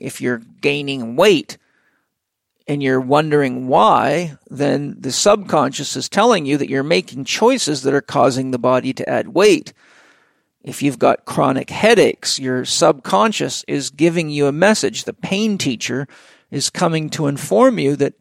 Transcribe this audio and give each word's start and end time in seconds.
if 0.00 0.20
you're 0.20 0.42
gaining 0.60 1.14
weight 1.14 1.58
and 2.66 2.82
you're 2.82 3.00
wondering 3.00 3.68
why, 3.68 4.36
then 4.48 4.96
the 4.98 5.12
subconscious 5.12 5.96
is 5.96 6.08
telling 6.08 6.46
you 6.46 6.56
that 6.56 6.68
you're 6.68 6.82
making 6.82 7.24
choices 7.24 7.82
that 7.82 7.94
are 7.94 8.00
causing 8.00 8.50
the 8.50 8.58
body 8.58 8.92
to 8.92 9.08
add 9.08 9.28
weight. 9.28 9.72
If 10.62 10.82
you've 10.82 10.98
got 10.98 11.24
chronic 11.24 11.70
headaches, 11.70 12.38
your 12.38 12.64
subconscious 12.64 13.64
is 13.66 13.90
giving 13.90 14.30
you 14.30 14.46
a 14.46 14.52
message. 14.52 15.04
The 15.04 15.12
pain 15.12 15.58
teacher 15.58 16.06
is 16.50 16.70
coming 16.70 17.10
to 17.10 17.26
inform 17.26 17.78
you 17.78 17.96
that 17.96 18.14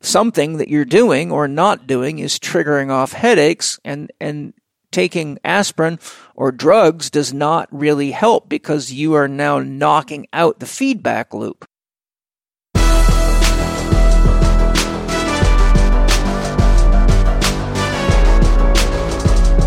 something 0.00 0.58
that 0.58 0.68
you're 0.68 0.84
doing 0.84 1.32
or 1.32 1.48
not 1.48 1.86
doing 1.86 2.18
is 2.18 2.38
triggering 2.38 2.90
off 2.90 3.12
headaches 3.12 3.80
and, 3.84 4.12
and 4.20 4.52
taking 4.94 5.36
aspirin 5.42 5.98
or 6.36 6.52
drugs 6.52 7.10
does 7.10 7.34
not 7.34 7.68
really 7.72 8.12
help 8.12 8.48
because 8.48 8.92
you 8.92 9.12
are 9.14 9.26
now 9.26 9.58
knocking 9.58 10.24
out 10.32 10.60
the 10.60 10.66
feedback 10.66 11.34
loop. 11.34 11.64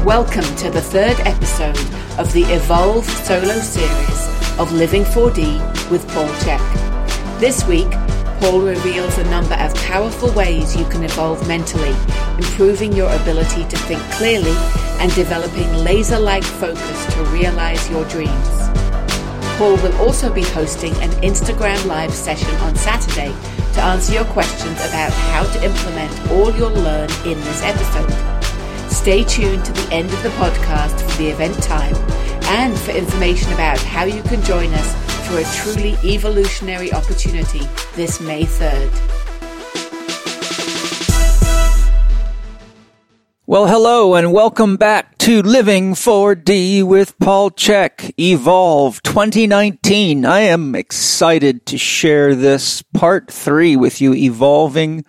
Welcome 0.06 0.48
to 0.56 0.70
the 0.70 0.82
third 0.82 1.20
episode 1.28 1.78
of 2.18 2.32
the 2.32 2.46
Evolve 2.48 3.04
solo 3.04 3.60
series 3.60 4.58
of 4.58 4.72
Living 4.72 5.04
4D 5.04 5.92
with 5.92 6.08
Paul 6.14 6.30
Chek. 6.40 7.40
This 7.42 7.68
week, 7.68 7.92
Paul 8.40 8.62
reveals 8.62 9.18
a 9.18 9.24
number 9.32 9.56
of 9.56 9.74
powerful 9.76 10.32
ways 10.34 10.76
you 10.76 10.86
can 10.86 11.04
evolve 11.04 11.48
mentally, 11.48 11.96
improving 12.38 12.94
your 12.94 13.12
ability 13.16 13.64
to 13.68 13.78
think 13.78 14.00
clearly 14.12 14.56
and 15.00 15.14
developing 15.16 15.72
laser 15.78 16.20
like 16.20 16.44
focus 16.44 17.14
to 17.16 17.24
realize 17.26 17.90
your 17.90 18.06
dreams. 18.06 18.50
Paul 19.58 19.76
will 19.78 19.98
also 19.98 20.32
be 20.32 20.44
hosting 20.44 20.94
an 20.98 21.10
Instagram 21.24 21.84
live 21.88 22.14
session 22.14 22.54
on 22.58 22.76
Saturday 22.76 23.34
to 23.74 23.82
answer 23.82 24.14
your 24.14 24.26
questions 24.26 24.78
about 24.86 25.12
how 25.12 25.44
to 25.52 25.66
implement 25.66 26.32
all 26.32 26.56
you'll 26.56 26.70
learn 26.70 27.10
in 27.26 27.40
this 27.42 27.64
episode. 27.64 28.12
Stay 28.92 29.24
tuned 29.24 29.66
to 29.66 29.72
the 29.74 29.90
end 29.92 30.12
of 30.12 30.22
the 30.22 30.30
podcast 30.30 31.02
for 31.02 31.18
the 31.18 31.30
event 31.30 31.56
time 31.64 31.96
and 32.48 32.78
for 32.80 32.92
information 32.92 33.52
about 33.54 33.78
how 33.80 34.06
you 34.06 34.24
can 34.24 34.42
join 34.44 34.74
us 34.74 35.28
for 35.28 35.40
a 35.40 35.44
truly 35.56 35.98
evolutionary 36.04 36.94
opportunity 36.94 37.60
this 37.96 38.22
May 38.22 38.44
3rd. 38.44 39.18
Well, 43.46 43.68
hello 43.68 44.16
and 44.16 44.34
welcome 44.34 44.78
back 44.78 45.18
to 45.20 45.42
Living 45.42 45.94
4D 45.94 46.84
with 46.84 47.18
Paul 47.20 47.52
Chek, 47.52 48.14
Evolve 48.18 49.02
2019. 49.04 50.26
I 50.26 50.42
am 50.42 50.76
excited 50.76 51.66
to 51.68 51.78
share 51.78 52.36
this 52.36 52.82
part 52.82 53.30
three 53.32 53.76
with 53.76 54.00
you, 54.00 54.14
evolving 54.14 55.06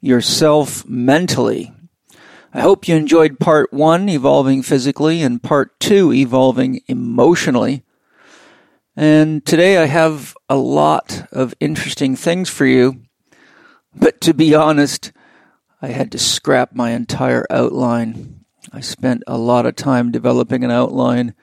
yourself 0.00 0.86
mentally. 0.86 1.72
I 2.56 2.60
hope 2.60 2.86
you 2.86 2.94
enjoyed 2.94 3.40
part 3.40 3.72
one, 3.72 4.08
evolving 4.08 4.62
physically, 4.62 5.22
and 5.22 5.42
part 5.42 5.80
two, 5.80 6.12
evolving 6.12 6.82
emotionally. 6.86 7.82
And 8.94 9.44
today 9.44 9.78
I 9.78 9.86
have 9.86 10.36
a 10.48 10.54
lot 10.54 11.26
of 11.32 11.52
interesting 11.58 12.14
things 12.14 12.48
for 12.48 12.64
you. 12.64 13.02
But 13.92 14.20
to 14.20 14.34
be 14.34 14.54
honest, 14.54 15.10
I 15.82 15.88
had 15.88 16.12
to 16.12 16.18
scrap 16.20 16.76
my 16.76 16.92
entire 16.92 17.44
outline. 17.50 18.44
I 18.72 18.78
spent 18.78 19.24
a 19.26 19.36
lot 19.36 19.66
of 19.66 19.74
time 19.74 20.12
developing 20.12 20.62
an 20.62 20.70
outline. 20.70 21.34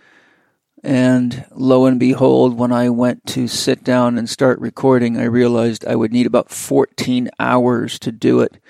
And 0.82 1.46
lo 1.52 1.88
and 1.88 2.00
behold, 2.00 2.58
when 2.58 2.72
I 2.72 2.90
went 2.90 3.26
to 3.28 3.50
sit 3.50 3.84
down 3.84 4.18
and 4.18 4.30
start 4.30 4.62
recording, 4.62 5.18
I 5.18 5.26
realized 5.26 5.86
I 5.86 5.98
would 5.98 6.14
need 6.14 6.26
about 6.26 6.52
14 6.52 7.30
hours 7.38 8.00
to 8.00 8.14
do 8.14 8.40
it 8.40 8.62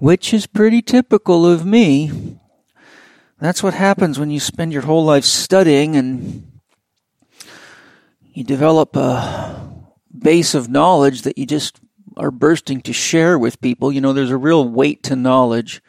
which 0.00 0.32
is 0.32 0.46
pretty 0.46 0.80
typical 0.80 1.46
of 1.46 1.64
me. 1.64 2.38
That's 3.38 3.62
what 3.62 3.74
happens 3.74 4.18
when 4.18 4.30
you 4.30 4.40
spend 4.40 4.72
your 4.72 4.82
whole 4.82 5.04
life 5.04 5.24
studying 5.24 5.94
and 5.94 6.60
you 8.32 8.42
develop 8.42 8.96
a 8.96 9.70
base 10.18 10.54
of 10.54 10.70
knowledge 10.70 11.22
that 11.22 11.36
you 11.36 11.44
just 11.44 11.80
are 12.16 12.30
bursting 12.30 12.80
to 12.82 12.92
share 12.94 13.38
with 13.38 13.60
people. 13.60 13.92
You 13.92 14.00
know, 14.00 14.14
there's 14.14 14.30
a 14.30 14.36
real 14.38 14.66
weight 14.66 15.02
to 15.04 15.16
knowledge. 15.16 15.82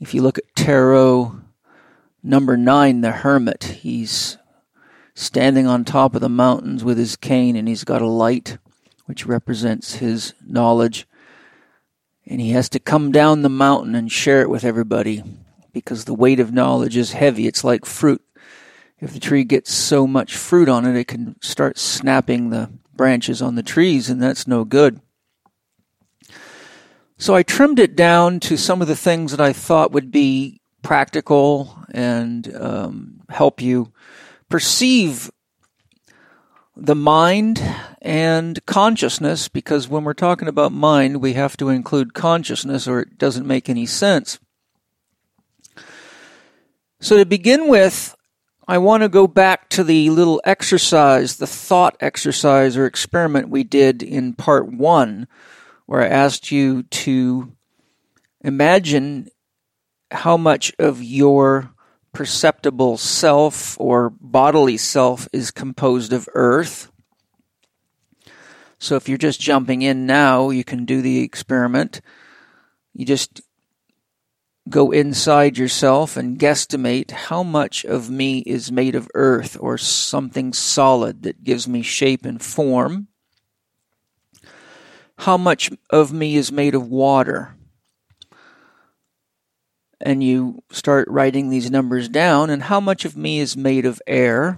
If 0.00 0.14
you 0.14 0.22
look 0.22 0.38
at 0.38 0.56
tarot 0.56 1.40
number 2.22 2.56
nine, 2.56 3.02
the 3.02 3.12
hermit, 3.12 3.64
he's 3.82 4.38
standing 5.14 5.66
on 5.66 5.84
top 5.84 6.14
of 6.14 6.22
the 6.22 6.28
mountains 6.30 6.82
with 6.82 6.96
his 6.96 7.16
cane 7.16 7.54
and 7.54 7.68
he's 7.68 7.84
got 7.84 8.00
a 8.00 8.06
light 8.06 8.56
which 9.04 9.26
represents 9.26 9.96
his 9.96 10.32
knowledge 10.46 11.06
and 12.26 12.40
he 12.40 12.50
has 12.50 12.68
to 12.70 12.78
come 12.78 13.12
down 13.12 13.42
the 13.42 13.48
mountain 13.48 13.94
and 13.94 14.10
share 14.10 14.42
it 14.42 14.50
with 14.50 14.64
everybody 14.64 15.22
because 15.72 16.04
the 16.04 16.14
weight 16.14 16.40
of 16.40 16.52
knowledge 16.52 16.96
is 16.96 17.12
heavy. 17.12 17.46
It's 17.46 17.64
like 17.64 17.84
fruit. 17.84 18.22
If 18.98 19.12
the 19.12 19.20
tree 19.20 19.44
gets 19.44 19.72
so 19.72 20.06
much 20.06 20.36
fruit 20.36 20.68
on 20.68 20.84
it, 20.84 20.96
it 20.96 21.08
can 21.08 21.36
start 21.40 21.78
snapping 21.78 22.50
the 22.50 22.70
branches 22.94 23.40
on 23.40 23.54
the 23.54 23.62
trees, 23.62 24.10
and 24.10 24.22
that's 24.22 24.46
no 24.46 24.64
good. 24.64 25.00
So 27.16 27.34
I 27.34 27.42
trimmed 27.42 27.78
it 27.78 27.96
down 27.96 28.40
to 28.40 28.56
some 28.56 28.82
of 28.82 28.88
the 28.88 28.96
things 28.96 29.30
that 29.30 29.40
I 29.40 29.52
thought 29.52 29.92
would 29.92 30.10
be 30.10 30.60
practical 30.82 31.78
and 31.92 32.54
um, 32.54 33.20
help 33.28 33.60
you 33.60 33.92
perceive 34.48 35.30
the 36.76 36.94
mind 36.94 37.62
and 38.00 38.64
consciousness, 38.66 39.48
because 39.48 39.88
when 39.88 40.04
we're 40.04 40.14
talking 40.14 40.48
about 40.48 40.72
mind, 40.72 41.20
we 41.20 41.34
have 41.34 41.56
to 41.58 41.68
include 41.68 42.14
consciousness 42.14 42.88
or 42.88 43.00
it 43.00 43.18
doesn't 43.18 43.46
make 43.46 43.68
any 43.68 43.86
sense. 43.86 44.38
So 47.00 47.16
to 47.16 47.24
begin 47.24 47.68
with, 47.68 48.14
I 48.66 48.78
want 48.78 49.02
to 49.02 49.08
go 49.08 49.26
back 49.26 49.68
to 49.70 49.82
the 49.82 50.10
little 50.10 50.40
exercise, 50.44 51.36
the 51.36 51.46
thought 51.46 51.96
exercise 52.00 52.76
or 52.76 52.86
experiment 52.86 53.48
we 53.48 53.64
did 53.64 54.02
in 54.02 54.32
part 54.34 54.72
one, 54.72 55.26
where 55.86 56.02
I 56.02 56.08
asked 56.08 56.52
you 56.52 56.84
to 56.84 57.52
imagine 58.42 59.28
how 60.10 60.36
much 60.36 60.72
of 60.78 61.02
your 61.02 61.72
perceptible 62.12 62.96
self 62.96 63.78
or 63.80 64.10
bodily 64.10 64.76
self 64.76 65.28
is 65.32 65.50
composed 65.50 66.12
of 66.12 66.28
earth. 66.34 66.90
So 68.80 68.96
if 68.96 69.08
you're 69.08 69.18
just 69.18 69.40
jumping 69.40 69.82
in 69.82 70.06
now, 70.06 70.48
you 70.48 70.64
can 70.64 70.86
do 70.86 71.02
the 71.02 71.22
experiment. 71.22 72.00
You 72.94 73.04
just 73.04 73.42
go 74.68 74.90
inside 74.90 75.58
yourself 75.58 76.16
and 76.16 76.38
guesstimate 76.38 77.10
how 77.10 77.42
much 77.42 77.84
of 77.84 78.08
me 78.08 78.38
is 78.40 78.72
made 78.72 78.94
of 78.94 79.08
earth 79.14 79.56
or 79.60 79.76
something 79.76 80.54
solid 80.54 81.22
that 81.22 81.44
gives 81.44 81.68
me 81.68 81.82
shape 81.82 82.24
and 82.24 82.42
form. 82.42 83.08
How 85.18 85.36
much 85.36 85.70
of 85.90 86.10
me 86.12 86.36
is 86.36 86.50
made 86.50 86.74
of 86.74 86.88
water? 86.88 87.54
and 90.00 90.24
you 90.24 90.62
start 90.72 91.06
writing 91.08 91.50
these 91.50 91.70
numbers 91.70 92.08
down 92.08 92.48
and 92.48 92.62
how 92.62 92.80
much 92.80 93.04
of 93.04 93.16
me 93.16 93.38
is 93.38 93.54
made 93.54 93.84
of 93.84 94.00
air 94.06 94.56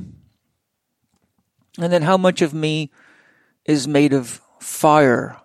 and 1.78 1.92
then 1.92 2.02
how 2.02 2.16
much 2.16 2.42
of 2.42 2.54
me 2.54 2.90
is 3.64 3.86
made 3.86 4.12
of 4.12 4.40
fire 4.60 5.36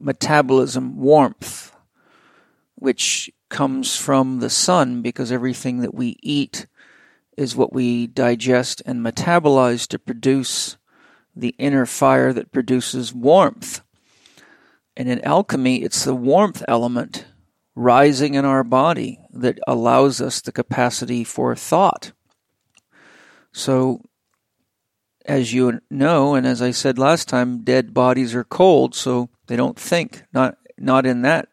metabolism 0.00 0.96
warmth 0.96 1.74
which 2.74 3.30
comes 3.48 3.96
from 3.96 4.40
the 4.40 4.50
sun 4.50 5.00
because 5.00 5.30
everything 5.30 5.78
that 5.80 5.94
we 5.94 6.18
eat 6.22 6.66
is 7.36 7.56
what 7.56 7.72
we 7.72 8.06
digest 8.06 8.82
and 8.84 9.04
metabolize 9.04 9.86
to 9.86 9.98
produce 9.98 10.76
the 11.34 11.54
inner 11.58 11.86
fire 11.86 12.32
that 12.32 12.52
produces 12.52 13.14
warmth 13.14 13.80
and 14.96 15.08
in 15.08 15.24
alchemy 15.24 15.82
it's 15.82 16.04
the 16.04 16.14
warmth 16.14 16.62
element 16.68 17.24
rising 17.74 18.34
in 18.34 18.44
our 18.44 18.64
body 18.64 19.18
that 19.32 19.58
allows 19.66 20.20
us 20.20 20.40
the 20.40 20.52
capacity 20.52 21.24
for 21.24 21.54
thought. 21.54 22.12
So, 23.52 24.02
as 25.24 25.52
you 25.52 25.80
know, 25.90 26.34
and 26.34 26.46
as 26.46 26.60
I 26.60 26.70
said 26.70 26.98
last 26.98 27.28
time, 27.28 27.62
dead 27.64 27.94
bodies 27.94 28.34
are 28.34 28.44
cold, 28.44 28.94
so 28.94 29.30
they 29.46 29.56
don't 29.56 29.78
think, 29.78 30.24
not, 30.32 30.58
not 30.78 31.06
in 31.06 31.22
that 31.22 31.48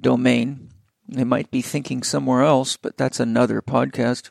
domain. 0.00 0.70
They 1.08 1.24
might 1.24 1.50
be 1.50 1.62
thinking 1.62 2.02
somewhere 2.02 2.42
else, 2.42 2.76
but 2.76 2.96
that's 2.96 3.20
another 3.20 3.60
podcast. 3.60 4.30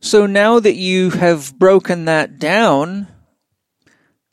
So 0.00 0.26
now 0.26 0.60
that 0.60 0.76
you 0.76 1.10
have 1.10 1.58
broken 1.58 2.06
that 2.06 2.38
down, 2.38 3.08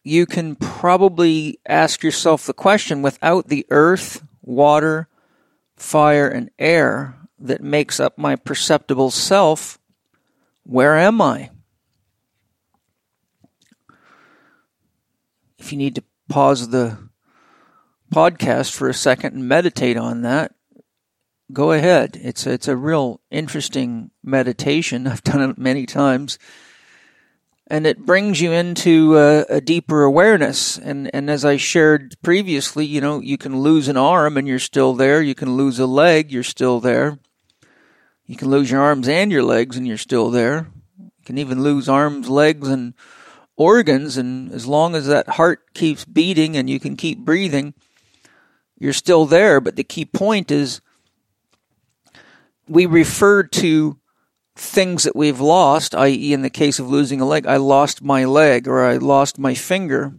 you 0.03 0.25
can 0.25 0.55
probably 0.55 1.59
ask 1.67 2.03
yourself 2.03 2.45
the 2.45 2.53
question 2.53 3.01
without 3.01 3.49
the 3.49 3.65
earth, 3.69 4.25
water, 4.41 5.09
fire, 5.75 6.27
and 6.27 6.49
air 6.57 7.15
that 7.39 7.61
makes 7.61 7.99
up 7.99 8.17
my 8.17 8.35
perceptible 8.35 9.11
self, 9.11 9.76
where 10.67 10.97
am 10.97 11.21
I? 11.21 11.49
If 15.57 15.71
you 15.71 15.77
need 15.77 15.95
to 15.95 16.03
pause 16.27 16.67
the 16.67 16.97
podcast 18.13 18.75
for 18.75 18.89
a 18.89 18.93
second 18.93 19.33
and 19.33 19.47
meditate 19.47 19.95
on 19.95 20.23
that, 20.23 20.53
go 21.53 21.71
ahead. 21.71 22.19
It's 22.21 22.45
a, 22.45 22.51
it's 22.51 22.67
a 22.67 22.75
real 22.75 23.21
interesting 23.31 24.11
meditation. 24.21 25.07
I've 25.07 25.23
done 25.23 25.51
it 25.51 25.57
many 25.57 25.85
times, 25.85 26.37
and 27.67 27.87
it 27.87 28.05
brings 28.05 28.41
you 28.41 28.51
into 28.51 29.17
a, 29.17 29.43
a, 29.43 29.61
deeper 29.61 30.03
awareness. 30.03 30.77
And 30.77 31.09
and 31.15 31.29
as 31.29 31.45
I 31.45 31.55
shared 31.55 32.17
previously, 32.21 32.85
you 32.85 32.99
know, 32.99 33.21
you 33.21 33.37
can 33.37 33.61
lose 33.61 33.87
an 33.87 33.95
arm 33.95 34.35
and 34.35 34.45
you're 34.45 34.59
still 34.59 34.93
there. 34.93 35.21
You 35.21 35.33
can 35.33 35.55
lose 35.55 35.79
a 35.79 35.87
leg, 35.87 36.29
you're 36.29 36.43
still 36.43 36.81
there. 36.81 37.19
You 38.27 38.35
can 38.35 38.49
lose 38.49 38.69
your 38.69 38.81
arms 38.81 39.07
and 39.07 39.31
your 39.31 39.43
legs 39.43 39.77
and 39.77 39.87
you're 39.87 39.97
still 39.97 40.29
there. 40.29 40.67
You 40.99 41.25
can 41.25 41.37
even 41.37 41.63
lose 41.63 41.87
arms, 41.87 42.29
legs, 42.29 42.67
and 42.67 42.93
organs. 43.55 44.17
And 44.17 44.51
as 44.51 44.67
long 44.67 44.95
as 44.95 45.07
that 45.07 45.29
heart 45.29 45.73
keeps 45.73 46.03
beating 46.03 46.57
and 46.57 46.69
you 46.69 46.79
can 46.79 46.97
keep 46.97 47.19
breathing, 47.19 47.73
you're 48.77 48.93
still 48.93 49.25
there. 49.25 49.61
But 49.61 49.77
the 49.77 49.83
key 49.83 50.03
point 50.03 50.51
is 50.51 50.81
we 52.67 52.85
refer 52.85 53.43
to 53.43 53.97
things 54.57 55.03
that 55.03 55.15
we've 55.15 55.39
lost, 55.39 55.95
i.e., 55.95 56.33
in 56.33 56.41
the 56.41 56.49
case 56.49 56.79
of 56.79 56.89
losing 56.89 57.21
a 57.21 57.25
leg, 57.25 57.45
I 57.47 57.57
lost 57.57 58.01
my 58.01 58.25
leg 58.25 58.67
or 58.67 58.83
I 58.83 58.97
lost 58.97 59.39
my 59.39 59.53
finger. 59.53 60.13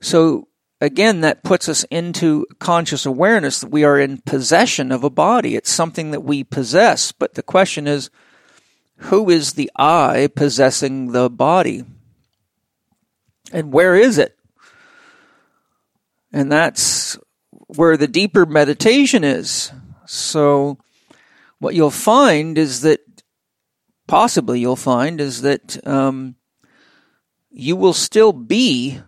So 0.00 0.48
again, 0.82 1.20
that 1.20 1.44
puts 1.44 1.68
us 1.68 1.84
into 1.84 2.44
conscious 2.58 3.06
awareness 3.06 3.60
that 3.60 3.70
we 3.70 3.84
are 3.84 4.00
in 4.00 4.18
possession 4.18 4.90
of 4.90 5.04
a 5.04 5.10
body. 5.10 5.54
It's 5.54 5.70
something 5.70 6.10
that 6.10 6.24
we 6.24 6.42
possess. 6.42 7.12
But 7.12 7.34
the 7.34 7.42
question 7.42 7.86
is, 7.86 8.10
who 8.96 9.30
is 9.30 9.52
the 9.52 9.70
I 9.76 10.28
possessing 10.34 11.12
the 11.12 11.30
body? 11.30 11.84
And 13.52 13.72
where 13.72 13.94
is 13.94 14.18
it? 14.18 14.36
And 16.32 16.50
that's 16.50 17.16
where 17.50 17.96
the 17.96 18.08
deeper 18.08 18.44
meditation 18.44 19.22
is. 19.22 19.70
So, 20.06 20.78
what 21.60 21.76
you'll 21.76 21.90
find 21.90 22.58
is 22.58 22.80
that, 22.80 23.00
possibly 24.08 24.58
you'll 24.58 24.74
find, 24.74 25.20
is 25.20 25.42
that 25.42 25.86
um, 25.86 26.34
you 27.50 27.76
will 27.76 27.92
still 27.92 28.32
be, 28.32 29.00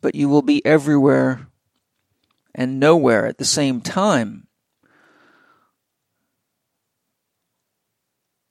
but 0.00 0.14
you 0.14 0.28
will 0.28 0.42
be 0.42 0.64
everywhere 0.64 1.48
and 2.54 2.80
nowhere 2.80 3.26
at 3.26 3.38
the 3.38 3.44
same 3.44 3.80
time. 3.80 4.46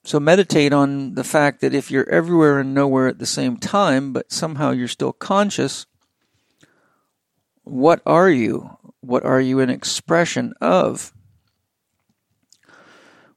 So 0.04 0.20
meditate 0.20 0.72
on 0.72 1.14
the 1.14 1.24
fact 1.24 1.60
that 1.60 1.74
if 1.74 1.90
you're 1.90 2.08
everywhere 2.08 2.60
and 2.60 2.72
nowhere 2.72 3.08
at 3.08 3.18
the 3.18 3.26
same 3.26 3.56
time, 3.56 4.12
but 4.12 4.30
somehow 4.30 4.70
you're 4.70 4.86
still 4.86 5.12
conscious, 5.12 5.86
what 7.64 8.02
are 8.06 8.30
you? 8.30 8.78
What 9.00 9.24
are 9.24 9.40
you 9.40 9.58
an 9.58 9.68
expression 9.68 10.54
of? 10.60 11.12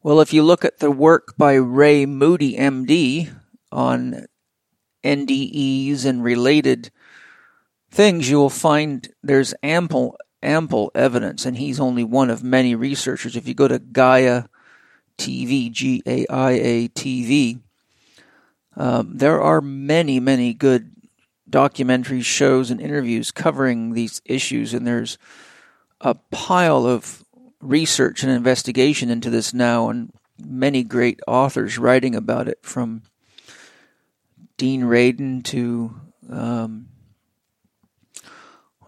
Well, 0.03 0.21
if 0.21 0.31
you 0.31 0.43
look 0.43 0.63
at 0.63 0.77
the 0.77 0.91
work 0.91 1.33
by 1.37 1.55
Ray 1.55 2.05
Moody, 2.05 2.55
MD, 2.55 3.35
on 3.71 4.27
NDEs 5.03 6.05
and 6.05 6.23
related 6.23 6.91
things, 7.91 8.29
you 8.29 8.37
will 8.37 8.49
find 8.49 9.07
there's 9.23 9.53
ample, 9.63 10.17
ample 10.41 10.91
evidence, 10.95 11.45
and 11.45 11.57
he's 11.57 11.79
only 11.79 12.03
one 12.03 12.29
of 12.29 12.43
many 12.43 12.75
researchers. 12.75 13.35
If 13.35 13.47
you 13.47 13.53
go 13.53 13.67
to 13.67 13.79
Gaia 13.79 14.45
TV, 15.17 15.71
G 15.71 16.01
A 16.05 16.25
I 16.27 16.51
A 16.51 16.87
TV, 16.89 17.59
um, 18.75 19.17
there 19.17 19.41
are 19.41 19.61
many, 19.61 20.19
many 20.19 20.53
good 20.53 20.91
documentaries, 21.49 22.25
shows, 22.25 22.69
and 22.71 22.79
interviews 22.79 23.31
covering 23.31 23.93
these 23.93 24.21
issues, 24.25 24.73
and 24.73 24.85
there's 24.85 25.17
a 26.01 26.15
pile 26.15 26.85
of 26.85 27.23
research 27.59 28.23
and 28.23 28.31
investigation 28.31 29.09
into 29.09 29.29
this 29.29 29.53
now, 29.53 29.89
and 29.89 30.13
many 30.41 30.83
great 30.83 31.19
authors 31.27 31.77
writing 31.77 32.15
about 32.15 32.47
it, 32.47 32.59
from 32.61 33.01
Dean 34.57 34.83
Radin 34.83 35.43
to 35.45 35.99
um, 36.29 36.88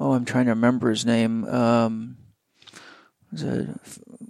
oh, 0.02 0.14
I'm 0.14 0.26
trying 0.26 0.46
to 0.46 0.52
remember 0.52 0.90
his 0.90 1.06
name. 1.06 1.46
Um, 1.46 2.18
there's 3.32 3.44
a 3.44 3.80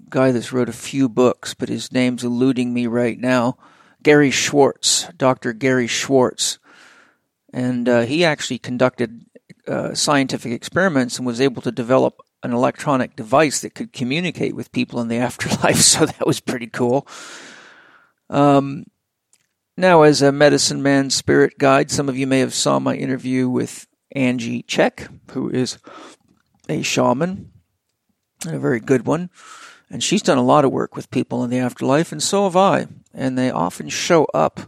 guy 0.09 0.31
that's 0.31 0.53
wrote 0.53 0.69
a 0.69 0.73
few 0.73 1.09
books, 1.09 1.53
but 1.53 1.69
his 1.69 1.91
name's 1.91 2.23
eluding 2.23 2.73
me 2.73 2.87
right 2.87 3.19
now. 3.19 3.57
Gary 4.03 4.31
Schwartz, 4.31 5.07
Dr. 5.17 5.53
Gary 5.53 5.87
Schwartz 5.87 6.59
and 7.53 7.87
uh, 7.89 8.01
he 8.01 8.23
actually 8.23 8.59
conducted 8.59 9.25
uh, 9.67 9.93
scientific 9.93 10.51
experiments 10.51 11.17
and 11.17 11.25
was 11.25 11.41
able 11.41 11.61
to 11.61 11.71
develop 11.71 12.21
an 12.43 12.53
electronic 12.53 13.15
device 13.15 13.61
that 13.61 13.75
could 13.75 13.93
communicate 13.93 14.55
with 14.55 14.71
people 14.71 14.99
in 14.99 15.07
the 15.07 15.17
afterlife. 15.27 15.77
So 15.77 16.05
that 16.05 16.25
was 16.25 16.39
pretty 16.39 16.67
cool. 16.67 17.07
Um, 18.29 18.85
now, 19.77 20.03
as 20.03 20.21
a 20.21 20.31
medicine 20.31 20.81
man 20.81 21.09
spirit 21.09 21.57
guide, 21.57 21.91
some 21.91 22.09
of 22.09 22.17
you 22.17 22.27
may 22.27 22.39
have 22.39 22.53
saw 22.53 22.79
my 22.79 22.95
interview 22.95 23.49
with 23.49 23.87
Angie 24.11 24.63
Check, 24.63 25.07
who 25.31 25.49
is 25.49 25.77
a 26.69 26.81
shaman, 26.81 27.51
a 28.47 28.59
very 28.59 28.79
good 28.79 29.05
one. 29.05 29.29
And 29.89 30.01
she's 30.01 30.21
done 30.21 30.37
a 30.37 30.43
lot 30.43 30.63
of 30.63 30.71
work 30.71 30.95
with 30.95 31.11
people 31.11 31.43
in 31.43 31.49
the 31.49 31.59
afterlife, 31.59 32.11
and 32.11 32.23
so 32.23 32.45
have 32.45 32.55
I. 32.55 32.87
And 33.13 33.37
they 33.37 33.51
often 33.51 33.89
show 33.89 34.25
up 34.33 34.61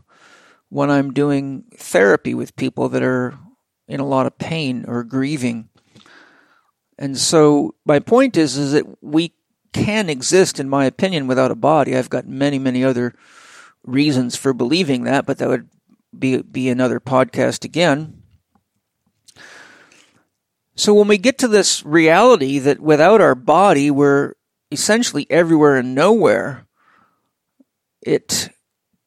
when 0.68 0.90
I'm 0.90 1.13
doing 1.13 1.63
therapy 1.78 2.34
with 2.34 2.56
people 2.56 2.90
that 2.90 3.04
are 3.04 3.38
in 3.88 4.00
a 4.00 4.07
lot 4.07 4.25
of 4.25 4.38
pain 4.38 4.86
or 4.88 5.04
grieving. 5.04 5.69
And 6.98 7.18
so 7.18 7.75
my 7.86 8.00
point 8.00 8.36
is 8.36 8.57
is 8.57 8.74
that 8.74 8.86
we 9.01 9.34
can 9.72 10.10
exist 10.10 10.60
in 10.60 10.69
my 10.69 10.86
opinion 10.86 11.28
without 11.28 11.51
a 11.51 11.56
body. 11.56 11.96
I've 11.96 12.10
got 12.10 12.28
many 12.28 12.60
many 12.60 12.84
other 12.84 13.13
reasons 13.84 14.36
for 14.36 14.54
believing 14.54 15.04
that, 15.04 15.25
but 15.25 15.38
that 15.38 15.50
would 15.50 15.69
be 16.18 16.42
be 16.42 16.69
another 16.69 17.00
podcast 17.00 17.63
again. 17.63 18.23
So 20.75 20.94
when 20.94 21.08
we 21.08 21.18
get 21.18 21.38
to 21.40 21.48
this 21.48 21.86
reality 21.86 22.60
that 22.60 22.80
without 22.80 23.22
our 23.22 23.36
body 23.36 23.92
we're 23.92 24.34
essentially 24.72 25.28
everywhere 25.30 25.75
and 25.75 25.94
nowhere, 25.94 26.66
it 28.02 28.50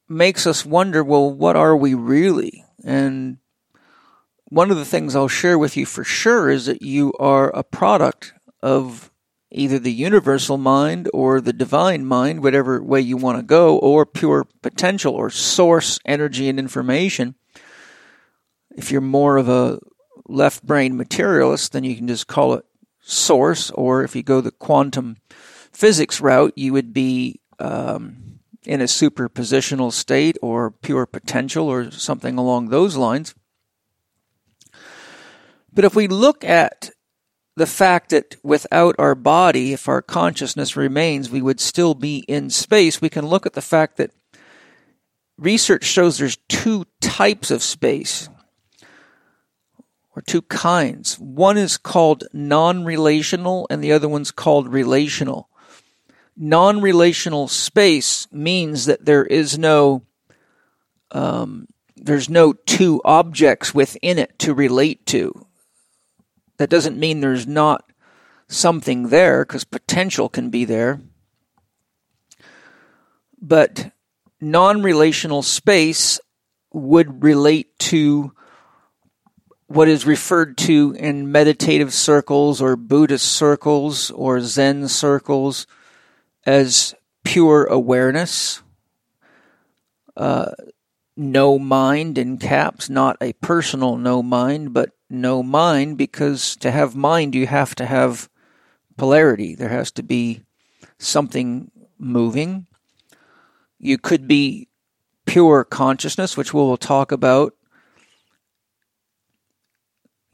makes 0.08 0.46
us 0.46 0.64
wonder, 0.64 1.02
well, 1.02 1.32
what 1.32 1.56
are 1.56 1.76
we 1.76 1.94
really? 1.94 2.64
And 2.84 3.38
one 4.48 4.70
of 4.70 4.76
the 4.76 4.84
things 4.84 5.16
I'll 5.16 5.28
share 5.28 5.58
with 5.58 5.76
you 5.76 5.84
for 5.84 6.04
sure 6.04 6.48
is 6.48 6.66
that 6.66 6.82
you 6.82 7.12
are 7.18 7.50
a 7.50 7.64
product 7.64 8.32
of 8.62 9.10
either 9.50 9.78
the 9.78 9.92
universal 9.92 10.56
mind 10.58 11.08
or 11.12 11.40
the 11.40 11.52
divine 11.52 12.04
mind, 12.04 12.42
whatever 12.42 12.80
way 12.82 13.00
you 13.00 13.16
want 13.16 13.38
to 13.38 13.42
go, 13.42 13.76
or 13.78 14.06
pure 14.06 14.46
potential 14.62 15.14
or 15.14 15.30
source 15.30 15.98
energy 16.04 16.48
and 16.48 16.58
information. 16.58 17.34
If 18.76 18.92
you're 18.92 19.00
more 19.00 19.36
of 19.36 19.48
a 19.48 19.80
left 20.28 20.64
brain 20.64 20.96
materialist, 20.96 21.72
then 21.72 21.84
you 21.84 21.96
can 21.96 22.08
just 22.08 22.26
call 22.26 22.54
it 22.54 22.64
source, 23.00 23.70
or 23.70 24.02
if 24.02 24.16
you 24.16 24.22
go 24.22 24.40
the 24.40 24.50
quantum 24.50 25.16
physics 25.72 26.20
route, 26.20 26.52
you 26.56 26.72
would 26.72 26.92
be 26.92 27.40
um, 27.58 28.40
in 28.64 28.80
a 28.80 28.84
superpositional 28.84 29.92
state 29.92 30.36
or 30.42 30.70
pure 30.70 31.06
potential 31.06 31.68
or 31.68 31.90
something 31.90 32.36
along 32.36 32.68
those 32.68 32.96
lines. 32.96 33.34
But 35.72 35.84
if 35.84 35.94
we 35.94 36.08
look 36.08 36.42
at 36.42 36.90
the 37.54 37.66
fact 37.66 38.10
that 38.10 38.36
without 38.42 38.94
our 38.98 39.14
body, 39.14 39.72
if 39.72 39.88
our 39.88 40.02
consciousness 40.02 40.76
remains, 40.76 41.30
we 41.30 41.42
would 41.42 41.60
still 41.60 41.94
be 41.94 42.18
in 42.28 42.50
space, 42.50 43.00
we 43.00 43.08
can 43.08 43.26
look 43.26 43.46
at 43.46 43.54
the 43.54 43.62
fact 43.62 43.96
that 43.96 44.10
research 45.38 45.84
shows 45.84 46.18
there's 46.18 46.38
two 46.48 46.86
types 47.00 47.50
of 47.50 47.62
space 47.62 48.28
or 50.16 50.22
two 50.22 50.42
kinds. 50.42 51.18
One 51.18 51.56
is 51.56 51.76
called 51.76 52.24
non 52.32 52.84
relational, 52.84 53.66
and 53.70 53.84
the 53.84 53.92
other 53.92 54.08
one's 54.08 54.32
called 54.32 54.68
relational 54.68 55.48
non 56.36 56.80
relational 56.80 57.48
space 57.48 58.30
means 58.30 58.84
that 58.86 59.04
there 59.04 59.24
is 59.24 59.58
no 59.58 60.02
um, 61.10 61.66
there's 61.96 62.28
no 62.28 62.52
two 62.52 63.00
objects 63.04 63.74
within 63.74 64.18
it 64.18 64.38
to 64.40 64.52
relate 64.52 65.06
to. 65.06 65.46
That 66.58 66.70
doesn't 66.70 66.98
mean 66.98 67.20
there's 67.20 67.46
not 67.46 67.84
something 68.48 69.08
there, 69.08 69.44
because 69.44 69.64
potential 69.64 70.28
can 70.28 70.50
be 70.50 70.64
there. 70.64 71.00
But 73.40 73.92
non 74.40 74.82
relational 74.82 75.42
space 75.42 76.20
would 76.72 77.22
relate 77.22 77.78
to 77.78 78.32
what 79.68 79.88
is 79.88 80.06
referred 80.06 80.56
to 80.56 80.94
in 80.98 81.30
meditative 81.30 81.92
circles 81.92 82.62
or 82.62 82.76
Buddhist 82.76 83.26
circles 83.26 84.10
or 84.12 84.40
Zen 84.40 84.88
circles 84.88 85.66
as 86.44 86.94
pure 87.24 87.64
awareness, 87.64 88.62
uh, 90.16 90.52
no 91.16 91.58
mind 91.58 92.18
in 92.18 92.38
caps, 92.38 92.88
not 92.88 93.16
a 93.20 93.32
personal 93.34 93.96
no 93.96 94.22
mind, 94.22 94.72
but 94.72 94.90
no 95.10 95.42
mind 95.42 95.98
because 95.98 96.56
to 96.56 96.70
have 96.70 96.94
mind, 96.94 97.34
you 97.34 97.46
have 97.46 97.74
to 97.74 97.86
have 97.86 98.28
polarity. 98.96 99.54
There 99.54 99.68
has 99.68 99.90
to 99.92 100.02
be 100.02 100.42
something 100.98 101.70
moving. 101.98 102.66
You 103.78 103.98
could 103.98 104.28
be 104.28 104.68
pure 105.24 105.64
consciousness, 105.64 106.36
which 106.36 106.54
we'll 106.54 106.76
talk 106.76 107.12
about. 107.12 107.54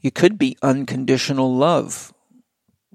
You 0.03 0.11
could 0.11 0.37
be 0.37 0.57
unconditional 0.61 1.55
love, 1.55 2.13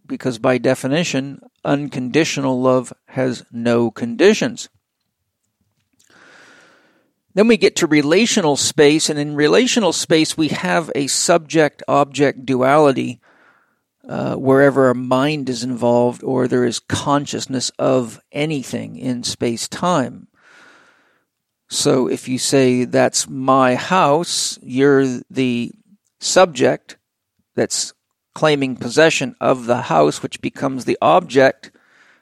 because 0.07 0.39
by 0.39 0.59
definition, 0.59 1.41
unconditional 1.65 2.61
love 2.61 2.93
has 3.07 3.45
no 3.51 3.91
conditions. 3.91 4.69
Then 7.33 7.49
we 7.49 7.57
get 7.57 7.77
to 7.77 7.87
relational 7.87 8.57
space, 8.57 9.09
and 9.09 9.19
in 9.19 9.35
relational 9.35 9.95
space, 9.95 10.37
we 10.37 10.49
have 10.49 10.93
a 10.95 11.07
subject 11.07 11.83
object 11.89 12.45
duality 12.45 13.21
uh, 14.07 14.35
wherever 14.35 14.91
a 14.91 14.95
mind 14.95 15.49
is 15.49 15.65
involved 15.65 16.23
or 16.23 16.47
there 16.47 16.65
is 16.65 16.79
consciousness 16.79 17.71
of 17.79 18.21
anything 18.33 18.97
in 18.97 19.23
space 19.23 19.67
time. 19.67 20.29
So 21.69 22.07
if 22.07 22.29
you 22.29 22.39
say 22.39 22.85
that's 22.85 23.29
my 23.29 23.77
house, 23.77 24.59
you're 24.61 25.21
the 25.31 25.73
subject 26.19 26.97
that's 27.59 27.93
claiming 28.35 28.77
possession 28.77 29.35
of 29.41 29.67
the 29.67 29.83
house, 29.83 30.23
which 30.23 30.41
becomes 30.41 30.85
the 30.85 30.97
object. 31.03 31.71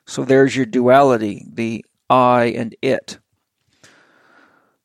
So 0.07 0.25
there's 0.25 0.57
your 0.57 0.66
duality, 0.66 1.45
the 1.47 1.85
I 2.09 2.47
and 2.57 2.75
it. 2.81 3.19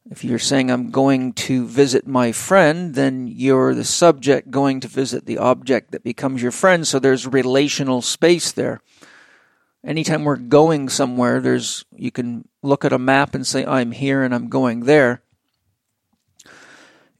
If 0.10 0.26
you're 0.26 0.40
saying 0.40 0.70
I'm 0.70 0.92
going 0.92 1.32
to 1.48 1.66
visit 1.66 2.06
my 2.06 2.34
friend, 2.34 2.96
then 2.96 3.28
you're 3.28 3.74
the 3.74 3.86
subject 3.86 4.52
going 4.52 4.82
to 4.82 4.90
visit 4.90 5.26
the 5.26 5.38
object 5.38 5.92
that 5.92 6.04
becomes 6.04 6.42
your 6.42 6.52
friend. 6.52 6.86
So 6.86 7.00
there's 7.00 7.26
relational 7.26 8.02
space 8.02 8.52
there. 8.52 8.82
Anytime 9.86 10.26
we're 10.26 10.36
going 10.36 10.90
somewhere, 10.90 11.40
there's 11.40 11.86
you 11.96 12.12
can 12.12 12.48
look 12.62 12.84
at 12.84 12.92
a 12.92 13.00
map 13.00 13.34
and 13.34 13.48
say 13.48 13.66
I'm 13.66 13.92
here 13.92 14.22
and 14.22 14.36
I'm 14.36 14.50
going 14.50 14.82
there. 14.82 15.22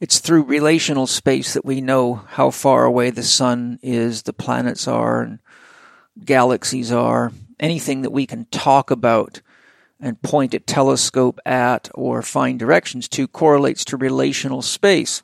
It's 0.02 0.18
through 0.18 0.42
relational 0.42 1.06
space 1.06 1.54
that 1.54 1.64
we 1.64 1.80
know 1.80 2.14
how 2.30 2.50
far 2.50 2.84
away 2.84 3.10
the 3.10 3.22
sun 3.22 3.78
is, 3.84 4.24
the 4.24 4.32
planets 4.32 4.88
are, 4.88 5.22
and 5.22 5.38
galaxies 6.24 6.90
are. 6.90 7.30
Anything 7.60 8.02
that 8.02 8.10
we 8.10 8.26
can 8.26 8.46
talk 8.46 8.90
about 8.90 9.42
and 10.00 10.20
point 10.20 10.54
a 10.54 10.58
telescope 10.58 11.38
at 11.46 11.88
or 11.94 12.20
find 12.20 12.58
directions 12.58 13.08
to 13.10 13.28
correlates 13.28 13.84
to 13.84 13.96
relational 13.96 14.60
space. 14.60 15.22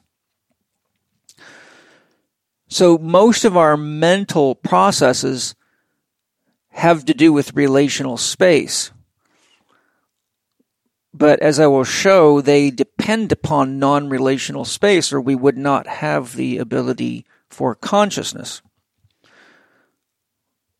So 2.68 2.98
most 2.98 3.44
of 3.44 3.56
our 3.56 3.76
mental 3.76 4.54
processes 4.54 5.56
have 6.68 7.04
to 7.06 7.14
do 7.14 7.32
with 7.32 7.56
relational 7.56 8.16
space. 8.16 8.92
But 11.12 11.40
as 11.40 11.58
I 11.58 11.66
will 11.66 11.82
show, 11.82 12.40
they 12.40 12.70
depend 13.08 13.32
upon 13.32 13.78
non 13.78 14.10
relational 14.10 14.66
space, 14.66 15.14
or 15.14 15.20
we 15.20 15.34
would 15.34 15.56
not 15.56 15.86
have 15.86 16.36
the 16.36 16.58
ability 16.58 17.24
for 17.48 17.74
consciousness. 17.74 18.60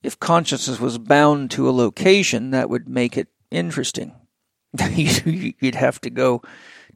If 0.03 0.21
consciousness 0.21 0.79
was 0.79 0.99
bound 0.99 1.51
to 1.53 1.67
a 1.67 1.73
location, 1.73 2.51
that 2.51 2.69
would 2.69 2.87
make 2.87 3.17
it 3.17 3.29
interesting. 3.51 4.13
You'd 4.95 5.75
have 5.75 6.03
to 6.03 6.11
go 6.11 6.43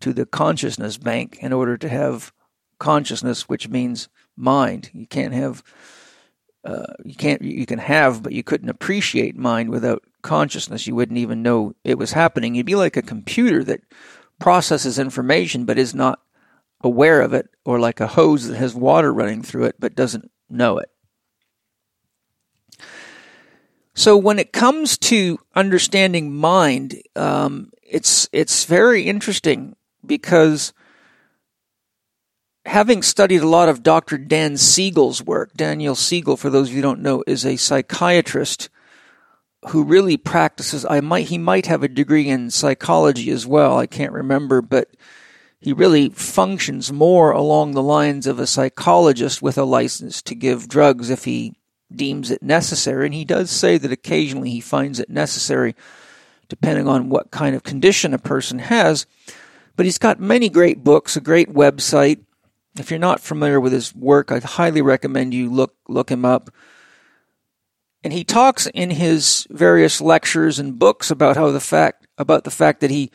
to 0.00 0.12
the 0.12 0.26
consciousness 0.26 0.98
bank 0.98 1.38
in 1.40 1.54
order 1.54 1.78
to 1.78 1.88
have 1.88 2.30
consciousness, 2.78 3.48
which 3.48 3.70
means 3.70 4.10
mind. 4.36 4.90
You 4.92 5.06
can't 5.06 5.32
have, 5.32 5.62
uh, 6.62 6.92
you 7.06 7.14
can't, 7.14 7.40
you 7.40 7.64
can 7.64 7.78
have, 7.78 8.22
but 8.22 8.34
you 8.34 8.42
couldn't 8.42 8.68
appreciate 8.68 9.34
mind 9.34 9.70
without 9.70 10.04
consciousness. 10.20 10.86
You 10.86 10.94
wouldn't 10.94 11.18
even 11.18 11.42
know 11.42 11.74
it 11.84 11.96
was 11.96 12.12
happening. 12.12 12.54
You'd 12.54 12.66
be 12.66 12.74
like 12.74 12.98
a 12.98 13.02
computer 13.02 13.64
that 13.64 13.80
processes 14.42 14.98
information 14.98 15.64
but 15.64 15.78
is 15.78 15.94
not 15.94 16.20
aware 16.82 17.20
of 17.20 17.32
it, 17.32 17.48
or 17.64 17.78
like 17.78 18.00
a 18.00 18.08
hose 18.08 18.48
that 18.48 18.56
has 18.56 18.74
water 18.74 19.12
running 19.12 19.40
through 19.40 19.64
it 19.64 19.76
but 19.78 19.94
doesn't 19.94 20.30
know 20.50 20.78
it. 20.78 20.90
So 23.94 24.16
when 24.16 24.40
it 24.40 24.52
comes 24.52 24.98
to 24.98 25.38
understanding 25.54 26.34
mind, 26.34 27.00
um, 27.14 27.70
it's 27.82 28.28
it's 28.32 28.64
very 28.64 29.02
interesting 29.02 29.76
because 30.04 30.72
having 32.64 33.02
studied 33.02 33.42
a 33.42 33.48
lot 33.48 33.68
of 33.68 33.84
Dr. 33.84 34.18
Dan 34.18 34.56
Siegel's 34.56 35.22
work, 35.22 35.52
Daniel 35.54 35.94
Siegel, 35.94 36.36
for 36.36 36.50
those 36.50 36.68
of 36.68 36.74
you 36.74 36.78
who 36.78 36.88
don't 36.88 37.02
know, 37.02 37.22
is 37.28 37.46
a 37.46 37.56
psychiatrist 37.56 38.70
who 39.68 39.84
really 39.84 40.16
practices. 40.16 40.84
I 40.88 41.00
might 41.00 41.28
he 41.28 41.38
might 41.38 41.66
have 41.66 41.82
a 41.82 41.88
degree 41.88 42.28
in 42.28 42.50
psychology 42.50 43.30
as 43.30 43.46
well. 43.46 43.78
I 43.78 43.86
can't 43.86 44.12
remember, 44.12 44.60
but 44.60 44.88
he 45.60 45.72
really 45.72 46.08
functions 46.08 46.92
more 46.92 47.30
along 47.30 47.72
the 47.72 47.82
lines 47.82 48.26
of 48.26 48.40
a 48.40 48.46
psychologist 48.46 49.40
with 49.40 49.56
a 49.56 49.64
license 49.64 50.20
to 50.22 50.34
give 50.34 50.68
drugs 50.68 51.08
if 51.08 51.24
he 51.24 51.54
deems 51.94 52.30
it 52.30 52.42
necessary. 52.42 53.06
And 53.06 53.14
he 53.14 53.24
does 53.24 53.50
say 53.50 53.78
that 53.78 53.92
occasionally 53.92 54.50
he 54.50 54.60
finds 54.60 54.98
it 54.98 55.08
necessary, 55.08 55.76
depending 56.48 56.88
on 56.88 57.08
what 57.08 57.30
kind 57.30 57.54
of 57.54 57.62
condition 57.62 58.12
a 58.12 58.18
person 58.18 58.58
has. 58.58 59.06
But 59.76 59.86
he's 59.86 59.98
got 59.98 60.18
many 60.18 60.48
great 60.48 60.82
books, 60.82 61.16
a 61.16 61.20
great 61.20 61.50
website. 61.50 62.24
If 62.76 62.90
you're 62.90 62.98
not 62.98 63.20
familiar 63.20 63.60
with 63.60 63.72
his 63.72 63.94
work, 63.94 64.32
I 64.32 64.40
highly 64.40 64.82
recommend 64.82 65.32
you 65.32 65.48
look 65.48 65.76
look 65.88 66.10
him 66.10 66.24
up. 66.24 66.50
And 68.04 68.12
he 68.12 68.24
talks 68.24 68.66
in 68.66 68.90
his 68.90 69.46
various 69.50 70.00
lectures 70.00 70.58
and 70.58 70.78
books 70.78 71.10
about 71.10 71.36
how 71.36 71.50
the 71.50 71.60
fact 71.60 72.06
about 72.18 72.44
the 72.44 72.50
fact 72.50 72.80
that 72.80 72.90
he 72.90 73.10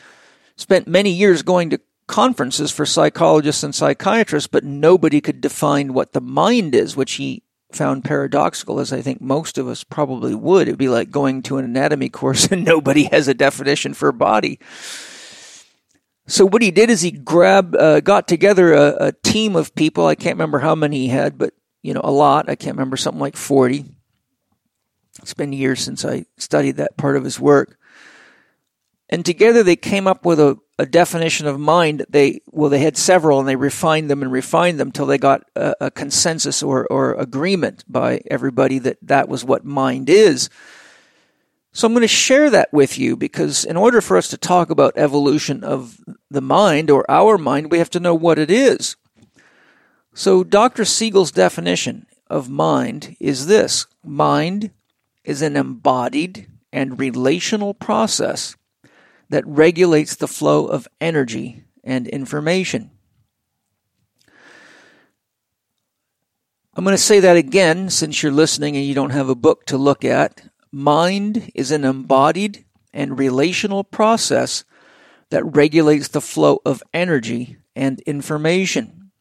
spent 0.56 0.88
many 0.88 1.12
years 1.12 1.42
going 1.42 1.70
to 1.70 1.80
conferences 2.08 2.72
for 2.72 2.86
psychologists 2.86 3.64
and 3.64 3.76
psychiatrists, 3.76 4.48
but 4.48 4.64
nobody 4.64 5.22
could 5.22 5.42
define 5.42 5.94
what 5.94 6.14
the 6.14 6.22
mind 6.22 6.74
is, 6.74 6.96
which 6.96 7.14
he 7.14 7.44
found 7.72 8.04
paradoxical, 8.04 8.80
as 8.80 8.94
I 8.94 9.02
think 9.02 9.22
most 9.22 9.58
of 9.58 9.68
us 9.68 9.84
probably 9.84 10.34
would. 10.34 10.68
It'd 10.68 10.78
be 10.78 10.88
like 10.88 11.12
going 11.12 11.42
to 11.44 11.58
an 11.58 11.66
anatomy 11.66 12.10
course 12.10 12.46
and 12.46 12.64
nobody 12.64 13.04
has 13.04 13.28
a 13.28 13.34
definition 13.34 13.94
for 13.94 14.10
a 14.10 14.14
body. 14.14 14.60
So 16.28 16.46
what 16.46 16.62
he 16.62 16.72
did 16.72 16.90
is 16.90 17.02
he 17.02 17.12
grabbed, 17.12 17.76
uh, 17.76 18.02
got 18.02 18.28
together 18.28 18.74
a, 18.74 19.08
a, 19.08 19.12
team 19.24 19.56
of 19.56 19.74
people. 19.76 20.06
I 20.06 20.16
can't 20.16 20.36
remember 20.36 20.60
how 20.60 20.76
many 20.76 21.00
he 21.00 21.08
had, 21.08 21.38
but 21.38 21.54
you 21.84 21.94
know, 21.94 22.02
a 22.04 22.12
lot. 22.12 22.50
I 22.50 22.56
can't 22.56 22.76
remember 22.76 22.98
something 22.98 23.22
like 23.22 23.38
forty. 23.38 23.86
It's 25.20 25.34
been 25.34 25.54
years 25.54 25.82
since 25.82 26.06
I 26.06 26.26
studied 26.38 26.78
that 26.78 26.98
part 26.98 27.18
of 27.18 27.24
his 27.24 27.40
work. 27.40 27.78
And 29.10 29.26
together 29.26 29.64
they 29.64 29.76
came 29.76 30.08
up 30.08 30.26
with 30.26 30.40
a, 30.40 30.58
a 30.78 30.86
definition 30.86 31.48
of 31.48 31.60
mind. 31.60 32.06
They 32.10 32.42
well, 32.48 32.70
they 32.70 32.80
had 32.80 32.98
several, 32.98 33.40
and 33.40 33.48
they 33.48 33.56
refined 33.56 34.10
them 34.10 34.22
and 34.22 34.32
refined 34.32 34.80
them 34.80 34.92
till 34.92 35.06
they 35.06 35.18
got 35.18 35.44
a, 35.56 35.76
a 35.82 35.92
consensus 35.92 36.62
or 36.62 36.86
or 36.88 37.14
agreement 37.14 37.86
by 37.88 38.22
everybody 38.30 38.80
that 38.80 38.98
that 39.04 39.30
was 39.30 39.46
what 39.46 39.64
mind 39.64 40.10
is. 40.10 40.50
So 41.72 41.86
I'm 41.86 41.94
going 41.94 42.02
to 42.02 42.08
share 42.08 42.50
that 42.50 42.74
with 42.74 42.98
you 42.98 43.16
because 43.16 43.64
in 43.64 43.78
order 43.78 44.02
for 44.02 44.18
us 44.18 44.28
to 44.30 44.38
talk 44.38 44.72
about 44.72 44.98
evolution 44.98 45.64
of 45.64 46.00
the 46.30 46.42
mind 46.42 46.90
or 46.90 47.10
our 47.10 47.38
mind, 47.38 47.72
we 47.72 47.78
have 47.78 47.92
to 47.92 48.00
know 48.00 48.16
what 48.16 48.40
it 48.40 48.50
is. 48.50 48.96
So 50.16 50.44
Dr. 50.44 50.86
Siegel's 50.86 51.32
definition 51.32 52.08
of 52.30 52.50
mind 52.50 53.16
is 53.20 53.46
this 53.46 53.86
mind 54.04 54.72
is 55.28 55.42
an 55.42 55.58
embodied 55.58 56.48
and 56.72 56.98
relational 56.98 57.74
process 57.74 58.56
that 59.30 59.46
regulates 59.46 60.16
the 60.16 60.28
flow 60.28 60.66
of 60.66 60.88
energy 61.02 61.66
and 61.84 62.08
information. 62.08 62.90
I'm 66.74 66.86
going 66.86 66.96
to 66.96 66.98
say 66.98 67.20
that 67.20 67.36
again 67.36 67.90
since 67.90 68.24
you're 68.24 68.32
listening 68.32 68.78
and 68.78 68.86
you 68.86 68.94
don't 68.94 69.10
have 69.10 69.28
a 69.28 69.36
book 69.36 69.66
to 69.66 69.78
look 69.78 70.06
at. 70.06 70.48
Mind 70.72 71.52
is 71.54 71.72
an 71.72 71.84
embodied 71.84 72.64
and 72.94 73.20
relational 73.20 73.84
process 73.84 74.64
that 75.30 75.44
regulates 75.44 76.08
the 76.08 76.22
flow 76.22 76.62
of 76.66 76.82
energy 76.94 77.58
and 77.76 78.00
information. 78.02 79.12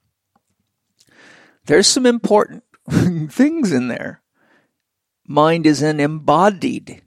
There's 1.65 1.89
some 1.89 2.07
important 2.07 2.63
things 3.33 3.73
in 3.73 3.89
there. 3.89 4.23
Mind 5.27 5.67
is 5.67 5.83
an 5.83 6.01
embodied 6.01 7.03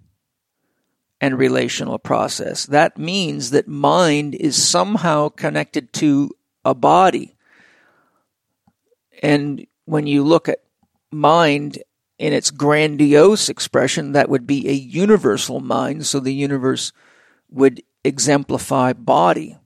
and 1.22 1.38
relational 1.38 2.00
process. 2.00 2.66
That 2.66 2.98
means 2.98 3.52
that 3.52 3.68
mind 3.68 4.36
is 4.36 4.62
somehow 4.62 5.30
connected 5.30 5.94
to 5.94 6.32
a 6.64 6.74
body. 6.74 7.36
And 9.22 9.66
when 9.86 10.08
you 10.08 10.24
look 10.24 10.48
at 10.50 10.64
mind 11.12 11.82
in 12.18 12.34
its 12.34 12.52
grandiose 12.52 13.50
expression, 13.50 14.12
that 14.12 14.30
would 14.30 14.46
be 14.46 14.68
a 14.68 14.74
universal 14.74 15.60
mind. 15.60 16.06
So 16.06 16.20
the 16.20 16.34
universe 16.34 16.92
would 17.50 17.82
exemplify 18.04 18.94
body. 18.94 19.58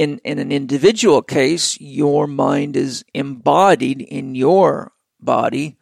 in, 0.00 0.18
in 0.24 0.38
an 0.38 0.50
individual 0.50 1.20
case, 1.20 1.78
your 1.78 2.26
mind 2.26 2.74
is 2.74 3.04
embodied 3.12 4.00
in 4.00 4.34
your 4.34 4.92
body 5.20 5.76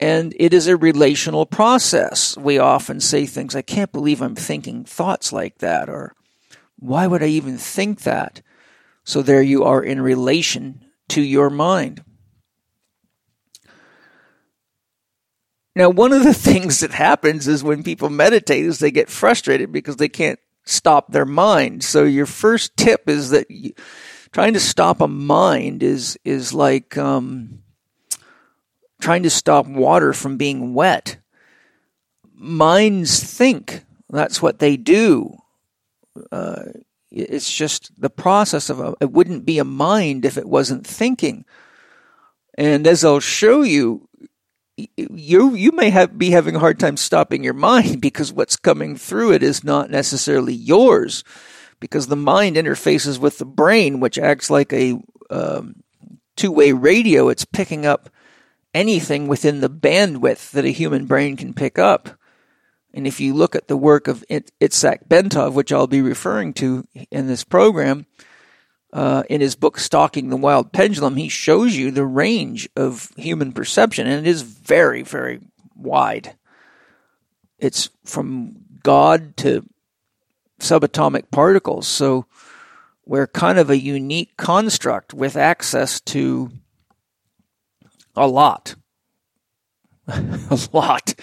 and 0.00 0.34
it 0.38 0.52
is 0.52 0.66
a 0.66 0.76
relational 0.76 1.46
process. 1.46 2.36
We 2.36 2.58
often 2.58 3.00
say 3.00 3.26
things, 3.26 3.54
I 3.54 3.62
can't 3.62 3.92
believe 3.92 4.20
I'm 4.20 4.34
thinking 4.34 4.84
thoughts 4.84 5.32
like 5.32 5.58
that, 5.58 5.88
or 5.88 6.14
why 6.76 7.06
would 7.06 7.22
I 7.22 7.28
even 7.28 7.56
think 7.56 8.02
that? 8.02 8.42
So 9.04 9.22
there 9.22 9.42
you 9.42 9.64
are 9.64 9.82
in 9.82 10.00
relation 10.00 10.84
to 11.08 11.22
your 11.22 11.50
mind. 11.50 12.02
Now, 15.76 15.90
one 15.90 16.12
of 16.12 16.22
the 16.24 16.34
things 16.50 16.80
that 16.80 16.92
happens 16.92 17.48
is 17.48 17.64
when 17.64 17.82
people 17.82 18.10
meditate 18.10 18.64
is 18.64 18.78
they 18.78 18.90
get 18.90 19.10
frustrated 19.10 19.72
because 19.72 19.96
they 19.96 20.08
can't 20.08 20.38
stop 20.64 21.12
their 21.12 21.26
mind. 21.26 21.84
So 21.84 22.04
your 22.04 22.26
first 22.26 22.76
tip 22.76 23.08
is 23.08 23.30
that 23.30 23.50
you, 23.50 23.72
trying 24.32 24.54
to 24.54 24.60
stop 24.60 25.00
a 25.00 25.08
mind 25.08 25.82
is 25.82 26.18
is 26.24 26.52
like 26.54 26.96
um, 26.96 27.63
trying 29.04 29.22
to 29.22 29.28
stop 29.28 29.66
water 29.66 30.14
from 30.14 30.38
being 30.38 30.72
wet. 30.72 31.18
Minds 32.34 33.22
think. 33.22 33.84
That's 34.08 34.40
what 34.40 34.60
they 34.60 34.78
do. 34.78 35.36
Uh, 36.32 36.62
it's 37.10 37.54
just 37.54 37.92
the 38.00 38.08
process 38.08 38.70
of 38.70 38.80
a, 38.80 38.94
it 39.02 39.12
wouldn't 39.12 39.44
be 39.44 39.58
a 39.58 39.64
mind 39.64 40.24
if 40.24 40.38
it 40.38 40.48
wasn't 40.48 40.86
thinking. 40.86 41.44
And 42.56 42.86
as 42.86 43.04
I'll 43.04 43.20
show 43.20 43.60
you, 43.60 44.08
you 44.96 45.54
you 45.54 45.70
may 45.72 45.90
have 45.90 46.18
be 46.18 46.30
having 46.30 46.56
a 46.56 46.60
hard 46.60 46.80
time 46.80 46.96
stopping 46.96 47.44
your 47.44 47.52
mind 47.52 48.00
because 48.08 48.32
what's 48.32 48.56
coming 48.56 48.96
through 48.96 49.32
it 49.32 49.42
is 49.42 49.62
not 49.62 49.90
necessarily 49.90 50.54
yours 50.54 51.24
because 51.78 52.06
the 52.06 52.16
mind 52.16 52.56
interfaces 52.56 53.18
with 53.18 53.36
the 53.38 53.44
brain 53.44 54.00
which 54.00 54.18
acts 54.18 54.50
like 54.50 54.72
a 54.72 54.98
um, 55.30 55.76
two-way 56.36 56.72
radio 56.72 57.28
it's 57.28 57.44
picking 57.44 57.86
up 57.86 58.10
anything 58.74 59.28
within 59.28 59.60
the 59.60 59.70
bandwidth 59.70 60.50
that 60.50 60.64
a 60.64 60.70
human 60.70 61.06
brain 61.06 61.36
can 61.36 61.54
pick 61.54 61.78
up 61.78 62.18
and 62.92 63.06
if 63.06 63.20
you 63.20 63.34
look 63.34 63.56
at 63.56 63.68
the 63.68 63.76
work 63.76 64.08
of 64.08 64.24
Itzhak 64.28 65.08
Bentov 65.08 65.54
which 65.54 65.72
I'll 65.72 65.86
be 65.86 66.02
referring 66.02 66.52
to 66.54 66.84
in 67.10 67.26
this 67.26 67.44
program 67.44 68.06
uh, 68.94 69.24
in 69.28 69.40
his 69.40 69.56
book 69.56 69.78
Stalking 69.78 70.30
the 70.30 70.36
Wild 70.36 70.72
Pendulum, 70.72 71.16
he 71.16 71.28
shows 71.28 71.74
you 71.74 71.90
the 71.90 72.06
range 72.06 72.68
of 72.76 73.10
human 73.16 73.52
perception, 73.52 74.06
and 74.06 74.24
it 74.24 74.30
is 74.30 74.42
very, 74.42 75.02
very 75.02 75.40
wide. 75.74 76.36
It's 77.58 77.90
from 78.04 78.54
God 78.84 79.36
to 79.38 79.68
subatomic 80.60 81.32
particles. 81.32 81.88
So 81.88 82.26
we're 83.04 83.26
kind 83.26 83.58
of 83.58 83.68
a 83.68 83.78
unique 83.78 84.36
construct 84.36 85.12
with 85.12 85.36
access 85.36 86.00
to 86.02 86.52
a 88.16 88.26
lot. 88.26 88.74
a 90.08 90.58
lot. 90.72 91.14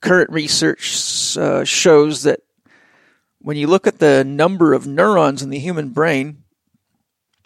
Current 0.00 0.30
research 0.30 1.36
uh, 1.36 1.64
shows 1.64 2.22
that 2.22 2.40
when 3.40 3.56
you 3.56 3.66
look 3.66 3.86
at 3.86 3.98
the 3.98 4.24
number 4.24 4.72
of 4.72 4.86
neurons 4.86 5.42
in 5.42 5.50
the 5.50 5.58
human 5.58 5.90
brain, 5.90 6.44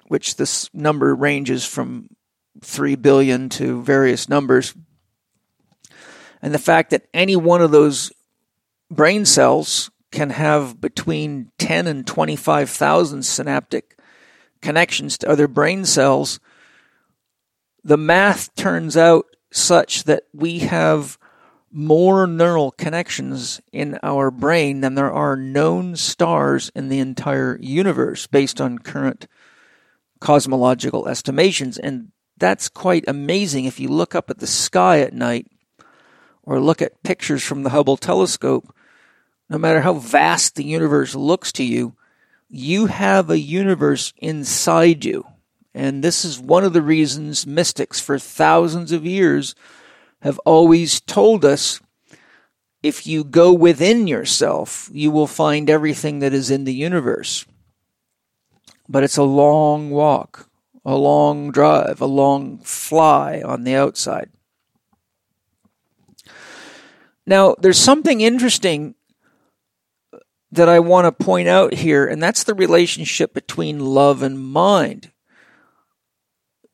which 0.08 0.36
this 0.36 0.68
number 0.74 1.14
ranges 1.14 1.64
from 1.64 2.08
3 2.60 2.96
billion 2.96 3.48
to 3.50 3.82
various 3.82 4.28
numbers, 4.28 4.74
and 6.42 6.52
the 6.52 6.58
fact 6.58 6.90
that 6.90 7.06
any 7.14 7.36
one 7.36 7.62
of 7.62 7.70
those 7.70 8.12
brain 8.90 9.24
cells 9.24 9.90
can 10.10 10.30
have 10.30 10.80
between 10.80 11.50
10 11.58 11.86
and 11.86 12.06
25,000 12.06 13.24
synaptic 13.24 13.98
connections 14.60 15.16
to 15.18 15.28
other 15.28 15.48
brain 15.48 15.84
cells, 15.84 16.38
the 17.84 17.96
math 17.96 18.54
turns 18.54 18.96
out 18.96 19.26
such 19.50 20.04
that 20.04 20.24
we 20.32 20.60
have 20.60 21.18
more 21.70 22.26
neural 22.26 22.70
connections 22.72 23.60
in 23.72 23.98
our 24.02 24.30
brain 24.30 24.80
than 24.82 24.94
there 24.94 25.12
are 25.12 25.36
known 25.36 25.96
stars 25.96 26.70
in 26.74 26.88
the 26.88 26.98
entire 26.98 27.58
universe 27.60 28.26
based 28.26 28.60
on 28.60 28.78
current 28.78 29.26
cosmological 30.20 31.08
estimations. 31.08 31.78
And 31.78 32.12
that's 32.36 32.68
quite 32.68 33.04
amazing 33.08 33.64
if 33.64 33.80
you 33.80 33.88
look 33.88 34.14
up 34.14 34.28
at 34.28 34.38
the 34.38 34.46
sky 34.46 35.00
at 35.00 35.14
night 35.14 35.46
or 36.42 36.60
look 36.60 36.82
at 36.82 37.02
pictures 37.02 37.42
from 37.42 37.62
the 37.62 37.70
Hubble 37.70 37.96
telescope. 37.96 38.74
No 39.48 39.58
matter 39.58 39.80
how 39.80 39.94
vast 39.94 40.56
the 40.56 40.64
universe 40.64 41.14
looks 41.14 41.52
to 41.52 41.64
you, 41.64 41.94
you 42.48 42.86
have 42.86 43.30
a 43.30 43.38
universe 43.38 44.12
inside 44.18 45.04
you. 45.04 45.26
And 45.74 46.04
this 46.04 46.24
is 46.24 46.38
one 46.38 46.64
of 46.64 46.72
the 46.72 46.82
reasons 46.82 47.46
mystics 47.46 48.00
for 48.00 48.18
thousands 48.18 48.92
of 48.92 49.06
years 49.06 49.54
have 50.20 50.38
always 50.40 51.00
told 51.00 51.44
us 51.44 51.80
if 52.82 53.06
you 53.06 53.24
go 53.24 53.52
within 53.52 54.06
yourself, 54.06 54.90
you 54.92 55.10
will 55.10 55.26
find 55.26 55.70
everything 55.70 56.18
that 56.18 56.34
is 56.34 56.50
in 56.50 56.64
the 56.64 56.74
universe. 56.74 57.46
But 58.88 59.04
it's 59.04 59.16
a 59.16 59.22
long 59.22 59.90
walk, 59.90 60.48
a 60.84 60.96
long 60.96 61.52
drive, 61.52 62.00
a 62.00 62.06
long 62.06 62.58
fly 62.58 63.40
on 63.44 63.64
the 63.64 63.74
outside. 63.74 64.30
Now, 67.24 67.54
there's 67.58 67.78
something 67.78 68.20
interesting 68.20 68.96
that 70.50 70.68
I 70.68 70.80
want 70.80 71.06
to 71.06 71.24
point 71.24 71.48
out 71.48 71.72
here, 71.72 72.04
and 72.04 72.20
that's 72.20 72.44
the 72.44 72.54
relationship 72.54 73.32
between 73.32 73.78
love 73.78 74.22
and 74.22 74.38
mind. 74.38 75.11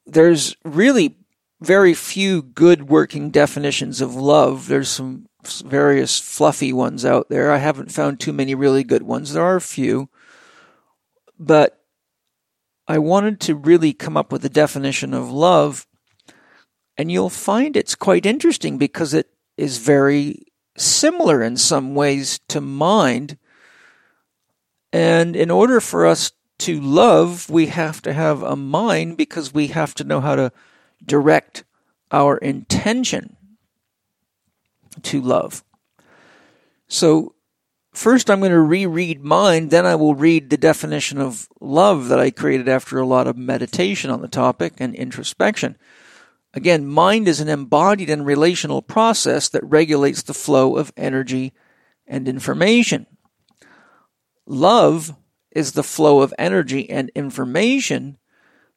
There's 0.09 0.57
really 0.65 1.17
very 1.61 1.93
few 1.93 2.43
good 2.43 2.89
working 2.89 3.31
definitions 3.31 4.01
of 4.01 4.15
love. 4.15 4.69
There's 4.69 4.89
some 4.89 5.27
various 5.65 6.19
fluffy 6.19 6.73
ones 6.73 7.05
out 7.05 7.29
there. 7.29 7.53
I 7.53 7.59
haven't 7.59 7.93
found 7.93 8.19
too 8.19 8.33
many 8.33 8.55
really 8.55 8.85
good 8.85 9.03
ones. 9.03 9.33
There 9.33 9.43
are 9.43 9.57
a 9.57 9.61
few. 9.61 10.09
But 11.39 11.85
I 12.87 12.99
wanted 12.99 13.39
to 13.43 13.55
really 13.55 13.93
come 13.93 14.17
up 14.17 14.33
with 14.33 14.45
a 14.45 14.51
definition 14.51 15.13
of 15.13 15.31
love. 15.31 15.87
And 16.97 17.13
you'll 17.13 17.31
find 17.31 17.77
it's 17.77 17.95
quite 17.95 18.27
interesting 18.27 18.79
because 18.79 19.13
it 19.13 19.29
is 19.57 19.79
very 19.79 20.47
similar 20.77 21.43
in 21.43 21.57
some 21.57 21.95
ways 21.95 22.41
to 22.49 22.61
mind. 22.61 23.37
And 24.93 25.37
in 25.37 25.51
order 25.51 25.81
for 25.81 26.07
us 26.07 26.33
to 26.59 26.81
love, 26.81 27.49
we 27.49 27.67
have 27.67 28.03
to 28.03 28.13
have 28.13 28.43
a 28.43 28.57
mind 28.57 29.17
because 29.17 29.55
we 29.55 29.69
have 29.69 29.95
to 29.95 30.05
know 30.05 30.21
how 30.21 30.35
to 30.35 30.53
direct 31.05 31.65
our 32.11 32.37
intention 32.39 33.37
to 35.03 35.21
love. 35.21 35.63
So, 36.89 37.35
first 37.93 38.31
I'm 38.31 38.41
going 38.41 38.51
to 38.53 38.61
reread 38.61 39.23
mine, 39.23 39.69
then 39.69 39.87
I 39.87 39.95
will 39.95 40.15
read 40.15 40.51
the 40.51 40.57
definition 40.57 41.21
of 41.21 41.49
love 41.61 42.09
that 42.09 42.19
I 42.19 42.31
created 42.31 42.69
after 42.69 42.99
a 42.99 43.07
lot 43.07 43.27
of 43.27 43.37
meditation 43.37 44.11
on 44.11 44.23
the 44.23 44.29
topic 44.29 44.75
and 44.79 44.95
introspection. 44.95 45.77
Again, 46.55 46.87
mind 46.87 47.29
is 47.29 47.41
an 47.41 47.49
embodied 47.49 48.11
and 48.11 48.25
relational 48.25 48.83
process 48.83 49.49
that 49.51 49.65
regulates 49.65 50.23
the 50.23 50.35
flow 50.35 50.77
of 50.77 50.93
energy 50.97 51.53
and 52.07 52.27
information. 52.27 53.07
Love 54.47 55.15
is 55.51 55.73
the 55.73 55.83
flow 55.83 56.21
of 56.21 56.35
energy 56.39 56.89
and 56.89 57.11
information 57.15 58.19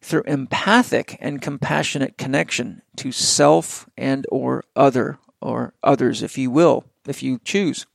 through 0.01 0.23
empathic 0.23 1.17
and 1.19 1.41
compassionate 1.41 2.17
connection 2.17 2.81
to 2.97 3.11
self 3.11 3.87
and 3.97 4.25
or 4.31 4.63
other 4.75 5.19
or 5.41 5.73
others 5.83 6.23
if 6.23 6.37
you 6.37 6.49
will 6.49 6.85
if 7.07 7.23
you 7.23 7.39
choose. 7.43 7.85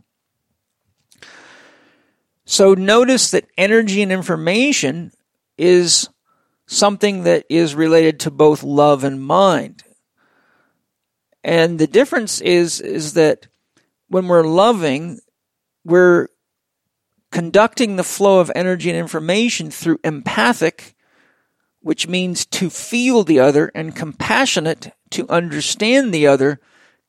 So 2.44 2.74
notice 2.74 3.30
that 3.32 3.48
energy 3.58 4.02
and 4.02 4.12
information 4.12 5.12
is 5.58 6.08
something 6.66 7.24
that 7.24 7.44
is 7.48 7.74
related 7.74 8.20
to 8.20 8.30
both 8.30 8.62
love 8.62 9.04
and 9.04 9.20
mind. 9.20 9.82
And 11.42 11.78
the 11.78 11.86
difference 11.86 12.40
is 12.40 12.80
is 12.80 13.14
that 13.14 13.46
when 14.08 14.28
we're 14.28 14.46
loving 14.46 15.20
we're 15.84 16.28
conducting 17.32 17.96
the 17.96 18.04
flow 18.04 18.40
of 18.40 18.50
energy 18.54 18.90
and 18.90 18.98
information 18.98 19.70
through 19.70 19.98
empathic 20.04 20.96
which 21.86 22.08
means 22.08 22.44
to 22.44 22.68
feel 22.68 23.22
the 23.22 23.38
other, 23.38 23.70
and 23.72 23.94
compassionate, 23.94 24.92
to 25.08 25.24
understand 25.28 26.12
the 26.12 26.26
other, 26.26 26.58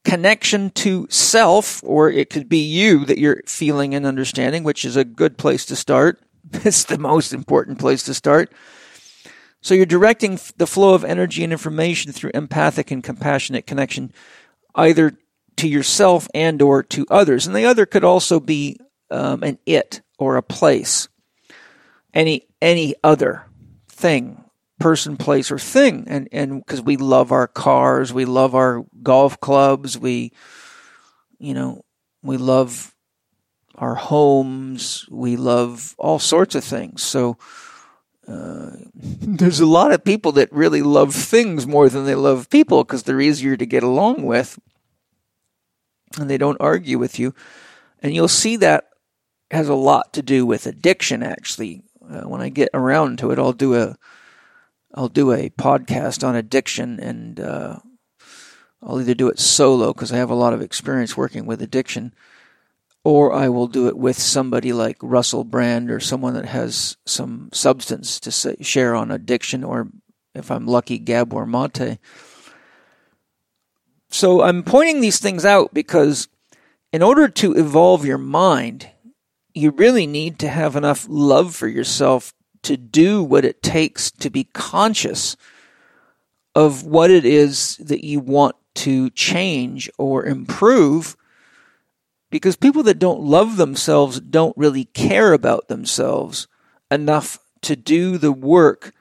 connection 0.05 0.69
to 0.69 1.07
self, 1.09 1.83
or 1.83 2.11
it 2.11 2.29
could 2.29 2.47
be 2.47 2.59
you 2.59 3.03
that 3.05 3.17
you're 3.17 3.41
feeling 3.47 3.95
and 3.95 4.05
understanding, 4.05 4.63
which 4.63 4.85
is 4.85 4.95
a 4.95 5.03
good 5.03 5.35
place 5.35 5.65
to 5.65 5.75
start. 5.75 6.21
It's 6.63 6.83
the 6.83 6.99
most 6.99 7.33
important 7.33 7.79
place 7.79 8.03
to 8.03 8.13
start. 8.13 8.53
So 9.61 9.73
you're 9.73 9.87
directing 9.87 10.39
the 10.57 10.67
flow 10.67 10.93
of 10.93 11.03
energy 11.03 11.43
and 11.43 11.51
information 11.51 12.11
through 12.11 12.31
empathic 12.35 12.91
and 12.91 13.03
compassionate 13.03 13.65
connection, 13.65 14.13
either 14.75 15.17
to 15.55 15.67
yourself 15.67 16.27
and 16.35 16.61
or 16.61 16.83
to 16.83 17.07
others. 17.09 17.47
And 17.47 17.55
the 17.55 17.65
other 17.65 17.87
could 17.87 18.03
also 18.03 18.39
be 18.39 18.77
um, 19.09 19.41
an 19.41 19.57
it 19.65 20.03
or 20.17 20.35
a 20.35 20.43
place. 20.43 21.07
Any 22.13 22.47
any 22.61 22.95
other 23.03 23.45
thing, 23.87 24.43
person, 24.79 25.17
place, 25.17 25.51
or 25.51 25.59
thing. 25.59 26.05
And, 26.07 26.29
and 26.31 26.59
because 26.59 26.81
we 26.81 26.97
love 26.97 27.31
our 27.31 27.47
cars, 27.47 28.13
we 28.13 28.25
love 28.25 28.55
our 28.55 28.85
golf 29.03 29.39
clubs, 29.39 29.97
we, 29.97 30.31
you 31.39 31.53
know, 31.53 31.83
we 32.21 32.37
love 32.37 32.95
our 33.75 33.95
homes, 33.95 35.05
we 35.09 35.35
love 35.35 35.95
all 35.97 36.19
sorts 36.19 36.55
of 36.55 36.63
things. 36.63 37.03
So, 37.03 37.37
uh, 38.27 38.71
there's 38.93 39.59
a 39.59 39.65
lot 39.65 39.91
of 39.91 40.03
people 40.03 40.33
that 40.33 40.51
really 40.51 40.81
love 40.81 41.13
things 41.13 41.65
more 41.65 41.89
than 41.89 42.05
they 42.05 42.15
love 42.15 42.49
people 42.49 42.83
because 42.83 43.03
they're 43.03 43.21
easier 43.21 43.57
to 43.57 43.65
get 43.65 43.83
along 43.83 44.23
with 44.23 44.59
and 46.19 46.29
they 46.29 46.37
don't 46.37 46.59
argue 46.59 46.97
with 46.97 47.19
you. 47.19 47.33
And 48.01 48.13
you'll 48.13 48.27
see 48.27 48.57
that 48.57 48.86
has 49.51 49.69
a 49.69 49.75
lot 49.75 50.13
to 50.13 50.21
do 50.21 50.45
with 50.45 50.65
addiction 50.65 51.23
actually. 51.23 51.83
Uh, 52.09 52.21
when 52.21 52.41
I 52.41 52.49
get 52.49 52.69
around 52.73 53.19
to 53.19 53.31
it, 53.31 53.39
I'll 53.39 53.53
do 53.53 53.75
a 53.75 53.97
I'll 54.93 55.09
do 55.09 55.31
a 55.31 55.49
podcast 55.49 56.25
on 56.25 56.35
addiction 56.35 56.99
and 56.99 57.39
uh, 57.39 57.79
I'll 58.81 58.99
either 59.01 59.13
do 59.13 59.27
it 59.27 59.39
solo 59.39 59.93
because 59.93 60.11
I 60.11 60.17
have 60.17 60.29
a 60.29 60.35
lot 60.35 60.53
of 60.53 60.61
experience 60.61 61.17
working 61.17 61.45
with 61.45 61.61
addiction 61.61 62.13
or 63.07 63.31
I 63.31 63.47
will 63.47 63.67
do 63.67 63.87
it 63.87 63.97
with 63.97 64.19
somebody 64.19 64.73
like 64.73 64.97
Russell 65.01 65.45
Brand 65.45 65.89
or 65.89 66.01
someone 66.01 66.33
that 66.33 66.43
has 66.43 66.97
some 67.05 67.47
substance 67.53 68.19
to 68.19 68.31
say, 68.31 68.57
share 68.59 68.95
on 68.95 69.11
addiction, 69.11 69.63
or 69.63 69.87
if 70.35 70.51
I'm 70.51 70.67
lucky, 70.67 70.97
Gabor 70.97 71.45
Mate. 71.45 71.99
So 74.09 74.41
I'm 74.41 74.61
pointing 74.61 74.99
these 74.99 75.19
things 75.19 75.45
out 75.45 75.73
because 75.73 76.27
in 76.91 77.01
order 77.01 77.29
to 77.29 77.53
evolve 77.53 78.05
your 78.05 78.17
mind, 78.17 78.89
you 79.57 79.71
really 79.71 80.07
need 80.07 80.39
to 80.39 80.49
have 80.49 80.75
enough 80.75 81.05
love 81.09 81.55
for 81.55 81.67
yourself 81.67 82.33
to 82.63 82.77
do 82.77 83.23
what 83.23 83.45
it 83.45 83.63
takes 83.63 84.11
to 84.11 84.29
be 84.29 84.43
conscious 84.43 85.37
of 86.55 86.83
what 86.83 87.11
it 87.11 87.25
is 87.25 87.77
that 87.77 88.03
you 88.03 88.19
want 88.19 88.55
to 88.75 89.09
change 89.11 89.89
or 89.97 90.25
improve 90.25 91.15
because 92.29 92.55
people 92.55 92.83
that 92.83 92.99
don't 92.99 93.21
love 93.21 93.57
themselves 93.57 94.19
don't 94.19 94.57
really 94.57 94.85
care 94.85 95.33
about 95.33 95.67
themselves 95.67 96.47
enough 96.91 97.39
to 97.61 97.75
do 97.75 98.17
the 98.17 98.31
work 98.31 98.93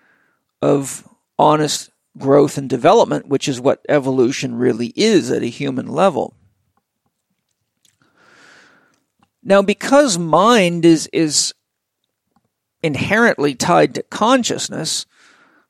of 0.63 1.07
honest 1.39 1.91
growth 2.17 2.57
and 2.57 2.69
development, 2.71 3.27
which 3.27 3.49
is 3.49 3.61
what 3.61 3.85
evolution 3.89 4.55
really 4.55 4.93
is 4.97 5.31
at 5.31 5.43
a 5.43 5.47
human 5.47 5.87
level. 5.89 6.36
Now, 9.47 9.63
because 9.63 10.19
mind 10.19 10.85
is, 10.85 11.09
is 11.13 11.55
inherently 12.83 13.55
tied 13.55 13.95
to 13.95 14.03
consciousness, 14.03 15.07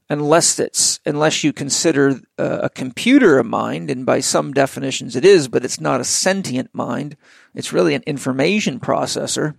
unless 0.09 0.59
it's 0.59 0.99
unless 1.05 1.45
you 1.45 1.53
consider 1.53 2.21
uh, 2.39 2.61
a 2.63 2.71
computer 2.71 3.39
a 3.39 3.45
mind, 3.45 3.91
and 3.91 4.07
by 4.07 4.21
some 4.21 4.55
definitions 4.55 5.15
it 5.15 5.27
is, 5.27 5.49
but 5.49 5.63
it's 5.63 5.79
not 5.79 6.01
a 6.01 6.05
sentient 6.05 6.71
mind. 6.73 7.19
It's 7.55 7.71
really 7.71 7.95
an 7.95 8.03
information 8.07 8.81
processor. 8.81 9.57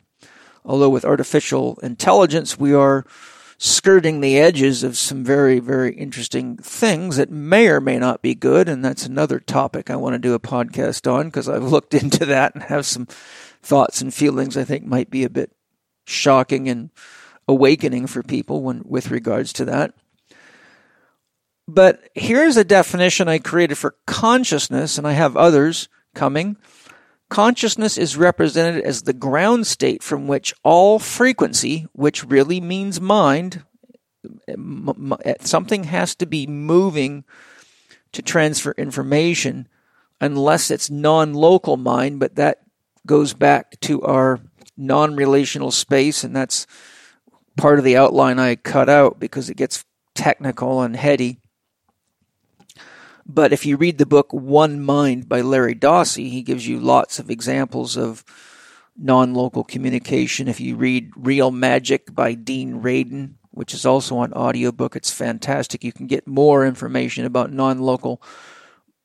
Although 0.66 0.90
with 0.90 1.06
artificial 1.06 1.78
intelligence, 1.84 2.60
we 2.60 2.74
are 2.74 3.06
skirting 3.60 4.22
the 4.22 4.38
edges 4.38 4.84
of 4.84 4.98
some 4.98 5.24
very, 5.24 5.60
very 5.60 5.94
interesting 5.96 6.58
things 6.58 7.18
that 7.18 7.32
may 7.32 7.68
or 7.68 7.82
may 7.82 7.98
not 7.98 8.22
be 8.22 8.36
good. 8.36 8.70
And 8.70 8.84
that's 8.86 9.06
another 9.06 9.40
topic 9.40 9.90
I 9.90 9.96
want 9.96 10.14
to 10.14 10.20
do 10.20 10.34
a 10.34 10.40
podcast 10.40 11.12
on 11.12 11.28
because 11.28 11.50
I've 11.50 11.64
looked 11.64 11.94
into 12.02 12.26
that 12.26 12.54
and 12.54 12.64
have 12.64 12.86
some 12.86 13.08
thoughts 13.68 14.02
and 14.02 14.14
feelings 14.14 14.56
I 14.56 14.64
think 14.64 14.86
might 14.86 15.10
be 15.10 15.26
a 15.26 15.30
bit 15.30 15.52
shocking 16.06 16.70
and 16.70 16.90
awakening 17.48 18.08
for 18.08 18.24
people 18.24 18.64
when, 18.64 18.82
with 18.86 19.12
regards 19.12 19.52
to 19.54 19.66
that. 19.66 19.94
But 21.68 22.10
here's 22.16 22.56
a 22.56 22.64
definition 22.64 23.28
I 23.28 23.40
created 23.40 23.78
for 23.78 23.96
consciousness, 24.06 24.98
and 24.98 25.06
I 25.06 25.12
have 25.12 25.36
others 25.36 25.90
coming. 26.16 26.56
Consciousness 27.30 27.98
is 27.98 28.16
represented 28.16 28.86
as 28.86 29.02
the 29.02 29.14
ground 29.14 29.68
state 29.68 30.02
from 30.02 30.28
which 30.28 30.54
all 30.64 30.98
frequency, 30.98 31.88
which 31.92 32.24
really 32.24 32.62
means 32.62 33.02
mind, 33.02 33.66
something 35.42 35.84
has 35.84 36.16
to 36.16 36.26
be 36.26 36.48
moving 36.48 37.26
to 38.14 38.22
transfer 38.22 38.74
information 38.78 39.68
unless 40.22 40.72
it's 40.72 40.90
non 40.90 41.34
local 41.34 41.76
mind, 41.76 42.22
but 42.22 42.36
that 42.36 42.62
goes 43.08 43.34
back 43.34 43.80
to 43.82 44.02
our 44.04 44.40
non 44.78 45.16
relational 45.16 45.72
space, 45.72 46.24
and 46.24 46.36
that's 46.36 46.68
part 47.58 47.80
of 47.80 47.86
the 47.86 47.98
outline 47.98 48.38
I 48.38 48.56
cut 48.56 48.90
out 48.90 49.20
because 49.20 49.50
it 49.50 49.58
gets 49.58 49.84
technical 50.14 50.82
and 50.82 50.96
heady. 50.96 51.40
But 53.26 53.52
if 53.52 53.66
you 53.66 53.76
read 53.76 53.98
the 53.98 54.06
book 54.06 54.32
One 54.32 54.82
Mind 54.82 55.28
by 55.28 55.42
Larry 55.42 55.76
Dossey, 55.76 56.30
he 56.30 56.42
gives 56.42 56.68
you 56.68 56.80
lots 56.80 57.20
of 57.20 57.30
examples 57.30 57.98
of 57.98 58.24
non 58.98 59.34
local 59.34 59.64
communication. 59.64 60.48
If 60.48 60.60
you 60.60 60.76
read 60.76 61.12
Real 61.16 61.52
Magic 61.52 62.14
by 62.14 62.36
Dean 62.36 62.82
Radin, 62.82 63.34
which 63.52 63.74
is 63.74 63.86
also 63.86 64.18
on 64.18 64.34
audiobook, 64.34 64.96
it's 64.96 65.12
fantastic. 65.12 65.84
You 65.84 65.92
can 65.92 66.08
get 66.08 66.26
more 66.26 66.66
information 66.66 67.26
about 67.26 67.52
non 67.52 67.80
local 67.80 68.22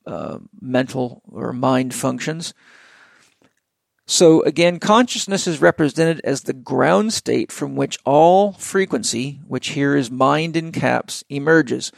uh, 0.07 0.38
mental 0.61 1.23
or 1.31 1.53
mind 1.53 1.95
functions. 1.95 2.55
So 4.07 4.43
again, 4.43 4.79
consciousness 4.79 5.47
is 5.47 5.61
represented 5.61 6.21
as 6.25 6.43
the 6.43 6.53
ground 6.53 7.12
state 7.12 7.53
from 7.53 7.77
which 7.77 7.99
all 8.05 8.53
frequency, 8.53 9.41
which 9.47 9.71
here 9.71 9.97
is 9.97 10.11
mind 10.11 10.57
in 10.57 10.73
caps, 10.73 11.25
emerges. 11.29 11.93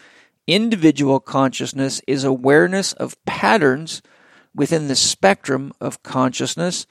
Individual 0.46 1.20
consciousness 1.20 2.02
is 2.06 2.22
awareness 2.22 2.92
of 2.92 3.22
patterns 3.24 4.02
within 4.54 4.88
the 4.88 4.96
spectrum 4.96 5.72
of 5.80 6.02
consciousness 6.02 6.86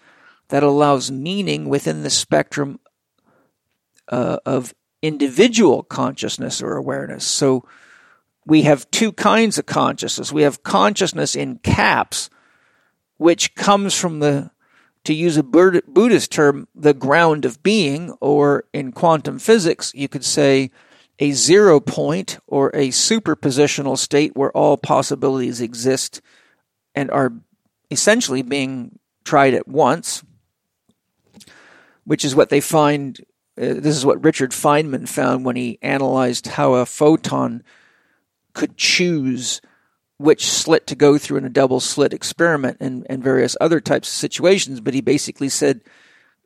that 0.50 0.64
allows 0.64 1.12
meaning 1.12 1.70
within 1.70 2.04
the 2.04 2.10
spectrum 2.10 2.80
uh, 4.10 4.38
of 4.46 4.74
individual 5.02 5.84
consciousness 5.84 6.62
or 6.62 6.76
awareness. 6.76 7.24
So 7.24 7.66
we 8.46 8.64
have 8.64 8.90
two 8.92 9.12
kinds 9.12 9.58
of 9.58 9.66
consciousness. 9.66 10.32
We 10.32 10.42
have 10.42 10.64
consciousness 10.64 11.36
in 11.36 11.60
caps, 11.60 12.30
which 13.18 13.56
comes 13.56 13.96
from 13.96 14.20
the, 14.20 14.52
to 15.06 15.14
use 15.14 15.38
a 15.38 15.44
Buddhist 15.44 16.32
term, 16.32 16.68
the 16.74 16.94
ground 16.94 17.46
of 17.46 17.62
being, 17.62 18.12
or 18.22 18.66
in 18.74 18.92
quantum 18.92 19.38
physics, 19.38 19.92
you 19.94 20.08
could 20.08 20.24
say 20.24 20.72
a 21.20 21.32
zero 21.32 21.80
point 21.80 22.40
or 22.48 22.70
a 22.70 22.90
superpositional 22.90 23.98
state 23.98 24.36
where 24.36 24.52
all 24.52 24.78
possibilities 24.78 25.62
exist 25.62 26.22
and 26.96 27.12
are 27.12 27.34
essentially 27.92 28.42
being 28.42 28.98
tried 29.24 29.54
at 29.54 29.68
once, 29.68 30.24
which 32.06 32.26
is 32.26 32.36
what 32.36 32.50
they 32.50 32.62
find. 32.62 33.20
Uh, 33.56 33.78
this 33.78 33.96
is 33.96 34.06
what 34.06 34.24
Richard 34.24 34.52
Feynman 34.52 35.08
found 35.08 35.46
when 35.46 35.56
he 35.56 35.78
analyzed 35.82 36.48
how 36.48 36.74
a 36.74 36.86
photon 36.86 37.64
could 38.54 38.78
choose 38.78 39.62
which 40.24 40.50
slit 40.50 40.88
to 40.88 40.96
go 40.96 41.18
through 41.18 41.38
in 41.38 41.44
a 41.44 41.50
double 41.50 41.82
slit 41.82 42.14
experiment 42.14 42.78
and, 42.80 43.06
and 43.10 43.22
various 43.22 43.58
other 43.60 43.82
types 43.82 44.08
of 44.08 44.14
situations. 44.14 44.80
But 44.80 44.94
he 44.94 45.02
basically 45.02 45.50
said 45.50 45.82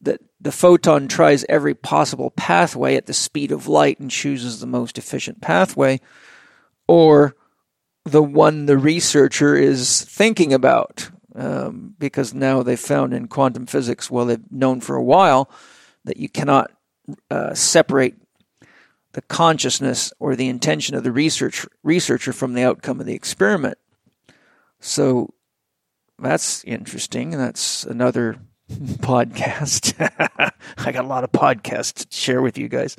that 0.01 0.19
the 0.41 0.51
photon 0.51 1.07
tries 1.07 1.45
every 1.47 1.75
possible 1.75 2.31
pathway 2.31 2.95
at 2.95 3.05
the 3.05 3.13
speed 3.13 3.51
of 3.51 3.67
light 3.67 3.99
and 3.99 4.09
chooses 4.09 4.59
the 4.59 4.65
most 4.65 4.97
efficient 4.97 5.41
pathway, 5.41 6.01
or 6.87 7.35
the 8.03 8.23
one 8.23 8.65
the 8.65 8.79
researcher 8.79 9.55
is 9.55 10.01
thinking 10.01 10.53
about. 10.53 11.11
Um, 11.35 11.93
because 11.99 12.33
now 12.33 12.63
they've 12.63 12.79
found 12.79 13.13
in 13.13 13.27
quantum 13.27 13.67
physics, 13.67 14.09
well, 14.09 14.25
they've 14.25 14.51
known 14.51 14.81
for 14.81 14.95
a 14.95 15.03
while 15.03 15.51
that 16.05 16.17
you 16.17 16.29
cannot 16.29 16.71
uh, 17.29 17.53
separate 17.53 18.15
the 19.17 19.21
consciousness 19.23 20.13
or 20.19 20.35
the 20.35 20.47
intention 20.47 20.93
of 20.93 21.03
the 21.03 21.11
research, 21.11 21.65
researcher 21.81 22.31
from 22.31 22.53
the 22.53 22.61
outcome 22.61 22.99
of 22.99 23.07
the 23.07 23.15
experiment. 23.15 23.75
So 24.79 25.33
that's 26.19 26.63
interesting. 26.65 27.31
That's 27.31 27.83
another 27.83 28.37
podcast. 28.71 29.95
I 30.77 30.91
got 30.91 31.03
a 31.03 31.07
lot 31.07 31.23
of 31.23 31.31
podcasts 31.31 32.07
to 32.07 32.15
share 32.15 32.43
with 32.43 32.59
you 32.59 32.67
guys. 32.67 32.95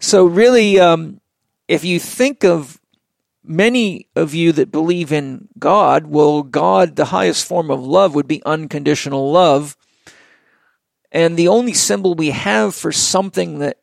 So, 0.00 0.24
really, 0.24 0.80
um, 0.80 1.20
if 1.68 1.84
you 1.84 2.00
think 2.00 2.42
of 2.42 2.80
many 3.44 4.08
of 4.16 4.32
you 4.32 4.52
that 4.52 4.72
believe 4.72 5.12
in 5.12 5.48
God, 5.58 6.06
well, 6.06 6.42
God, 6.42 6.96
the 6.96 7.04
highest 7.04 7.44
form 7.44 7.70
of 7.70 7.84
love, 7.84 8.14
would 8.14 8.28
be 8.28 8.42
unconditional 8.46 9.30
love. 9.30 9.76
And 11.14 11.36
the 11.36 11.48
only 11.48 11.74
symbol 11.74 12.14
we 12.14 12.30
have 12.30 12.74
for 12.74 12.92
something 12.92 13.58
that 13.58 13.76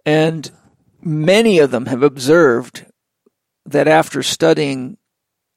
and 0.05 0.51
many 1.01 1.59
of 1.59 1.71
them 1.71 1.87
have 1.87 2.03
observed 2.03 2.85
that 3.65 3.87
after 3.87 4.23
studying 4.23 4.97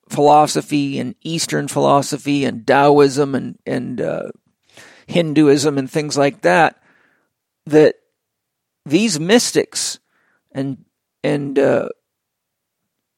philosophy 0.08 0.98
and 0.98 1.14
Eastern 1.22 1.68
philosophy 1.68 2.44
and 2.44 2.66
Taoism 2.66 3.34
and, 3.34 3.58
and 3.66 4.00
uh, 4.00 4.30
Hinduism 5.06 5.78
and 5.78 5.90
things 5.90 6.16
like 6.16 6.42
that, 6.42 6.80
that 7.66 7.96
these 8.84 9.18
mystics 9.18 9.98
and 10.52 10.84
and 11.22 11.58
uh, 11.58 11.88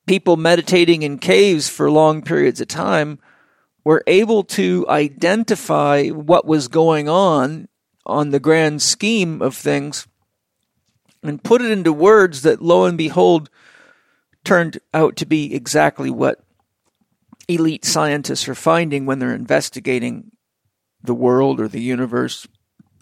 people 0.07 0.37
meditating 0.37 1.03
in 1.03 1.18
caves 1.18 1.68
for 1.68 1.90
long 1.90 2.22
periods 2.22 2.61
of 2.61 2.68
time 2.68 3.18
were 3.85 4.03
able 4.07 4.42
to 4.42 4.87
identify 4.88 6.09
what 6.09 6.46
was 6.46 6.68
going 6.68 7.09
on 7.09 7.68
on 8.07 8.31
the 8.31 8.40
grand 8.40 8.81
scheme 8.81 9.42
of 9.42 9.55
things 9.55 10.07
and 11.22 11.42
put 11.42 11.61
it 11.61 11.70
into 11.70 11.92
words 11.92 12.42
that, 12.42 12.62
lo 12.62 12.85
and 12.85 12.96
behold, 12.96 13.51
turned 14.44 14.79
out 14.94 15.16
to 15.16 15.27
be 15.27 15.55
exactly 15.55 16.11
what 16.11 16.42
elite 17.48 17.84
scientists 17.84 18.46
are 18.48 18.54
finding 18.54 19.06
when 19.06 19.18
they're 19.18 19.34
investigating 19.34 20.30
the 21.02 21.14
world 21.14 21.61
or 21.61 21.68
the 21.68 21.80
universe 21.80 22.46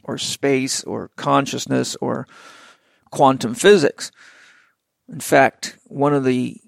or 0.04 0.16
space 0.16 0.84
or 0.84 1.10
consciousness 1.16 1.96
or 1.96 2.26
quantum 3.10 3.54
physics. 3.54 4.12
In 5.08 5.20
fact, 5.20 5.78
one 5.84 6.14
of 6.14 6.24
the 6.24 6.60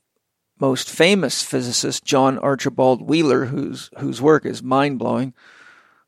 most 0.60 0.90
famous 0.90 1.42
physicists, 1.42 2.00
John 2.00 2.36
Archibald 2.38 3.02
Wheeler, 3.02 3.46
whose 3.46 3.90
whose 3.98 4.20
work 4.20 4.44
is 4.44 4.60
mind 4.62 4.98
blowing, 4.98 5.34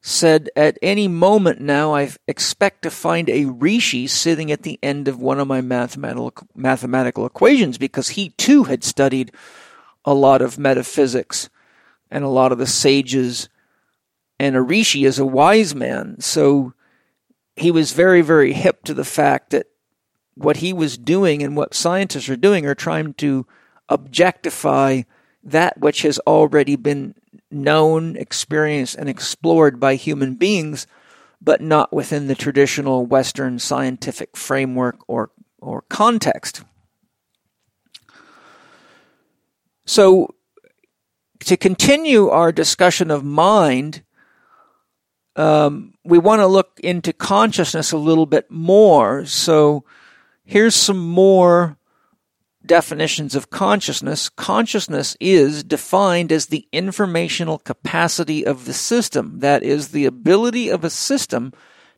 said, 0.02 0.50
At 0.56 0.78
any 0.82 1.06
moment 1.06 1.60
now, 1.60 1.94
I 1.94 2.10
expect 2.26 2.82
to 2.82 2.90
find 2.90 3.28
a 3.28 3.44
Rishi 3.44 4.08
sitting 4.08 4.50
at 4.50 4.62
the 4.62 4.78
end 4.82 5.06
of 5.06 5.20
one 5.20 5.38
of 5.38 5.46
my 5.46 5.60
mathematical, 5.60 6.32
mathematical 6.54 7.26
equations 7.26 7.78
because 7.78 8.10
he 8.10 8.30
too 8.30 8.64
had 8.64 8.82
studied 8.82 9.32
a 10.04 10.14
lot 10.14 10.42
of 10.42 10.58
metaphysics 10.58 11.48
and 12.10 12.24
a 12.24 12.28
lot 12.28 12.52
of 12.52 12.58
the 12.58 12.66
sages. 12.66 13.48
And 14.38 14.56
a 14.56 14.62
Rishi 14.62 15.04
is 15.04 15.18
a 15.18 15.26
wise 15.26 15.74
man. 15.74 16.20
So 16.20 16.72
he 17.56 17.70
was 17.70 17.92
very, 17.92 18.22
very 18.22 18.52
hip 18.52 18.84
to 18.84 18.94
the 18.94 19.04
fact 19.04 19.50
that 19.50 19.66
what 20.34 20.58
he 20.58 20.72
was 20.72 20.96
doing 20.96 21.42
and 21.42 21.56
what 21.56 21.74
scientists 21.74 22.28
are 22.28 22.36
doing 22.36 22.66
are 22.66 22.74
trying 22.74 23.14
to 23.14 23.46
objectify 23.88 25.02
that 25.42 25.78
which 25.78 26.02
has 26.02 26.18
already 26.20 26.76
been 26.76 27.14
known, 27.50 28.16
experienced, 28.16 28.96
and 28.96 29.08
explored 29.08 29.80
by 29.80 29.94
human 29.94 30.34
beings, 30.34 30.86
but 31.40 31.60
not 31.60 31.92
within 31.92 32.26
the 32.26 32.34
traditional 32.34 33.06
Western 33.06 33.58
scientific 33.58 34.36
framework 34.36 34.98
or, 35.08 35.30
or 35.58 35.82
context. 35.82 36.62
So, 39.86 40.34
to 41.40 41.56
continue 41.56 42.28
our 42.28 42.52
discussion 42.52 43.10
of 43.10 43.24
mind, 43.24 44.02
um, 45.36 45.94
we 46.04 46.18
want 46.18 46.40
to 46.40 46.46
look 46.46 46.78
into 46.82 47.12
consciousness 47.12 47.92
a 47.92 47.98
little 47.98 48.26
bit 48.26 48.50
more. 48.50 49.24
So, 49.24 49.84
here's 50.44 50.74
some 50.74 50.98
more 50.98 51.78
definitions 52.64 53.34
of 53.34 53.50
consciousness, 53.50 54.28
consciousness 54.28 55.16
is 55.18 55.64
defined 55.64 56.30
as 56.30 56.46
the 56.46 56.68
informational 56.72 57.58
capacity 57.58 58.46
of 58.46 58.64
the 58.64 58.72
system. 58.72 59.40
That 59.40 59.62
is, 59.62 59.88
the 59.88 60.06
ability 60.06 60.68
of 60.68 60.84
a 60.84 60.90
system 60.90 61.52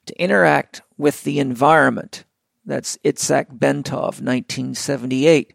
to 0.07 0.19
interact 0.21 0.83
with 0.97 1.25
the 1.25 1.39
environment. 1.39 2.25
That's 2.65 2.97
Itzhak 2.99 3.59
Bentov, 3.59 4.21
1978. 4.21 5.55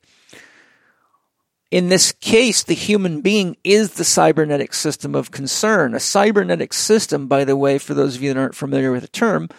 In 1.69 1.89
this 1.89 2.13
case, 2.13 2.63
the 2.63 2.73
human 2.73 3.21
being 3.21 3.57
is 3.63 3.93
the 3.93 4.05
cybernetic 4.05 4.73
system 4.73 5.15
of 5.15 5.31
concern. 5.31 5.93
A 5.93 5.99
cybernetic 5.99 6.71
system, 6.71 7.27
by 7.27 7.43
the 7.43 7.57
way, 7.57 7.77
for 7.77 7.93
those 7.93 8.15
of 8.15 8.23
you 8.23 8.33
that 8.33 8.39
aren't 8.39 8.55
familiar 8.55 8.91
with 8.91 9.01
the 9.01 9.09
term, 9.09 9.49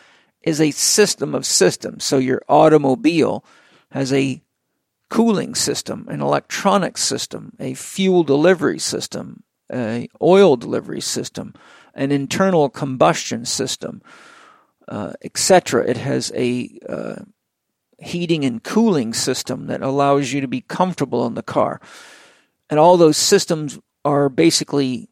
is 0.43 0.61
a 0.61 0.71
system 0.71 1.35
of 1.35 1.45
systems. 1.45 2.05
So 2.05 2.17
your 2.17 2.43
automobile 2.49 3.45
has 3.91 4.13
a 4.13 4.43
cooling 5.11 5.55
system, 5.55 6.07
an 6.09 6.23
electronic 6.23 6.97
system, 6.97 7.53
a 7.61 7.75
fuel 7.75 8.25
delivery 8.25 8.79
system, 8.79 9.43
a 9.71 10.09
oil 10.23 10.57
delivery 10.57 11.03
system, 11.03 11.55
an 11.95 12.11
internal 12.11 12.71
combustion 12.71 13.45
system, 13.45 14.01
uh, 14.89 15.13
etc. 15.23 15.87
It 15.87 15.99
has 15.99 16.33
a 16.35 16.71
uh, 16.89 17.17
heating 17.99 18.45
and 18.45 18.63
cooling 18.63 19.13
system 19.13 19.67
that 19.67 19.83
allows 19.83 20.33
you 20.33 20.41
to 20.41 20.49
be 20.49 20.61
comfortable 20.61 21.27
in 21.27 21.35
the 21.35 21.43
car, 21.43 21.81
and 22.71 22.79
all 22.79 22.97
those 22.97 23.17
systems 23.17 23.79
are 24.05 24.29
basically 24.29 25.09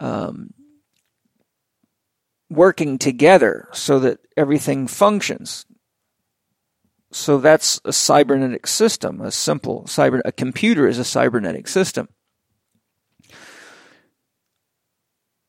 um, 0.00 0.52
working 2.50 2.98
together 2.98 3.68
so 3.72 3.98
that 3.98 4.18
everything 4.36 4.86
functions. 4.86 5.66
So 7.10 7.38
that's 7.38 7.80
a 7.84 7.92
cybernetic 7.92 8.66
system, 8.66 9.20
a 9.20 9.30
simple 9.30 9.84
cyber, 9.84 10.20
a 10.24 10.32
computer 10.32 10.86
is 10.86 10.98
a 10.98 11.04
cybernetic 11.04 11.68
system. 11.68 12.08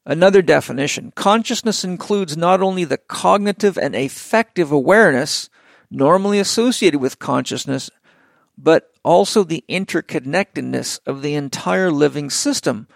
Another 0.06 0.42
definition 0.42 1.12
consciousness 1.16 1.84
includes 1.84 2.36
not 2.36 2.62
only 2.62 2.84
the 2.84 2.98
cognitive 2.98 3.78
and 3.78 3.96
affective 3.96 4.72
awareness 4.72 5.50
normally 5.92 6.40
associated 6.40 7.00
with 7.00 7.20
consciousness, 7.20 7.90
but 8.58 8.92
also 9.04 9.44
the 9.44 9.64
interconnectedness 9.70 11.00
of 11.06 11.22
the 11.22 11.34
entire 11.36 11.92
living 11.92 12.30
system, 12.30 12.88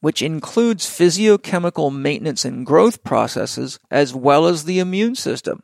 which 0.00 0.20
includes 0.20 0.86
physiochemical 0.86 1.94
maintenance 1.94 2.44
and 2.44 2.66
growth 2.66 3.04
processes 3.04 3.78
as 3.90 4.14
well 4.14 4.46
as 4.46 4.64
the 4.64 4.78
immune 4.80 5.14
system. 5.14 5.62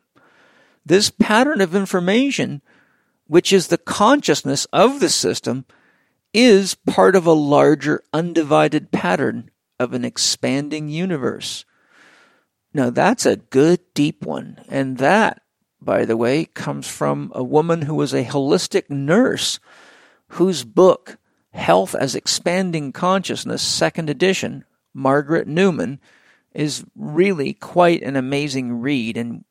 This 0.85 1.09
pattern 1.09 1.61
of 1.61 1.75
information, 1.75 2.61
which 3.27 3.51
is 3.51 3.67
the 3.67 3.77
consciousness 3.77 4.65
of 4.71 5.01
the 5.01 5.09
system, 5.09 5.65
is 6.33 6.75
part 6.75 7.15
of 7.15 7.25
a 7.25 7.33
larger 7.33 8.01
undivided 8.13 8.91
pattern 8.91 9.51
of 9.79 9.93
an 9.93 10.05
expanding 10.05 10.89
universe. 10.89 11.65
Now, 12.73 12.89
that's 12.91 13.25
a 13.25 13.35
good, 13.35 13.79
deep 13.93 14.25
one. 14.25 14.63
And 14.69 14.97
that, 14.99 15.41
by 15.89 16.05
the 16.05 16.15
way, 16.15 16.45
comes 16.45 16.87
from 16.87 17.31
a 17.33 17.43
woman 17.43 17.81
who 17.81 17.95
was 17.95 18.13
a 18.13 18.23
holistic 18.23 18.91
nurse 18.91 19.59
whose 20.27 20.63
book, 20.63 21.17
Health 21.49 21.95
as 21.95 22.13
Expanding 22.13 22.91
Consciousness, 22.91 23.63
second 23.63 24.07
edition, 24.07 24.65
Margaret 24.93 25.47
Newman, 25.47 25.99
is 26.53 26.85
really 26.95 27.53
quite 27.53 28.03
an 28.03 28.15
amazing 28.15 28.81
read. 28.81 29.17
And 29.17 29.45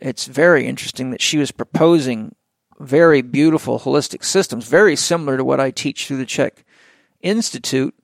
it's 0.00 0.24
very 0.24 0.66
interesting 0.66 1.10
that 1.10 1.20
she 1.20 1.36
was 1.36 1.50
proposing 1.50 2.34
very 2.80 3.20
beautiful 3.20 3.78
holistic 3.78 4.24
systems, 4.24 4.66
very 4.66 4.96
similar 4.96 5.36
to 5.36 5.44
what 5.44 5.60
I 5.60 5.70
teach 5.70 6.06
through 6.06 6.16
the 6.16 6.24
Chek 6.24 6.64
Institute, 7.20 7.94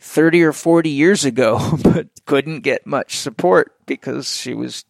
30 0.00 0.42
or 0.42 0.52
40 0.52 0.90
years 0.90 1.24
ago, 1.24 1.78
but 1.84 2.08
couldn't 2.26 2.62
get 2.62 2.84
much 2.84 3.16
support 3.16 3.76
because 3.86 4.36
she 4.36 4.54
was 4.54 4.84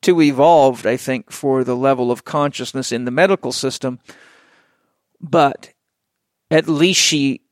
too 0.00 0.20
evolved, 0.22 0.86
I 0.86 0.96
think, 0.96 1.30
for 1.30 1.64
the 1.64 1.76
level 1.76 2.10
of 2.10 2.24
consciousness 2.24 2.92
in 2.92 3.04
the 3.04 3.10
medical 3.10 3.52
system. 3.52 3.98
But 5.20 5.72
at 6.50 6.68
least 6.68 7.00
she 7.00 7.42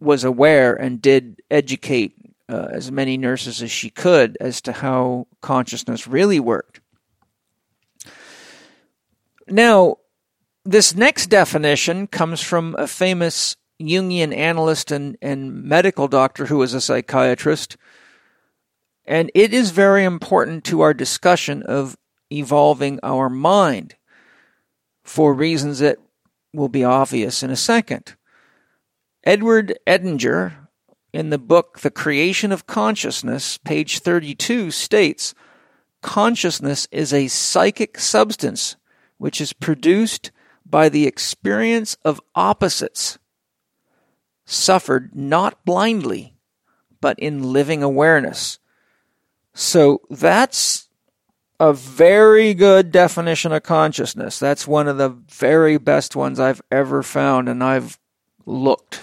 was 0.00 0.24
aware 0.24 0.74
and 0.74 1.00
did 1.00 1.40
educate 1.50 2.14
uh, 2.48 2.68
as 2.70 2.92
many 2.92 3.16
nurses 3.16 3.62
as 3.62 3.70
she 3.70 3.90
could 3.90 4.36
as 4.40 4.60
to 4.62 4.72
how 4.72 5.26
consciousness 5.40 6.06
really 6.06 6.40
worked. 6.40 6.80
Now, 9.48 9.98
this 10.64 10.94
next 10.94 11.28
definition 11.28 12.08
comes 12.08 12.40
from 12.40 12.74
a 12.76 12.86
famous 12.86 13.56
Jungian 13.80 14.34
analyst 14.34 14.90
and, 14.90 15.16
and 15.22 15.62
medical 15.62 16.08
doctor 16.08 16.46
who 16.46 16.58
was 16.58 16.74
a 16.74 16.80
psychiatrist, 16.80 17.76
and 19.06 19.30
it 19.34 19.54
is 19.54 19.70
very 19.70 20.04
important 20.04 20.64
to 20.64 20.80
our 20.80 20.92
discussion 20.92 21.62
of 21.62 21.96
evolving 22.30 22.98
our 23.02 23.28
mind 23.28 23.94
for 25.04 25.32
reasons 25.32 25.78
that 25.78 25.98
will 26.52 26.68
be 26.68 26.84
obvious 26.84 27.42
in 27.42 27.50
a 27.50 27.56
second. 27.56 28.16
Edward 29.24 29.78
Edinger, 29.86 30.68
in 31.12 31.30
the 31.30 31.38
book 31.38 31.80
The 31.80 31.90
Creation 31.90 32.52
of 32.52 32.66
Consciousness, 32.66 33.58
page 33.58 34.00
32, 34.00 34.70
states 34.70 35.34
Consciousness 36.02 36.86
is 36.90 37.12
a 37.12 37.28
psychic 37.28 37.98
substance 37.98 38.76
which 39.18 39.40
is 39.40 39.52
produced 39.52 40.30
by 40.64 40.88
the 40.88 41.06
experience 41.06 41.96
of 42.04 42.20
opposites, 42.34 43.18
suffered 44.44 45.14
not 45.14 45.64
blindly, 45.64 46.36
but 47.00 47.18
in 47.18 47.52
living 47.52 47.82
awareness. 47.82 48.58
So 49.58 50.02
that's 50.10 50.86
a 51.58 51.72
very 51.72 52.52
good 52.52 52.92
definition 52.92 53.52
of 53.52 53.62
consciousness. 53.62 54.38
That's 54.38 54.68
one 54.68 54.86
of 54.86 54.98
the 54.98 55.08
very 55.08 55.78
best 55.78 56.14
ones 56.14 56.38
I've 56.38 56.60
ever 56.70 57.02
found, 57.02 57.48
and 57.48 57.64
I've 57.64 57.98
looked. 58.44 59.00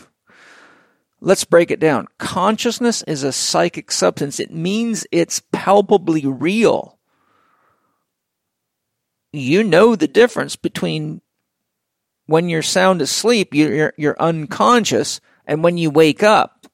Let's 1.20 1.44
break 1.44 1.72
it 1.72 1.80
down. 1.80 2.08
Consciousness 2.20 3.02
is 3.08 3.24
a 3.24 3.32
psychic 3.32 3.92
substance. 3.92 4.40
It 4.40 4.54
means 4.54 5.08
it's 5.12 5.42
palpably 5.52 6.28
real. 6.28 7.00
You 9.32 9.64
know 9.64 9.96
the 9.96 10.08
difference 10.08 10.56
between 10.56 11.22
when 12.28 12.48
you're 12.48 12.62
sound 12.62 13.02
asleep, 13.02 13.56
you're, 13.56 13.94
you're 13.98 14.22
unconscious, 14.22 15.20
and 15.48 15.64
when 15.64 15.80
you 15.80 15.90
wake 15.90 16.22
up, 16.22 16.68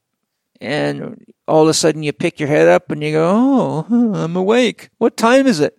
and 0.61 1.25
all 1.47 1.63
of 1.63 1.69
a 1.69 1.73
sudden 1.73 2.03
you 2.03 2.13
pick 2.13 2.39
your 2.39 2.49
head 2.49 2.67
up 2.67 2.91
and 2.91 3.01
you 3.03 3.13
go, 3.13 3.85
Oh, 3.89 4.13
I'm 4.13 4.35
awake. 4.35 4.89
What 4.97 5.17
time 5.17 5.47
is 5.47 5.59
it? 5.59 5.77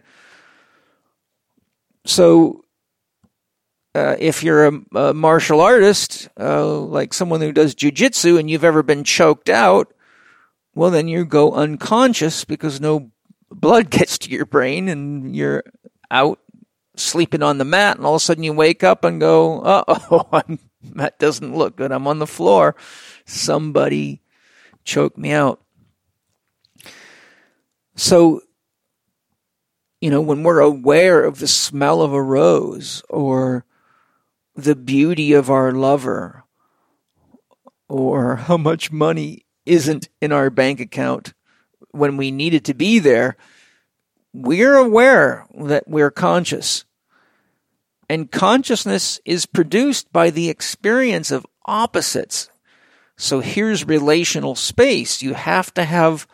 So, 2.06 2.64
uh, 3.94 4.16
if 4.18 4.42
you're 4.42 4.66
a, 4.66 4.80
a 4.94 5.14
martial 5.14 5.60
artist, 5.60 6.28
uh, 6.38 6.78
like 6.78 7.12
someone 7.12 7.40
who 7.40 7.52
does 7.52 7.74
jujitsu, 7.74 8.38
and 8.38 8.48
you've 8.48 8.64
ever 8.64 8.82
been 8.82 9.04
choked 9.04 9.48
out, 9.48 9.92
well, 10.74 10.90
then 10.90 11.08
you 11.08 11.24
go 11.24 11.52
unconscious 11.52 12.44
because 12.44 12.80
no 12.80 13.10
blood 13.50 13.90
gets 13.90 14.16
to 14.18 14.30
your 14.30 14.46
brain 14.46 14.88
and 14.88 15.34
you're 15.34 15.64
out 16.10 16.38
sleeping 16.96 17.42
on 17.42 17.58
the 17.58 17.64
mat, 17.64 17.96
and 17.96 18.06
all 18.06 18.14
of 18.14 18.20
a 18.20 18.24
sudden 18.24 18.44
you 18.44 18.52
wake 18.52 18.84
up 18.84 19.04
and 19.04 19.20
go, 19.20 19.60
"Uh 19.60 19.84
oh, 19.88 20.42
that 20.94 21.18
doesn't 21.18 21.56
look 21.56 21.76
good. 21.76 21.92
I'm 21.92 22.06
on 22.06 22.18
the 22.18 22.26
floor. 22.26 22.76
Somebody 23.24 24.22
choked 24.84 25.18
me 25.18 25.32
out." 25.32 25.60
So, 27.96 28.42
you 30.00 30.10
know, 30.10 30.20
when 30.20 30.42
we're 30.42 30.60
aware 30.60 31.24
of 31.24 31.38
the 31.38 31.48
smell 31.48 32.02
of 32.02 32.12
a 32.12 32.22
rose 32.22 33.02
or 33.08 33.64
the 34.54 34.76
beauty 34.76 35.32
of 35.32 35.50
our 35.50 35.72
lover 35.72 36.44
or 37.88 38.36
how 38.36 38.56
much 38.56 38.90
money 38.90 39.44
isn't 39.66 40.08
in 40.20 40.32
our 40.32 40.50
bank 40.50 40.80
account 40.80 41.34
when 41.90 42.16
we 42.16 42.30
need 42.30 42.54
it 42.54 42.64
to 42.64 42.74
be 42.74 42.98
there, 42.98 43.36
we're 44.32 44.76
aware 44.76 45.46
that 45.54 45.88
we're 45.88 46.10
conscious. 46.10 46.84
And 48.08 48.30
consciousness 48.30 49.20
is 49.24 49.46
produced 49.46 50.12
by 50.12 50.30
the 50.30 50.48
experience 50.48 51.30
of 51.30 51.46
opposites. 51.64 52.49
So 53.20 53.40
here's 53.40 53.86
relational 53.86 54.54
space. 54.54 55.20
You 55.20 55.34
have 55.34 55.74
to 55.74 55.84
have 55.84 56.26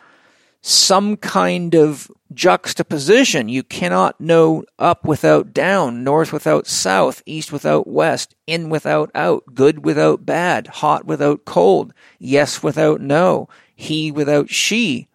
some 0.61 1.17
kind 1.17 1.75
of 1.75 2.09
juxtaposition. 2.33 3.49
You 3.49 3.61
cannot 3.63 4.21
know 4.21 4.63
up 4.79 5.03
without 5.03 5.53
down, 5.53 6.05
north 6.05 6.31
without 6.31 6.65
south, 6.65 7.21
east 7.25 7.51
without 7.51 7.87
west, 7.87 8.35
in 8.47 8.69
without 8.69 9.11
out, 9.13 9.43
good 9.53 9.83
without 9.83 10.25
bad, 10.25 10.67
hot 10.67 11.05
without 11.05 11.43
cold, 11.43 11.93
yes 12.19 12.63
without 12.63 13.01
no, 13.01 13.49
he 13.75 14.09
without 14.09 14.49
she. 14.49 15.09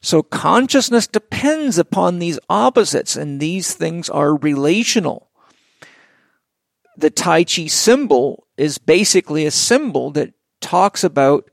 So 0.00 0.24
consciousness 0.24 1.06
depends 1.06 1.78
upon 1.78 2.18
these 2.18 2.40
opposites, 2.50 3.14
and 3.14 3.38
these 3.38 3.74
things 3.74 4.10
are 4.10 4.34
relational. 4.34 5.30
The 6.96 7.10
Tai 7.10 7.44
Chi 7.44 7.68
symbol 7.68 8.48
is 8.56 8.78
basically 8.78 9.46
a 9.46 9.52
symbol 9.52 10.10
that 10.10 10.34
talks 10.64 11.04
about 11.04 11.50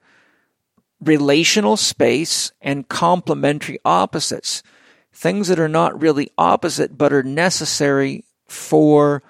relational 1.02 1.76
space 1.76 2.54
and 2.62 2.88
complementary 2.88 3.78
opposites. 3.84 4.64
Things 5.12 5.50
that 5.50 5.60
are 5.60 5.68
not 5.68 6.02
really 6.02 6.30
opposite 6.38 6.98
but 6.98 7.12
are 7.12 7.22
necessary 7.22 8.24
for 8.48 9.22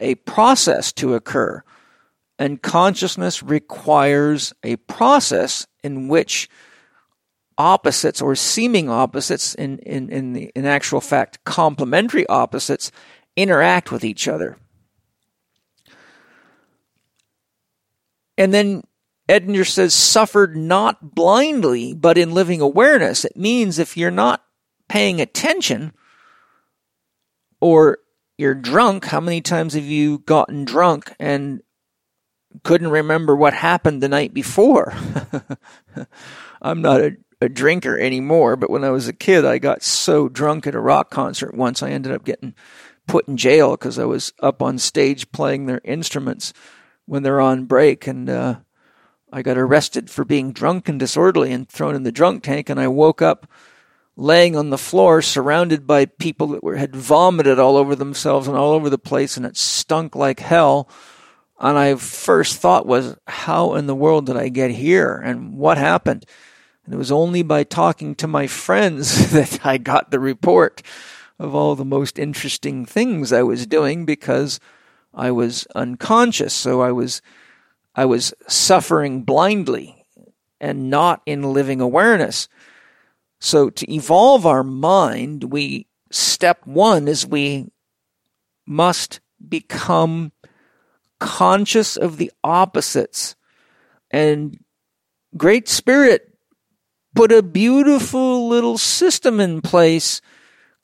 a 0.00 0.16
process 0.16 0.92
to 0.94 1.14
occur. 1.14 1.62
And 2.36 2.60
consciousness 2.60 3.44
requires 3.44 4.52
a 4.64 4.74
process 4.76 5.68
in 5.84 6.08
which 6.08 6.48
opposites 7.56 8.20
or 8.20 8.34
seeming 8.34 8.90
opposites 8.90 9.54
in, 9.54 9.78
in, 9.78 10.08
in, 10.10 10.32
the, 10.32 10.50
in 10.56 10.64
actual 10.64 11.00
fact 11.00 11.44
complementary 11.44 12.26
opposites 12.26 12.90
interact 13.36 13.92
with 13.92 14.02
each 14.02 14.26
other. 14.26 14.56
And 18.40 18.54
then 18.54 18.84
Edinger 19.28 19.68
says, 19.68 19.92
suffered 19.92 20.56
not 20.56 21.14
blindly, 21.14 21.92
but 21.92 22.16
in 22.16 22.32
living 22.32 22.62
awareness. 22.62 23.26
It 23.26 23.36
means 23.36 23.78
if 23.78 23.98
you're 23.98 24.10
not 24.10 24.42
paying 24.88 25.20
attention 25.20 25.92
or 27.60 27.98
you're 28.38 28.54
drunk, 28.54 29.04
how 29.04 29.20
many 29.20 29.42
times 29.42 29.74
have 29.74 29.84
you 29.84 30.20
gotten 30.20 30.64
drunk 30.64 31.14
and 31.20 31.60
couldn't 32.64 32.88
remember 32.88 33.36
what 33.36 33.52
happened 33.52 34.02
the 34.02 34.08
night 34.08 34.32
before? 34.32 34.94
I'm 36.62 36.80
not 36.80 37.02
a 37.02 37.16
a 37.42 37.48
drinker 37.48 37.98
anymore, 37.98 38.54
but 38.56 38.68
when 38.68 38.84
I 38.84 38.90
was 38.90 39.08
a 39.08 39.14
kid, 39.14 39.46
I 39.46 39.56
got 39.58 39.82
so 39.82 40.28
drunk 40.28 40.66
at 40.66 40.74
a 40.74 40.80
rock 40.80 41.10
concert 41.10 41.54
once, 41.54 41.82
I 41.82 41.88
ended 41.88 42.12
up 42.12 42.24
getting 42.24 42.54
put 43.06 43.26
in 43.28 43.38
jail 43.38 43.72
because 43.72 43.98
I 43.98 44.04
was 44.04 44.34
up 44.40 44.60
on 44.60 44.76
stage 44.76 45.32
playing 45.32 45.64
their 45.64 45.80
instruments 45.82 46.52
when 47.10 47.24
they're 47.24 47.40
on 47.40 47.64
break, 47.64 48.06
and 48.06 48.30
uh, 48.30 48.54
I 49.32 49.42
got 49.42 49.58
arrested 49.58 50.08
for 50.08 50.24
being 50.24 50.52
drunk 50.52 50.88
and 50.88 50.96
disorderly 50.96 51.50
and 51.50 51.68
thrown 51.68 51.96
in 51.96 52.04
the 52.04 52.12
drunk 52.12 52.44
tank, 52.44 52.70
and 52.70 52.78
I 52.78 52.86
woke 52.86 53.20
up 53.20 53.48
laying 54.16 54.54
on 54.54 54.70
the 54.70 54.78
floor 54.78 55.20
surrounded 55.20 55.88
by 55.88 56.04
people 56.04 56.46
that 56.46 56.62
were, 56.62 56.76
had 56.76 56.94
vomited 56.94 57.58
all 57.58 57.76
over 57.76 57.96
themselves 57.96 58.46
and 58.46 58.56
all 58.56 58.70
over 58.70 58.88
the 58.88 58.96
place, 58.96 59.36
and 59.36 59.44
it 59.44 59.56
stunk 59.56 60.14
like 60.14 60.38
hell. 60.38 60.88
And 61.58 61.76
I 61.76 61.96
first 61.96 62.58
thought 62.58 62.86
was, 62.86 63.16
how 63.26 63.74
in 63.74 63.88
the 63.88 63.94
world 63.96 64.26
did 64.26 64.36
I 64.36 64.48
get 64.48 64.70
here? 64.70 65.16
And 65.16 65.54
what 65.54 65.78
happened? 65.78 66.26
And 66.84 66.94
it 66.94 66.96
was 66.96 67.10
only 67.10 67.42
by 67.42 67.64
talking 67.64 68.14
to 68.14 68.28
my 68.28 68.46
friends 68.46 69.32
that 69.32 69.66
I 69.66 69.78
got 69.78 70.12
the 70.12 70.20
report 70.20 70.80
of 71.40 71.56
all 71.56 71.74
the 71.74 71.84
most 71.84 72.20
interesting 72.20 72.86
things 72.86 73.32
I 73.32 73.42
was 73.42 73.66
doing 73.66 74.04
because 74.04 74.60
I 75.14 75.30
was 75.30 75.66
unconscious. 75.74 76.54
So 76.54 76.80
I 76.80 76.92
was, 76.92 77.22
I 77.94 78.04
was 78.04 78.34
suffering 78.48 79.22
blindly 79.22 80.06
and 80.60 80.90
not 80.90 81.22
in 81.26 81.52
living 81.52 81.80
awareness. 81.80 82.48
So 83.40 83.70
to 83.70 83.92
evolve 83.92 84.46
our 84.46 84.62
mind, 84.62 85.44
we, 85.44 85.86
step 86.10 86.66
one 86.66 87.08
is 87.08 87.26
we 87.26 87.70
must 88.66 89.20
become 89.48 90.32
conscious 91.18 91.96
of 91.96 92.16
the 92.16 92.30
opposites. 92.44 93.36
And 94.10 94.58
Great 95.36 95.68
Spirit 95.68 96.34
put 97.14 97.32
a 97.32 97.42
beautiful 97.42 98.48
little 98.48 98.78
system 98.78 99.40
in 99.40 99.60
place 99.60 100.20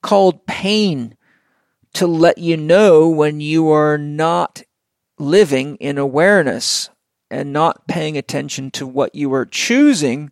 called 0.02 0.46
pain 0.46 1.16
to 1.96 2.06
let 2.06 2.38
you 2.38 2.56
know 2.56 3.08
when 3.08 3.40
you 3.40 3.70
are 3.70 3.98
not 3.98 4.62
living 5.18 5.76
in 5.76 5.98
awareness. 5.98 6.90
and 7.28 7.52
not 7.52 7.88
paying 7.88 8.16
attention 8.16 8.70
to 8.70 8.86
what 8.86 9.14
you 9.14 9.34
are 9.34 9.44
choosing. 9.44 10.30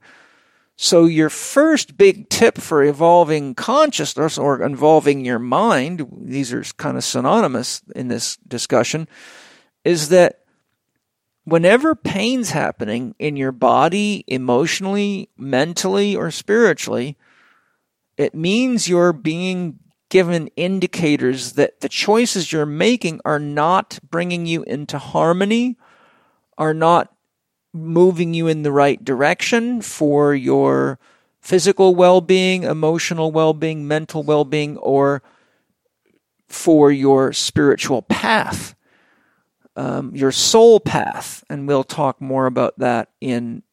So, 0.76 1.06
your 1.06 1.28
first 1.28 1.96
big 1.96 2.28
tip 2.28 2.58
for 2.58 2.84
evolving 2.84 3.54
consciousness 3.56 4.38
or 4.38 4.62
involving 4.62 5.24
your 5.24 5.40
mind, 5.40 6.06
these 6.20 6.52
are 6.52 6.62
kind 6.76 6.96
of 6.96 7.02
synonymous 7.02 7.82
in 7.96 8.06
this 8.08 8.36
discussion, 8.46 9.08
is 9.84 10.08
that 10.10 10.44
whenever 11.44 11.96
pain's 11.96 12.50
happening 12.50 13.14
in 13.18 13.36
your 13.36 13.52
body, 13.52 14.24
emotionally, 14.28 15.30
mentally, 15.36 16.14
or 16.14 16.30
spiritually, 16.30 17.16
it 18.16 18.34
means 18.34 18.88
you're 18.88 19.12
being 19.12 19.80
given 20.14 20.46
indicators 20.54 21.54
that 21.54 21.80
the 21.80 21.88
choices 21.88 22.52
you're 22.52 22.64
making 22.64 23.20
are 23.24 23.40
not 23.40 23.98
bringing 24.08 24.46
you 24.46 24.62
into 24.62 24.96
harmony, 24.96 25.76
are 26.56 26.72
not 26.72 27.12
moving 27.72 28.32
you 28.32 28.46
in 28.46 28.62
the 28.62 28.70
right 28.70 29.04
direction 29.04 29.82
for 29.82 30.32
your 30.32 31.00
physical 31.40 31.96
well 31.96 32.20
being, 32.20 32.62
emotional 32.62 33.32
well 33.32 33.52
being, 33.52 33.88
mental 33.88 34.22
well 34.22 34.44
being, 34.44 34.76
or 34.76 35.20
for 36.46 36.92
your 36.92 37.32
spiritual 37.32 38.00
path 38.02 38.76
um, 39.76 40.14
your 40.14 40.30
soul 40.30 40.78
path. 40.78 41.42
And 41.50 41.66
we'll 41.66 41.82
talk 41.82 42.20
more 42.20 42.46
about 42.46 42.78
that 42.78 43.08
in 43.20 43.64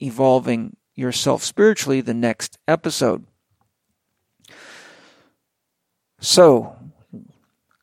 evolving 0.00 0.76
yourself 0.94 1.42
spiritually 1.42 2.00
the 2.00 2.14
next 2.14 2.58
episode. 2.68 3.26
So, 6.20 6.76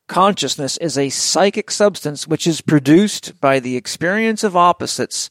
consciousness 0.07 0.77
is 0.77 0.97
a 0.97 1.09
psychic 1.09 1.71
substance 1.71 2.27
which 2.27 2.47
is 2.47 2.61
produced 2.61 3.41
by 3.41 3.59
the 3.59 3.75
experience 3.75 4.43
of 4.43 4.55
opposites 4.55 5.29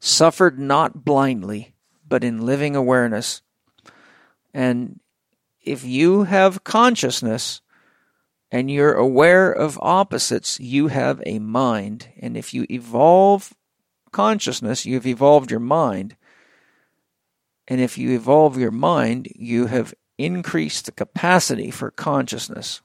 suffered 0.00 0.58
not 0.58 1.04
blindly, 1.04 1.74
but 2.08 2.24
in 2.24 2.46
living 2.46 2.74
awareness. 2.74 3.42
And 4.54 5.00
if 5.62 5.84
you 5.84 6.24
have 6.24 6.64
consciousness, 6.64 7.60
and 8.50 8.70
you're 8.70 8.94
aware 8.94 9.52
of 9.52 9.78
opposites, 9.82 10.60
you 10.60 10.88
have 10.88 11.22
a 11.26 11.38
mind. 11.38 12.08
And 12.20 12.36
if 12.36 12.54
you 12.54 12.66
evolve 12.70 13.54
consciousness, 14.12 14.86
you've 14.86 15.06
evolved 15.06 15.50
your 15.50 15.60
mind. 15.60 16.16
And 17.68 17.80
if 17.80 17.98
you 17.98 18.10
evolve 18.10 18.56
your 18.56 18.70
mind, 18.70 19.28
you 19.34 19.66
have 19.66 19.92
increased 20.18 20.86
the 20.86 20.92
capacity 20.92 21.70
for 21.70 21.90
consciousness. 21.90 22.80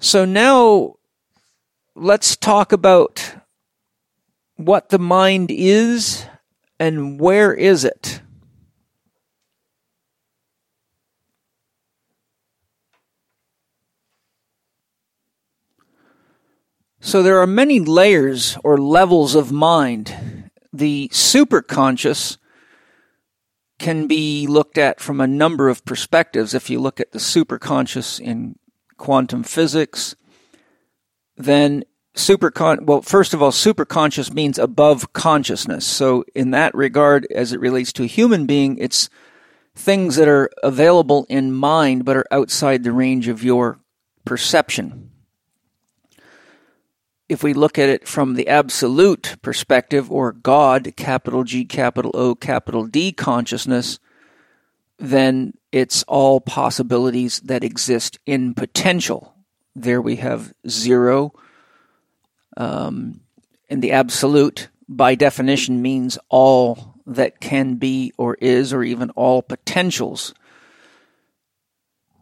So 0.00 0.24
now 0.24 0.96
let's 1.94 2.36
talk 2.36 2.72
about 2.72 3.34
what 4.56 4.88
the 4.88 4.98
mind 4.98 5.50
is 5.50 6.24
and 6.78 7.20
where 7.20 7.52
is 7.52 7.84
it. 7.84 8.22
So 17.00 17.22
there 17.22 17.38
are 17.38 17.46
many 17.46 17.80
layers 17.80 18.58
or 18.62 18.76
levels 18.76 19.34
of 19.34 19.50
mind. 19.50 20.50
The 20.72 21.08
superconscious 21.12 22.36
can 23.78 24.06
be 24.06 24.46
looked 24.46 24.78
at 24.78 25.00
from 25.00 25.20
a 25.20 25.26
number 25.26 25.68
of 25.68 25.84
perspectives. 25.84 26.54
If 26.54 26.68
you 26.68 26.80
look 26.80 27.00
at 27.00 27.12
the 27.12 27.18
superconscious 27.18 28.20
in 28.20 28.58
quantum 28.96 29.42
physics, 29.42 30.16
then 31.36 31.84
supercon 32.14 32.84
well 32.84 33.00
first 33.00 33.32
of 33.32 33.40
all 33.40 33.52
superconscious 33.52 34.32
means 34.34 34.58
above 34.58 35.12
consciousness. 35.12 35.86
So 35.86 36.24
in 36.34 36.50
that 36.50 36.74
regard 36.74 37.26
as 37.30 37.52
it 37.52 37.60
relates 37.60 37.92
to 37.94 38.02
a 38.02 38.06
human 38.06 38.46
being, 38.46 38.76
it's 38.78 39.08
things 39.76 40.16
that 40.16 40.26
are 40.26 40.50
available 40.64 41.26
in 41.28 41.52
mind 41.52 42.04
but 42.04 42.16
are 42.16 42.26
outside 42.32 42.82
the 42.82 42.92
range 42.92 43.28
of 43.28 43.44
your 43.44 43.78
perception 44.24 45.07
if 47.28 47.42
we 47.42 47.52
look 47.52 47.78
at 47.78 47.88
it 47.88 48.08
from 48.08 48.34
the 48.34 48.48
absolute 48.48 49.36
perspective 49.42 50.10
or 50.10 50.32
God, 50.32 50.94
capital 50.96 51.44
G, 51.44 51.64
capital 51.64 52.10
O, 52.14 52.34
capital 52.34 52.86
D 52.86 53.12
consciousness, 53.12 53.98
then 54.98 55.54
it's 55.70 56.02
all 56.04 56.40
possibilities 56.40 57.40
that 57.40 57.62
exist 57.62 58.18
in 58.24 58.54
potential. 58.54 59.34
There 59.76 60.00
we 60.00 60.16
have 60.16 60.52
zero. 60.66 61.32
Um, 62.56 63.20
and 63.68 63.82
the 63.82 63.92
absolute, 63.92 64.68
by 64.88 65.14
definition, 65.14 65.82
means 65.82 66.18
all 66.30 66.94
that 67.06 67.40
can 67.40 67.74
be 67.74 68.12
or 68.16 68.34
is, 68.36 68.72
or 68.72 68.82
even 68.82 69.10
all 69.10 69.42
potentials. 69.42 70.34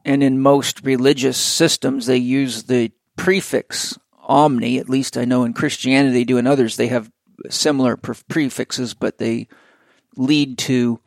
And 0.05 0.23
in 0.23 0.41
most 0.41 0.85
religious 0.85 1.37
systems, 1.37 2.07
they 2.07 2.17
use 2.17 2.65
the 2.65 2.93
prefix 3.17 3.99
omni. 4.27 4.79
At 4.79 4.91
least 4.91 5.17
I 5.17 5.25
know 5.25 5.45
in 5.45 5.55
Christianity 5.55 6.13
they 6.13 6.25
do, 6.25 6.37
in 6.37 6.47
others 6.47 6.77
they 6.77 6.89
have 6.89 7.11
similar 7.49 7.97
pre- 7.97 8.15
prefixes, 8.29 8.93
but 8.95 9.19
they 9.19 9.49
lead 10.17 10.59
to 10.59 11.01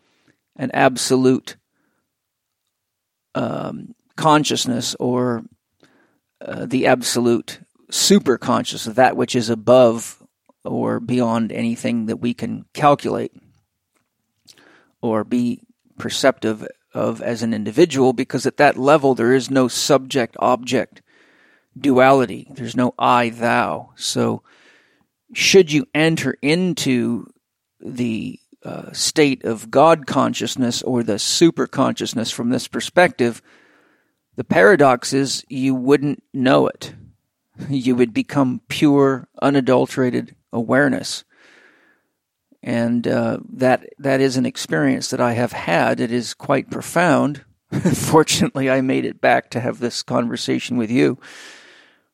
an 0.55 0.71
absolute 0.73 1.57
um, 3.35 3.93
consciousness 4.15 4.95
or 4.99 5.43
uh, 6.41 6.65
the 6.65 6.87
absolute 6.87 7.59
super 7.91 8.37
consciousness, 8.37 8.95
that 8.95 9.17
which 9.17 9.35
is 9.35 9.49
above 9.49 10.21
or 10.63 10.99
beyond 10.99 11.51
anything 11.51 12.05
that 12.07 12.17
we 12.17 12.33
can 12.33 12.65
calculate 12.73 13.31
or 15.01 15.23
be 15.23 15.61
perceptive 15.97 16.67
of 16.93 17.21
as 17.21 17.43
an 17.43 17.53
individual, 17.53 18.13
because 18.13 18.45
at 18.45 18.57
that 18.57 18.77
level 18.77 19.15
there 19.15 19.33
is 19.33 19.49
no 19.49 19.67
subject 19.67 20.35
object 20.39 21.01
duality. 21.81 22.47
There's 22.51 22.75
no 22.75 22.93
I 22.97 23.29
thou. 23.29 23.91
So, 23.95 24.43
should 25.33 25.71
you 25.71 25.87
enter 25.93 26.37
into 26.41 27.27
the 27.79 28.39
uh, 28.63 28.91
state 28.91 29.45
of 29.45 29.71
God 29.71 30.05
consciousness 30.05 30.81
or 30.81 31.03
the 31.03 31.19
super 31.19 31.67
consciousness 31.67 32.31
from 32.31 32.49
this 32.49 32.67
perspective, 32.67 33.41
the 34.35 34.43
paradox 34.43 35.13
is 35.13 35.45
you 35.47 35.75
wouldn't 35.75 36.23
know 36.33 36.67
it. 36.67 36.93
You 37.69 37.93
would 37.97 38.13
become 38.13 38.61
pure, 38.69 39.27
unadulterated 39.41 40.33
awareness. 40.53 41.25
And 42.63 43.05
uh, 43.05 43.39
that 43.51 43.85
that 43.97 44.21
is 44.21 44.37
an 44.37 44.45
experience 44.45 45.09
that 45.09 45.19
I 45.19 45.33
have 45.33 45.51
had. 45.51 45.99
It 45.99 46.13
is 46.13 46.33
quite 46.33 46.71
profound. 46.71 47.43
Fortunately, 47.93 48.69
I 48.69 48.79
made 48.79 49.03
it 49.03 49.19
back 49.19 49.49
to 49.49 49.59
have 49.59 49.79
this 49.79 50.03
conversation 50.03 50.77
with 50.77 50.89
you. 50.89 51.17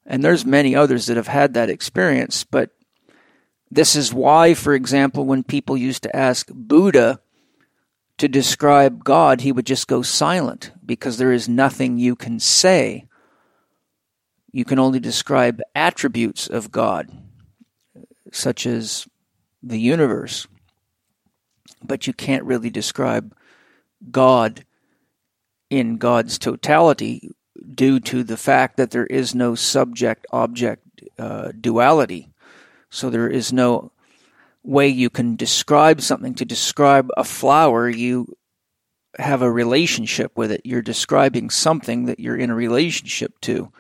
And 0.06 0.24
there's 0.24 0.46
many 0.46 0.76
others 0.76 1.08
that 1.08 1.18
have 1.18 1.28
had 1.28 1.54
that 1.54 1.70
experience, 1.70 2.44
but 2.44 2.72
this 3.72 3.96
is 3.96 4.14
why, 4.14 4.54
for 4.54 4.74
example, 4.74 5.26
when 5.26 5.44
people 5.44 5.76
used 5.76 6.04
to 6.04 6.16
ask 6.16 6.48
Buddha 6.52 7.20
to 8.18 8.28
describe 8.28 9.04
God, 9.04 9.42
he 9.42 9.52
would 9.52 9.66
just 9.66 9.88
go 9.88 10.02
silent 10.02 10.72
because 10.86 11.18
there 11.18 11.34
is 11.34 11.50
nothing 11.50 11.98
you 11.98 12.16
can 12.16 12.40
say. 12.40 13.06
You 14.52 14.64
can 14.64 14.80
only 14.80 15.00
describe 15.00 15.62
attributes 15.74 16.48
of 16.48 16.72
God, 16.72 17.10
such 18.32 18.66
as 18.66 19.08
the 19.62 19.80
universe, 19.80 20.48
but 21.84 22.08
you 22.08 22.14
can't 22.14 22.44
really 22.44 22.70
describe 22.70 23.36
God 24.12 24.64
in 25.70 25.98
God's 25.98 26.38
totality 26.38 27.35
due 27.74 28.00
to 28.00 28.24
the 28.24 28.38
fact 28.38 28.78
that 28.78 28.92
there 28.92 29.06
is 29.06 29.34
no 29.34 29.56
subject 29.56 30.26
object 30.32 30.86
uh, 31.18 31.52
duality. 31.60 32.30
So 32.90 33.10
there 33.10 33.30
is 33.30 33.52
no 33.54 33.92
way 34.64 34.88
you 34.88 35.10
can 35.10 35.36
describe 35.36 36.02
something. 36.02 36.34
To 36.36 36.46
describe 36.46 37.10
a 37.18 37.24
flower, 37.24 37.90
you 37.90 38.36
have 39.18 39.42
a 39.42 39.52
relationship 39.52 40.38
with 40.38 40.52
it. 40.52 40.62
You're 40.64 40.82
describing 40.82 41.50
something 41.50 42.06
that 42.06 42.20
you're 42.20 42.38
in 42.38 42.50
a 42.50 42.56
relationship 42.56 43.40
to. 43.42 43.72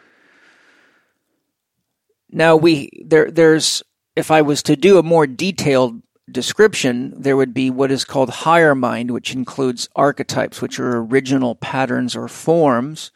Now 2.29 2.55
we 2.55 2.89
there 3.05 3.31
there's 3.31 3.83
if 4.15 4.31
I 4.31 4.41
was 4.41 4.63
to 4.63 4.75
do 4.75 4.97
a 4.97 5.03
more 5.03 5.27
detailed 5.27 6.01
description, 6.29 7.13
there 7.17 7.37
would 7.37 7.53
be 7.53 7.69
what 7.69 7.91
is 7.91 8.05
called 8.05 8.29
higher 8.29 8.73
mind, 8.73 9.11
which 9.11 9.33
includes 9.33 9.89
archetypes, 9.95 10.61
which 10.61 10.79
are 10.79 10.97
original 10.97 11.55
patterns 11.55 12.15
or 12.15 12.27
forms 12.27 13.11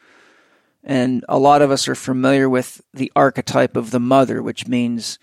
and 0.82 1.24
a 1.28 1.38
lot 1.38 1.62
of 1.62 1.70
us 1.70 1.88
are 1.88 1.94
familiar 1.94 2.48
with 2.48 2.80
the 2.94 3.12
archetype 3.14 3.76
of 3.76 3.90
the 3.90 4.00
mother, 4.00 4.42
which 4.42 4.66
means 4.66 5.18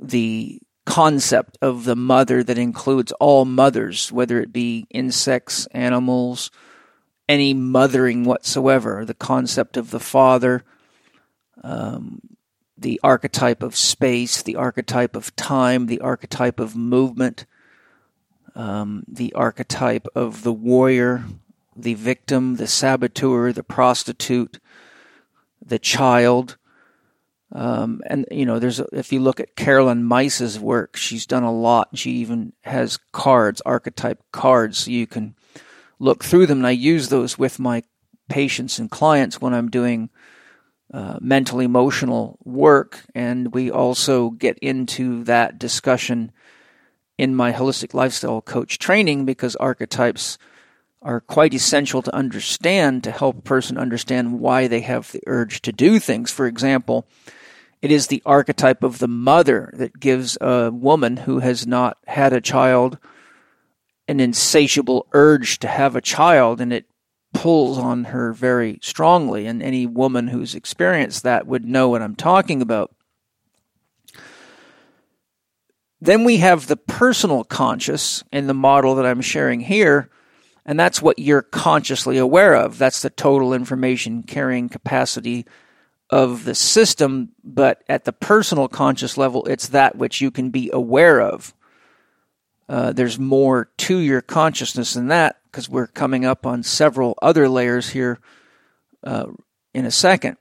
the 0.00 0.60
concept 0.84 1.56
of 1.62 1.84
the 1.84 1.96
mother 1.96 2.42
that 2.42 2.58
includes 2.58 3.12
all 3.12 3.44
mothers, 3.44 4.10
whether 4.10 4.40
it 4.40 4.52
be 4.52 4.86
insects, 4.90 5.66
animals, 5.66 6.50
any 7.28 7.54
mothering 7.54 8.24
whatsoever. 8.24 9.04
The 9.04 9.14
concept 9.14 9.76
of 9.76 9.90
the 9.90 10.00
father, 10.00 10.64
um, 11.62 12.20
the 12.76 12.98
archetype 13.04 13.62
of 13.62 13.76
space, 13.76 14.42
the 14.42 14.56
archetype 14.56 15.14
of 15.14 15.36
time, 15.36 15.86
the 15.86 16.00
archetype 16.00 16.58
of 16.58 16.74
movement, 16.74 17.46
um, 18.56 19.04
the 19.06 19.32
archetype 19.34 20.08
of 20.16 20.42
the 20.42 20.52
warrior, 20.52 21.24
the 21.76 21.94
victim, 21.94 22.56
the 22.56 22.66
saboteur, 22.66 23.52
the 23.52 23.62
prostitute, 23.62 24.58
the 25.64 25.78
child. 25.78 26.56
Um, 27.52 28.00
and 28.06 28.26
you 28.30 28.46
know, 28.46 28.58
there's 28.58 28.80
if 28.92 29.12
you 29.12 29.20
look 29.20 29.40
at 29.40 29.56
Carolyn 29.56 30.06
Myss's 30.06 30.58
work, 30.58 30.96
she's 30.96 31.26
done 31.26 31.42
a 31.42 31.52
lot. 31.52 31.88
She 31.94 32.12
even 32.12 32.52
has 32.62 32.98
cards, 33.12 33.60
archetype 33.62 34.22
cards, 34.32 34.78
so 34.78 34.90
you 34.90 35.06
can 35.06 35.34
look 35.98 36.22
through 36.22 36.46
them. 36.46 36.58
And 36.58 36.66
I 36.66 36.70
use 36.70 37.08
those 37.08 37.38
with 37.38 37.58
my 37.58 37.82
patients 38.28 38.78
and 38.78 38.90
clients 38.90 39.40
when 39.40 39.52
I'm 39.52 39.68
doing 39.68 40.10
uh, 40.92 41.18
mental 41.20 41.60
emotional 41.60 42.38
work, 42.44 43.04
and 43.14 43.52
we 43.52 43.70
also 43.70 44.30
get 44.30 44.58
into 44.58 45.24
that 45.24 45.58
discussion 45.58 46.32
in 47.18 47.34
my 47.34 47.52
holistic 47.52 47.94
lifestyle 47.94 48.40
coach 48.40 48.78
training 48.78 49.24
because 49.24 49.54
archetypes 49.56 50.38
are 51.02 51.20
quite 51.20 51.54
essential 51.54 52.02
to 52.02 52.14
understand 52.14 53.04
to 53.04 53.10
help 53.10 53.38
a 53.38 53.42
person 53.42 53.78
understand 53.78 54.40
why 54.40 54.66
they 54.66 54.80
have 54.80 55.10
the 55.12 55.22
urge 55.26 55.62
to 55.62 55.72
do 55.72 55.98
things. 55.98 56.30
For 56.30 56.46
example, 56.46 57.06
it 57.80 57.90
is 57.90 58.06
the 58.06 58.22
archetype 58.26 58.82
of 58.82 58.98
the 58.98 59.08
mother 59.08 59.72
that 59.76 59.98
gives 59.98 60.36
a 60.40 60.70
woman 60.70 61.18
who 61.18 61.38
has 61.38 61.66
not 61.66 61.96
had 62.06 62.32
a 62.32 62.40
child 62.40 62.98
an 64.10 64.18
insatiable 64.18 65.06
urge 65.12 65.60
to 65.60 65.68
have 65.68 65.94
a 65.94 66.00
child, 66.00 66.60
and 66.60 66.72
it 66.72 66.86
pulls 67.32 67.78
on 67.78 68.04
her 68.06 68.32
very 68.32 68.80
strongly. 68.82 69.46
And 69.46 69.62
any 69.62 69.86
woman 69.86 70.26
who's 70.26 70.56
experienced 70.56 71.22
that 71.22 71.46
would 71.46 71.64
know 71.64 71.88
what 71.88 72.02
I'm 72.02 72.16
talking 72.16 72.60
about. 72.60 72.92
Then 76.00 76.24
we 76.24 76.38
have 76.38 76.66
the 76.66 76.76
personal 76.76 77.44
conscious 77.44 78.24
in 78.32 78.48
the 78.48 78.54
model 78.54 78.96
that 78.96 79.06
I'm 79.06 79.20
sharing 79.20 79.60
here, 79.60 80.10
and 80.64 80.78
that's 80.78 81.02
what 81.02 81.18
you're 81.18 81.42
consciously 81.42 82.18
aware 82.18 82.54
of. 82.54 82.78
That's 82.78 83.02
the 83.02 83.10
total 83.10 83.52
information 83.52 84.22
carrying 84.22 84.68
capacity 84.68 85.46
of 86.10 86.44
the 86.44 86.54
system, 86.54 87.30
but 87.44 87.82
at 87.88 88.04
the 88.04 88.12
personal 88.12 88.68
conscious 88.68 89.16
level, 89.16 89.44
it's 89.46 89.68
that 89.68 89.96
which 89.96 90.20
you 90.20 90.30
can 90.30 90.50
be 90.50 90.70
aware 90.72 91.20
of. 91.20 91.54
Uh, 92.68 92.92
there's 92.92 93.18
more 93.18 93.70
to 93.76 93.98
your 93.98 94.20
consciousness 94.20 94.94
than 94.94 95.08
that 95.08 95.40
because 95.44 95.68
we're 95.68 95.86
coming 95.86 96.24
up 96.24 96.46
on 96.46 96.62
several 96.62 97.16
other 97.22 97.48
layers 97.48 97.90
here 97.90 98.18
uh, 99.04 99.26
in 99.74 99.84
a 99.84 99.90
second. 99.90 100.36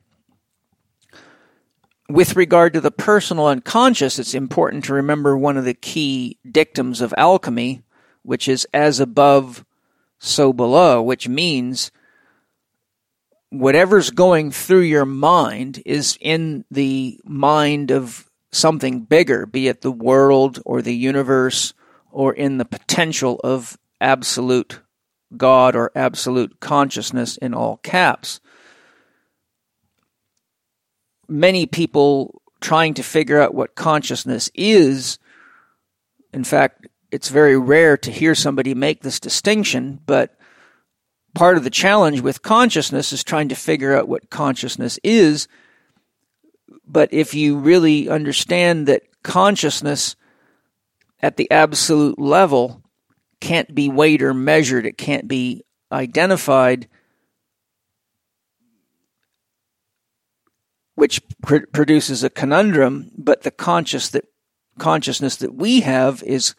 With 2.08 2.36
regard 2.36 2.74
to 2.74 2.82
the 2.82 2.92
personal 2.92 3.48
unconscious, 3.48 4.18
it's 4.18 4.34
important 4.34 4.86
to 4.86 4.94
remember 4.94 5.38
one 5.38 5.58
of 5.58 5.66
the 5.66 5.76
key 5.76 6.40
dictums 6.50 7.02
of 7.02 7.14
alchemy, 7.18 7.84
which 8.24 8.48
is 8.48 8.68
as 8.74 9.00
above, 9.00 9.64
so 10.20 10.54
below, 10.54 11.02
which 11.02 11.28
means 11.28 11.92
whatever's 13.50 14.12
going 14.12 14.52
through 14.52 14.82
your 14.82 15.06
mind 15.06 15.82
is 15.86 16.18
in 16.22 16.66
the 16.70 17.20
mind 17.24 17.92
of 17.92 18.30
something 18.52 19.02
bigger, 19.02 19.46
be 19.46 19.68
it 19.68 19.82
the 19.82 19.92
world 19.92 20.62
or 20.66 20.82
the 20.82 20.96
universe 20.96 21.74
or 22.12 22.34
in 22.34 22.58
the 22.58 22.66
potential 22.66 23.40
of 23.44 23.78
absolute 24.02 24.82
God 25.36 25.76
or 25.76 25.92
absolute 25.96 26.60
consciousness 26.60 27.38
in 27.38 27.54
all 27.54 27.78
caps. 27.78 28.40
Many 31.28 31.66
people 31.66 32.42
trying 32.60 32.96
to 32.96 33.04
figure 33.04 33.40
out 33.40 33.54
what 33.54 33.76
consciousness 33.76 34.50
is, 34.54 35.20
in 36.34 36.44
fact, 36.44 36.88
it's 37.12 37.30
very 37.30 37.58
rare 37.58 37.98
to 37.98 38.12
hear 38.12 38.36
somebody 38.36 38.74
make 38.74 39.02
this 39.02 39.20
distinction, 39.20 40.00
but 40.06 40.38
part 41.34 41.58
of 41.58 41.64
the 41.64 41.70
challenge 41.70 42.22
with 42.22 42.42
consciousness 42.42 43.12
is 43.12 43.24
trying 43.24 43.50
to 43.50 43.56
figure 43.56 43.96
out 43.96 44.08
what 44.08 44.30
consciousness 44.30 45.00
is. 45.04 45.48
But 46.86 47.14
if 47.14 47.34
you 47.34 47.58
really 47.58 48.10
understand 48.10 48.88
that 48.88 49.04
consciousness 49.24 50.16
at 51.22 51.38
the 51.38 51.50
absolute 51.52 52.20
level 52.20 52.84
can't 53.40 53.74
be 53.74 53.90
weighed 53.90 54.22
or 54.22 54.34
measured, 54.34 54.86
it 54.86 54.98
can't 54.98 55.28
be 55.28 55.64
identified, 55.92 56.88
which 60.96 61.22
pr- 61.42 61.68
produces 61.72 62.24
a 62.24 62.30
conundrum. 62.30 63.12
But 63.18 63.44
the 63.44 63.52
conscious 63.52 64.10
that 64.10 64.26
consciousness 64.78 65.36
that 65.38 65.56
we 65.56 65.82
have 65.82 66.24
is 66.24 66.56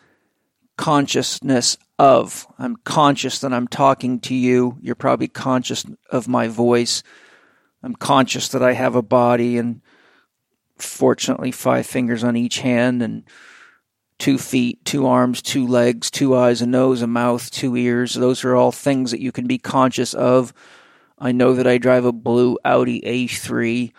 consciousness 0.80 1.76
of. 1.98 2.46
I'm 2.58 2.76
conscious 2.76 3.40
that 3.40 3.52
I'm 3.52 3.68
talking 3.68 4.18
to 4.20 4.34
you. 4.34 4.78
You're 4.80 4.94
probably 4.94 5.28
conscious 5.28 5.84
of 6.08 6.26
my 6.26 6.48
voice. 6.48 7.02
I'm 7.82 7.94
conscious 7.94 8.48
that 8.48 8.62
I 8.62 8.72
have 8.72 8.94
a 8.94 9.02
body 9.02 9.58
and 9.58 9.82
fortunately 10.78 11.50
five 11.50 11.84
fingers 11.84 12.24
on 12.24 12.34
each 12.34 12.60
hand 12.60 13.02
and 13.02 13.24
two 14.18 14.38
feet, 14.38 14.82
two 14.86 15.06
arms, 15.06 15.42
two 15.42 15.66
legs, 15.66 16.10
two 16.10 16.34
eyes, 16.34 16.62
a 16.62 16.66
nose, 16.66 17.02
a 17.02 17.06
mouth, 17.06 17.50
two 17.50 17.76
ears. 17.76 18.14
Those 18.14 18.42
are 18.42 18.56
all 18.56 18.72
things 18.72 19.10
that 19.10 19.20
you 19.20 19.32
can 19.32 19.46
be 19.46 19.58
conscious 19.58 20.14
of. 20.14 20.54
I 21.18 21.32
know 21.32 21.56
that 21.56 21.66
I 21.66 21.76
drive 21.76 22.06
a 22.06 22.12
blue 22.12 22.56
Audi 22.64 23.02
A3. 23.02 23.92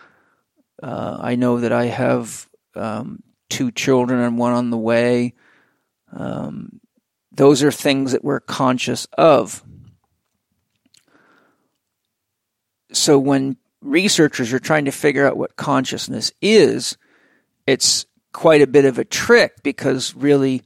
Uh, 0.82 1.18
I 1.20 1.36
know 1.36 1.60
that 1.60 1.70
I 1.70 1.84
have 1.84 2.48
um, 2.74 3.22
two 3.48 3.70
children 3.70 4.18
and 4.18 4.36
one 4.36 4.52
on 4.52 4.70
the 4.70 4.76
way. 4.76 5.34
Um, 6.12 6.80
those 7.32 7.62
are 7.62 7.72
things 7.72 8.12
that 8.12 8.24
we're 8.24 8.40
conscious 8.40 9.06
of. 9.16 9.62
So 12.92 13.18
when 13.18 13.56
researchers 13.80 14.52
are 14.52 14.58
trying 14.58 14.84
to 14.84 14.92
figure 14.92 15.26
out 15.26 15.36
what 15.36 15.56
consciousness 15.56 16.30
is, 16.40 16.96
it's 17.66 18.06
quite 18.32 18.62
a 18.62 18.66
bit 18.66 18.84
of 18.84 18.98
a 18.98 19.04
trick 19.04 19.62
because 19.62 20.14
really 20.14 20.62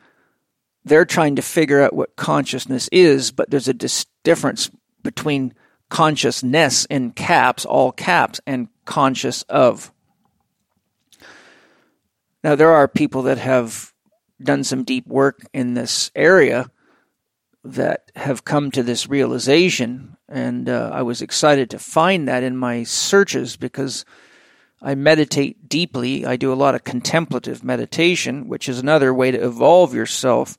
they're 0.85 1.05
trying 1.05 1.37
to 1.37 1.43
figure 1.43 1.83
out 1.83 1.95
what 1.95 2.17
consciousness 2.17 2.89
is, 2.93 3.33
but 3.33 3.51
there's 3.51 3.69
a 3.69 3.75
dis- 3.75 4.07
difference 4.23 4.71
between 5.03 5.53
consciousness 5.89 6.85
in 6.87 7.11
caps, 7.13 7.65
all 7.65 7.93
caps, 7.93 8.41
and 8.47 8.69
conscious 8.85 9.43
of. 9.43 9.93
Now, 12.45 12.55
there 12.55 12.73
are 12.73 12.87
people 12.87 13.23
that 13.23 13.39
have 13.39 13.93
done 14.43 14.64
some 14.64 14.84
deep 14.84 15.07
work 15.07 15.41
in 15.53 15.74
this 15.74 16.11
area 16.14 16.70
that 17.64 18.11
have 18.14 18.45
come 18.45 18.70
to 18.70 18.82
this 18.82 19.09
realization, 19.09 20.16
and 20.28 20.68
uh, 20.68 20.91
I 20.93 21.03
was 21.03 21.22
excited 21.22 21.70
to 21.70 21.78
find 21.78 22.28
that 22.28 22.43
in 22.43 22.57
my 22.57 22.84
searches 22.84 23.57
because 23.57 24.05
I 24.80 24.95
meditate 24.95 25.68
deeply. 25.68 26.26
I 26.26 26.37
do 26.37 26.53
a 26.53 26.55
lot 26.55 26.74
of 26.74 26.84
contemplative 26.84 27.64
meditation, 27.64 28.49
which 28.49 28.68
is 28.68 28.78
another 28.78 29.12
way 29.12 29.30
to 29.30 29.45
evolve 29.45 29.95
yourself. 29.95 30.59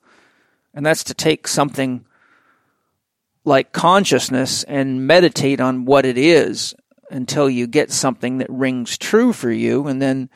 And 0.74 0.86
that's 0.86 1.04
to 1.06 1.14
take 1.14 1.48
something 1.48 2.06
like 3.46 3.72
consciousness 3.72 4.64
and 4.64 5.08
meditate 5.08 5.62
on 5.62 5.86
what 5.86 6.06
it 6.06 6.18
is 6.18 6.74
until 7.10 7.50
you 7.50 7.68
get 7.68 7.92
something 7.92 8.40
that 8.40 8.50
rings 8.50 8.98
true 8.98 9.32
for 9.32 9.52
you. 9.52 9.88
And 9.88 10.02
then 10.02 10.30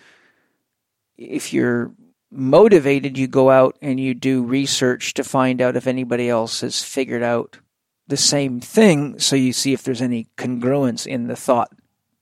if 1.18 1.52
you're 1.52 1.92
motivated, 2.32 3.18
you 3.18 3.28
go 3.28 3.50
out 3.50 3.78
and 3.82 4.00
you 4.00 4.14
do 4.14 4.44
research 4.44 5.14
to 5.16 5.24
find 5.24 5.62
out 5.62 5.76
if 5.76 5.88
anybody 5.88 6.30
else 6.30 6.62
has 6.62 6.82
figured 6.84 7.24
out 7.24 7.58
the 8.08 8.18
same 8.18 8.60
thing. 8.60 9.20
So 9.20 9.36
you 9.36 9.54
see 9.54 9.74
if 9.74 9.84
there's 9.84 10.02
any 10.02 10.28
congruence 10.38 11.06
in 11.06 11.28
the 11.28 11.36
thought 11.36 11.72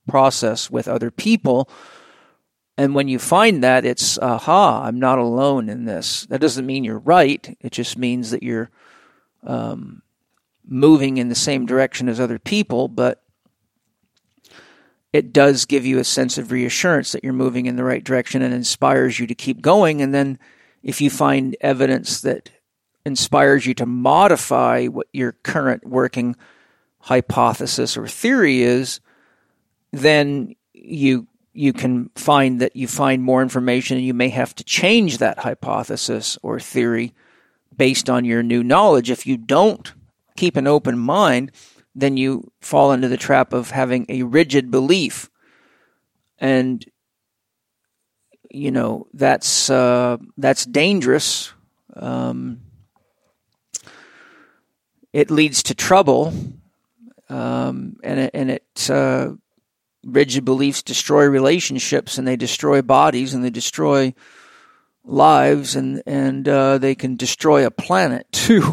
process 0.08 0.70
with 0.70 0.88
other 0.88 1.10
people. 1.10 1.68
And 2.76 2.94
when 2.94 3.08
you 3.08 3.18
find 3.18 3.62
that, 3.62 3.84
it's, 3.84 4.18
aha, 4.18 4.82
I'm 4.84 4.98
not 4.98 5.18
alone 5.18 5.68
in 5.68 5.84
this. 5.84 6.26
That 6.26 6.40
doesn't 6.40 6.66
mean 6.66 6.84
you're 6.84 6.98
right. 6.98 7.56
It 7.60 7.72
just 7.72 7.98
means 7.98 8.30
that 8.30 8.42
you're 8.42 8.70
um, 9.44 10.02
moving 10.66 11.18
in 11.18 11.28
the 11.28 11.34
same 11.34 11.66
direction 11.66 12.08
as 12.08 12.18
other 12.18 12.38
people, 12.38 12.88
but 12.88 13.19
it 15.12 15.32
does 15.32 15.64
give 15.64 15.84
you 15.84 15.98
a 15.98 16.04
sense 16.04 16.38
of 16.38 16.52
reassurance 16.52 17.12
that 17.12 17.24
you're 17.24 17.32
moving 17.32 17.66
in 17.66 17.76
the 17.76 17.84
right 17.84 18.04
direction 18.04 18.42
and 18.42 18.54
inspires 18.54 19.18
you 19.18 19.26
to 19.26 19.34
keep 19.34 19.60
going. 19.60 20.00
And 20.00 20.14
then 20.14 20.38
if 20.82 21.00
you 21.00 21.10
find 21.10 21.56
evidence 21.60 22.20
that 22.20 22.50
inspires 23.04 23.66
you 23.66 23.74
to 23.74 23.86
modify 23.86 24.86
what 24.86 25.08
your 25.12 25.32
current 25.32 25.86
working 25.86 26.36
hypothesis 27.00 27.96
or 27.96 28.06
theory 28.06 28.62
is, 28.62 29.00
then 29.92 30.54
you 30.72 31.26
you 31.52 31.72
can 31.72 32.08
find 32.14 32.60
that 32.60 32.76
you 32.76 32.86
find 32.86 33.22
more 33.22 33.42
information 33.42 33.96
and 33.96 34.06
you 34.06 34.14
may 34.14 34.28
have 34.28 34.54
to 34.54 34.62
change 34.62 35.18
that 35.18 35.40
hypothesis 35.40 36.38
or 36.42 36.60
theory 36.60 37.12
based 37.76 38.08
on 38.08 38.24
your 38.24 38.42
new 38.42 38.62
knowledge. 38.62 39.10
If 39.10 39.26
you 39.26 39.36
don't 39.36 39.92
keep 40.36 40.56
an 40.56 40.68
open 40.68 40.96
mind, 40.96 41.50
then 42.00 42.16
you 42.16 42.50
fall 42.60 42.92
into 42.92 43.08
the 43.08 43.16
trap 43.16 43.52
of 43.52 43.70
having 43.70 44.06
a 44.08 44.22
rigid 44.22 44.70
belief. 44.70 45.30
And 46.38 46.84
you 48.50 48.70
know 48.70 49.06
that's 49.14 49.70
uh, 49.70 50.18
that's 50.36 50.64
dangerous. 50.66 51.52
Um, 51.94 52.60
it 55.12 55.30
leads 55.30 55.62
to 55.64 55.74
trouble, 55.74 56.32
um, 57.28 57.96
and 58.02 58.20
it, 58.20 58.30
and 58.34 58.50
it 58.50 58.90
uh, 58.90 59.32
rigid 60.04 60.44
beliefs 60.44 60.82
destroy 60.82 61.24
relationships, 61.26 62.18
and 62.18 62.26
they 62.26 62.36
destroy 62.36 62.82
bodies, 62.82 63.34
and 63.34 63.44
they 63.44 63.50
destroy 63.50 64.14
lives, 65.04 65.76
and 65.76 66.02
and 66.06 66.48
uh, 66.48 66.78
they 66.78 66.94
can 66.94 67.16
destroy 67.16 67.64
a 67.64 67.70
planet 67.70 68.26
too. 68.32 68.62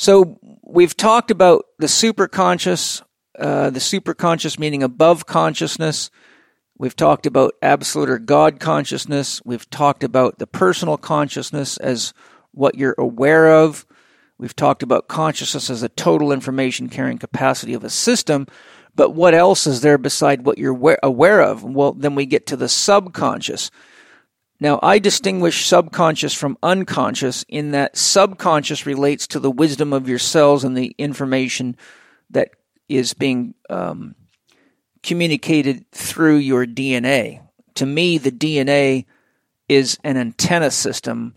so 0.00 0.38
we've 0.62 0.96
talked 0.96 1.30
about 1.30 1.66
the 1.78 1.86
superconscious, 1.86 3.02
uh, 3.38 3.68
the 3.68 3.80
superconscious 3.80 4.58
meaning 4.58 4.82
above 4.82 5.26
consciousness. 5.26 6.10
We've 6.78 6.96
talked 6.96 7.26
about 7.26 7.52
absolute 7.60 8.08
or 8.08 8.18
God 8.18 8.60
consciousness. 8.60 9.42
We've 9.44 9.68
talked 9.68 10.02
about 10.02 10.38
the 10.38 10.46
personal 10.46 10.96
consciousness 10.96 11.76
as 11.76 12.14
what 12.52 12.76
you're 12.76 12.94
aware 12.96 13.52
of. 13.52 13.84
We've 14.38 14.56
talked 14.56 14.82
about 14.82 15.06
consciousness 15.06 15.68
as 15.68 15.82
a 15.82 15.90
total 15.90 16.32
information 16.32 16.88
carrying 16.88 17.18
capacity 17.18 17.74
of 17.74 17.84
a 17.84 17.90
system. 17.90 18.46
But 18.94 19.10
what 19.10 19.34
else 19.34 19.66
is 19.66 19.82
there 19.82 19.98
beside 19.98 20.46
what 20.46 20.56
you're 20.56 20.96
aware 21.02 21.42
of? 21.42 21.62
Well, 21.62 21.92
then 21.92 22.14
we 22.14 22.24
get 22.24 22.46
to 22.46 22.56
the 22.56 22.70
subconscious. 22.70 23.70
Now, 24.62 24.78
I 24.82 24.98
distinguish 24.98 25.64
subconscious 25.64 26.34
from 26.34 26.58
unconscious 26.62 27.46
in 27.48 27.70
that 27.70 27.96
subconscious 27.96 28.84
relates 28.84 29.26
to 29.28 29.40
the 29.40 29.50
wisdom 29.50 29.94
of 29.94 30.06
your 30.06 30.18
cells 30.18 30.64
and 30.64 30.76
the 30.76 30.94
information 30.98 31.76
that 32.28 32.50
is 32.86 33.14
being 33.14 33.54
um, 33.70 34.14
communicated 35.02 35.90
through 35.92 36.36
your 36.36 36.66
DNA. 36.66 37.42
To 37.76 37.86
me, 37.86 38.18
the 38.18 38.30
DNA 38.30 39.06
is 39.66 39.98
an 40.04 40.18
antenna 40.18 40.70
system, 40.70 41.34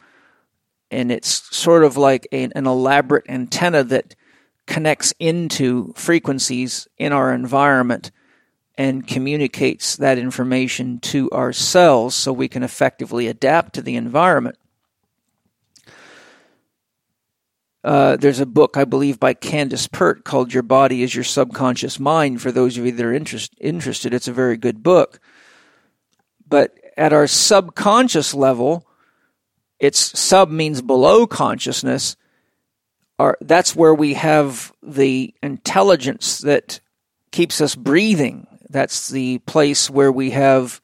and 0.91 1.09
it's 1.09 1.55
sort 1.55 1.85
of 1.85 1.95
like 1.95 2.27
a, 2.33 2.43
an 2.43 2.67
elaborate 2.67 3.29
antenna 3.29 3.85
that 3.85 4.15
connects 4.67 5.13
into 5.19 5.93
frequencies 5.95 6.89
in 6.97 7.13
our 7.13 7.33
environment 7.33 8.11
and 8.75 9.07
communicates 9.07 9.97
that 9.97 10.17
information 10.17 10.99
to 10.99 11.29
our 11.31 11.53
cells 11.53 12.15
so 12.15 12.33
we 12.33 12.47
can 12.47 12.63
effectively 12.63 13.27
adapt 13.27 13.73
to 13.73 13.81
the 13.81 13.95
environment. 13.95 14.57
Uh, 17.83 18.15
there's 18.15 18.39
a 18.39 18.45
book, 18.45 18.77
I 18.77 18.85
believe, 18.85 19.19
by 19.19 19.33
Candace 19.33 19.87
Pert 19.87 20.23
called 20.23 20.53
Your 20.53 20.63
Body 20.63 21.03
is 21.03 21.13
Your 21.13 21.25
Subconscious 21.25 21.99
Mind. 21.99 22.41
For 22.41 22.51
those 22.51 22.77
of 22.77 22.85
you 22.85 22.93
that 22.93 23.05
are 23.05 23.13
interest, 23.13 23.53
interested, 23.59 24.13
it's 24.13 24.29
a 24.29 24.33
very 24.33 24.55
good 24.55 24.81
book. 24.81 25.19
But 26.47 26.77
at 26.95 27.11
our 27.11 27.27
subconscious 27.27 28.33
level, 28.33 28.87
it's 29.79 30.17
sub 30.17 30.49
means 30.49 30.81
below 30.81 31.27
consciousness. 31.27 32.15
Our, 33.19 33.37
that's 33.41 33.75
where 33.75 33.93
we 33.93 34.13
have 34.13 34.71
the 34.81 35.33
intelligence 35.43 36.39
that 36.39 36.79
keeps 37.31 37.59
us 37.59 37.75
breathing. 37.75 38.47
That's 38.73 39.09
the 39.09 39.37
place 39.39 39.89
where 39.89 40.11
we 40.11 40.31
have 40.31 40.81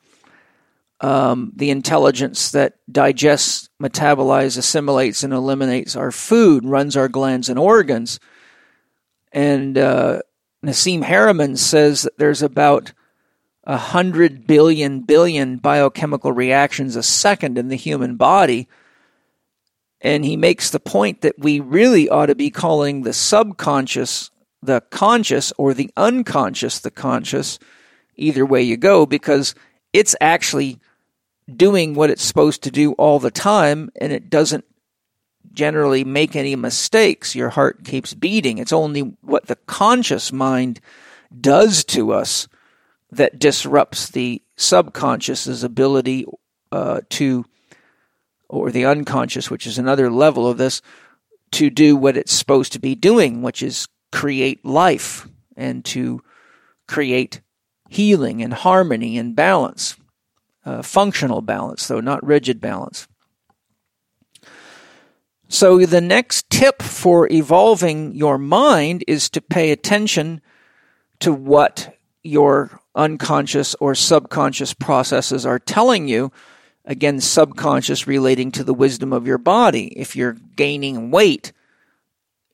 um, 1.01 1.51
the 1.55 1.71
intelligence 1.71 2.51
that 2.51 2.75
digests, 2.91 3.69
metabolizes, 3.81 4.57
assimilates, 4.57 5.23
and 5.23 5.33
eliminates 5.33 5.95
our 5.95 6.11
food, 6.11 6.65
runs 6.65 6.95
our 6.95 7.07
glands 7.07 7.49
and 7.49 7.57
organs. 7.57 8.19
And 9.31 9.77
uh, 9.77 10.21
Nassim 10.63 11.03
Haramein 11.03 11.57
says 11.57 12.03
that 12.03 12.17
there's 12.17 12.41
about 12.41 12.93
a 13.63 13.77
hundred 13.77 14.47
billion 14.47 15.01
billion 15.01 15.57
biochemical 15.57 16.31
reactions 16.31 16.95
a 16.95 17.03
second 17.03 17.57
in 17.57 17.67
the 17.69 17.75
human 17.75 18.15
body. 18.15 18.67
And 20.01 20.23
he 20.23 20.37
makes 20.37 20.69
the 20.69 20.79
point 20.79 21.21
that 21.21 21.37
we 21.39 21.59
really 21.59 22.07
ought 22.07 22.27
to 22.27 22.35
be 22.35 22.49
calling 22.49 23.03
the 23.03 23.13
subconscious 23.13 24.31
the 24.61 24.81
conscious 24.89 25.53
or 25.57 25.73
the 25.73 25.89
unconscious 25.95 26.79
the 26.79 26.91
conscious, 26.91 27.59
either 28.20 28.45
way 28.45 28.61
you 28.61 28.78
go, 28.78 29.05
because 29.05 29.55
it's 29.93 30.15
actually 30.22 30.80
doing 31.55 31.95
what 31.95 32.09
it's 32.09 32.24
supposed 32.24 32.63
to 32.63 32.72
do 32.72 32.93
all 32.93 33.20
the 33.20 33.32
time 33.32 33.89
and 33.99 34.13
it 34.13 34.30
doesn't 34.30 34.65
generally 35.51 36.03
make 36.03 36.36
any 36.36 36.55
mistakes. 36.55 37.36
Your 37.36 37.49
heart 37.49 37.84
keeps 37.84 38.13
beating. 38.13 38.57
It's 38.57 38.74
only 38.74 39.01
what 39.22 39.47
the 39.47 39.55
conscious 39.55 40.32
mind 40.32 40.80
does 41.39 41.84
to 41.86 42.13
us 42.13 42.47
that 43.11 43.39
disrupts 43.39 44.09
the 44.09 44.41
subconscious's 44.57 45.63
ability 45.63 46.26
uh, 46.72 47.01
to, 47.09 47.45
or 48.47 48.70
the 48.70 48.86
unconscious, 48.86 49.49
which 49.49 49.65
is 49.65 49.78
another 49.78 50.11
level 50.11 50.47
of 50.47 50.57
this, 50.57 50.82
to 51.51 51.70
do 51.72 51.95
what 51.95 52.17
it's 52.17 52.34
supposed 52.34 52.74
to 52.74 52.80
be 52.80 52.93
doing, 52.93 53.41
which 53.41 53.63
is 53.63 53.88
create 54.11 54.63
life 54.63 55.28
and 55.55 55.84
to 55.86 56.22
create 56.88 57.41
healing 57.89 58.41
and 58.41 58.53
harmony 58.53 59.17
and 59.17 59.35
balance 59.35 59.97
uh, 60.65 60.81
functional 60.81 61.41
balance, 61.41 61.87
though, 61.87 61.99
not 61.99 62.23
rigid 62.25 62.61
balance. 62.61 63.07
So, 65.47 65.83
the 65.85 66.01
next 66.01 66.49
tip 66.49 66.81
for 66.83 67.27
evolving 67.31 68.13
your 68.13 68.37
mind 68.37 69.03
is 69.07 69.29
to 69.31 69.41
pay 69.41 69.71
attention 69.71 70.41
to 71.19 71.33
what 71.33 71.97
your 72.21 72.79
unconscious 72.93 73.73
or 73.75 73.95
subconscious 73.95 74.73
processes 74.73 75.45
are 75.45 75.59
telling 75.59 76.07
you. 76.07 76.31
Again, 76.85 77.19
subconscious 77.19 78.05
relating 78.05 78.51
to 78.51 78.63
the 78.63 78.73
wisdom 78.73 79.11
of 79.11 79.25
your 79.25 79.37
body. 79.37 79.87
If 79.87 80.15
you're 80.15 80.37
gaining 80.55 81.09
weight 81.09 81.51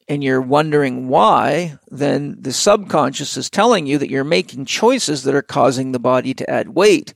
and 0.07 0.23
you're 0.23 0.41
wondering 0.41 1.07
why, 1.07 1.77
then 1.89 2.37
the 2.39 2.53
subconscious 2.53 3.37
is 3.37 3.49
telling 3.49 3.87
you 3.87 3.97
that 3.97 4.09
you're 4.09 4.23
making 4.23 4.65
choices 4.65 5.23
that 5.23 5.35
are 5.35 5.41
causing 5.41 5.91
the 5.91 5.99
body 5.99 6.33
to 6.35 6.49
add 6.49 6.69
weight. 6.69 7.13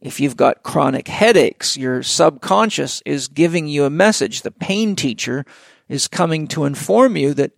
If 0.00 0.18
you've 0.18 0.36
got 0.36 0.64
chronic 0.64 1.06
headaches, 1.06 1.76
your 1.76 2.02
subconscious 2.02 3.02
is 3.06 3.28
giving 3.28 3.68
you 3.68 3.84
a 3.84 3.90
message. 3.90 4.42
The 4.42 4.50
pain 4.50 4.96
teacher 4.96 5.44
is 5.88 6.08
coming 6.08 6.48
to 6.48 6.64
inform 6.64 7.16
you 7.16 7.34
that 7.34 7.52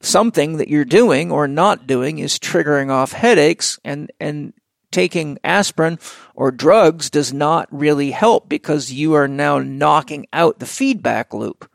something 0.00 0.56
that 0.56 0.68
you're 0.68 0.84
doing 0.84 1.30
or 1.30 1.46
not 1.46 1.86
doing 1.86 2.18
is 2.18 2.38
triggering 2.38 2.90
off 2.90 3.12
headaches 3.12 3.78
and, 3.84 4.10
and 4.18 4.52
taking 4.90 5.38
aspirin 5.44 5.98
or 6.34 6.50
drugs 6.50 7.08
does 7.10 7.32
not 7.32 7.68
really 7.70 8.10
help 8.10 8.48
because 8.48 8.92
you 8.92 9.14
are 9.14 9.28
now 9.28 9.58
knocking 9.58 10.26
out 10.32 10.58
the 10.58 10.66
feedback 10.66 11.32
loop. 11.32 11.70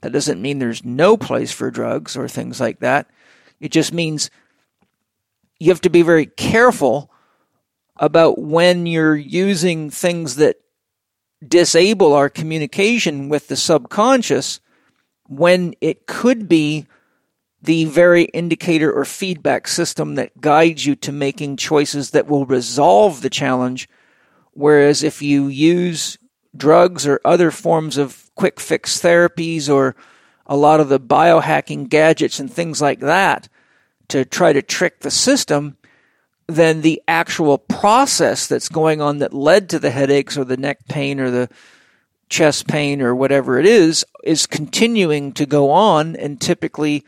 That 0.00 0.12
doesn't 0.12 0.40
mean 0.40 0.58
there's 0.58 0.84
no 0.84 1.16
place 1.16 1.52
for 1.52 1.70
drugs 1.70 2.16
or 2.16 2.28
things 2.28 2.60
like 2.60 2.80
that. 2.80 3.10
It 3.60 3.70
just 3.70 3.92
means 3.92 4.30
you 5.58 5.68
have 5.70 5.82
to 5.82 5.90
be 5.90 6.02
very 6.02 6.26
careful 6.26 7.10
about 7.96 8.38
when 8.38 8.86
you're 8.86 9.16
using 9.16 9.90
things 9.90 10.36
that 10.36 10.56
disable 11.46 12.14
our 12.14 12.28
communication 12.28 13.28
with 13.28 13.48
the 13.48 13.56
subconscious 13.56 14.60
when 15.26 15.74
it 15.80 16.06
could 16.06 16.48
be 16.48 16.86
the 17.62 17.84
very 17.84 18.24
indicator 18.24 18.90
or 18.90 19.04
feedback 19.04 19.68
system 19.68 20.14
that 20.14 20.40
guides 20.40 20.86
you 20.86 20.96
to 20.96 21.12
making 21.12 21.56
choices 21.56 22.10
that 22.10 22.26
will 22.26 22.46
resolve 22.46 23.20
the 23.20 23.30
challenge. 23.30 23.88
Whereas 24.52 25.02
if 25.02 25.20
you 25.20 25.48
use 25.48 26.16
drugs 26.56 27.06
or 27.06 27.20
other 27.24 27.50
forms 27.50 27.98
of 27.98 28.29
quick 28.40 28.58
fix 28.58 28.98
therapies 28.98 29.68
or 29.68 29.94
a 30.46 30.56
lot 30.56 30.80
of 30.80 30.88
the 30.88 30.98
biohacking 30.98 31.90
gadgets 31.90 32.40
and 32.40 32.50
things 32.50 32.80
like 32.80 33.00
that 33.00 33.50
to 34.08 34.24
try 34.24 34.50
to 34.50 34.62
trick 34.62 35.00
the 35.00 35.10
system, 35.10 35.76
then 36.46 36.80
the 36.80 37.02
actual 37.06 37.58
process 37.58 38.46
that's 38.46 38.70
going 38.70 39.02
on 39.02 39.18
that 39.18 39.34
led 39.34 39.68
to 39.68 39.78
the 39.78 39.90
headaches 39.90 40.38
or 40.38 40.44
the 40.44 40.56
neck 40.56 40.78
pain 40.88 41.20
or 41.20 41.30
the 41.30 41.50
chest 42.30 42.66
pain 42.66 43.02
or 43.02 43.14
whatever 43.14 43.58
it 43.58 43.66
is 43.66 44.06
is 44.24 44.46
continuing 44.46 45.32
to 45.32 45.44
go 45.44 45.70
on. 45.70 46.16
And 46.16 46.40
typically 46.40 47.04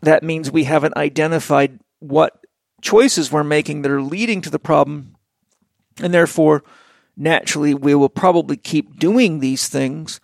that 0.00 0.22
means 0.22 0.50
we 0.50 0.64
haven't 0.64 0.96
identified 0.96 1.78
what 1.98 2.42
choices 2.80 3.30
we're 3.30 3.44
making 3.44 3.82
that 3.82 3.92
are 3.92 4.00
leading 4.00 4.40
to 4.40 4.50
the 4.50 4.58
problem. 4.58 5.14
And 6.00 6.14
therefore 6.14 6.64
naturally 7.20 7.74
we 7.74 7.94
will 7.94 8.08
probably 8.08 8.56
keep 8.56 8.98
doing 8.98 9.38
these 9.38 9.68
things 9.68 10.20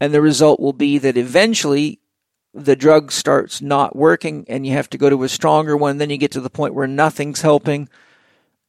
and 0.00 0.14
the 0.14 0.22
result 0.22 0.58
will 0.58 0.72
be 0.72 0.98
that 0.98 1.16
eventually 1.18 2.00
the 2.54 2.74
drug 2.74 3.12
starts 3.12 3.60
not 3.60 3.94
working 3.94 4.44
and 4.48 4.66
you 4.66 4.72
have 4.72 4.90
to 4.90 4.98
go 4.98 5.10
to 5.10 5.22
a 5.22 5.28
stronger 5.28 5.76
one. 5.76 5.98
Then 5.98 6.10
you 6.10 6.16
get 6.16 6.32
to 6.32 6.40
the 6.40 6.50
point 6.50 6.74
where 6.74 6.86
nothing's 6.86 7.42
helping. 7.42 7.88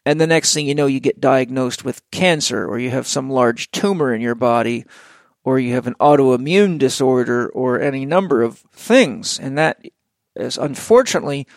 And 0.05 0.19
the 0.19 0.27
next 0.27 0.53
thing 0.53 0.67
you 0.67 0.75
know, 0.75 0.87
you 0.87 0.99
get 0.99 1.21
diagnosed 1.21 1.85
with 1.85 2.09
cancer 2.11 2.67
or 2.67 2.79
you 2.79 2.89
have 2.89 3.07
some 3.07 3.29
large 3.29 3.71
tumor 3.71 4.13
in 4.13 4.21
your 4.21 4.35
body 4.35 4.85
or 5.43 5.57
you 5.57 5.73
have 5.73 5.87
an 5.87 5.95
autoimmune 5.95 6.77
disorder 6.77 7.49
or 7.49 7.79
any 7.79 8.05
number 8.05 8.43
of 8.43 8.59
things. 8.71 9.39
And 9.39 9.57
that 9.57 9.81
is 10.35 10.57
unfortunately 10.57 11.47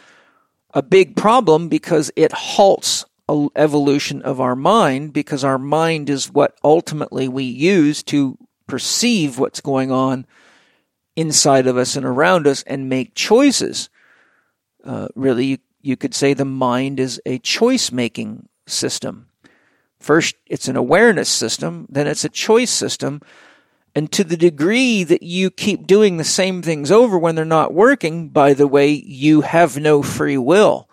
a 0.73 0.83
big 0.83 1.17
problem 1.17 1.69
because 1.69 2.11
it 2.17 2.33
halts 2.33 3.05
evolution 3.57 4.23
of 4.23 4.41
our 4.41 4.57
mind 4.57 5.13
because 5.13 5.45
our 5.45 5.59
mind 5.59 6.11
is 6.11 6.31
what 6.31 6.59
ultimately 6.63 7.29
we 7.29 7.45
use 7.45 8.03
to 8.03 8.39
perceive 8.67 9.39
what's 9.39 9.61
going 9.61 9.91
on 9.91 10.27
inside 11.17 11.67
of 11.67 11.77
us 11.77 11.97
and 11.97 12.05
around 12.05 12.47
us 12.47 12.63
and 12.65 12.89
make 12.89 13.15
choices. 13.15 13.89
Uh, 14.85 15.09
really, 15.15 15.47
you, 15.47 15.59
you 15.81 15.97
could 15.97 16.15
say 16.15 16.35
the 16.35 16.45
mind 16.45 17.01
is 17.01 17.21
a 17.25 17.39
choice 17.39 17.93
making 17.93 18.49
system. 18.67 19.29
First, 20.01 20.37
it's 20.47 20.69
an 20.69 20.77
awareness 20.77 21.29
system, 21.29 21.87
then 21.89 22.07
it's 22.07 22.25
a 22.25 22.29
choice 22.29 22.71
system. 22.71 23.23
And 23.95 24.11
to 24.13 24.25
the 24.25 24.37
degree 24.37 25.05
that 25.05 25.23
you 25.23 25.51
keep 25.51 25.87
doing 25.87 26.17
the 26.17 26.25
same 26.25 26.63
things 26.63 26.91
over 26.91 27.17
when 27.17 27.37
they're 27.37 27.45
not 27.45 27.73
working, 27.73 28.29
by 28.29 28.53
the 28.53 28.67
way, 28.67 28.89
you 28.91 29.43
have 29.43 29.79
no 29.79 30.03
free 30.03 30.37
will. 30.37 30.89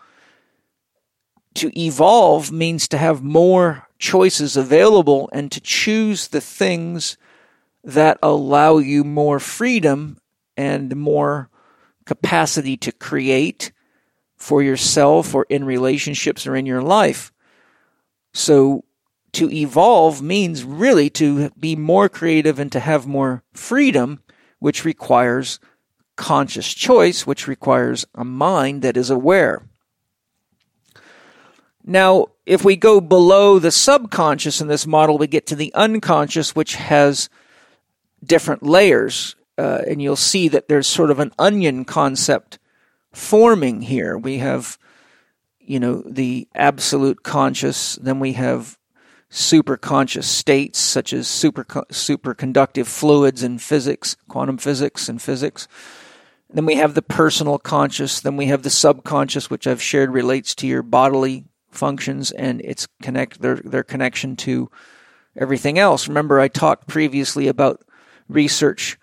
To 1.56 1.80
evolve 1.80 2.52
means 2.52 2.88
to 2.88 2.97
have 2.97 3.24
more 3.24 3.88
choices 3.99 4.58
available 4.58 5.30
and 5.34 5.52
to 5.52 5.60
choose 5.60 6.30
the 6.30 6.41
things 6.41 7.18
that 7.84 8.18
allow 8.24 8.78
you 8.78 9.04
more 9.04 9.39
freedom 9.39 10.18
and 10.56 10.95
more 10.95 11.49
capacity 12.06 12.78
to 12.78 12.91
create 12.91 13.72
for 14.38 14.64
yourself 14.64 15.36
or 15.36 15.45
in 15.49 15.64
relationships 15.64 16.47
or 16.47 16.56
in 16.56 16.66
your 16.66 16.82
life. 16.82 17.32
So 18.34 18.86
to 19.34 19.49
evolve 19.52 20.22
means 20.22 20.64
really 20.64 21.10
to 21.12 21.49
be 21.52 21.76
more 21.76 22.10
creative 22.10 22.60
and 22.60 22.72
to 22.72 22.80
have 22.80 23.08
more 23.08 23.43
freedom, 23.54 24.22
which 24.60 24.84
requires 24.84 25.60
conscious 26.16 26.74
choice, 26.74 27.26
which 27.26 27.47
requires 27.47 28.06
a 28.16 28.26
mind 28.26 28.82
that 28.82 28.97
is 28.97 29.10
aware. 29.10 29.64
Now, 31.91 32.27
if 32.45 32.63
we 32.63 32.77
go 32.77 33.01
below 33.01 33.59
the 33.59 33.69
subconscious 33.69 34.61
in 34.61 34.69
this 34.69 34.87
model, 34.87 35.17
we 35.17 35.27
get 35.27 35.45
to 35.47 35.57
the 35.57 35.73
unconscious, 35.73 36.55
which 36.55 36.75
has 36.75 37.29
different 38.23 38.63
layers. 38.63 39.35
Uh, 39.57 39.81
and 39.85 40.01
you'll 40.01 40.15
see 40.15 40.47
that 40.47 40.69
there's 40.69 40.87
sort 40.87 41.11
of 41.11 41.19
an 41.19 41.33
onion 41.37 41.83
concept 41.83 42.59
forming 43.11 43.81
here. 43.81 44.17
We 44.17 44.37
have, 44.37 44.79
you 45.59 45.81
know, 45.81 46.01
the 46.05 46.47
absolute 46.55 47.23
conscious, 47.23 47.95
then 47.97 48.21
we 48.21 48.33
have 48.33 48.79
superconscious 49.29 50.23
states 50.23 50.79
such 50.79 51.11
as 51.11 51.27
super 51.27 51.65
superconductive 51.65 52.85
fluids 52.85 53.43
in 53.43 53.57
physics, 53.59 54.15
quantum 54.29 54.57
physics 54.57 55.09
and 55.09 55.21
physics. 55.21 55.67
Then 56.49 56.65
we 56.65 56.75
have 56.75 56.95
the 56.95 57.01
personal 57.01 57.59
conscious, 57.59 58.21
then 58.21 58.37
we 58.37 58.45
have 58.45 58.63
the 58.63 58.69
subconscious 58.69 59.49
which 59.49 59.67
I've 59.67 59.81
shared 59.81 60.13
relates 60.13 60.55
to 60.55 60.67
your 60.67 60.83
bodily 60.83 61.45
functions 61.72 62.32
and 62.32 62.61
its 62.61 62.88
connect 63.01 63.41
their 63.41 63.55
their 63.55 63.84
connection 63.84 64.36
to 64.38 64.69
everything 65.38 65.80
else. 65.80 66.07
Remember 66.07 66.39
I 66.39 66.47
talked 66.47 66.88
previously 66.88 67.47
about 67.47 67.82
research 68.28 68.97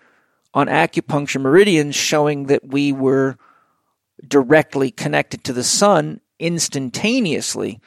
on 0.53 0.67
acupuncture 0.67 1.41
meridians 1.41 1.95
showing 1.95 2.47
that 2.47 2.67
we 2.67 2.91
were 2.91 3.37
directly 4.27 4.91
connected 4.91 5.43
to 5.43 5.53
the 5.53 5.63
sun 5.63 6.19
instantaneously. 6.39 7.79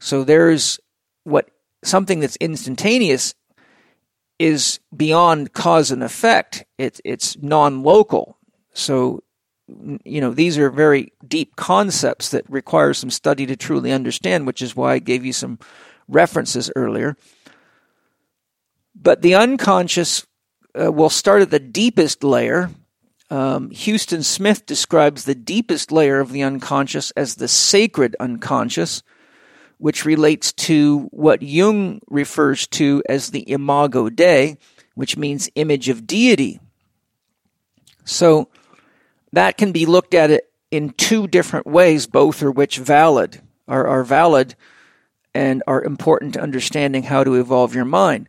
So 0.00 0.24
there's 0.24 0.80
what 1.24 1.50
something 1.84 2.20
that's 2.20 2.36
instantaneous 2.36 3.34
is 4.38 4.80
beyond 4.96 5.52
cause 5.52 5.90
and 5.90 6.02
effect. 6.02 6.64
It, 6.78 7.00
it's 7.04 7.36
non-local. 7.38 8.38
So, 8.72 9.22
you 10.04 10.20
know, 10.20 10.32
these 10.32 10.58
are 10.58 10.70
very 10.70 11.12
deep 11.26 11.56
concepts 11.56 12.30
that 12.30 12.48
require 12.48 12.94
some 12.94 13.10
study 13.10 13.46
to 13.46 13.56
truly 13.56 13.92
understand, 13.92 14.46
which 14.46 14.62
is 14.62 14.74
why 14.74 14.94
I 14.94 14.98
gave 14.98 15.24
you 15.24 15.32
some 15.32 15.58
references 16.08 16.70
earlier. 16.74 17.16
But 18.94 19.22
the 19.22 19.34
unconscious 19.34 20.26
uh, 20.78 20.90
will 20.90 21.10
start 21.10 21.42
at 21.42 21.50
the 21.50 21.60
deepest 21.60 22.24
layer. 22.24 22.70
Um, 23.30 23.70
Huston 23.70 24.22
Smith 24.22 24.64
describes 24.64 25.24
the 25.24 25.34
deepest 25.34 25.92
layer 25.92 26.18
of 26.20 26.32
the 26.32 26.42
unconscious 26.42 27.10
as 27.12 27.36
the 27.36 27.48
sacred 27.48 28.16
unconscious, 28.18 29.02
which 29.76 30.04
relates 30.04 30.52
to 30.52 31.08
what 31.10 31.42
Jung 31.42 32.00
refers 32.08 32.66
to 32.68 33.02
as 33.08 33.30
the 33.30 33.48
imago 33.50 34.08
Dei, 34.08 34.56
which 34.94 35.16
means 35.16 35.50
image 35.54 35.88
of 35.88 36.06
deity. 36.06 36.58
So 38.04 38.48
that 39.32 39.58
can 39.58 39.72
be 39.72 39.86
looked 39.86 40.14
at 40.14 40.30
it 40.30 40.50
in 40.70 40.90
two 40.90 41.26
different 41.26 41.66
ways, 41.66 42.06
both 42.06 42.42
are 42.42 42.50
which 42.50 42.78
valid 42.78 43.40
are, 43.66 43.86
are 43.86 44.04
valid 44.04 44.54
and 45.34 45.62
are 45.66 45.82
important 45.82 46.34
to 46.34 46.40
understanding 46.40 47.02
how 47.02 47.22
to 47.24 47.34
evolve 47.34 47.74
your 47.74 47.84
mind 47.84 48.28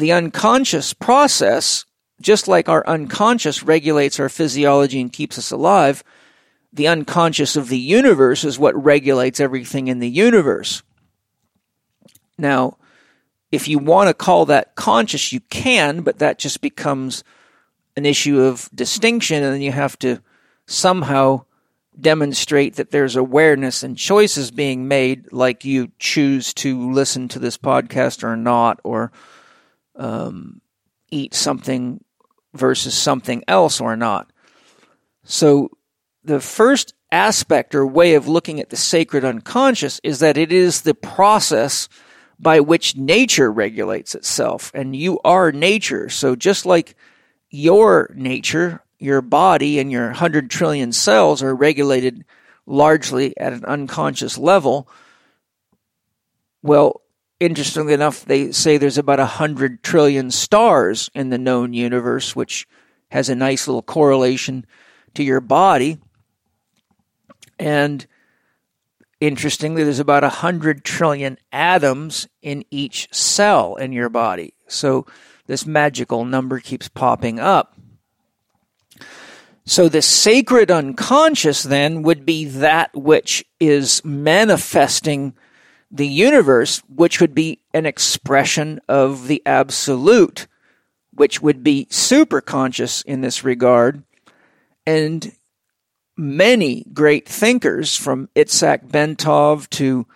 the 0.00 0.12
unconscious 0.12 0.92
process, 0.92 1.84
just 2.20 2.48
like 2.48 2.68
our 2.68 2.84
unconscious 2.86 3.62
regulates 3.62 4.18
our 4.18 4.28
physiology 4.28 5.00
and 5.00 5.12
keeps 5.12 5.38
us 5.38 5.52
alive, 5.52 6.02
the 6.72 6.88
unconscious 6.88 7.56
of 7.56 7.68
the 7.68 7.78
universe 7.78 8.44
is 8.44 8.58
what 8.58 8.82
regulates 8.82 9.38
everything 9.38 9.88
in 9.88 10.00
the 10.00 10.10
universe. 10.10 10.82
Now, 12.38 12.78
if 13.52 13.68
you 13.68 13.78
want 13.78 14.08
to 14.08 14.14
call 14.14 14.46
that 14.46 14.74
conscious, 14.74 15.32
you 15.32 15.40
can, 15.40 16.02
but 16.02 16.18
that 16.18 16.38
just 16.38 16.60
becomes 16.60 17.22
an 17.96 18.06
issue 18.06 18.40
of 18.40 18.68
distinction, 18.74 19.42
and 19.42 19.54
then 19.54 19.62
you 19.62 19.72
have 19.72 19.98
to 20.00 20.20
somehow 20.66 21.44
demonstrate 21.98 22.76
that 22.76 22.90
there's 22.90 23.16
awareness 23.16 23.82
and 23.82 23.96
choices 23.96 24.50
being 24.50 24.88
made, 24.88 25.32
like 25.32 25.64
you 25.64 25.90
choose 25.98 26.54
to 26.54 26.90
listen 26.90 27.28
to 27.28 27.38
this 27.38 27.58
podcast 27.58 28.22
or 28.22 28.36
not, 28.36 28.80
or 28.84 29.12
um, 29.96 30.60
eat 31.10 31.34
something 31.34 32.02
versus 32.54 32.94
something 32.94 33.42
else 33.46 33.80
or 33.80 33.96
not. 33.96 34.32
So 35.24 35.70
the 36.24 36.40
first 36.40 36.94
aspect 37.12 37.74
or 37.74 37.86
way 37.86 38.14
of 38.14 38.28
looking 38.28 38.60
at 38.60 38.70
the 38.70 38.76
sacred 38.76 39.24
unconscious 39.24 40.00
is 40.02 40.20
that 40.20 40.36
it 40.36 40.52
is 40.52 40.82
the 40.82 40.94
process 40.94 41.88
by 42.38 42.60
which 42.60 42.96
nature 42.96 43.52
regulates 43.52 44.14
itself. 44.14 44.70
And 44.74 44.96
you 44.96 45.20
are 45.24 45.52
nature. 45.52 46.08
So 46.08 46.34
just 46.34 46.64
like 46.64 46.94
your 47.50 48.10
nature, 48.14 48.82
your 48.98 49.20
body 49.20 49.78
and 49.78 49.90
your 49.90 50.06
100 50.06 50.50
trillion 50.50 50.92
cells 50.92 51.42
are 51.42 51.54
regulated 51.54 52.24
largely 52.66 53.36
at 53.36 53.52
an 53.52 53.64
unconscious 53.64 54.38
level, 54.38 54.88
well, 56.62 57.02
interestingly 57.40 57.94
enough, 57.94 58.24
they 58.24 58.52
say 58.52 58.76
there's 58.76 58.98
about 58.98 59.18
a 59.18 59.26
hundred 59.26 59.82
trillion 59.82 60.30
stars 60.30 61.10
in 61.14 61.30
the 61.30 61.38
known 61.38 61.72
universe, 61.72 62.36
which 62.36 62.68
has 63.10 63.28
a 63.28 63.34
nice 63.34 63.66
little 63.66 63.82
correlation 63.82 64.64
to 65.14 65.24
your 65.24 65.40
body. 65.40 65.98
And 67.58 68.06
interestingly, 69.20 69.82
there's 69.82 69.98
about 69.98 70.22
a 70.22 70.28
hundred 70.28 70.84
trillion 70.84 71.38
atoms 71.50 72.28
in 72.42 72.64
each 72.70 73.08
cell 73.12 73.74
in 73.76 73.92
your 73.92 74.08
body. 74.08 74.54
So 74.68 75.06
this 75.50 75.66
magical 75.66 76.24
number 76.24 76.60
keeps 76.60 76.86
popping 76.86 77.40
up. 77.40 77.76
So 79.66 79.88
the 79.88 80.00
sacred 80.00 80.70
unconscious 80.70 81.64
then 81.64 82.02
would 82.02 82.24
be 82.24 82.44
that 82.44 82.94
which 82.94 83.44
is 83.58 84.00
manifesting 84.04 85.34
the 85.90 86.06
universe, 86.06 86.84
which 86.88 87.20
would 87.20 87.34
be 87.34 87.58
an 87.74 87.84
expression 87.84 88.80
of 88.88 89.26
the 89.26 89.42
absolute, 89.44 90.46
which 91.14 91.42
would 91.42 91.64
be 91.64 91.88
superconscious 91.90 93.04
in 93.04 93.20
this 93.20 93.42
regard. 93.42 94.04
And 94.86 95.32
many 96.16 96.84
great 96.92 97.28
thinkers, 97.28 97.96
from 97.96 98.28
Itzhak 98.36 98.86
Bentov 98.86 99.68
to 99.70 100.06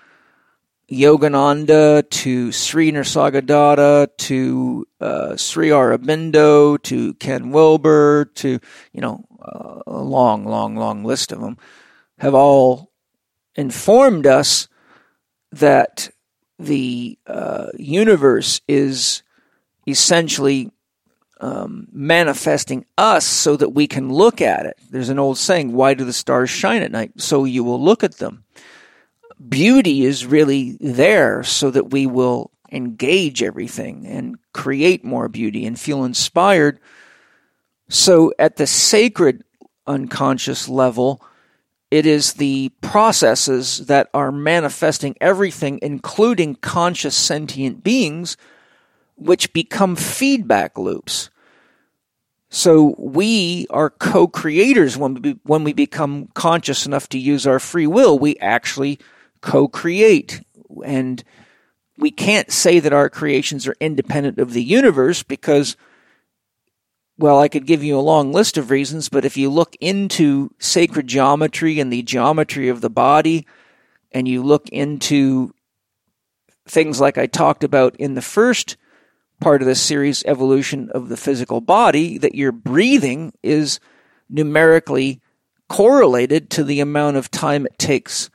Yogananda 0.95 2.09
to 2.09 2.53
Sri 2.53 2.93
Nisargadatta 2.93 4.09
to 4.19 4.87
uh, 5.01 5.37
Sri 5.37 5.69
Aurobindo 5.69 6.83
to 6.83 7.15
Ken 7.15 7.51
Wilber 7.51 8.27
to, 8.37 8.61
you 8.93 9.01
know, 9.01 9.25
uh, 9.43 9.81
a 9.87 10.03
long, 10.03 10.45
long, 10.45 10.77
long 10.77 11.05
list 11.05 11.33
of 11.33 11.41
them, 11.41 11.57
have 12.19 12.35
all 12.35 12.93
informed 13.55 14.27
us 14.27 14.69
that 15.53 16.11
the 16.59 17.19
uh, 17.27 17.69
universe 17.77 18.61
is 18.69 19.23
essentially 19.87 20.71
um, 21.41 21.89
manifesting 21.93 22.87
us 22.97 23.27
so 23.27 23.57
that 23.57 23.71
we 23.71 23.87
can 23.87 24.13
look 24.13 24.41
at 24.41 24.67
it. 24.67 24.79
There's 24.91 25.11
an 25.11 25.19
old 25.19 25.39
saying, 25.39 25.73
why 25.73 25.95
do 25.95 26.05
the 26.05 26.13
stars 26.13 26.51
shine 26.51 26.83
at 26.83 26.93
night? 26.93 27.21
So 27.21 27.45
you 27.45 27.65
will 27.65 27.83
look 27.83 28.05
at 28.05 28.19
them. 28.19 28.44
Beauty 29.49 30.05
is 30.05 30.27
really 30.27 30.77
there 30.81 31.43
so 31.43 31.71
that 31.71 31.91
we 31.91 32.07
will 32.07 32.51
engage 32.73 33.43
everything 33.43 34.07
and 34.07 34.37
create 34.53 35.05
more 35.05 35.29
beauty 35.29 35.67
and 35.67 35.79
feel 35.79 36.05
inspired. 36.05 36.81
So 37.89 38.33
at 38.39 38.57
the 38.57 38.67
sacred 38.67 39.45
unconscious 39.87 40.69
level, 40.69 41.23
It 41.95 42.07
is 42.07 42.33
the 42.33 42.71
processes 42.81 43.87
that 43.87 44.09
are 44.13 44.33
manifesting 44.33 45.15
everything, 45.21 45.79
including 45.81 46.57
conscious 46.57 47.15
sentient 47.15 47.85
beings, 47.85 48.37
which 49.15 49.53
become 49.53 49.95
feedback 49.95 50.77
loops. 50.77 51.31
So 52.49 52.97
we 52.99 53.69
are 53.71 53.91
co-creators 53.91 54.97
when 54.97 55.23
we, 55.23 55.39
when 55.45 55.63
we 55.63 55.73
become 55.73 56.27
conscious 56.35 56.85
enough 56.85 57.09
to 57.11 57.19
use 57.19 57.47
our 57.47 57.61
free 57.61 57.87
will. 57.87 58.19
We 58.19 58.37
actually 58.39 58.99
co-create. 59.45 60.43
And 60.85 61.23
we 61.99 62.11
can't 62.11 62.51
say 62.51 62.81
that 62.81 62.93
our 62.93 63.09
creations 63.09 63.69
are 63.69 63.77
independent 63.81 64.39
of 64.39 64.53
the 64.53 64.63
universe 64.63 65.23
because 65.23 65.77
well, 67.17 67.39
I 67.39 67.47
could 67.47 67.65
give 67.65 67.85
you 67.85 67.97
a 67.97 68.01
long 68.01 68.33
list 68.33 68.59
of 68.59 68.71
reasons, 68.71 69.09
but 69.09 69.25
if 69.25 69.37
you 69.37 69.49
look 69.49 69.77
into 69.81 70.51
sacred 70.59 71.07
geometry 71.07 71.79
and 71.79 71.93
the 71.93 72.03
geometry 72.03 72.69
of 72.69 72.81
the 72.81 72.91
body, 72.91 73.47
and 74.11 74.27
you 74.27 74.43
look 74.43 74.69
into 74.71 75.55
things 76.67 77.01
like 77.01 77.17
I 77.17 77.27
talked 77.27 77.63
about 77.63 77.95
in 77.97 78.15
the 78.15 78.23
first 78.23 78.77
part 79.41 79.63
of 79.63 79.69
this 79.69 79.81
series, 79.81 80.25
Evolution 80.25 80.91
of 80.91 81.09
the 81.09 81.17
Physical 81.17 81.61
Body, 81.61 82.19
that 82.19 82.35
your 82.35 82.51
breathing 82.51 83.33
is 83.45 83.79
numerically 84.29 85.21
correlated 85.69 86.51
to 86.51 86.65
the 86.65 86.81
amount 86.81 87.17
of 87.17 87.31
time 87.31 87.65
it 87.65 87.79
takes 87.79 88.29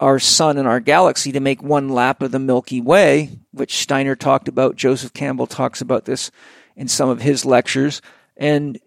our 0.00 0.18
sun 0.18 0.58
and 0.58 0.68
our 0.68 0.80
galaxy 0.80 1.32
to 1.32 1.40
make 1.40 1.62
one 1.62 1.88
lap 1.88 2.22
of 2.22 2.30
the 2.30 2.38
Milky 2.38 2.80
Way, 2.80 3.30
which 3.52 3.78
Steiner 3.78 4.14
talked 4.14 4.48
about. 4.48 4.76
Joseph 4.76 5.12
Campbell 5.12 5.46
talks 5.46 5.80
about 5.80 6.04
this 6.04 6.30
in 6.76 6.88
some 6.88 7.08
of 7.08 7.20
his 7.20 7.44
lectures. 7.44 8.00
And 8.36 8.78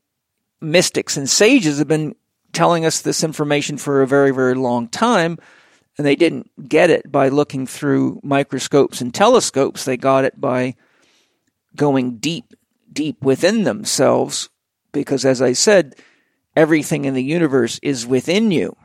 mystics 0.62 1.18
and 1.18 1.30
sages 1.30 1.80
have 1.80 1.88
been 1.88 2.16
telling 2.54 2.86
us 2.86 3.02
this 3.02 3.24
information 3.24 3.78
for 3.78 4.02
a 4.02 4.08
very, 4.08 4.32
very 4.32 4.56
long 4.56 4.88
time. 4.88 5.38
And 5.98 6.08
they 6.08 6.16
didn't 6.16 6.70
get 6.70 6.90
it 6.90 7.12
by 7.12 7.28
looking 7.28 7.68
through 7.68 8.22
microscopes 8.24 9.02
and 9.02 9.14
telescopes. 9.14 9.84
They 9.84 9.98
got 9.98 10.24
it 10.24 10.40
by 10.40 10.76
going 11.76 12.18
deep, 12.18 12.54
deep 12.92 13.22
within 13.22 13.64
themselves. 13.64 14.50
Because 14.94 15.26
as 15.26 15.42
I 15.42 15.52
said, 15.52 15.96
everything 16.56 17.04
in 17.04 17.14
the 17.14 17.24
universe 17.24 17.80
is 17.84 18.08
within 18.08 18.52
you. 18.52 18.78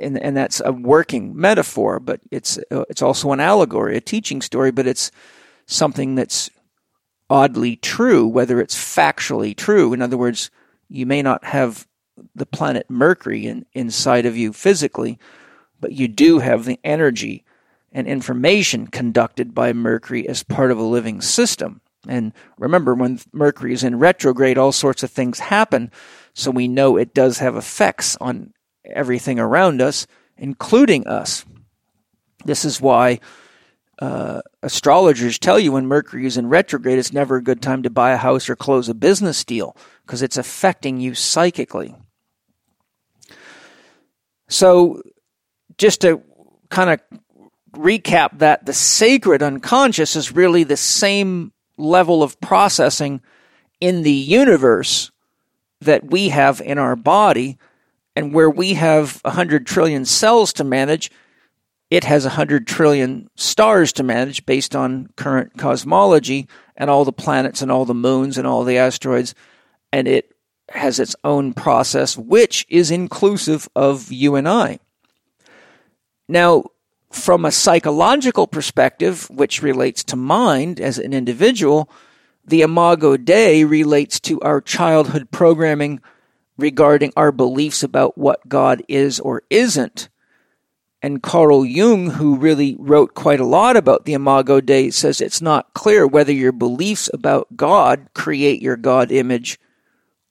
And, 0.00 0.18
and 0.22 0.36
that's 0.36 0.60
a 0.64 0.72
working 0.72 1.36
metaphor, 1.36 2.00
but 2.00 2.20
it's, 2.30 2.58
uh, 2.70 2.84
it's 2.88 3.02
also 3.02 3.32
an 3.32 3.40
allegory, 3.40 3.96
a 3.96 4.00
teaching 4.00 4.40
story, 4.40 4.70
but 4.70 4.86
it's 4.86 5.10
something 5.66 6.14
that's 6.14 6.50
oddly 7.28 7.76
true, 7.76 8.26
whether 8.26 8.60
it's 8.60 8.76
factually 8.76 9.56
true. 9.56 9.92
In 9.92 10.02
other 10.02 10.16
words, 10.16 10.50
you 10.88 11.06
may 11.06 11.22
not 11.22 11.44
have 11.44 11.86
the 12.34 12.46
planet 12.46 12.90
Mercury 12.90 13.46
in, 13.46 13.66
inside 13.72 14.26
of 14.26 14.36
you 14.36 14.52
physically, 14.52 15.18
but 15.80 15.92
you 15.92 16.08
do 16.08 16.38
have 16.38 16.64
the 16.64 16.78
energy 16.84 17.44
and 17.90 18.06
information 18.06 18.86
conducted 18.86 19.54
by 19.54 19.72
Mercury 19.72 20.28
as 20.28 20.42
part 20.42 20.70
of 20.70 20.78
a 20.78 20.82
living 20.82 21.20
system. 21.20 21.80
And 22.08 22.32
remember, 22.58 22.94
when 22.94 23.20
Mercury 23.32 23.72
is 23.72 23.84
in 23.84 23.98
retrograde, 23.98 24.58
all 24.58 24.72
sorts 24.72 25.02
of 25.02 25.10
things 25.10 25.38
happen. 25.38 25.90
So 26.34 26.50
we 26.50 26.68
know 26.68 26.96
it 26.96 27.14
does 27.14 27.38
have 27.38 27.56
effects 27.56 28.16
on 28.20 28.52
everything 28.92 29.38
around 29.38 29.80
us, 29.80 30.06
including 30.36 31.06
us. 31.06 31.44
This 32.44 32.64
is 32.64 32.80
why 32.80 33.20
uh, 34.00 34.42
astrologers 34.62 35.38
tell 35.38 35.58
you 35.58 35.72
when 35.72 35.86
Mercury 35.86 36.26
is 36.26 36.36
in 36.36 36.48
retrograde, 36.48 36.98
it's 36.98 37.12
never 37.12 37.36
a 37.36 37.42
good 37.42 37.62
time 37.62 37.82
to 37.84 37.90
buy 37.90 38.12
a 38.12 38.16
house 38.16 38.48
or 38.48 38.56
close 38.56 38.88
a 38.88 38.94
business 38.94 39.44
deal 39.44 39.76
because 40.04 40.22
it's 40.22 40.36
affecting 40.36 41.00
you 41.00 41.14
psychically. 41.14 41.94
So, 44.48 45.02
just 45.78 46.00
to 46.02 46.22
kind 46.68 46.90
of 46.90 47.00
recap 47.72 48.38
that, 48.38 48.66
the 48.66 48.72
sacred 48.72 49.42
unconscious 49.42 50.16
is 50.16 50.32
really 50.32 50.64
the 50.64 50.76
same 50.76 51.52
level 51.78 52.22
of 52.22 52.40
processing 52.40 53.20
in 53.80 54.02
the 54.02 54.12
universe 54.12 55.10
that 55.80 56.10
we 56.10 56.28
have 56.28 56.60
in 56.60 56.78
our 56.78 56.96
body, 56.96 57.58
and 58.14 58.34
where 58.34 58.50
we 58.50 58.74
have 58.74 59.20
100 59.22 59.66
trillion 59.66 60.04
cells 60.04 60.52
to 60.54 60.64
manage 60.64 61.10
it 61.92 62.04
has 62.04 62.24
100 62.24 62.66
trillion 62.66 63.28
stars 63.36 63.92
to 63.92 64.02
manage 64.02 64.46
based 64.46 64.74
on 64.74 65.10
current 65.16 65.58
cosmology 65.58 66.48
and 66.74 66.88
all 66.88 67.04
the 67.04 67.12
planets 67.12 67.60
and 67.60 67.70
all 67.70 67.84
the 67.84 67.92
moons 67.92 68.38
and 68.38 68.46
all 68.46 68.64
the 68.64 68.78
asteroids. 68.78 69.34
And 69.92 70.08
it 70.08 70.34
has 70.70 70.98
its 70.98 71.14
own 71.22 71.52
process, 71.52 72.16
which 72.16 72.64
is 72.70 72.90
inclusive 72.90 73.68
of 73.76 74.10
you 74.10 74.36
and 74.36 74.48
I. 74.48 74.78
Now, 76.30 76.64
from 77.10 77.44
a 77.44 77.52
psychological 77.52 78.46
perspective, 78.46 79.28
which 79.28 79.62
relates 79.62 80.02
to 80.04 80.16
mind 80.16 80.80
as 80.80 80.96
an 80.96 81.12
individual, 81.12 81.90
the 82.42 82.62
Imago 82.62 83.18
Dei 83.18 83.64
relates 83.64 84.18
to 84.20 84.40
our 84.40 84.62
childhood 84.62 85.30
programming 85.30 86.00
regarding 86.56 87.12
our 87.16 87.32
beliefs 87.32 87.82
about 87.82 88.16
what 88.16 88.48
God 88.48 88.82
is 88.88 89.20
or 89.20 89.42
isn't. 89.50 90.08
And 91.02 91.22
Carl 91.22 91.64
Jung, 91.64 92.10
who 92.10 92.36
really 92.36 92.76
wrote 92.78 93.14
quite 93.14 93.40
a 93.40 93.46
lot 93.46 93.76
about 93.76 94.04
the 94.04 94.12
Imago 94.12 94.60
Dei, 94.60 94.90
says 94.90 95.20
it's 95.20 95.42
not 95.42 95.74
clear 95.74 96.06
whether 96.06 96.32
your 96.32 96.52
beliefs 96.52 97.10
about 97.12 97.56
God 97.56 98.08
create 98.14 98.62
your 98.62 98.76
God 98.76 99.10
image 99.10 99.58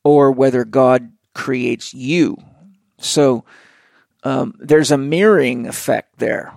or 0.04 0.32
whether 0.32 0.64
God 0.64 1.12
creates 1.34 1.94
you. 1.94 2.38
So 3.00 3.44
um, 4.24 4.56
there's 4.60 4.92
a 4.92 4.98
mirroring 4.98 5.68
effect 5.68 6.20
there. 6.20 6.54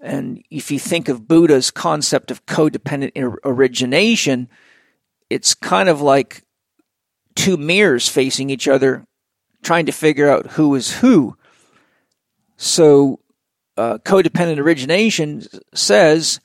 And 0.00 0.44
if 0.50 0.70
you 0.70 0.78
think 0.78 1.08
of 1.08 1.28
Buddha's 1.28 1.70
concept 1.70 2.30
of 2.30 2.46
codependent 2.46 3.36
origination, 3.44 4.48
it's 5.28 5.54
kind 5.54 5.88
of 5.88 6.00
like 6.00 6.44
two 7.34 7.56
mirrors 7.56 8.08
facing 8.08 8.50
each 8.50 8.68
other, 8.68 9.06
trying 9.62 9.86
to 9.86 9.92
figure 9.92 10.28
out 10.28 10.52
who 10.52 10.74
is 10.74 10.98
who. 10.98 11.36
So, 12.56 13.20
uh, 13.76 13.98
codependent 13.98 14.58
origination 14.58 15.42
says, 15.74 16.40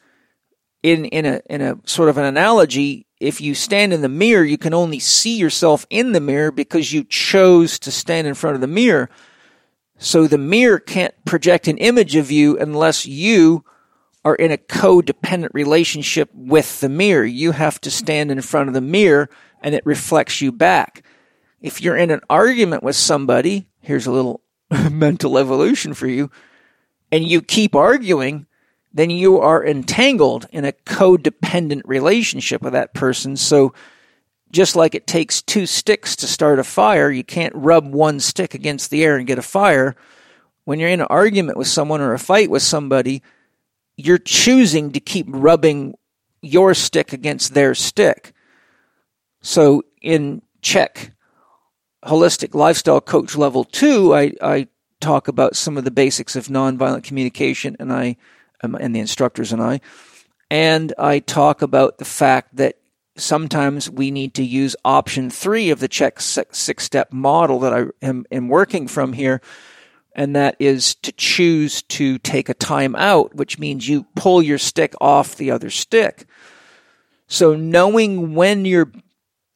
in 0.84 1.06
in 1.06 1.26
a 1.26 1.42
in 1.50 1.62
a 1.62 1.78
sort 1.86 2.10
of 2.10 2.18
an 2.18 2.26
analogy, 2.26 3.08
if 3.20 3.42
you 3.42 3.56
stand 3.56 3.92
in 3.92 4.02
the 4.02 4.10
mirror, 4.10 4.44
you 4.44 4.58
can 4.58 4.74
only 4.74 5.00
see 5.00 5.36
yourself 5.36 5.86
in 5.90 6.12
the 6.12 6.22
mirror 6.22 6.52
because 6.52 6.94
you 6.94 7.04
chose 7.04 7.80
to 7.80 7.92
stand 7.92 8.28
in 8.28 8.36
front 8.36 8.56
of 8.56 8.62
the 8.62 8.68
mirror. 8.68 9.10
So 9.98 10.28
the 10.28 10.38
mirror 10.38 10.80
can't 10.80 11.14
project 11.26 11.68
an 11.68 11.78
image 11.78 12.16
of 12.16 12.30
you 12.30 12.60
unless 12.60 13.06
you 13.06 13.64
are 14.26 14.36
in 14.36 14.52
a 14.52 14.58
codependent 14.58 15.52
relationship 15.54 16.30
with 16.34 16.80
the 16.82 16.90
mirror. 16.90 17.24
You 17.24 17.52
have 17.52 17.80
to 17.82 17.92
stand 17.92 18.32
in 18.32 18.42
front 18.42 18.68
of 18.68 18.74
the 18.74 18.82
mirror 18.82 19.30
and 19.62 19.76
it 19.76 19.86
reflects 19.86 20.42
you 20.42 20.52
back. 20.52 21.04
If 21.62 21.80
you're 21.80 21.96
in 21.96 22.10
an 22.10 22.22
argument 22.30 22.84
with 22.84 22.96
somebody, 22.96 23.68
here's 23.82 24.08
a 24.08 24.12
little 24.12 24.42
mental 24.92 25.38
evolution 25.38 25.94
for 25.94 26.08
you, 26.08 26.32
and 27.12 27.24
you 27.24 27.42
keep 27.42 27.76
arguing, 27.76 28.48
then 28.92 29.10
you 29.10 29.40
are 29.40 29.66
entangled 29.66 30.48
in 30.52 30.66
a 30.66 30.72
codependent 30.72 31.82
relationship 31.86 32.62
with 32.62 32.74
that 32.74 32.94
person. 32.94 33.38
So, 33.38 33.74
just 34.52 34.76
like 34.76 34.96
it 34.96 35.06
takes 35.06 35.42
two 35.42 35.66
sticks 35.66 36.16
to 36.18 36.28
start 36.28 36.60
a 36.60 36.64
fire, 36.64 37.12
you 37.12 37.24
can't 37.24 37.54
rub 37.56 37.94
one 37.94 38.20
stick 38.20 38.54
against 38.54 38.90
the 38.90 39.04
air 39.04 39.18
and 39.18 39.28
get 39.28 39.38
a 39.38 39.44
fire. 39.44 39.96
When 40.64 40.80
you're 40.80 40.90
in 40.90 41.02
an 41.02 41.08
argument 41.10 41.58
with 41.58 41.68
someone 41.68 42.00
or 42.00 42.14
a 42.14 42.20
fight 42.20 42.50
with 42.50 42.62
somebody, 42.62 43.22
you're 43.98 44.18
choosing 44.18 44.92
to 44.92 45.00
keep 45.00 45.26
rubbing 45.30 45.96
your 46.42 46.74
stick 46.74 47.14
against 47.14 47.54
their 47.54 47.74
stick. 47.74 48.34
So, 49.42 49.84
in 50.02 50.42
Chek 50.62 51.12
holistic 52.06 52.54
lifestyle 52.54 53.02
coach 53.02 53.36
level 53.36 53.64
two, 53.64 54.14
I, 54.14 54.34
I 54.42 54.68
talk 55.00 55.28
about 55.28 55.56
some 55.56 55.78
of 55.78 55.84
the 55.84 55.92
basics 55.92 56.36
of 56.36 56.48
nonviolent 56.48 57.04
communication, 57.04 57.76
and 57.80 57.92
I 57.92 58.18
um, 58.64 58.76
and 58.76 58.96
the 58.96 59.00
instructors 59.00 59.52
and 59.52 59.62
I, 59.62 59.82
and 60.50 60.94
I 60.98 61.20
talk 61.20 61.62
about 61.62 61.98
the 61.98 62.06
fact 62.06 62.56
that 62.56 62.78
sometimes 63.18 63.90
we 63.90 64.12
need 64.12 64.34
to 64.36 64.44
use 64.44 64.76
option 64.84 65.30
three 65.30 65.70
of 65.70 65.80
the 65.80 65.90
Chek 65.90 66.22
six 66.22 66.84
step 66.84 67.12
model 67.12 67.60
that 67.60 67.74
I 67.74 67.86
am, 68.02 68.26
am 68.32 68.50
working 68.50 68.88
from 68.88 69.14
here. 69.14 69.42
And 70.16 70.36
that 70.36 70.56
is 70.60 70.96
to 70.96 71.12
choose 71.12 71.82
to 71.84 72.18
take 72.20 72.50
a 72.50 72.54
time 72.54 72.96
out, 72.96 73.36
which 73.36 73.60
means 73.60 73.88
you 73.88 74.06
pull 74.16 74.42
your 74.42 74.58
stick 74.58 74.94
off 75.02 75.36
the 75.36 75.52
other 75.52 75.70
stick. 75.70 76.26
So 77.28 77.56
knowing 77.56 78.34
when 78.34 78.66
you're 78.66 78.92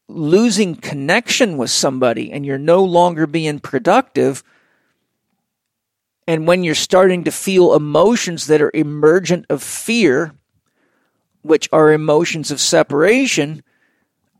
losing 0.09 0.75
connection 0.75 1.55
with 1.55 1.69
somebody 1.69 2.31
and 2.31 2.45
you're 2.45 2.57
no 2.57 2.83
longer 2.83 3.27
being 3.27 3.59
productive. 3.59 4.43
And 6.27 6.47
when 6.47 6.63
you're 6.63 6.75
starting 6.75 7.23
to 7.23 7.31
feel 7.31 7.73
emotions 7.73 8.47
that 8.47 8.61
are 8.61 8.71
emergent 8.73 9.45
of 9.49 9.63
fear, 9.63 10.33
which 11.41 11.69
are 11.71 11.91
emotions 11.91 12.51
of 12.51 12.59
separation, 12.59 13.63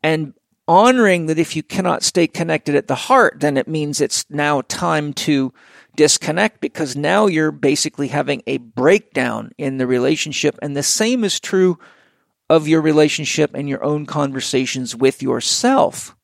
and 0.03 0.33
honoring 0.67 1.27
that 1.27 1.39
if 1.39 1.55
you 1.55 1.63
cannot 1.63 2.03
stay 2.03 2.27
connected 2.27 2.75
at 2.75 2.87
the 2.87 2.95
heart, 2.95 3.39
then 3.39 3.57
it 3.57 3.67
means 3.67 4.01
it's 4.01 4.25
now 4.29 4.61
time 4.61 5.13
to 5.13 5.53
disconnect 5.99 6.61
because 6.61 6.95
now 6.95 7.25
you're 7.25 7.51
basically 7.51 8.07
having 8.07 8.41
a 8.47 8.55
breakdown 8.55 9.51
in 9.57 9.79
the 9.79 9.85
relationship. 9.85 10.57
And 10.61 10.73
the 10.73 10.81
same 10.81 11.25
is 11.25 11.41
true 11.41 11.77
of 12.49 12.69
your 12.69 12.79
relationship 12.79 13.51
and 13.53 13.67
your 13.67 13.83
own 13.83 14.05
conversations 14.05 14.95
with 14.95 15.21
yourself. 15.21 16.15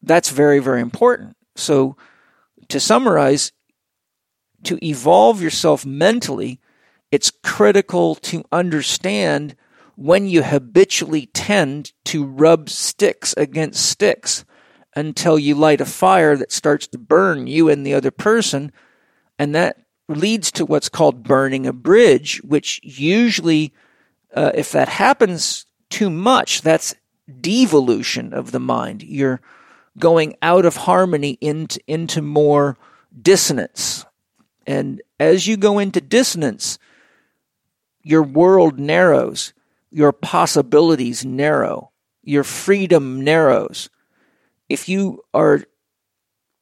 That's 0.00 0.30
very, 0.30 0.60
very 0.60 0.80
important. 0.80 1.36
So, 1.56 1.98
to 2.68 2.80
summarize, 2.80 3.52
to 4.64 4.82
evolve 4.82 5.42
yourself 5.42 5.84
mentally, 5.84 6.60
it's 7.12 7.30
critical 7.30 8.14
to 8.14 8.44
understand 8.50 9.56
when 9.94 10.26
you 10.26 10.42
habitually 10.42 11.26
tend 11.34 11.92
to 12.06 12.24
rub 12.24 12.70
sticks 12.70 13.34
against 13.36 13.84
sticks 13.84 14.46
until 14.98 15.38
you 15.38 15.54
light 15.54 15.80
a 15.80 15.86
fire 15.86 16.36
that 16.36 16.50
starts 16.50 16.86
to 16.88 16.98
burn 16.98 17.46
you 17.46 17.68
and 17.68 17.86
the 17.86 17.94
other 17.94 18.10
person. 18.10 18.72
And 19.38 19.54
that 19.54 19.78
leads 20.08 20.50
to 20.52 20.64
what's 20.64 20.88
called 20.88 21.22
burning 21.22 21.66
a 21.66 21.72
bridge, 21.72 22.42
which 22.42 22.80
usually, 22.82 23.72
uh, 24.34 24.50
if 24.54 24.72
that 24.72 24.88
happens 24.88 25.66
too 25.88 26.10
much, 26.10 26.62
that's 26.62 26.94
devolution 27.40 28.32
of 28.34 28.50
the 28.50 28.60
mind. 28.60 29.02
You're 29.02 29.40
going 29.98 30.36
out 30.42 30.64
of 30.64 30.76
harmony 30.76 31.38
into, 31.40 31.78
into 31.86 32.20
more 32.20 32.76
dissonance. 33.20 34.04
And 34.66 35.00
as 35.20 35.46
you 35.46 35.56
go 35.56 35.78
into 35.78 36.00
dissonance, 36.00 36.78
your 38.02 38.22
world 38.22 38.78
narrows, 38.78 39.52
your 39.90 40.12
possibilities 40.12 41.24
narrow, 41.24 41.92
your 42.22 42.44
freedom 42.44 43.22
narrows. 43.22 43.90
If 44.68 44.88
you 44.88 45.22
are 45.32 45.62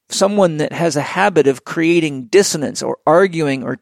someone 0.09 0.59
that 0.59 0.73
has 0.73 0.97
a 0.97 1.03
habit 1.03 1.47
of 1.47 1.65
creating 1.65 2.27
dissonance 2.27 2.83
or 2.83 2.99
arguing 3.07 3.65
or 3.65 3.79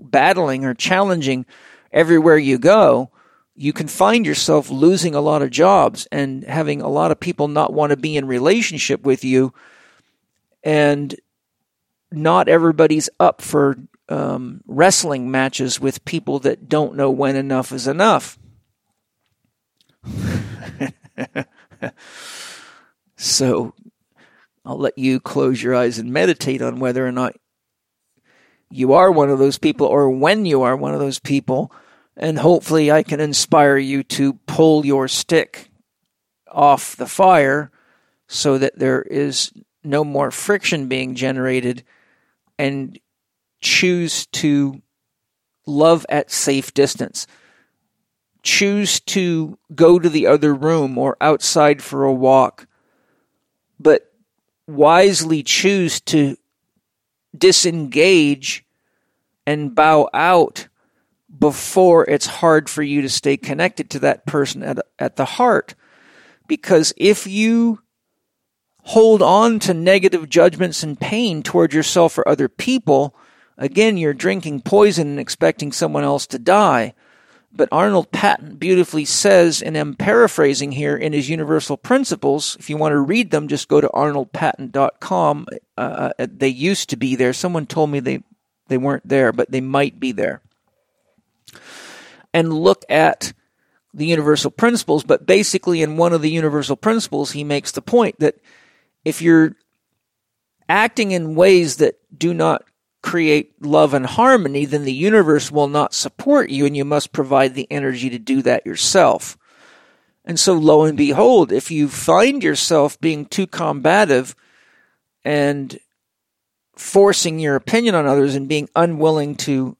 battling 0.00 0.64
or 0.64 0.74
challenging 0.74 1.46
everywhere 1.92 2.38
you 2.38 2.58
go, 2.58 3.10
you 3.54 3.72
can 3.72 3.88
find 3.88 4.26
yourself 4.26 4.70
losing 4.70 5.14
a 5.14 5.20
lot 5.20 5.42
of 5.42 5.50
jobs 5.50 6.06
and 6.12 6.44
having 6.44 6.80
a 6.80 6.88
lot 6.88 7.10
of 7.10 7.20
people 7.20 7.48
not 7.48 7.72
want 7.72 7.90
to 7.90 7.96
be 7.96 8.16
in 8.16 8.26
relationship 8.26 9.02
with 9.02 9.24
you 9.24 9.52
and 10.62 11.14
not 12.10 12.48
everybody's 12.48 13.10
up 13.20 13.42
for 13.42 13.76
um, 14.08 14.62
wrestling 14.66 15.30
matches 15.30 15.80
with 15.80 16.04
people 16.04 16.38
that 16.40 16.68
don't 16.68 16.94
know 16.94 17.10
when 17.10 17.36
enough 17.36 17.72
is 17.72 17.86
enough. 17.86 18.38
so 23.18 23.74
I'll 24.64 24.78
let 24.78 24.96
you 24.96 25.20
close 25.20 25.62
your 25.62 25.74
eyes 25.74 25.98
and 25.98 26.12
meditate 26.12 26.62
on 26.62 26.78
whether 26.78 27.06
or 27.06 27.12
not 27.12 27.36
you 28.70 28.92
are 28.92 29.10
one 29.10 29.28
of 29.28 29.38
those 29.38 29.58
people 29.58 29.86
or 29.86 30.08
when 30.10 30.46
you 30.46 30.62
are 30.62 30.76
one 30.76 30.94
of 30.94 31.00
those 31.00 31.18
people. 31.18 31.72
And 32.16 32.38
hopefully, 32.38 32.90
I 32.90 33.02
can 33.02 33.20
inspire 33.20 33.76
you 33.76 34.02
to 34.04 34.34
pull 34.46 34.84
your 34.84 35.08
stick 35.08 35.70
off 36.50 36.96
the 36.96 37.06
fire 37.06 37.70
so 38.26 38.58
that 38.58 38.78
there 38.78 39.02
is 39.02 39.52
no 39.84 40.04
more 40.04 40.30
friction 40.30 40.88
being 40.88 41.14
generated 41.14 41.84
and 42.58 42.98
choose 43.60 44.26
to 44.26 44.82
love 45.66 46.04
at 46.08 46.30
safe 46.30 46.74
distance. 46.74 47.26
Choose 48.42 49.00
to 49.00 49.58
go 49.74 49.98
to 49.98 50.08
the 50.08 50.26
other 50.26 50.54
room 50.54 50.98
or 50.98 51.16
outside 51.20 51.82
for 51.82 52.04
a 52.04 52.12
walk, 52.12 52.66
but 53.78 54.12
wisely 54.66 55.42
choose 55.42 56.00
to 56.00 56.36
disengage 57.36 58.64
and 59.46 59.74
bow 59.74 60.08
out 60.12 60.68
before 61.38 62.04
it's 62.08 62.26
hard 62.26 62.68
for 62.68 62.82
you 62.82 63.02
to 63.02 63.08
stay 63.08 63.36
connected 63.36 63.90
to 63.90 63.98
that 63.98 64.26
person 64.26 64.62
at, 64.62 64.78
at 64.98 65.16
the 65.16 65.24
heart. 65.24 65.74
Because 66.46 66.92
if 66.96 67.26
you 67.26 67.80
hold 68.84 69.22
on 69.22 69.58
to 69.60 69.74
negative 69.74 70.28
judgments 70.28 70.82
and 70.82 70.98
pain 70.98 71.42
toward 71.42 71.72
yourself 71.72 72.18
or 72.18 72.26
other 72.26 72.48
people, 72.48 73.14
Again, 73.58 73.96
you're 73.96 74.14
drinking 74.14 74.60
poison 74.60 75.08
and 75.08 75.20
expecting 75.20 75.72
someone 75.72 76.04
else 76.04 76.28
to 76.28 76.38
die. 76.38 76.94
But 77.50 77.68
Arnold 77.72 78.12
Patent 78.12 78.58
beautifully 78.58 79.04
says, 79.04 79.62
and 79.62 79.76
I'm 79.76 79.94
paraphrasing 79.94 80.72
here 80.72 80.96
in 80.96 81.12
his 81.12 81.30
Universal 81.30 81.78
Principles. 81.78 82.56
If 82.60 82.68
you 82.68 82.76
want 82.76 82.92
to 82.92 83.00
read 83.00 83.30
them, 83.30 83.48
just 83.48 83.68
go 83.68 83.80
to 83.80 83.88
arnoldpatent.com. 83.88 85.46
Uh, 85.76 85.80
uh, 86.18 86.26
they 86.30 86.48
used 86.48 86.90
to 86.90 86.96
be 86.96 87.16
there. 87.16 87.32
Someone 87.32 87.66
told 87.66 87.90
me 87.90 88.00
they, 88.00 88.22
they 88.68 88.76
weren't 88.76 89.08
there, 89.08 89.32
but 89.32 89.50
they 89.50 89.62
might 89.62 89.98
be 89.98 90.12
there. 90.12 90.42
And 92.34 92.52
look 92.52 92.84
at 92.90 93.32
the 93.94 94.06
Universal 94.06 94.50
Principles. 94.52 95.02
But 95.02 95.26
basically, 95.26 95.80
in 95.80 95.96
one 95.96 96.12
of 96.12 96.20
the 96.20 96.30
Universal 96.30 96.76
Principles, 96.76 97.32
he 97.32 97.44
makes 97.44 97.72
the 97.72 97.82
point 97.82 98.20
that 98.20 98.36
if 99.04 99.22
you're 99.22 99.56
acting 100.68 101.12
in 101.12 101.34
ways 101.34 101.76
that 101.76 101.98
do 102.16 102.34
not 102.34 102.62
create 103.02 103.62
love 103.62 103.94
and 103.94 104.06
harmony, 104.06 104.64
then 104.64 104.84
the 104.84 104.92
universe 104.92 105.50
will 105.50 105.68
not 105.68 105.94
support 105.94 106.50
you 106.50 106.66
and 106.66 106.76
you 106.76 106.84
must 106.84 107.12
provide 107.12 107.54
the 107.54 107.70
energy 107.70 108.10
to 108.10 108.18
do 108.18 108.42
that 108.42 108.66
yourself. 108.66 109.36
And 110.24 110.38
so, 110.38 110.52
lo 110.52 110.84
and 110.84 110.96
behold, 110.96 111.52
if 111.52 111.70
you 111.70 111.88
find 111.88 112.42
yourself 112.42 113.00
being 113.00 113.24
too 113.24 113.46
combative 113.46 114.34
and 115.24 115.78
forcing 116.76 117.38
your 117.38 117.56
opinion 117.56 117.94
on 117.94 118.06
others 118.06 118.34
and 118.34 118.48
being 118.48 118.68
unwilling 118.76 119.36
to 119.36 119.76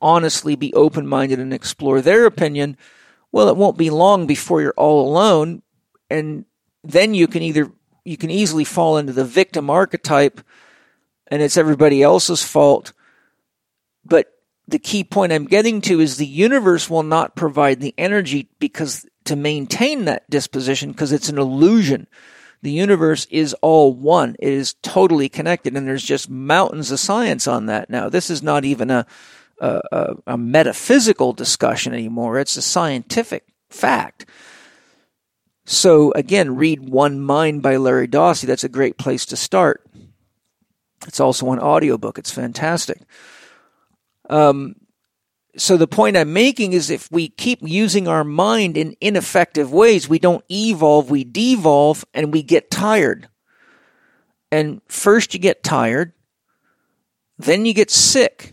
honestly 0.00 0.54
be 0.54 0.72
open 0.74 1.06
minded 1.06 1.40
and 1.40 1.52
explore 1.52 2.00
their 2.00 2.26
opinion, 2.26 2.76
well, 3.32 3.48
it 3.48 3.56
won't 3.56 3.76
be 3.76 3.90
long 3.90 4.26
before 4.26 4.62
you're 4.62 4.74
all 4.76 5.08
alone. 5.08 5.62
And 6.08 6.44
then 6.84 7.12
you 7.14 7.26
can 7.26 7.42
either, 7.42 7.70
you 8.04 8.16
can 8.16 8.30
easily 8.30 8.64
fall 8.64 8.98
into 8.98 9.12
the 9.12 9.24
victim 9.24 9.68
archetype 9.68 10.40
and 11.28 11.42
it's 11.42 11.56
everybody 11.56 12.02
else's 12.02 12.42
fault. 12.42 12.92
But 14.04 14.26
the 14.66 14.78
key 14.78 15.04
point 15.04 15.32
I'm 15.32 15.46
getting 15.46 15.80
to 15.82 16.00
is 16.00 16.16
the 16.16 16.26
universe 16.26 16.90
will 16.90 17.02
not 17.02 17.36
provide 17.36 17.80
the 17.80 17.94
energy 17.96 18.48
because 18.58 19.06
to 19.24 19.36
maintain 19.36 20.06
that 20.06 20.28
disposition 20.30 20.92
because 20.92 21.12
it's 21.12 21.28
an 21.28 21.38
illusion. 21.38 22.06
The 22.62 22.70
universe 22.70 23.26
is 23.30 23.54
all 23.54 23.92
one. 23.92 24.36
It 24.38 24.52
is 24.52 24.74
totally 24.82 25.28
connected 25.28 25.76
and 25.76 25.86
there's 25.86 26.02
just 26.02 26.28
mountains 26.28 26.90
of 26.90 26.98
science 26.98 27.46
on 27.46 27.66
that 27.66 27.88
now. 27.88 28.08
This 28.08 28.30
is 28.30 28.42
not 28.42 28.64
even 28.64 28.90
a, 28.90 29.06
a, 29.60 30.14
a 30.26 30.38
metaphysical 30.38 31.32
discussion 31.32 31.92
anymore. 31.92 32.38
It's 32.38 32.56
a 32.56 32.62
scientific 32.62 33.44
fact. 33.70 34.26
So 35.64 36.12
again, 36.12 36.56
read 36.56 36.88
One 36.88 37.20
Mind 37.20 37.62
by 37.62 37.76
Larry 37.76 38.08
Dossey. 38.08 38.46
That's 38.46 38.64
a 38.64 38.70
great 38.70 38.96
place 38.96 39.26
to 39.26 39.36
start. 39.36 39.86
It's 41.06 41.20
also 41.20 41.52
an 41.52 41.60
audiobook. 41.60 42.18
It's 42.18 42.30
fantastic. 42.30 43.02
Um, 44.28 44.76
so 45.56 45.76
the 45.76 45.86
point 45.86 46.16
I'm 46.16 46.32
making 46.32 46.72
is 46.72 46.90
if 46.90 47.10
we 47.10 47.28
keep 47.28 47.60
using 47.62 48.06
our 48.06 48.24
mind 48.24 48.76
in 48.76 48.96
ineffective 49.00 49.72
ways, 49.72 50.08
we 50.08 50.18
don't 50.18 50.44
evolve, 50.50 51.10
we 51.10 51.24
devolve, 51.24 52.04
and 52.14 52.32
we 52.32 52.42
get 52.42 52.70
tired. 52.70 53.28
And 54.50 54.80
first 54.88 55.34
you 55.34 55.40
get 55.40 55.62
tired, 55.62 56.12
then 57.38 57.66
you 57.66 57.74
get 57.74 57.90
sick, 57.90 58.52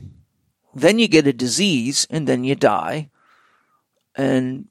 then 0.74 1.00
you 1.00 1.08
get 1.08 1.28
a 1.28 1.34
disease, 1.34 2.08
and 2.10 2.28
then 2.28 2.44
you 2.44 2.56
die. 2.56 3.10
And 4.16 4.68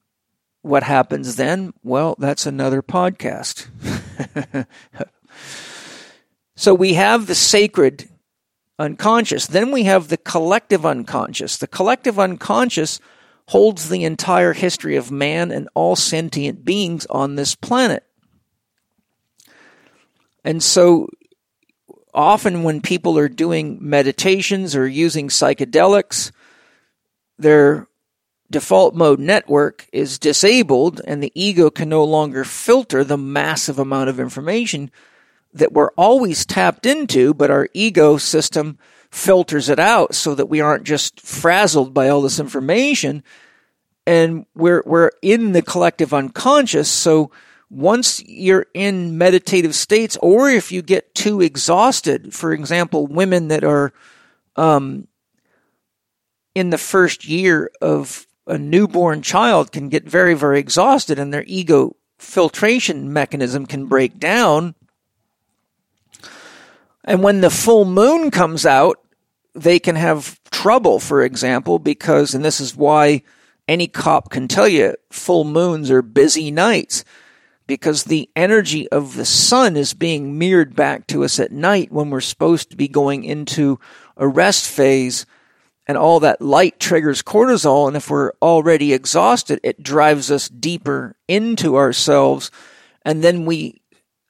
what 0.62 0.82
happens 0.82 1.36
then? 1.36 1.72
Well, 1.82 2.16
that's 2.18 2.46
another 2.46 2.82
podcast. 2.82 3.68
So 6.56 6.74
we 6.74 6.94
have 6.94 7.26
the 7.26 7.34
sacred 7.34 8.08
unconscious. 8.78 9.46
Then 9.46 9.70
we 9.70 9.84
have 9.84 10.08
the 10.08 10.16
collective 10.16 10.86
unconscious. 10.86 11.56
The 11.56 11.66
collective 11.66 12.18
unconscious 12.18 13.00
holds 13.48 13.88
the 13.88 14.04
entire 14.04 14.52
history 14.52 14.96
of 14.96 15.10
man 15.10 15.50
and 15.50 15.68
all 15.74 15.96
sentient 15.96 16.64
beings 16.64 17.06
on 17.06 17.34
this 17.34 17.54
planet. 17.54 18.04
And 20.44 20.62
so 20.62 21.08
often 22.12 22.62
when 22.62 22.80
people 22.80 23.18
are 23.18 23.28
doing 23.28 23.78
meditations 23.80 24.76
or 24.76 24.86
using 24.86 25.28
psychedelics, 25.28 26.30
their 27.38 27.88
default 28.50 28.94
mode 28.94 29.18
network 29.18 29.88
is 29.92 30.18
disabled 30.18 31.00
and 31.06 31.22
the 31.22 31.32
ego 31.34 31.70
can 31.70 31.88
no 31.88 32.04
longer 32.04 32.44
filter 32.44 33.02
the 33.02 33.18
massive 33.18 33.78
amount 33.78 34.08
of 34.08 34.20
information 34.20 34.90
that 35.54 35.72
we're 35.72 35.92
always 35.92 36.44
tapped 36.44 36.84
into, 36.84 37.32
but 37.32 37.50
our 37.50 37.68
ego 37.72 38.16
system 38.16 38.78
filters 39.10 39.68
it 39.68 39.78
out 39.78 40.14
so 40.14 40.34
that 40.34 40.48
we 40.48 40.60
aren't 40.60 40.84
just 40.84 41.20
frazzled 41.20 41.94
by 41.94 42.08
all 42.08 42.20
this 42.20 42.40
information. 42.40 43.22
And 44.06 44.44
we're, 44.54 44.82
we're 44.84 45.12
in 45.22 45.52
the 45.52 45.62
collective 45.62 46.12
unconscious. 46.12 46.90
So 46.90 47.30
once 47.70 48.22
you're 48.24 48.66
in 48.74 49.16
meditative 49.16 49.74
states, 49.74 50.18
or 50.20 50.50
if 50.50 50.70
you 50.72 50.82
get 50.82 51.14
too 51.14 51.40
exhausted, 51.40 52.34
for 52.34 52.52
example, 52.52 53.06
women 53.06 53.48
that 53.48 53.64
are 53.64 53.92
um, 54.56 55.08
in 56.54 56.70
the 56.70 56.78
first 56.78 57.24
year 57.24 57.70
of 57.80 58.26
a 58.46 58.58
newborn 58.58 59.22
child 59.22 59.72
can 59.72 59.88
get 59.88 60.04
very, 60.04 60.34
very 60.34 60.58
exhausted 60.58 61.18
and 61.18 61.32
their 61.32 61.44
ego 61.46 61.96
filtration 62.18 63.12
mechanism 63.12 63.66
can 63.66 63.86
break 63.86 64.18
down. 64.18 64.74
And 67.04 67.22
when 67.22 67.40
the 67.40 67.50
full 67.50 67.84
moon 67.84 68.30
comes 68.30 68.64
out, 68.64 69.00
they 69.54 69.78
can 69.78 69.94
have 69.94 70.40
trouble, 70.50 70.98
for 70.98 71.22
example, 71.22 71.78
because, 71.78 72.34
and 72.34 72.44
this 72.44 72.60
is 72.60 72.74
why 72.74 73.22
any 73.68 73.86
cop 73.86 74.30
can 74.30 74.48
tell 74.48 74.68
you 74.68 74.94
full 75.10 75.44
moons 75.44 75.90
are 75.90 76.02
busy 76.02 76.50
nights 76.50 77.04
because 77.66 78.04
the 78.04 78.28
energy 78.36 78.88
of 78.90 79.16
the 79.16 79.24
sun 79.24 79.76
is 79.76 79.94
being 79.94 80.38
mirrored 80.38 80.74
back 80.74 81.06
to 81.06 81.24
us 81.24 81.40
at 81.40 81.52
night 81.52 81.90
when 81.90 82.10
we're 82.10 82.20
supposed 82.20 82.70
to 82.70 82.76
be 82.76 82.88
going 82.88 83.24
into 83.24 83.78
a 84.16 84.28
rest 84.28 84.68
phase 84.68 85.24
and 85.86 85.96
all 85.96 86.20
that 86.20 86.42
light 86.42 86.78
triggers 86.78 87.22
cortisol. 87.22 87.88
And 87.88 87.96
if 87.96 88.10
we're 88.10 88.32
already 88.42 88.92
exhausted, 88.92 89.60
it 89.62 89.82
drives 89.82 90.30
us 90.30 90.48
deeper 90.48 91.16
into 91.26 91.76
ourselves. 91.76 92.50
And 93.02 93.22
then 93.22 93.46
we 93.46 93.80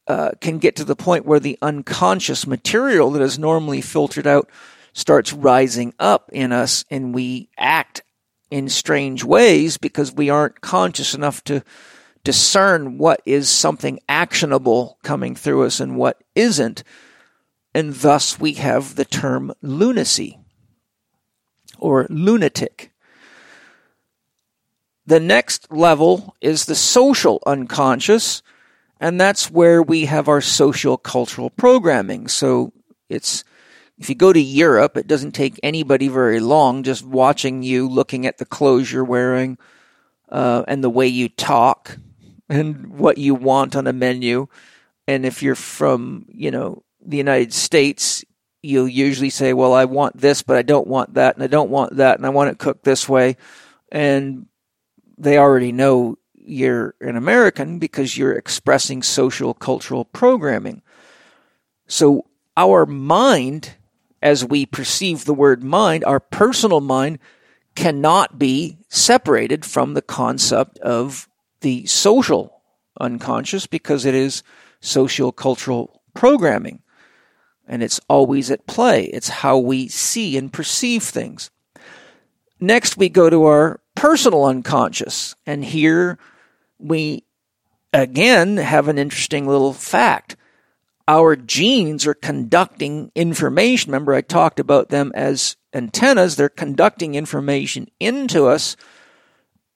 uh, 0.07 0.33
can 0.41 0.59
get 0.59 0.77
to 0.77 0.85
the 0.85 0.97
point 0.97 1.27
where 1.27 1.41
the 1.41 1.59
unconscious 1.63 2.47
material 2.47 3.11
that 3.11 3.23
is 3.23 3.39
normally 3.39 3.81
filtered 3.81 4.27
out 4.27 4.49
starts 4.93 5.33
rising 5.33 5.93
up 5.99 6.31
in 6.33 6.53
us 6.53 6.85
and 6.91 7.15
we 7.15 7.49
act 7.59 8.03
in 8.51 8.69
strange 8.69 9.25
ways 9.25 9.79
because 9.79 10.13
we 10.13 10.31
aren't 10.31 10.61
conscious 10.61 11.15
enough 11.15 11.43
to 11.45 11.63
discern 12.23 12.99
what 12.99 13.21
is 13.27 13.49
something 13.49 13.99
actionable 14.09 14.99
coming 15.03 15.35
through 15.35 15.65
us 15.65 15.81
and 15.81 15.97
what 15.97 16.23
isn't. 16.35 16.83
And 17.75 17.93
thus 17.95 18.39
we 18.39 18.55
have 18.55 18.95
the 18.95 19.05
term 19.05 19.53
lunacy 19.61 20.39
or 21.79 22.07
lunatic. 22.09 22.93
The 25.07 25.21
next 25.21 25.71
level 25.71 26.35
is 26.41 26.65
the 26.65 26.75
social 26.75 27.43
unconscious, 27.47 28.43
and 29.01 29.21
that's 29.21 29.51
where 29.51 29.83
we 29.83 30.07
have 30.07 30.29
our 30.29 30.41
social 30.41 30.97
cultural 30.97 31.51
programming. 31.51 32.29
So 32.29 32.73
it's 33.09 33.45
if 33.99 34.09
you 34.09 34.15
go 34.15 34.33
to 34.33 34.41
Europe, 34.41 34.97
it 34.97 35.07
doesn't 35.07 35.33
take 35.33 35.61
anybody 35.63 36.09
very 36.09 36.41
long 36.41 36.83
just 36.83 37.05
watching 37.05 37.63
you, 37.63 37.89
looking 37.89 38.27
at 38.27 38.39
the 38.39 38.45
clothes 38.45 38.91
you're 38.91 39.05
wearing, 39.05 39.57
uh, 40.29 40.65
and 40.67 40.83
the 40.83 40.91
way 40.91 41.07
you 41.07 41.29
talk, 41.29 41.99
and 42.49 42.99
what 42.99 43.19
you 43.19 43.35
want 43.35 43.77
on 43.77 43.87
a 43.87 43.93
menu. 43.93 44.49
And 45.07 45.25
if 45.25 45.43
you're 45.43 45.55
from, 45.55 46.27
you 46.29 46.51
know, 46.51 46.83
the 47.05 47.19
United 47.19 47.53
States, 47.53 48.25
you'll 48.63 48.89
usually 48.89 49.31
say, 49.31 49.53
well, 49.53 49.75
I 49.75 49.85
want 49.85 50.17
this, 50.17 50.43
but 50.43 50.57
I 50.57 50.63
don't 50.63 50.89
want 50.89 51.15
that, 51.15 51.37
and 51.37 51.45
I 51.45 51.49
don't 51.49 51.71
want 51.71 51.97
that, 51.97 52.17
and 52.17 52.27
I 52.27 52.31
want 52.31 52.51
it 52.51 52.59
cooked 52.59 52.85
this 52.85 53.09
way. 53.09 53.37
And 53.93 54.47
they 55.19 55.39
already 55.39 55.71
know 55.71 56.17
you're 56.45 56.95
an 57.01 57.17
American 57.17 57.79
because 57.79 58.17
you're 58.17 58.33
expressing 58.35 59.03
social 59.03 59.55
cultural 59.55 60.05
programming. 60.05 60.83
So 61.87 62.27
our 62.57 62.87
mind, 62.87 63.75
as 64.23 64.45
we 64.45 64.67
perceive 64.67 65.25
the 65.25 65.35
word 65.35 65.63
mind, 65.63 66.05
our 66.05 66.21
personal 66.21 66.81
mind 66.81 67.19
cannot 67.75 68.39
be 68.39 68.79
separated 68.89 69.65
from 69.65 69.95
the 69.95 70.03
concept 70.03 70.79
of 70.79 71.29
the 71.61 71.87
social 71.87 72.63
unconscious 73.01 73.67
because 73.67 74.05
it 74.05 74.15
is 74.15 74.43
social 74.81 75.33
cultural 75.33 76.03
programming 76.15 76.81
and 77.67 77.83
it's 77.83 78.01
always 78.09 78.51
at 78.51 78.67
play. 78.67 79.05
It's 79.05 79.29
how 79.29 79.59
we 79.59 79.89
see 79.89 80.37
and 80.37 80.53
perceive 80.53 81.03
things. 81.03 81.51
Next, 82.61 82.97
we 82.97 83.09
go 83.09 83.29
to 83.31 83.45
our 83.45 83.81
personal 83.95 84.45
unconscious, 84.45 85.35
and 85.47 85.65
here 85.65 86.19
we 86.85 87.25
again 87.93 88.59
have 88.59 88.89
an 88.89 88.99
interesting 88.99 89.47
little 89.47 89.73
fact. 89.73 90.37
Our 91.09 91.37
genes 91.37 92.07
are 92.07 92.15
conducting 92.15 93.11
information. 93.15 93.91
Remember, 93.91 94.15
I 94.15 94.21
talked 94.21 94.61
about 94.61 94.89
them 94.91 95.13
as 95.15 95.57
antennas. 95.73 96.37
They're 96.37 96.49
conducting 96.49 97.15
information 97.15 97.89
into 97.99 98.47
us 98.47 98.77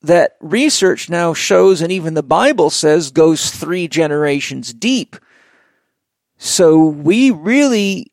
that 0.02 0.36
research 0.40 1.10
now 1.10 1.34
shows, 1.34 1.80
and 1.80 1.90
even 1.90 2.14
the 2.14 2.22
Bible 2.22 2.70
says, 2.70 3.10
goes 3.10 3.50
three 3.50 3.88
generations 3.88 4.72
deep. 4.72 5.16
So 6.36 6.84
we 6.84 7.30
really 7.30 8.12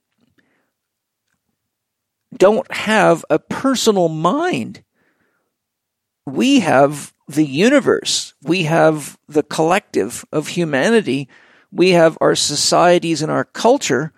don't 2.35 2.69
have 2.71 3.23
a 3.29 3.39
personal 3.39 4.09
mind. 4.09 4.83
We 6.25 6.61
have 6.61 7.13
the 7.27 7.45
universe. 7.45 8.33
We 8.43 8.63
have 8.63 9.17
the 9.27 9.43
collective 9.43 10.25
of 10.31 10.49
humanity. 10.49 11.27
We 11.71 11.91
have 11.91 12.17
our 12.21 12.35
societies 12.35 13.21
and 13.21 13.31
our 13.31 13.45
culture 13.45 14.13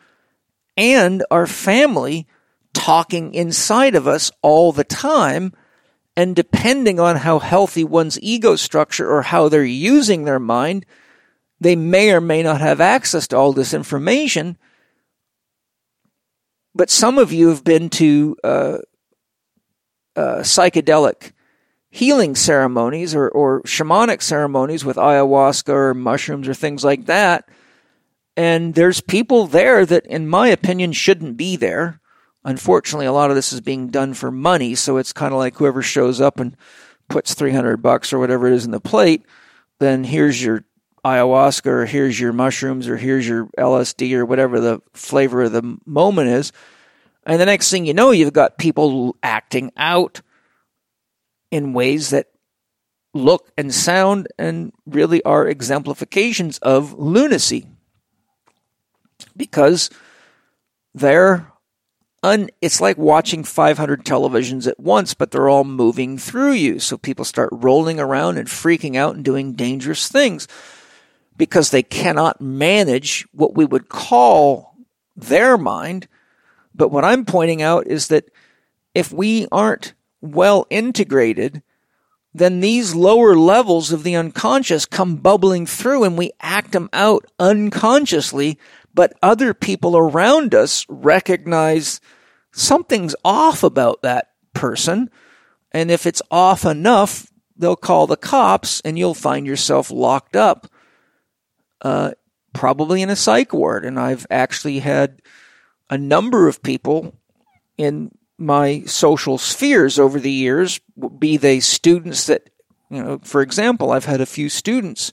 and 0.76 1.24
our 1.32 1.48
family 1.48 2.28
talking 2.74 3.34
inside 3.34 3.96
of 3.96 4.08
us 4.08 4.32
all 4.42 4.72
the 4.72 4.84
time. 4.84 5.54
And 6.16 6.36
depending 6.36 7.00
on 7.00 7.18
how 7.18 7.40
healthy 7.40 7.84
one's 7.84 8.20
ego 8.22 8.56
structure 8.56 9.10
or 9.10 9.22
how 9.22 9.50
they're 9.50 9.64
using 9.64 10.24
their 10.24 10.40
mind, 10.40 10.86
they 11.60 11.76
may 11.76 12.12
or 12.12 12.22
may 12.22 12.44
not 12.44 12.62
have 12.62 12.82
access 12.82 13.28
to 13.28 13.38
all 13.38 13.54
this 13.54 13.74
information. 13.74 14.58
But 16.76 16.90
some 16.90 17.18
of 17.18 17.32
you 17.32 17.50
have 17.50 17.64
been 17.64 17.90
to 17.92 18.38
uh, 18.44 18.78
uh, 20.16 20.38
psychedelic 20.40 21.32
healing 21.90 22.36
ceremonies 22.36 23.16
or, 23.16 23.30
or 23.30 23.62
shamanic 23.64 24.22
ceremonies 24.22 24.84
with 24.84 24.98
ayahuasca 24.98 25.70
or 25.70 25.94
mushrooms 25.94 26.48
or 26.48 26.54
things 26.54 26.84
like 26.84 27.06
that. 27.06 27.48
And 28.36 28.76
there's 28.76 29.02
people 29.02 29.48
there 29.48 29.86
that, 29.86 30.06
in 30.06 30.28
my 30.28 30.50
opinion, 30.50 30.92
shouldn't 30.92 31.38
be 31.38 31.56
there. 31.56 32.00
Unfortunately, 32.44 33.08
a 33.08 33.12
lot 33.12 33.30
of 33.30 33.36
this 33.36 33.52
is 33.52 33.62
being 33.62 33.88
done 33.88 34.14
for 34.14 34.32
money, 34.32 34.76
so 34.76 34.98
it's 34.98 35.12
kind 35.12 35.34
of 35.34 35.40
like 35.40 35.56
whoever 35.56 35.82
shows 35.82 36.22
up 36.22 36.40
and 36.40 36.56
puts 37.08 37.34
300 37.34 37.78
bucks 37.78 38.14
or 38.14 38.20
whatever 38.20 38.48
it 38.48 38.54
is 38.54 38.66
in 38.66 38.72
the 38.72 38.80
plate, 38.80 39.26
then 39.80 40.04
here's 40.04 40.44
your 40.44 40.64
ayahuasca 41.06 41.66
or 41.68 41.86
here's 41.86 42.20
your 42.20 42.34
mushrooms 42.34 42.88
or 42.88 42.98
here's 42.98 43.28
your 43.28 43.48
LSD 43.58 44.14
or 44.14 44.26
whatever 44.26 44.60
the 44.60 44.82
flavor 44.94 45.44
of 45.44 45.52
the 45.52 45.78
moment 45.86 46.30
is. 46.30 46.52
And 47.26 47.40
the 47.40 47.46
next 47.46 47.70
thing 47.70 47.86
you 47.86 47.94
know, 47.94 48.12
you've 48.12 48.34
got 48.34 48.58
people 48.58 49.16
acting 49.24 49.72
out 49.78 50.22
in 51.52 51.74
ways 51.74 52.10
that 52.10 52.28
look 53.14 53.52
and 53.58 53.74
sound 53.74 54.28
and 54.38 54.72
really 54.86 55.24
are 55.24 55.48
exemplifications 55.48 56.58
of 56.60 56.94
lunacy 56.94 57.68
because 59.36 59.90
they're 60.94 61.52
un, 62.24 62.50
it's 62.62 62.82
like 62.82 62.98
watching 62.98 63.44
500 63.44 64.04
televisions 64.04 64.68
at 64.68 64.80
once, 64.80 65.14
but 65.14 65.32
they're 65.32 65.50
all 65.50 65.64
moving 65.64 66.18
through 66.18 66.54
you. 66.54 66.80
So 66.80 66.98
people 66.98 67.26
start 67.26 67.50
rolling 67.52 68.00
around 68.00 68.38
and 68.38 68.48
freaking 68.48 68.96
out 68.96 69.16
and 69.16 69.24
doing 69.24 69.54
dangerous 69.54 70.08
things 70.08 70.48
because 71.38 71.70
they 71.70 71.84
cannot 71.84 72.42
manage 72.42 73.28
what 73.32 73.56
we 73.56 73.66
would 73.66 73.90
call 73.90 74.76
their 75.16 75.58
mind. 75.58 76.08
But 76.74 76.90
what 76.90 77.06
I'm 77.06 77.26
pointing 77.26 77.62
out 77.62 77.88
is 77.88 78.08
that 78.10 78.30
if 78.94 79.12
we 79.12 79.48
aren't 79.52 79.94
well 80.34 80.66
integrated, 80.70 81.62
then 82.34 82.60
these 82.60 82.94
lower 82.94 83.36
levels 83.36 83.92
of 83.92 84.04
the 84.04 84.16
unconscious 84.16 84.86
come 84.86 85.16
bubbling 85.16 85.66
through 85.66 86.04
and 86.04 86.18
we 86.18 86.32
act 86.40 86.72
them 86.72 86.90
out 86.94 87.26
unconsciously, 87.40 88.60
but 88.94 89.14
other 89.24 89.54
people 89.54 89.98
around 89.98 90.54
us 90.54 90.86
recognize 90.90 92.00
something's 92.52 93.16
off 93.26 93.64
about 93.64 94.02
that 94.02 94.32
person. 94.54 95.10
And 95.72 95.90
if 95.90 96.06
it's 96.06 96.22
off 96.30 96.66
enough, 96.66 97.32
they'll 97.56 97.76
call 97.76 98.08
the 98.08 98.18
cops 98.18 98.82
and 98.82 98.98
you'll 98.98 99.14
find 99.14 99.48
yourself 99.48 99.90
locked 99.90 100.36
up 100.36 100.68
uh, 101.82 102.12
probably 102.54 103.02
in 103.02 103.10
a 103.10 103.16
psych 103.16 103.54
ward. 103.54 103.86
And 103.86 104.00
I've 104.00 104.28
actually 104.30 104.80
had 104.80 105.22
a 105.90 105.98
number 105.98 106.48
of 106.48 106.62
people 106.62 107.16
in 107.78 108.12
my 108.38 108.84
social 108.86 109.38
spheres 109.38 109.98
over 109.98 110.20
the 110.20 110.32
years, 110.32 110.80
be 111.18 111.38
they 111.38 111.60
students 111.60 112.28
that, 112.28 112.50
you 112.90 113.02
know, 113.02 113.20
for 113.24 113.42
example, 113.42 113.92
I've 113.92 114.06
had 114.06 114.22
a 114.22 114.26
few 114.26 114.50
students 114.50 115.12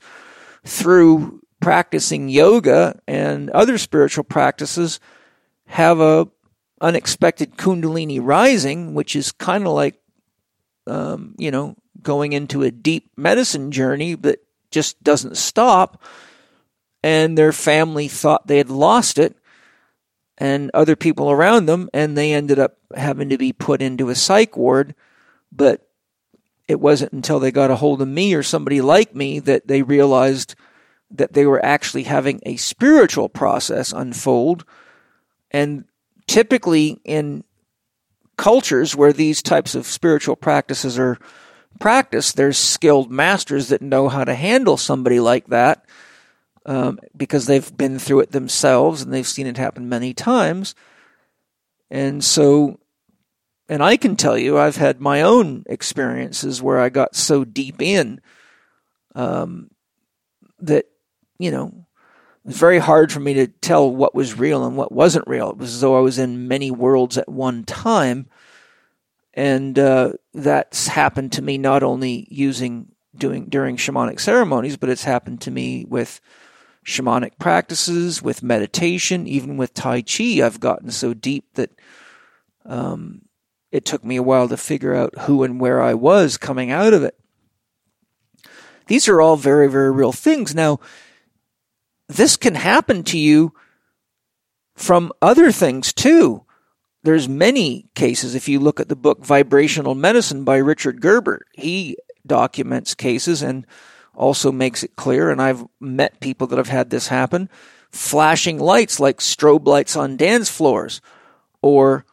through 0.65 1.41
practicing 1.61 2.29
yoga 2.29 3.01
and 3.07 3.51
other 3.51 3.79
spiritual 3.79 4.25
practices 4.25 5.01
have 5.67 6.01
a 6.01 6.29
unexpected 6.81 7.57
kundalini 7.57 8.21
rising, 8.23 8.95
which 8.95 9.17
is 9.17 9.33
kind 9.33 9.67
of 9.67 9.73
like, 9.73 9.99
um, 10.87 11.35
you 11.39 11.51
know, 11.51 11.77
going 12.03 12.35
into 12.35 12.63
a 12.63 12.71
deep 12.71 13.11
medicine 13.17 13.71
journey, 13.71 14.15
that 14.15 14.41
just 14.71 15.03
doesn't 15.03 15.37
stop. 15.37 16.03
And 17.03 17.39
their 17.39 17.53
family 17.53 18.09
thought 18.09 18.47
they 18.47 18.59
had 18.59 18.71
lost 18.71 19.19
it 19.19 19.37
and 20.39 20.71
other 20.75 20.97
people 20.97 21.31
around 21.31 21.67
them, 21.67 21.89
and 21.93 22.17
they 22.17 22.33
ended 22.33 22.59
up 22.59 22.77
having 22.95 23.29
to 23.29 23.39
be 23.39 23.53
put 23.53 23.81
into 23.81 24.09
a 24.09 24.15
psych 24.15 24.57
ward. 24.57 24.95
But 25.53 25.89
it 26.67 26.81
wasn't 26.81 27.13
until 27.13 27.39
they 27.39 27.53
got 27.53 27.71
a 27.71 27.77
hold 27.77 28.03
of 28.03 28.09
me 28.09 28.35
or 28.35 28.43
somebody 28.43 28.81
like 28.81 29.15
me 29.15 29.39
that 29.41 29.69
they 29.69 29.83
realized 29.83 30.55
that 31.11 31.33
they 31.33 31.47
were 31.47 31.65
actually 31.65 32.05
having 32.05 32.41
a 32.45 32.57
spiritual 32.57 33.29
process 33.29 33.93
unfold. 33.93 34.65
And 35.51 35.85
typically 36.27 37.01
in 37.05 37.45
cultures 38.37 38.97
where 38.97 39.13
these 39.13 39.43
types 39.43 39.75
of 39.75 39.87
spiritual 39.87 40.35
practices 40.35 40.99
are 40.99 41.19
practiced, 41.79 42.37
there's 42.37 42.59
skilled 42.59 43.13
masters 43.13 43.69
that 43.69 43.83
know 43.83 44.09
how 44.09 44.25
to 44.25 44.35
handle 44.35 44.77
somebody 44.77 45.21
like 45.21 45.47
that 45.49 45.84
um, 46.67 46.99
because 47.17 47.47
they've 47.47 47.77
been 47.77 47.99
through 47.99 48.21
it 48.21 48.33
themselves 48.33 49.03
and 49.03 49.13
they've 49.13 49.27
seen 49.27 49.47
it 49.47 49.57
happen 49.57 49.89
many 49.89 50.15
times. 50.15 50.75
And 51.91 52.25
so, 52.25 52.81
and 53.69 53.83
I 53.83 53.97
can 53.97 54.17
tell 54.17 54.37
you, 54.37 54.59
I've 54.59 54.77
had 54.77 55.01
my 55.01 55.23
own 55.23 55.65
experiences 55.67 56.63
where 56.63 56.81
I 56.81 56.89
got 56.89 57.15
so 57.15 57.45
deep 57.45 57.81
in 57.81 58.21
um, 59.15 59.71
that, 60.61 60.87
you 61.39 61.51
know, 61.51 61.87
it 62.45 62.49
was 62.49 62.59
very 62.59 62.79
hard 62.79 63.13
for 63.13 63.21
me 63.21 63.35
to 63.35 63.47
tell 63.47 63.91
what 63.91 64.15
was 64.15 64.39
real 64.39 64.67
and 64.67 64.77
what 64.77 64.93
wasn't 64.93 65.29
real. 65.29 65.51
It 65.51 65.57
was 65.57 65.75
as 65.75 65.81
though 65.81 65.97
I 65.97 66.03
was 66.03 66.19
in 66.19 66.49
many 66.49 66.71
worlds 66.71 67.17
at 67.17 67.29
one 67.29 67.65
time. 67.65 68.29
And 69.33 69.79
uh, 69.79 70.13
that's 70.33 70.87
happened 70.87 71.33
to 71.33 71.43
me 71.43 71.59
not 71.59 71.83
only 71.83 72.27
using 72.31 72.93
doing 73.17 73.47
during 73.47 73.77
shamanic 73.77 74.21
ceremonies, 74.21 74.77
but 74.77 74.91
it's 74.91 75.05
happened 75.05 75.41
to 75.43 75.51
me 75.51 75.85
with 75.89 76.21
shamanic 76.85 77.39
practices, 77.39 78.23
with 78.23 78.43
meditation, 78.43 79.27
even 79.27 79.57
with 79.57 79.75
Tai 79.75 80.03
Chi. 80.03 80.45
I've 80.45 80.61
gotten 80.61 80.91
so 80.91 81.15
deep 81.15 81.55
that 81.55 81.71
um, 82.65 83.23
it 83.73 83.85
took 83.85 84.05
me 84.05 84.17
a 84.17 84.23
while 84.23 84.49
to 84.49 84.57
figure 84.57 84.95
out 84.95 85.19
who 85.21 85.43
and 85.43 85.61
where 85.61 85.83
I 85.83 85.95
was 85.95 86.37
coming 86.37 86.71
out 86.71 86.93
of 86.93 87.03
it. 87.03 87.19
These 88.87 89.09
are 89.09 89.21
all 89.21 89.37
very, 89.37 89.69
very 89.69 89.91
real 89.91 90.13
things. 90.13 90.55
Now, 90.55 90.79
this 92.09 92.37
can 92.37 92.55
happen 92.55 93.03
to 93.05 93.19
you 93.19 93.55
from 94.75 95.13
other 95.23 95.51
things 95.51 95.93
too. 95.93 96.45
There's 97.03 97.29
many 97.29 97.89
cases. 97.95 98.35
If 98.35 98.49
you 98.49 98.61
look 98.61 98.81
at 98.81 98.89
the 98.89 98.97
book 98.97 99.25
Vibrational 99.25 99.95
Medicine 99.95 100.45
by 100.45 100.57
Richard 100.57 101.01
Gerber, 101.01 101.47
he 101.53 101.97
documents 102.27 102.95
cases 102.95 103.43
and 103.43 103.67
also 104.17 104.53
makes 104.53 104.83
it 104.83 104.97
clear, 104.97 105.31
and 105.31 105.41
I've 105.41 105.65
met 105.81 106.21
people 106.21 106.47
that 106.49 106.59
have 106.59 106.69
had 106.69 106.91
this 106.91 107.09
happen, 107.09 107.49
flashing 107.91 108.59
lights 108.59 108.99
like 108.99 109.19
strobe 109.19 109.67
lights 109.67 109.97
on 109.97 110.17
dance 110.17 110.49
floors 110.49 111.01
or 111.63 112.05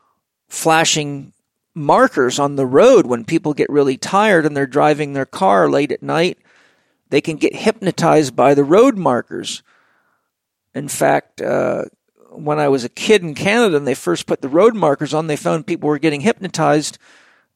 flashing 0.48 1.34
markers 1.74 2.40
on 2.40 2.56
the 2.56 2.66
road 2.66 3.06
when 3.06 3.24
people 3.24 3.54
get 3.54 3.70
really 3.70 3.98
tired 3.98 4.46
and 4.46 4.56
they're 4.56 4.68
driving 4.68 5.14
their 5.14 5.26
car 5.26 5.70
late 5.70 5.92
at 5.92 6.04
night. 6.04 6.38
They 7.10 7.22
can 7.22 7.38
get 7.38 7.56
hypnotized 7.56 8.36
by 8.36 8.54
the 8.54 8.64
road 8.64 8.98
markers. 8.98 9.64
In 10.74 10.88
fact, 10.88 11.42
uh, 11.42 11.86
when 12.30 12.60
I 12.60 12.70
was 12.70 12.84
a 12.84 12.90
kid 12.90 13.24
in 13.24 13.36
Canada 13.36 13.76
and 13.78 13.88
they 13.88 13.94
first 13.94 14.26
put 14.26 14.42
the 14.42 14.50
road 14.50 14.76
markers 14.76 15.14
on, 15.14 15.28
they 15.28 15.36
found 15.36 15.68
people 15.68 15.90
were 15.90 16.00
getting 16.00 16.22
hypnotized 16.22 16.98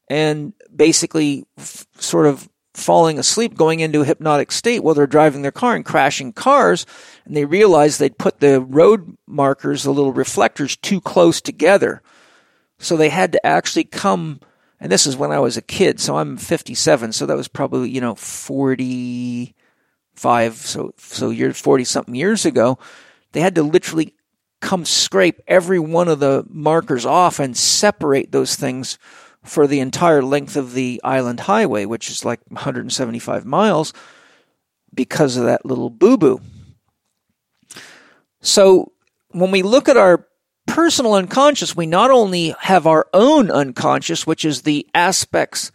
and 0.09 0.53
basically 0.73 1.45
f- 1.57 1.87
sort 1.97 2.27
of 2.27 2.49
falling 2.75 3.17
asleep, 3.17 3.55
going 3.55 3.79
into 3.79 4.01
a 4.01 4.05
hypnotic 4.05 4.51
state 4.51 4.83
while 4.83 4.93
they're 4.93 5.07
driving 5.07 5.41
their 5.41 5.51
car 5.51 5.75
and 5.75 5.85
crashing 5.85 6.33
cars. 6.33 6.85
And 7.25 7.35
they 7.35 7.45
realized 7.45 7.99
they'd 7.99 8.17
put 8.17 8.39
the 8.39 8.61
road 8.61 9.17
markers, 9.27 9.83
the 9.83 9.93
little 9.93 10.13
reflectors, 10.13 10.75
too 10.75 11.01
close 11.01 11.41
together. 11.41 12.01
So 12.77 12.97
they 12.97 13.09
had 13.09 13.31
to 13.31 13.45
actually 13.45 13.85
come, 13.85 14.41
and 14.79 14.91
this 14.91 15.07
is 15.07 15.15
when 15.15 15.31
I 15.31 15.39
was 15.39 15.57
a 15.57 15.61
kid, 15.61 15.99
so 15.99 16.17
I'm 16.17 16.37
57, 16.37 17.13
so 17.13 17.25
that 17.25 17.37
was 17.37 17.47
probably, 17.47 17.89
you 17.89 18.01
know, 18.01 18.15
45, 18.15 20.55
so, 20.55 20.93
so 20.97 21.29
you're 21.29 21.53
40 21.53 21.83
something 21.85 22.15
years 22.15 22.45
ago. 22.45 22.77
They 23.31 23.39
had 23.39 23.55
to 23.55 23.63
literally 23.63 24.13
come 24.61 24.83
scrape 24.83 25.39
every 25.47 25.79
one 25.79 26.07
of 26.07 26.19
the 26.19 26.43
markers 26.49 27.05
off 27.05 27.39
and 27.39 27.55
separate 27.55 28.31
those 28.31 28.55
things 28.55 28.97
for 29.45 29.67
the 29.67 29.79
entire 29.79 30.21
length 30.21 30.55
of 30.55 30.73
the 30.73 30.99
island 31.03 31.41
highway, 31.41 31.85
which 31.85 32.09
is 32.09 32.25
like 32.25 32.39
175 32.49 33.45
miles, 33.45 33.93
because 34.93 35.37
of 35.37 35.45
that 35.45 35.65
little 35.65 35.89
boo 35.89 36.17
boo. 36.17 36.41
So 38.41 38.91
when 39.29 39.51
we 39.51 39.61
look 39.61 39.89
at 39.89 39.97
our 39.97 40.27
personal 40.67 41.13
unconscious, 41.13 41.75
we 41.75 41.85
not 41.85 42.11
only 42.11 42.55
have 42.59 42.87
our 42.87 43.07
own 43.13 43.51
unconscious, 43.51 44.25
which 44.25 44.45
is 44.45 44.61
the 44.61 44.87
aspects 44.93 45.71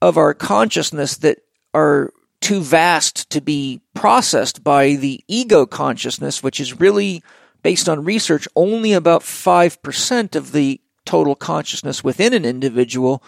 of 0.00 0.16
our 0.16 0.34
consciousness 0.34 1.16
that 1.18 1.38
are 1.74 2.12
too 2.40 2.60
vast 2.60 3.30
to 3.30 3.40
be 3.40 3.80
processed 3.94 4.62
by 4.62 4.94
the 4.94 5.24
ego 5.26 5.66
consciousness, 5.66 6.42
which 6.42 6.60
is 6.60 6.78
really 6.80 7.22
based 7.62 7.88
on 7.88 8.04
research 8.04 8.46
only 8.54 8.92
about 8.92 9.22
5% 9.22 10.36
of 10.36 10.52
the 10.52 10.80
total 11.06 11.34
consciousness 11.34 12.04
within 12.04 12.34
an 12.34 12.44
individual, 12.44 13.22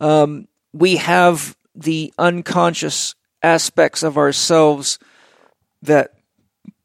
um, 0.00 0.46
we 0.72 0.96
have 0.96 1.56
the 1.74 2.12
unconscious 2.18 3.14
aspects 3.42 4.02
of 4.02 4.16
ourselves 4.16 4.98
that 5.82 6.14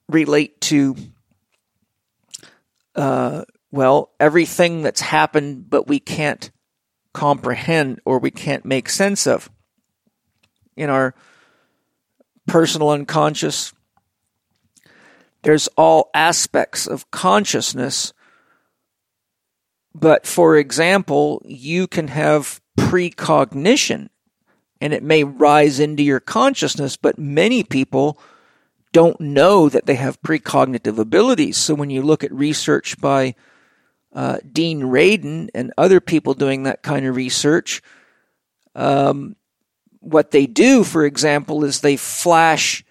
relate 0.09 0.59
to, 0.61 0.95
uh, 2.95 3.43
well, 3.71 4.11
everything 4.19 4.81
that's 4.81 5.01
happened, 5.01 5.69
but 5.69 5.87
we 5.87 5.99
can't 5.99 6.51
comprehend 7.13 7.99
or 8.05 8.19
we 8.19 8.31
can't 8.31 8.65
make 8.65 8.89
sense 8.89 9.27
of. 9.27 9.49
In 10.75 10.89
our 10.89 11.15
personal 12.45 12.89
unconscious, 12.89 13.73
there's 15.41 15.67
all 15.69 16.09
aspects 16.13 16.87
of 16.87 17.09
consciousness 17.11 18.13
but 19.99 20.27
for 20.27 20.57
example, 20.57 21.41
you 21.43 21.87
can 21.87 22.07
have 22.09 22.61
precognition 22.77 24.09
and 24.79 24.93
it 24.93 25.01
may 25.01 25.23
rise 25.23 25.79
into 25.79 26.03
your 26.03 26.19
consciousness, 26.19 26.97
but 26.97 27.17
many 27.17 27.63
people 27.63 28.19
don't 28.93 29.19
know 29.19 29.69
that 29.69 29.87
they 29.87 29.95
have 29.95 30.21
precognitive 30.21 30.99
abilities. 30.99 31.57
So 31.57 31.73
when 31.73 31.89
you 31.89 32.03
look 32.03 32.23
at 32.23 32.31
research 32.31 32.99
by 33.01 33.33
uh, 34.13 34.37
Dean 34.51 34.81
Radin 34.81 35.49
and 35.55 35.73
other 35.79 35.99
people 35.99 36.35
doing 36.35 36.63
that 36.63 36.83
kind 36.83 37.07
of 37.07 37.15
research, 37.15 37.81
um, 38.75 39.35
what 39.99 40.29
they 40.29 40.45
do, 40.45 40.83
for 40.83 41.05
example, 41.05 41.63
is 41.63 41.81
they 41.81 41.97
flash, 41.97 42.85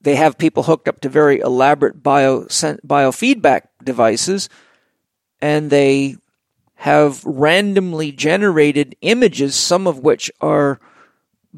they 0.00 0.14
have 0.14 0.38
people 0.38 0.62
hooked 0.62 0.86
up 0.86 1.00
to 1.00 1.08
very 1.08 1.40
elaborate 1.40 2.00
bio, 2.00 2.42
biofeedback 2.44 3.62
devices, 3.82 4.48
and 5.40 5.68
they 5.70 6.16
have 6.82 7.24
randomly 7.24 8.12
generated 8.12 8.94
images, 9.00 9.56
some 9.56 9.88
of 9.88 9.98
which 9.98 10.30
are 10.40 10.78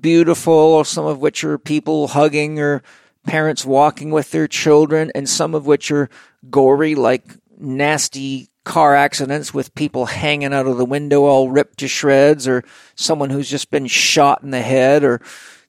beautiful, 0.01 0.55
or 0.55 0.83
some 0.83 1.05
of 1.05 1.19
which 1.19 1.45
are 1.45 1.59
people 1.59 2.09
hugging 2.09 2.59
or 2.59 2.83
parents 3.27 3.67
walking 3.67 4.11
with 4.11 4.31
their 4.31 4.49
children, 4.49 5.13
and 5.15 5.29
some 5.29 5.55
of 5.55 5.67
which 5.67 5.91
are 5.91 6.09
gory, 6.51 6.95
like 6.95 7.23
nasty 7.59 8.49
car 8.65 8.95
accidents 8.95 9.53
with 9.53 9.75
people 9.75 10.07
hanging 10.07 10.55
out 10.55 10.67
of 10.67 10.79
the 10.79 10.87
window 10.87 11.25
all 11.25 11.51
ripped 11.51 11.79
to 11.81 11.87
shreds, 11.87 12.49
or 12.49 12.65
someone 12.95 13.29
who's 13.29 13.51
just 13.51 13.71
been 13.71 13.87
shot 13.87 14.43
in 14.43 14.53
the 14.53 14.63
head, 14.63 15.05
or 15.05 15.21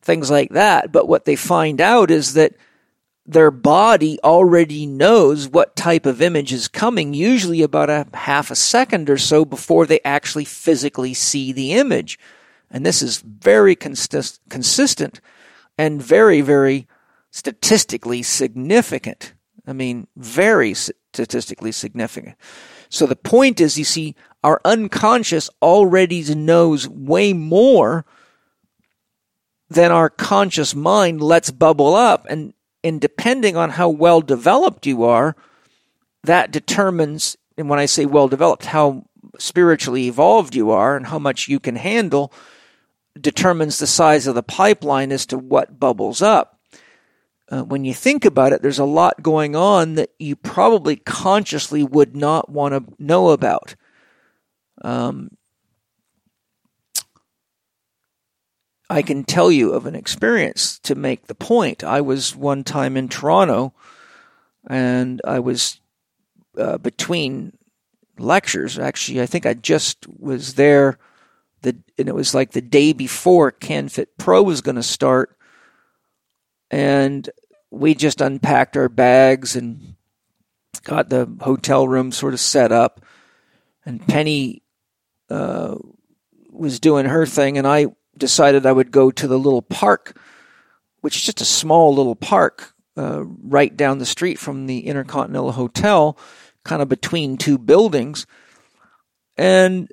things 0.02 0.32
like 0.32 0.52
that. 0.52 0.94
But 0.94 1.10
what 1.10 1.26
they 1.26 1.36
find 1.36 1.82
out 1.82 2.10
is 2.10 2.36
that 2.36 2.56
their 3.26 3.52
body 3.52 4.20
already 4.24 4.86
knows 4.86 5.48
what 5.48 5.76
type 5.76 6.06
of 6.06 6.22
image 6.22 6.52
is 6.52 6.68
coming, 6.68 7.14
usually 7.14 7.62
about 7.62 7.90
a 7.90 8.08
half 8.14 8.50
a 8.50 8.56
second 8.56 9.10
or 9.10 9.18
so 9.18 9.46
before 9.46 9.86
they 9.86 10.00
actually 10.04 10.46
physically 10.46 11.14
see 11.14 11.52
the 11.52 11.74
image. 11.74 12.18
And 12.70 12.86
this 12.86 13.02
is 13.02 13.20
very 13.20 13.76
consist- 13.76 14.42
consistent 14.50 15.22
and 15.78 16.02
very, 16.02 16.42
very 16.42 16.88
statistically 17.30 18.24
significant. 18.24 19.34
I 19.68 19.74
mean, 19.74 20.08
very 20.16 20.74
statistically 20.74 21.72
significant. 21.72 22.36
So 22.90 23.06
the 23.06 23.16
point 23.16 23.62
is, 23.62 23.78
you 23.78 23.86
see, 23.86 24.16
our 24.44 24.60
unconscious 24.66 25.50
already 25.62 26.24
knows 26.34 26.90
way 26.90 27.34
more 27.34 28.06
than 29.70 29.92
our 29.92 30.10
conscious 30.10 30.76
mind 30.76 31.22
lets 31.22 31.52
bubble 31.52 31.96
up. 31.96 32.26
And 32.28 32.54
and 32.84 33.00
depending 33.00 33.56
on 33.56 33.72
how 33.72 33.90
well 33.90 34.22
developed 34.22 34.86
you 34.86 35.04
are, 35.04 35.36
that 36.24 36.52
determines, 36.52 37.38
and 37.58 37.70
when 37.70 37.80
I 37.80 37.86
say 37.86 38.06
well 38.06 38.28
developed, 38.28 38.66
how 38.66 39.06
spiritually 39.38 40.08
evolved 40.08 40.56
you 40.56 40.72
are 40.72 40.96
and 40.96 41.08
how 41.08 41.20
much 41.20 41.48
you 41.48 41.60
can 41.60 41.76
handle, 41.76 42.34
determines 43.20 43.80
the 43.80 43.88
size 43.88 44.28
of 44.28 44.36
the 44.36 44.44
pipeline 44.44 45.12
as 45.12 45.26
to 45.28 45.38
what 45.38 45.80
bubbles 45.80 46.22
up. 46.22 46.60
Uh, 47.50 47.64
when 47.64 47.84
you 47.84 47.94
think 47.94 48.24
about 48.24 48.54
it, 48.54 48.62
there's 48.62 48.80
a 48.80 48.86
lot 48.86 49.22
going 49.22 49.56
on 49.56 49.96
that 49.96 50.12
you 50.18 50.36
probably 50.36 50.96
consciously 50.96 51.84
would 51.84 52.16
not 52.16 52.50
want 52.50 52.74
to 52.74 52.94
know 52.98 53.30
about. 53.30 53.76
Um, 54.84 55.32
I 58.92 59.02
can 59.02 59.24
tell 59.24 59.52
you 59.52 59.72
of 59.72 59.86
an 59.86 59.96
experience 59.96 60.78
to 60.80 60.96
make 60.96 61.28
the 61.28 61.36
point. 61.36 61.82
I 61.82 62.02
was 62.02 62.36
one 62.36 62.66
time 62.66 62.98
in 62.98 63.08
Toronto 63.08 63.74
and 64.68 65.22
I 65.26 65.40
was 65.40 65.80
uh, 66.58 66.78
between 66.78 67.58
lectures. 68.20 68.78
Actually, 68.78 69.22
I 69.22 69.26
think 69.28 69.46
I 69.46 69.54
just 69.54 70.06
was 70.08 70.56
there 70.56 70.98
the 71.62 71.78
and 71.98 72.10
it 72.10 72.16
was 72.16 72.36
like 72.36 72.52
the 72.52 72.62
day 72.62 72.92
before 72.92 73.52
CanFit 73.52 74.08
Pro 74.18 74.44
was 74.44 74.62
going 74.62 74.76
to 74.76 74.84
start, 74.84 75.38
and 76.70 77.30
we 77.70 77.96
just 77.96 78.20
unpacked 78.20 78.76
our 78.76 78.90
bags 78.90 79.56
and 79.56 79.96
got 80.84 81.10
the 81.10 81.34
hotel 81.42 81.88
room 81.88 82.12
sort 82.12 82.34
of 82.34 82.40
set 82.40 82.72
up, 82.72 83.06
and 83.86 84.06
Penny 84.06 84.64
uh, 85.30 85.78
was 86.50 86.80
doing 86.80 87.06
her 87.06 87.26
thing, 87.26 87.58
and 87.58 87.68
I 87.68 87.88
decided 88.18 88.66
I 88.66 88.72
would 88.72 88.92
go 88.92 89.12
to 89.12 89.28
the 89.28 89.40
little 89.40 89.62
park, 89.62 90.18
which 91.02 91.16
is 91.16 91.24
just 91.24 91.42
a 91.42 91.46
small 91.46 91.94
little 91.94 92.16
park 92.16 92.74
uh, 92.98 93.24
right 93.26 93.76
down 93.76 94.00
the 94.00 94.06
street 94.06 94.38
from 94.38 94.68
the 94.68 94.86
Intercontinental 94.86 95.54
Hotel, 95.54 96.18
kind 96.64 96.82
of 96.82 96.90
between 96.90 97.38
two 97.38 97.58
buildings, 97.58 98.26
and 99.38 99.90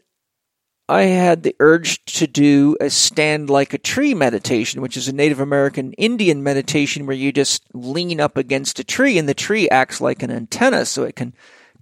I 0.88 1.02
had 1.02 1.42
the 1.42 1.54
urge 1.60 2.02
to 2.16 2.26
do 2.26 2.76
a 2.80 2.88
stand 2.88 3.50
like 3.50 3.74
a 3.74 3.78
tree 3.78 4.14
meditation, 4.14 4.80
which 4.80 4.96
is 4.96 5.06
a 5.06 5.12
Native 5.12 5.38
American 5.38 5.92
Indian 5.94 6.42
meditation 6.42 7.04
where 7.04 7.16
you 7.16 7.30
just 7.30 7.62
lean 7.74 8.20
up 8.20 8.38
against 8.38 8.78
a 8.78 8.84
tree 8.84 9.18
and 9.18 9.28
the 9.28 9.34
tree 9.34 9.68
acts 9.68 10.00
like 10.00 10.22
an 10.22 10.30
antenna 10.30 10.86
so 10.86 11.02
it 11.02 11.14
can 11.14 11.34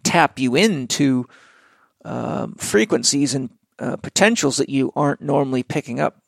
tap 0.02 0.40
you 0.40 0.56
into 0.56 1.26
um, 2.04 2.54
frequencies 2.56 3.32
and 3.34 3.50
uh, 3.78 3.96
potentials 3.96 4.56
that 4.56 4.70
you 4.70 4.92
aren't 4.96 5.20
normally 5.20 5.62
picking 5.62 6.00
up 6.00 6.20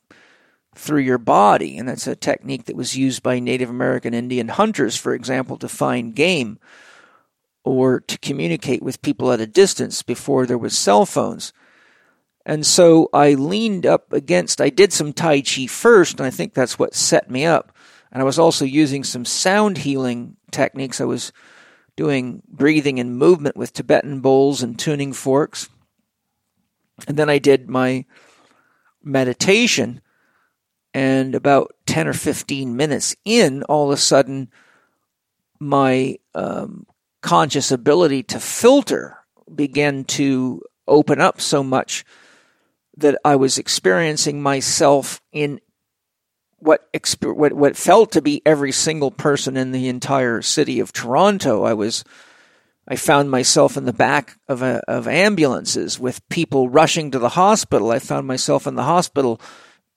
through 0.79 1.01
your 1.01 1.17
body. 1.17 1.77
And 1.77 1.87
that's 1.87 2.07
a 2.07 2.15
technique 2.15 2.65
that 2.65 2.75
was 2.75 2.97
used 2.97 3.21
by 3.21 3.39
Native 3.39 3.69
American 3.69 4.13
Indian 4.13 4.47
hunters, 4.47 4.95
for 4.95 5.13
example, 5.13 5.57
to 5.57 5.67
find 5.67 6.15
game 6.15 6.57
or 7.63 7.99
to 7.99 8.17
communicate 8.19 8.81
with 8.81 9.01
people 9.01 9.31
at 9.31 9.41
a 9.41 9.45
distance 9.45 10.01
before 10.01 10.45
there 10.45 10.57
was 10.57 10.77
cell 10.77 11.05
phones. 11.05 11.51
And 12.45 12.65
so 12.65 13.09
I 13.13 13.33
leaned 13.33 13.85
up 13.85 14.13
against, 14.13 14.61
I 14.61 14.69
did 14.69 14.93
some 14.93 15.11
Tai 15.13 15.41
Chi 15.41 15.67
first, 15.67 16.19
and 16.19 16.25
I 16.25 16.31
think 16.31 16.53
that's 16.53 16.79
what 16.79 16.95
set 16.95 17.29
me 17.29 17.45
up. 17.45 17.75
And 18.11 18.21
I 18.21 18.25
was 18.25 18.39
also 18.39 18.65
using 18.65 19.03
some 19.03 19.25
sound 19.25 19.79
healing 19.79 20.37
techniques. 20.49 21.01
I 21.01 21.05
was 21.05 21.31
doing 21.95 22.41
breathing 22.47 22.99
and 22.99 23.17
movement 23.17 23.57
with 23.57 23.73
Tibetan 23.73 24.21
bowls 24.21 24.63
and 24.63 24.79
tuning 24.79 25.11
forks. 25.11 25.69
And 27.07 27.17
then 27.17 27.29
I 27.29 27.37
did 27.37 27.69
my 27.69 28.05
meditation. 29.03 30.01
And 30.93 31.35
about 31.35 31.75
10 31.85 32.07
or 32.07 32.13
15 32.13 32.75
minutes 32.75 33.15
in, 33.23 33.63
all 33.63 33.91
of 33.91 33.93
a 33.93 34.01
sudden, 34.01 34.49
my 35.59 36.17
um, 36.33 36.85
conscious 37.21 37.71
ability 37.71 38.23
to 38.23 38.39
filter 38.39 39.17
began 39.53 40.03
to 40.05 40.61
open 40.87 41.21
up 41.21 41.39
so 41.41 41.63
much 41.63 42.05
that 42.97 43.17
I 43.23 43.35
was 43.35 43.57
experiencing 43.57 44.41
myself 44.41 45.21
in 45.31 45.59
what, 46.57 46.89
what 47.21 47.53
what 47.53 47.77
felt 47.77 48.11
to 48.11 48.21
be 48.21 48.41
every 48.45 48.73
single 48.73 49.11
person 49.11 49.55
in 49.55 49.71
the 49.71 49.87
entire 49.87 50.41
city 50.41 50.79
of 50.81 50.91
Toronto. 50.91 51.63
I 51.63 51.73
was 51.73 52.03
I 52.85 52.95
found 52.95 53.31
myself 53.31 53.77
in 53.77 53.85
the 53.85 53.93
back 53.93 54.37
of 54.47 54.61
a, 54.61 54.81
of 54.87 55.07
ambulances 55.07 55.99
with 55.99 56.27
people 56.27 56.69
rushing 56.69 57.11
to 57.11 57.19
the 57.19 57.29
hospital. 57.29 57.91
I 57.91 57.99
found 57.99 58.27
myself 58.27 58.67
in 58.67 58.75
the 58.75 58.83
hospital 58.83 59.39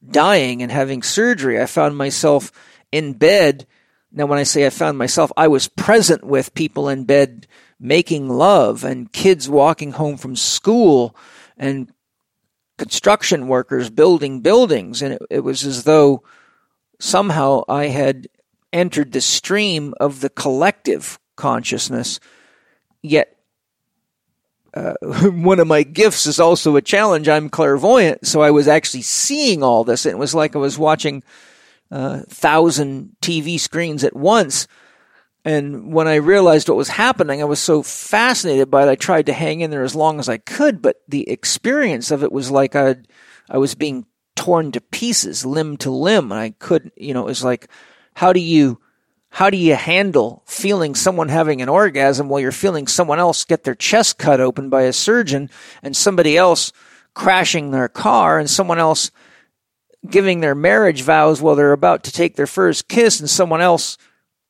dying 0.08 0.62
and 0.62 0.70
having 0.70 1.02
surgery. 1.02 1.60
I 1.60 1.66
found 1.66 1.96
myself 1.96 2.52
in 2.90 3.14
bed. 3.14 3.66
Now, 4.10 4.26
when 4.26 4.38
I 4.38 4.42
say 4.42 4.66
I 4.66 4.70
found 4.70 4.98
myself, 4.98 5.32
I 5.36 5.48
was 5.48 5.68
present 5.68 6.24
with 6.24 6.54
people 6.54 6.88
in 6.88 7.04
bed 7.04 7.46
making 7.80 8.28
love 8.28 8.84
and 8.84 9.12
kids 9.12 9.48
walking 9.48 9.92
home 9.92 10.16
from 10.16 10.36
school 10.36 11.16
and 11.56 11.92
construction 12.78 13.48
workers 13.48 13.90
building 13.90 14.40
buildings, 14.40 15.02
and 15.02 15.14
it, 15.14 15.22
it 15.30 15.40
was 15.40 15.64
as 15.64 15.84
though 15.84 16.22
somehow 16.98 17.62
I 17.68 17.86
had 17.86 18.28
entered 18.72 19.12
the 19.12 19.20
stream 19.20 19.94
of 20.00 20.20
the 20.20 20.30
collective 20.30 21.18
consciousness. 21.36 22.20
Yet, 23.02 23.36
uh, 24.74 24.94
one 25.02 25.60
of 25.60 25.66
my 25.66 25.82
gifts 25.82 26.26
is 26.26 26.40
also 26.40 26.76
a 26.76 26.82
challenge. 26.82 27.28
I'm 27.28 27.48
clairvoyant, 27.48 28.26
so 28.26 28.42
I 28.42 28.50
was 28.50 28.68
actually 28.68 29.02
seeing 29.02 29.62
all 29.62 29.84
this. 29.84 30.06
It 30.06 30.18
was 30.18 30.34
like 30.34 30.54
I 30.54 30.58
was 30.58 30.78
watching 30.78 31.22
a 31.90 31.96
uh, 31.96 32.22
thousand 32.28 33.16
TV 33.20 33.60
screens 33.60 34.02
at 34.02 34.16
once 34.16 34.66
and 35.44 35.92
when 35.92 36.06
I 36.06 36.16
realized 36.16 36.68
what 36.68 36.76
was 36.76 36.88
happening, 36.88 37.40
I 37.40 37.46
was 37.46 37.58
so 37.58 37.82
fascinated 37.82 38.70
by 38.70 38.84
it. 38.84 38.88
I 38.88 38.94
tried 38.94 39.26
to 39.26 39.32
hang 39.32 39.60
in 39.60 39.70
there 39.70 39.82
as 39.82 39.96
long 39.96 40.20
as 40.20 40.28
I 40.28 40.38
could, 40.38 40.80
but 40.80 41.02
the 41.08 41.28
experience 41.28 42.10
of 42.10 42.22
it 42.22 42.30
was 42.30 42.50
like 42.50 42.76
I, 42.76 42.96
I 43.50 43.58
was 43.58 43.74
being 43.74 44.06
torn 44.36 44.70
to 44.72 44.80
pieces, 44.80 45.44
limb 45.44 45.78
to 45.78 45.90
limb. 45.90 46.30
And 46.30 46.40
I 46.40 46.50
couldn't, 46.50 46.92
you 46.96 47.12
know, 47.12 47.22
it 47.22 47.26
was 47.26 47.42
like, 47.42 47.68
how 48.14 48.32
do 48.32 48.38
you, 48.38 48.80
how 49.34 49.48
do 49.48 49.56
you 49.56 49.74
handle 49.74 50.42
feeling 50.44 50.94
someone 50.94 51.30
having 51.30 51.62
an 51.62 51.68
orgasm 51.70 52.28
while 52.28 52.38
you're 52.38 52.52
feeling 52.52 52.86
someone 52.86 53.18
else 53.18 53.46
get 53.46 53.64
their 53.64 53.74
chest 53.74 54.18
cut 54.18 54.40
open 54.40 54.68
by 54.68 54.82
a 54.82 54.92
surgeon 54.92 55.48
and 55.82 55.96
somebody 55.96 56.36
else 56.36 56.70
crashing 57.14 57.70
their 57.70 57.88
car 57.88 58.38
and 58.38 58.50
someone 58.50 58.78
else 58.78 59.10
giving 60.06 60.40
their 60.40 60.54
marriage 60.54 61.00
vows 61.00 61.40
while 61.40 61.54
they're 61.54 61.72
about 61.72 62.04
to 62.04 62.12
take 62.12 62.36
their 62.36 62.46
first 62.46 62.88
kiss 62.88 63.20
and 63.20 63.30
someone 63.30 63.62
else, 63.62 63.96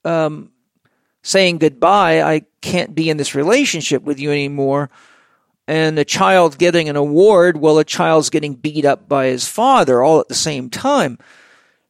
um, 0.04 0.50
saying 1.22 1.58
goodbye, 1.58 2.20
I 2.20 2.42
can't 2.60 2.92
be 2.92 3.08
in 3.08 3.18
this 3.18 3.36
relationship 3.36 4.02
with 4.02 4.18
you 4.18 4.32
anymore. 4.32 4.90
And 5.68 5.96
a 5.96 6.04
child 6.04 6.58
getting 6.58 6.88
an 6.88 6.96
award 6.96 7.56
while 7.56 7.78
a 7.78 7.84
child's 7.84 8.30
getting 8.30 8.54
beat 8.54 8.84
up 8.84 9.08
by 9.08 9.26
his 9.26 9.46
father 9.46 10.02
all 10.02 10.18
at 10.18 10.26
the 10.26 10.34
same 10.34 10.70
time. 10.70 11.18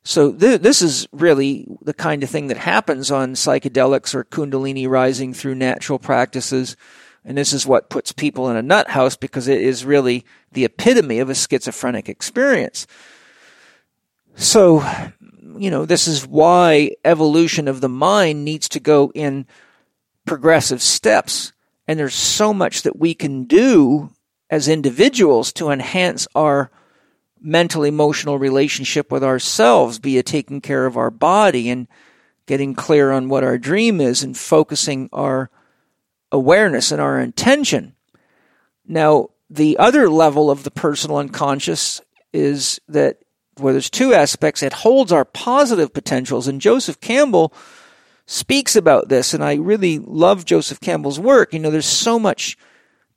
So 0.05 0.33
th- 0.33 0.61
this 0.61 0.83
is 0.83 1.07
really 1.13 1.67
the 1.83 1.95
kind 1.95 2.23
of 2.23 2.31
thing 2.31 2.49
that 2.49 2.57
happens 2.57 3.11
on 3.11 3.35
psychedelics 3.35 4.15
or 4.15 4.25
kundalini 4.25 4.89
rising 4.89 5.33
through 5.33 5.55
natural 5.55 5.99
practices. 5.99 6.77
And 7.25 7.39
this 7.39 7.53
is 7.53 7.67
what 7.67 7.91
puts 7.91 8.11
people 8.11 8.49
in 8.49 8.57
a 8.57 8.63
nut 8.63 8.91
house 8.91 9.17
because 9.17 9.47
it 9.47 9.61
is 9.61 9.85
really 9.85 10.25
the 10.53 10.65
epitome 10.65 11.21
of 11.21 11.31
a 11.31 11.35
schizophrenic 11.35 12.09
experience. 12.09 12.87
So 14.35 14.83
you 15.59 15.71
know, 15.71 15.85
this 15.85 16.09
is 16.09 16.27
why 16.27 16.93
evolution 17.05 17.69
of 17.69 17.81
the 17.81 17.89
mind 17.89 18.45
needs 18.45 18.69
to 18.71 18.81
go 18.81 19.13
in 19.15 19.47
progressive 20.25 20.83
steps. 20.83 21.53
And 21.87 21.99
there's 21.99 22.15
so 22.15 22.55
much 22.55 22.83
that 22.83 22.99
we 22.99 23.15
can 23.15 23.45
do 23.45 24.11
as 24.51 24.69
individuals 24.69 25.53
to 25.55 25.71
enhance 25.71 26.27
our 26.35 26.71
mental 27.43 27.85
emotional 27.85 28.39
relationship 28.39 29.11
with 29.11 29.25
ourselves, 29.25 29.99
be 29.99 30.19
it 30.19 30.27
taking 30.27 30.61
care 30.61 30.87
of 30.87 30.97
our 30.97 31.11
body 31.11 31.69
and 31.69 31.89
getting 32.47 32.75
clear 32.75 33.11
on 33.11 33.29
what 33.29 33.45
our 33.45 33.59
dream 33.59 34.01
is 34.01 34.23
and 34.23 34.37
focusing 34.37 35.09
our 35.13 35.51
awareness 36.31 36.93
and 36.93 37.01
our 37.01 37.21
intention. 37.21 37.95
Now, 38.87 39.31
the 39.51 39.79
other 39.79 40.09
level 40.09 40.51
of 40.51 40.65
the 40.65 40.71
personal 40.71 41.19
unconscious 41.19 42.01
is 42.33 42.81
that 42.89 43.19
where 43.59 43.73
there's 43.73 43.91
two 43.91 44.15
aspects. 44.15 44.63
It 44.63 44.73
holds 44.73 45.13
our 45.13 45.25
positive 45.25 45.93
potentials, 45.93 46.49
and 46.49 46.61
Joseph 46.61 47.01
Campbell 47.01 47.53
speaks 48.27 48.77
about 48.77 49.09
this, 49.09 49.35
and 49.35 49.45
I 49.45 49.55
really 49.55 49.99
love 49.99 50.45
Joseph 50.45 50.81
Campbell's 50.81 51.21
work. 51.21 51.53
You 51.53 51.59
know, 51.59 51.71
there's 51.71 51.87
so 51.87 52.19
much 52.19 52.57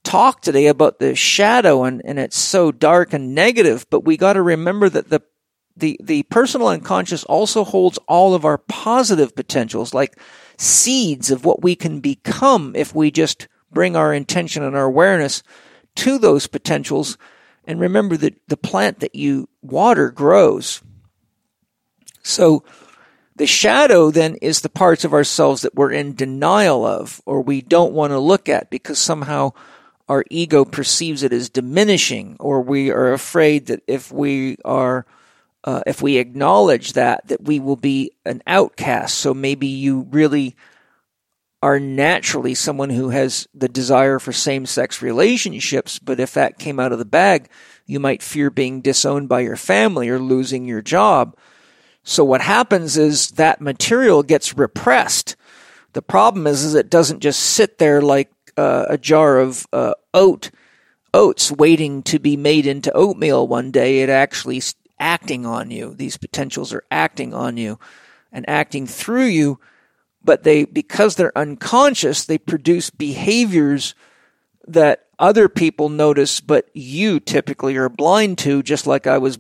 talk 0.05 0.41
today 0.41 0.67
about 0.67 0.99
the 0.99 1.15
shadow, 1.15 1.83
and, 1.83 2.01
and 2.05 2.19
it's 2.19 2.37
so 2.37 2.71
dark 2.71 3.11
and 3.11 3.35
negative, 3.35 3.85
but 3.89 4.05
we 4.05 4.15
got 4.15 4.33
to 4.33 4.41
remember 4.41 4.87
that 4.89 5.09
the 5.09 5.21
the 5.77 5.99
the 6.01 6.23
personal 6.23 6.67
unconscious 6.67 7.25
also 7.25 7.65
holds 7.65 7.99
all 8.07 8.33
of 8.33 8.45
our 8.45 8.57
positive 8.57 9.35
potentials, 9.35 9.93
like 9.93 10.17
seeds 10.57 11.31
of 11.31 11.43
what 11.43 11.61
we 11.61 11.75
can 11.75 11.99
become 11.99 12.73
if 12.75 12.95
we 12.95 13.11
just 13.11 13.49
bring 13.71 13.97
our 13.97 14.13
intention 14.13 14.63
and 14.63 14.75
our 14.75 14.85
awareness 14.85 15.43
to 15.95 16.17
those 16.17 16.47
potentials 16.47 17.17
and 17.65 17.79
remember 17.79 18.15
that 18.15 18.35
the 18.47 18.57
plant 18.57 18.99
that 18.99 19.15
you 19.15 19.49
water 19.61 20.11
grows. 20.11 20.81
So 22.23 22.63
the 23.35 23.47
shadow 23.47 24.11
then 24.11 24.35
is 24.35 24.61
the 24.61 24.69
parts 24.69 25.03
of 25.03 25.13
ourselves 25.13 25.63
that 25.63 25.75
we're 25.75 25.91
in 25.91 26.15
denial 26.15 26.85
of 26.85 27.21
or 27.25 27.41
we 27.41 27.61
don't 27.61 27.93
want 27.93 28.11
to 28.11 28.19
look 28.19 28.47
at 28.47 28.69
because 28.69 28.97
somehow 28.97 29.51
our 30.07 30.23
ego 30.29 30.65
perceives 30.65 31.23
it 31.23 31.33
as 31.33 31.49
diminishing 31.49 32.37
or 32.39 32.61
we 32.61 32.91
are 32.91 33.13
afraid 33.13 33.67
that 33.67 33.81
if 33.87 34.11
we 34.11 34.57
are 34.63 35.05
uh, 35.65 35.81
if 35.87 36.01
we 36.01 36.17
acknowledge 36.17 36.93
that, 36.93 37.27
that 37.27 37.43
we 37.43 37.59
will 37.59 37.75
be 37.75 38.11
an 38.23 38.41
outcast. 38.45 39.17
So 39.17 39.33
maybe 39.33 39.65
you 39.65 40.07
really 40.11 40.55
are 41.63 41.79
naturally 41.79 42.53
someone 42.53 42.91
who 42.91 43.09
has 43.09 43.47
the 43.55 43.67
desire 43.67 44.19
for 44.19 44.31
same 44.31 44.67
sex 44.67 45.01
relationships, 45.01 45.97
but 45.97 46.19
if 46.19 46.35
that 46.35 46.59
came 46.59 46.79
out 46.79 46.91
of 46.91 46.99
the 46.99 47.05
bag, 47.05 47.49
you 47.87 47.99
might 47.99 48.21
fear 48.21 48.51
being 48.51 48.81
disowned 48.81 49.27
by 49.27 49.39
your 49.39 49.55
family 49.55 50.07
or 50.07 50.19
losing 50.19 50.65
your 50.65 50.83
job. 50.83 51.35
So 52.03 52.23
what 52.23 52.41
happens 52.41 52.97
is 52.97 53.31
that 53.31 53.61
material 53.61 54.21
gets 54.21 54.55
repressed. 54.55 55.35
The 55.93 56.03
problem 56.03 56.45
is, 56.45 56.63
is 56.63 56.75
it 56.75 56.91
doesn't 56.91 57.21
just 57.21 57.39
sit 57.39 57.79
there 57.79 57.99
like 57.99 58.31
uh, 58.57 58.85
a 58.89 58.97
jar 58.97 59.39
of 59.39 59.67
uh, 59.73 59.93
oat 60.13 60.51
oats 61.13 61.49
waiting 61.49 62.03
to 62.03 62.19
be 62.19 62.35
made 62.35 62.67
into 62.67 62.91
oatmeal 62.91 63.47
one 63.47 63.71
day. 63.71 64.01
It 64.01 64.09
actually 64.09 64.61
acting 64.99 65.45
on 65.45 65.71
you. 65.71 65.93
These 65.95 66.17
potentials 66.17 66.73
are 66.73 66.83
acting 66.91 67.33
on 67.33 67.55
you 67.57 67.79
and 68.33 68.47
acting 68.49 68.85
through 68.85 69.27
you, 69.27 69.59
but 70.23 70.43
they, 70.43 70.65
because 70.65 71.15
they're 71.15 71.37
unconscious, 71.37 72.25
they 72.25 72.37
produce 72.37 72.89
behaviors 72.89 73.95
that 74.67 75.05
other 75.17 75.47
people 75.47 75.87
notice, 75.87 76.41
but 76.41 76.69
you 76.73 77.21
typically 77.21 77.77
are 77.77 77.87
blind 77.87 78.37
to, 78.39 78.61
just 78.61 78.85
like 78.85 79.07
I 79.07 79.17
was 79.17 79.39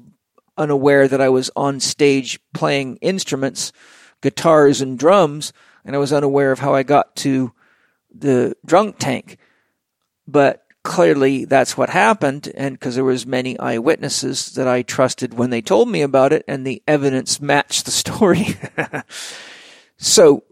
unaware 0.57 1.07
that 1.09 1.19
I 1.19 1.27
was 1.27 1.51
on 1.57 1.81
stage 1.81 2.39
playing 2.53 2.97
instruments, 2.97 3.73
guitars 4.21 4.79
and 4.79 4.97
drums, 4.97 5.51
and 5.83 5.93
I 5.93 5.99
was 5.99 6.13
unaware 6.13 6.53
of 6.53 6.59
how 6.59 6.73
I 6.73 6.83
got 6.83 7.17
to 7.17 7.51
the 8.17 8.55
drunk 8.65 8.97
tank. 8.97 9.37
But 10.27 10.65
clearly 10.85 11.45
that's 11.45 11.75
what 11.75 11.89
happened 11.89 12.49
and 12.55 12.75
because 12.75 12.93
there 12.95 13.03
was 13.03 13.25
many 13.25 13.59
eyewitnesses 13.59 14.53
that 14.53 14.67
I 14.67 14.83
trusted 14.83 15.33
when 15.33 15.49
they 15.49 15.61
told 15.61 15.89
me 15.89 16.01
about 16.03 16.31
it 16.31 16.45
and 16.47 16.65
the 16.65 16.81
evidence 16.87 17.41
matched 17.41 17.85
the 17.85 17.91
story. 18.03 18.57
so 19.97 20.43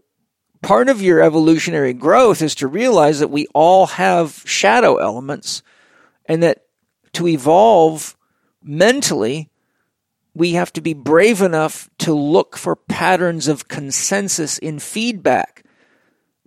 part 0.60 0.88
of 0.88 1.00
your 1.00 1.22
evolutionary 1.22 1.92
growth 1.92 2.42
is 2.42 2.56
to 2.56 2.66
realize 2.66 3.20
that 3.20 3.30
we 3.30 3.46
all 3.54 3.86
have 3.86 4.42
shadow 4.44 4.96
elements 4.96 5.62
and 6.26 6.42
that 6.42 6.64
to 7.12 7.28
evolve 7.28 8.16
mentally 8.60 9.50
we 10.34 10.54
have 10.54 10.72
to 10.72 10.80
be 10.80 10.94
brave 10.94 11.42
enough 11.42 11.88
to 11.98 12.12
look 12.12 12.56
for 12.56 12.74
patterns 12.74 13.46
of 13.46 13.68
consensus 13.68 14.58
in 14.58 14.80
feedback 14.80 15.63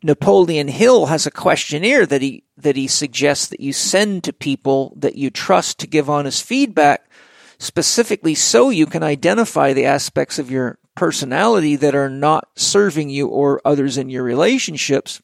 Napoleon 0.04 0.68
Hill 0.68 1.08
has 1.08 1.26
a 1.26 1.32
questionnaire 1.32 2.06
that 2.06 2.22
he 2.22 2.44
that 2.56 2.76
he 2.76 2.88
suggests 2.88 3.48
that 3.48 3.60
you 3.60 3.74
send 3.74 4.24
to 4.24 4.34
people 4.34 4.94
that 4.96 5.16
you 5.16 5.30
trust 5.30 5.80
to 5.80 5.88
give 5.88 6.10
honest 6.10 6.44
feedback, 6.44 7.10
specifically 7.58 8.36
so 8.36 8.70
you 8.70 8.86
can 8.86 9.04
identify 9.04 9.74
the 9.74 9.86
aspects 9.86 10.40
of 10.40 10.52
your 10.52 10.78
personality 10.96 11.76
that 11.76 11.96
are 11.96 12.10
not 12.10 12.50
serving 12.56 13.10
you 13.10 13.28
or 13.28 13.62
others 13.64 13.98
in 13.98 14.10
your 14.10 14.24
relationships. 14.24 15.22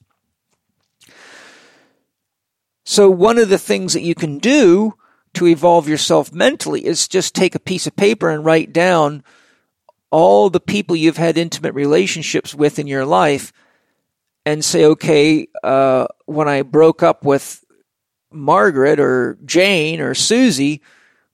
So 2.85 3.09
one 3.09 3.37
of 3.37 3.49
the 3.49 3.57
things 3.57 3.93
that 3.93 4.01
you 4.01 4.13
can 4.13 4.37
do 4.39 4.95
to 5.33 5.47
evolve 5.47 5.87
yourself 5.87 6.31
mentally 6.31 6.85
is 6.85 7.07
just 7.07 7.33
take 7.33 7.55
a 7.55 7.59
piece 7.59 7.87
of 7.87 7.95
paper 7.95 8.29
and 8.29 8.45
write 8.45 8.71
down 8.71 9.23
all 10.11 10.49
the 10.49 10.59
people 10.59 10.95
you've 10.95 11.17
had 11.17 11.37
intimate 11.37 11.73
relationships 11.73 12.53
with 12.53 12.77
in 12.77 12.85
your 12.85 13.05
life 13.05 13.51
and 14.45 14.63
say, 14.63 14.85
okay, 14.85 15.47
uh, 15.63 16.07
when 16.25 16.47
I 16.47 16.61
broke 16.63 17.01
up 17.01 17.23
with 17.23 17.63
Margaret 18.31 18.99
or 18.99 19.37
Jane 19.45 20.01
or 20.01 20.13
Susie, 20.13 20.81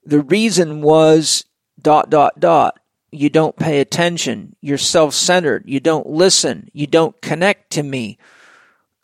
the 0.04 0.20
reason 0.20 0.82
was 0.82 1.44
dot, 1.80 2.10
dot, 2.10 2.38
dot. 2.38 2.78
You 3.12 3.28
don't 3.28 3.56
pay 3.56 3.80
attention. 3.80 4.54
You're 4.60 4.78
self 4.78 5.14
centered. 5.14 5.64
You 5.66 5.80
don't 5.80 6.06
listen. 6.06 6.70
You 6.72 6.86
don't 6.86 7.20
connect 7.20 7.70
to 7.72 7.82
me. 7.82 8.18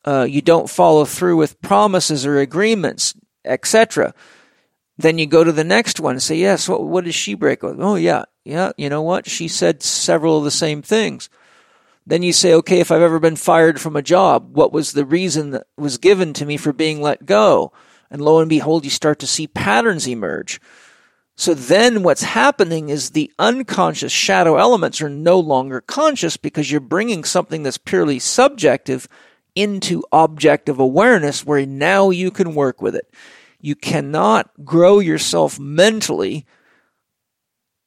Uh, 0.04 0.26
you 0.28 0.40
don't 0.40 0.70
follow 0.70 1.04
through 1.04 1.36
with 1.36 1.60
promises 1.60 2.24
or 2.24 2.38
agreements, 2.38 3.14
etc. 3.44 4.14
Then 4.96 5.18
you 5.18 5.26
go 5.26 5.42
to 5.42 5.50
the 5.52 5.64
next 5.64 5.98
one 5.98 6.14
and 6.14 6.22
say, 6.22 6.36
yes, 6.36 6.68
what, 6.68 6.84
what 6.84 7.04
does 7.04 7.16
she 7.16 7.34
break 7.34 7.64
with? 7.64 7.80
Oh, 7.80 7.96
yeah, 7.96 8.24
yeah, 8.44 8.70
you 8.76 8.88
know 8.88 9.02
what? 9.02 9.28
She 9.28 9.48
said 9.48 9.82
several 9.82 10.38
of 10.38 10.44
the 10.44 10.52
same 10.52 10.80
things. 10.80 11.28
Then 12.06 12.22
you 12.22 12.32
say, 12.32 12.52
okay, 12.54 12.78
if 12.78 12.92
I've 12.92 13.02
ever 13.02 13.18
been 13.18 13.36
fired 13.36 13.80
from 13.80 13.96
a 13.96 14.02
job, 14.02 14.54
what 14.54 14.72
was 14.72 14.92
the 14.92 15.04
reason 15.04 15.50
that 15.50 15.66
was 15.76 15.98
given 15.98 16.32
to 16.34 16.46
me 16.46 16.56
for 16.56 16.72
being 16.72 17.02
let 17.02 17.26
go? 17.26 17.72
And 18.10 18.22
lo 18.22 18.38
and 18.38 18.48
behold, 18.48 18.84
you 18.84 18.90
start 18.90 19.18
to 19.20 19.26
see 19.26 19.48
patterns 19.48 20.06
emerge. 20.06 20.60
So 21.34 21.52
then 21.52 22.02
what's 22.02 22.22
happening 22.22 22.88
is 22.88 23.10
the 23.10 23.30
unconscious 23.38 24.12
shadow 24.12 24.56
elements 24.56 25.02
are 25.02 25.10
no 25.10 25.38
longer 25.38 25.80
conscious 25.80 26.36
because 26.36 26.70
you're 26.70 26.80
bringing 26.80 27.24
something 27.24 27.62
that's 27.62 27.76
purely 27.76 28.18
subjective 28.20 29.08
into 29.54 30.02
objective 30.12 30.78
awareness 30.78 31.44
where 31.44 31.66
now 31.66 32.10
you 32.10 32.30
can 32.30 32.54
work 32.54 32.80
with 32.80 32.94
it. 32.94 33.12
You 33.60 33.74
cannot 33.74 34.64
grow 34.64 34.98
yourself 34.98 35.58
mentally 35.58 36.46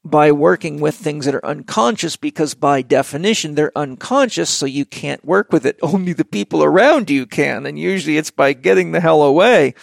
by 0.03 0.31
working 0.31 0.79
with 0.79 0.95
things 0.95 1.25
that 1.25 1.35
are 1.35 1.45
unconscious 1.45 2.15
because 2.15 2.53
by 2.53 2.81
definition 2.81 3.55
they're 3.55 3.77
unconscious 3.77 4.49
so 4.49 4.65
you 4.65 4.85
can't 4.85 5.23
work 5.25 5.51
with 5.51 5.65
it. 5.65 5.77
Only 5.81 6.13
the 6.13 6.25
people 6.25 6.63
around 6.63 7.09
you 7.09 7.25
can. 7.25 7.65
And 7.65 7.77
usually 7.77 8.17
it's 8.17 8.31
by 8.31 8.53
getting 8.53 8.91
the 8.91 9.01
hell 9.01 9.21
away 9.21 9.75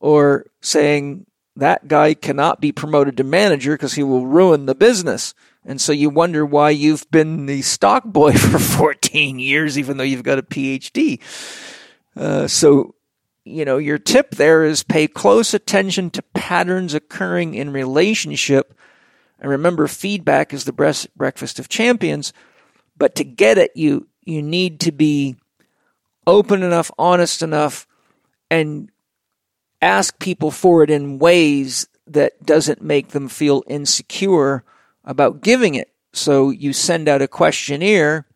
or 0.00 0.46
saying 0.60 1.26
that 1.56 1.88
guy 1.88 2.14
cannot 2.14 2.60
be 2.60 2.72
promoted 2.72 3.16
to 3.16 3.24
manager 3.24 3.72
because 3.72 3.94
he 3.94 4.02
will 4.02 4.26
ruin 4.26 4.66
the 4.66 4.74
business. 4.74 5.34
And 5.64 5.80
so 5.80 5.92
you 5.92 6.10
wonder 6.10 6.44
why 6.44 6.70
you've 6.70 7.10
been 7.10 7.46
the 7.46 7.62
stock 7.62 8.04
boy 8.04 8.32
for 8.36 8.58
14 8.58 9.38
years, 9.38 9.78
even 9.78 9.96
though 9.96 10.04
you've 10.04 10.22
got 10.22 10.38
a 10.38 10.42
PhD. 10.42 11.20
Uh, 12.14 12.46
so, 12.48 12.94
you 13.44 13.64
know, 13.64 13.78
your 13.78 13.98
tip 13.98 14.32
there 14.32 14.64
is 14.64 14.82
pay 14.82 15.06
close 15.06 15.54
attention 15.54 16.10
to 16.10 16.22
patterns 16.34 16.92
occurring 16.92 17.54
in 17.54 17.72
relationship 17.72 18.74
and 19.44 19.50
remember, 19.50 19.86
feedback 19.88 20.54
is 20.54 20.64
the 20.64 20.72
breakfast 21.14 21.58
of 21.58 21.68
champions. 21.68 22.32
But 22.96 23.14
to 23.16 23.24
get 23.24 23.58
it, 23.58 23.72
you 23.74 24.08
you 24.22 24.40
need 24.40 24.80
to 24.80 24.90
be 24.90 25.36
open 26.26 26.62
enough, 26.62 26.90
honest 26.96 27.42
enough, 27.42 27.86
and 28.50 28.90
ask 29.82 30.18
people 30.18 30.50
for 30.50 30.82
it 30.82 30.88
in 30.88 31.18
ways 31.18 31.86
that 32.06 32.42
doesn't 32.46 32.80
make 32.80 33.08
them 33.08 33.28
feel 33.28 33.62
insecure 33.66 34.64
about 35.04 35.42
giving 35.42 35.74
it. 35.74 35.92
So 36.14 36.48
you 36.48 36.72
send 36.72 37.06
out 37.06 37.20
a 37.20 37.28
questionnaire 37.28 38.26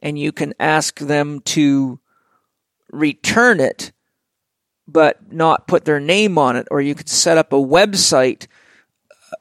and 0.00 0.16
you 0.16 0.30
can 0.30 0.54
ask 0.60 1.00
them 1.00 1.40
to 1.40 1.98
return 2.92 3.58
it, 3.58 3.90
but 4.86 5.32
not 5.32 5.66
put 5.66 5.84
their 5.84 5.98
name 5.98 6.38
on 6.38 6.54
it. 6.54 6.68
Or 6.70 6.80
you 6.80 6.94
could 6.94 7.08
set 7.08 7.38
up 7.38 7.52
a 7.52 7.56
website 7.56 8.46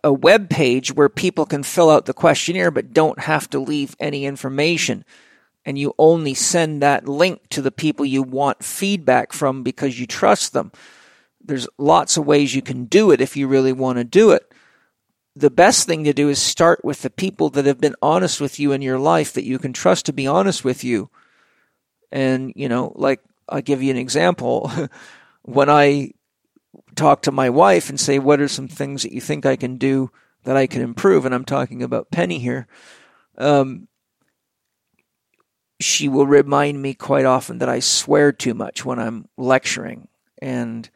a 0.03 0.13
web 0.13 0.49
page 0.49 0.93
where 0.93 1.09
people 1.09 1.45
can 1.45 1.63
fill 1.63 1.89
out 1.89 2.05
the 2.05 2.13
questionnaire 2.13 2.71
but 2.71 2.93
don't 2.93 3.19
have 3.19 3.49
to 3.49 3.59
leave 3.59 3.95
any 3.99 4.25
information. 4.25 5.05
And 5.65 5.77
you 5.77 5.93
only 5.99 6.33
send 6.33 6.81
that 6.81 7.07
link 7.07 7.47
to 7.49 7.61
the 7.61 7.71
people 7.71 8.05
you 8.05 8.23
want 8.23 8.63
feedback 8.63 9.31
from 9.31 9.63
because 9.63 9.99
you 9.99 10.07
trust 10.07 10.53
them. 10.53 10.71
There's 11.43 11.67
lots 11.77 12.17
of 12.17 12.25
ways 12.25 12.55
you 12.55 12.61
can 12.61 12.85
do 12.85 13.11
it 13.11 13.21
if 13.21 13.37
you 13.37 13.47
really 13.47 13.73
want 13.73 13.97
to 13.97 14.03
do 14.03 14.31
it. 14.31 14.51
The 15.35 15.51
best 15.51 15.87
thing 15.87 16.03
to 16.03 16.13
do 16.13 16.29
is 16.29 16.41
start 16.41 16.83
with 16.83 17.03
the 17.03 17.09
people 17.09 17.49
that 17.51 17.65
have 17.65 17.79
been 17.79 17.95
honest 18.01 18.41
with 18.41 18.59
you 18.59 18.71
in 18.71 18.81
your 18.81 18.99
life 18.99 19.33
that 19.33 19.45
you 19.45 19.59
can 19.59 19.73
trust 19.73 20.07
to 20.07 20.13
be 20.13 20.27
honest 20.27 20.63
with 20.65 20.83
you. 20.83 21.09
And, 22.11 22.53
you 22.55 22.67
know, 22.67 22.91
like 22.95 23.21
I'll 23.47 23.61
give 23.61 23.81
you 23.81 23.91
an 23.91 23.97
example. 23.97 24.71
when 25.43 25.69
I 25.69 26.11
talk 26.95 27.21
to 27.23 27.31
my 27.31 27.49
wife 27.49 27.89
and 27.89 27.99
say, 27.99 28.19
what 28.19 28.41
are 28.41 28.47
some 28.47 28.67
things 28.67 29.03
that 29.03 29.11
you 29.11 29.21
think 29.21 29.45
I 29.45 29.55
can 29.55 29.77
do 29.77 30.11
that 30.43 30.57
I 30.57 30.67
can 30.67 30.81
improve? 30.81 31.25
And 31.25 31.33
I'm 31.33 31.45
talking 31.45 31.83
about 31.83 32.11
Penny 32.11 32.39
here. 32.39 32.67
Um, 33.37 33.87
she 35.79 36.07
will 36.07 36.27
remind 36.27 36.81
me 36.81 36.93
quite 36.93 37.25
often 37.25 37.57
that 37.59 37.69
I 37.69 37.79
swear 37.79 38.31
too 38.31 38.53
much 38.53 38.85
when 38.85 38.99
I'm 38.99 39.27
lecturing. 39.37 40.07
And, 40.41 40.89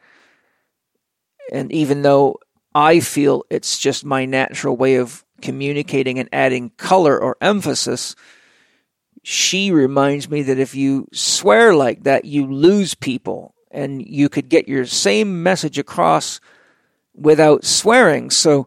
and 1.52 1.72
even 1.72 2.02
though 2.02 2.38
I 2.74 3.00
feel 3.00 3.44
it's 3.50 3.78
just 3.78 4.04
my 4.04 4.26
natural 4.26 4.76
way 4.76 4.96
of 4.96 5.24
communicating 5.40 6.18
and 6.18 6.28
adding 6.32 6.70
color 6.76 7.18
or 7.20 7.36
emphasis, 7.40 8.14
she 9.22 9.72
reminds 9.72 10.30
me 10.30 10.42
that 10.42 10.58
if 10.60 10.74
you 10.76 11.08
swear 11.12 11.74
like 11.74 12.04
that, 12.04 12.26
you 12.26 12.46
lose 12.46 12.94
people 12.94 13.55
and 13.76 14.04
you 14.04 14.28
could 14.28 14.48
get 14.48 14.68
your 14.68 14.86
same 14.86 15.42
message 15.42 15.78
across 15.78 16.40
without 17.14 17.64
swearing. 17.64 18.30
So, 18.30 18.66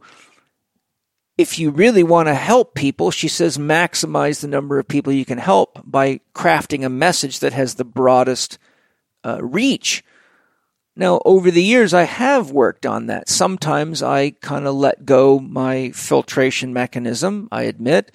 if 1.38 1.58
you 1.58 1.72
really 1.72 2.04
want 2.04 2.28
to 2.28 2.36
help 2.36 2.76
people, 2.76 3.12
she 3.12 3.30
says 3.30 3.58
maximize 3.58 4.42
the 4.42 4.48
number 4.48 4.78
of 4.78 4.90
people 4.90 5.14
you 5.14 5.26
can 5.26 5.38
help 5.38 5.82
by 5.86 6.20
crafting 6.36 6.86
a 6.86 6.90
message 6.90 7.40
that 7.40 7.54
has 7.54 7.76
the 7.76 7.86
broadest 7.86 8.60
uh, 9.26 9.40
reach. 9.42 10.04
Now, 10.98 11.22
over 11.24 11.50
the 11.50 11.64
years, 11.64 11.94
I 11.94 12.04
have 12.04 12.52
worked 12.52 12.86
on 12.86 13.06
that. 13.06 13.30
Sometimes 13.30 14.04
I 14.04 14.32
kind 14.32 14.68
of 14.68 14.76
let 14.76 15.06
go 15.06 15.40
my 15.40 15.92
filtration 15.92 16.74
mechanism, 16.74 17.48
I 17.54 17.64
admit. 17.64 18.12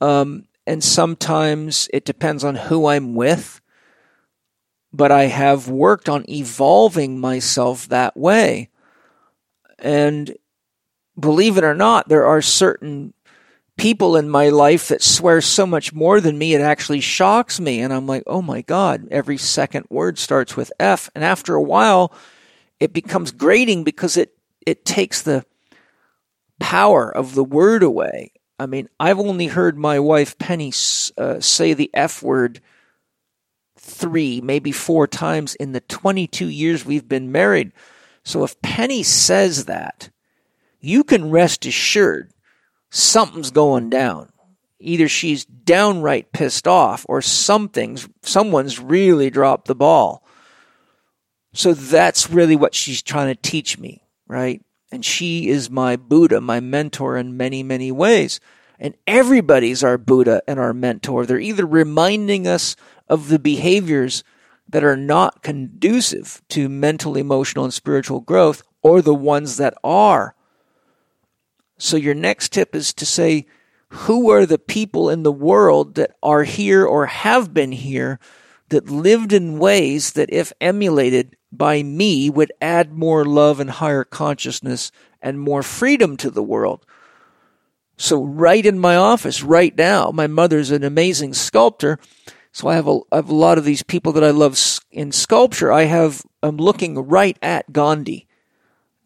Um, 0.00 0.44
and 0.64 0.82
sometimes 0.84 1.88
it 1.92 2.04
depends 2.04 2.44
on 2.44 2.54
who 2.54 2.86
I'm 2.86 3.16
with. 3.16 3.60
But 4.92 5.12
I 5.12 5.24
have 5.24 5.68
worked 5.68 6.08
on 6.08 6.24
evolving 6.28 7.20
myself 7.20 7.88
that 7.88 8.16
way. 8.16 8.70
And 9.78 10.36
believe 11.18 11.58
it 11.58 11.64
or 11.64 11.74
not, 11.74 12.08
there 12.08 12.26
are 12.26 12.42
certain 12.42 13.12
people 13.76 14.16
in 14.16 14.28
my 14.28 14.48
life 14.48 14.88
that 14.88 15.02
swear 15.02 15.40
so 15.40 15.64
much 15.66 15.92
more 15.92 16.20
than 16.20 16.36
me, 16.36 16.52
it 16.52 16.60
actually 16.60 17.00
shocks 17.00 17.60
me. 17.60 17.80
And 17.80 17.92
I'm 17.92 18.06
like, 18.06 18.24
oh 18.26 18.42
my 18.42 18.60
God, 18.62 19.08
every 19.10 19.38
second 19.38 19.86
word 19.88 20.18
starts 20.18 20.56
with 20.56 20.72
F. 20.78 21.08
And 21.14 21.24
after 21.24 21.54
a 21.54 21.62
while, 21.62 22.12
it 22.80 22.92
becomes 22.92 23.30
grating 23.30 23.84
because 23.84 24.16
it, 24.16 24.36
it 24.66 24.84
takes 24.84 25.22
the 25.22 25.44
power 26.58 27.14
of 27.14 27.34
the 27.34 27.44
word 27.44 27.82
away. 27.82 28.32
I 28.58 28.66
mean, 28.66 28.88
I've 28.98 29.20
only 29.20 29.46
heard 29.46 29.78
my 29.78 30.00
wife 30.00 30.36
Penny 30.38 30.72
uh, 31.16 31.40
say 31.40 31.72
the 31.72 31.90
F 31.94 32.22
word 32.22 32.60
three, 33.98 34.40
maybe 34.40 34.72
four 34.72 35.06
times 35.06 35.54
in 35.56 35.72
the 35.72 35.80
22 35.80 36.46
years 36.46 36.84
we've 36.84 37.08
been 37.08 37.32
married. 37.32 37.72
So 38.24 38.44
if 38.44 38.60
Penny 38.62 39.02
says 39.02 39.64
that, 39.64 40.10
you 40.80 41.04
can 41.04 41.30
rest 41.30 41.66
assured 41.66 42.32
something's 42.90 43.50
going 43.50 43.90
down. 43.90 44.30
Either 44.80 45.08
she's 45.08 45.44
downright 45.44 46.32
pissed 46.32 46.68
off 46.68 47.04
or 47.08 47.20
something's, 47.20 48.08
someone's 48.22 48.78
really 48.78 49.28
dropped 49.28 49.66
the 49.66 49.74
ball. 49.74 50.24
So 51.52 51.74
that's 51.74 52.30
really 52.30 52.54
what 52.54 52.74
she's 52.74 53.02
trying 53.02 53.34
to 53.34 53.40
teach 53.40 53.78
me, 53.78 54.04
right? 54.28 54.62
And 54.92 55.04
she 55.04 55.48
is 55.48 55.68
my 55.68 55.96
Buddha, 55.96 56.40
my 56.40 56.60
mentor 56.60 57.16
in 57.16 57.36
many, 57.36 57.62
many 57.62 57.90
ways. 57.90 58.38
And 58.78 58.94
everybody's 59.06 59.82
our 59.82 59.98
Buddha 59.98 60.42
and 60.46 60.60
our 60.60 60.72
mentor. 60.72 61.26
They're 61.26 61.40
either 61.40 61.66
reminding 61.66 62.46
us 62.46 62.76
of 63.08 63.28
the 63.28 63.38
behaviors 63.38 64.22
that 64.68 64.84
are 64.84 64.96
not 64.96 65.42
conducive 65.42 66.42
to 66.50 66.68
mental, 66.68 67.16
emotional, 67.16 67.64
and 67.64 67.74
spiritual 67.74 68.20
growth, 68.20 68.62
or 68.82 69.02
the 69.02 69.14
ones 69.14 69.56
that 69.56 69.74
are. 69.82 70.34
So 71.78 71.96
your 71.96 72.14
next 72.14 72.52
tip 72.52 72.74
is 72.74 72.92
to 72.94 73.06
say, 73.06 73.46
who 73.90 74.30
are 74.30 74.44
the 74.44 74.58
people 74.58 75.08
in 75.08 75.22
the 75.22 75.32
world 75.32 75.94
that 75.94 76.14
are 76.22 76.44
here 76.44 76.84
or 76.84 77.06
have 77.06 77.54
been 77.54 77.72
here 77.72 78.20
that 78.68 78.90
lived 78.90 79.32
in 79.32 79.58
ways 79.58 80.12
that, 80.12 80.30
if 80.30 80.52
emulated 80.60 81.36
by 81.50 81.82
me, 81.82 82.28
would 82.28 82.52
add 82.60 82.92
more 82.92 83.24
love 83.24 83.58
and 83.60 83.70
higher 83.70 84.04
consciousness 84.04 84.92
and 85.22 85.40
more 85.40 85.62
freedom 85.62 86.16
to 86.18 86.30
the 86.30 86.42
world? 86.42 86.84
So, 87.98 88.22
right 88.22 88.64
in 88.64 88.78
my 88.78 88.96
office, 88.96 89.42
right 89.42 89.76
now, 89.76 90.10
my 90.12 90.28
mother's 90.28 90.70
an 90.70 90.84
amazing 90.84 91.34
sculptor. 91.34 91.98
So 92.52 92.68
I 92.68 92.74
have 92.74 92.88
a, 92.88 93.00
I 93.12 93.16
have 93.16 93.28
a 93.28 93.34
lot 93.34 93.58
of 93.58 93.64
these 93.64 93.82
people 93.82 94.12
that 94.12 94.24
I 94.24 94.30
love 94.30 94.58
in 94.90 95.12
sculpture. 95.12 95.70
I 95.70 95.82
have, 95.82 96.22
I'm 96.42 96.56
looking 96.56 96.96
right 96.98 97.36
at 97.42 97.72
Gandhi. 97.72 98.26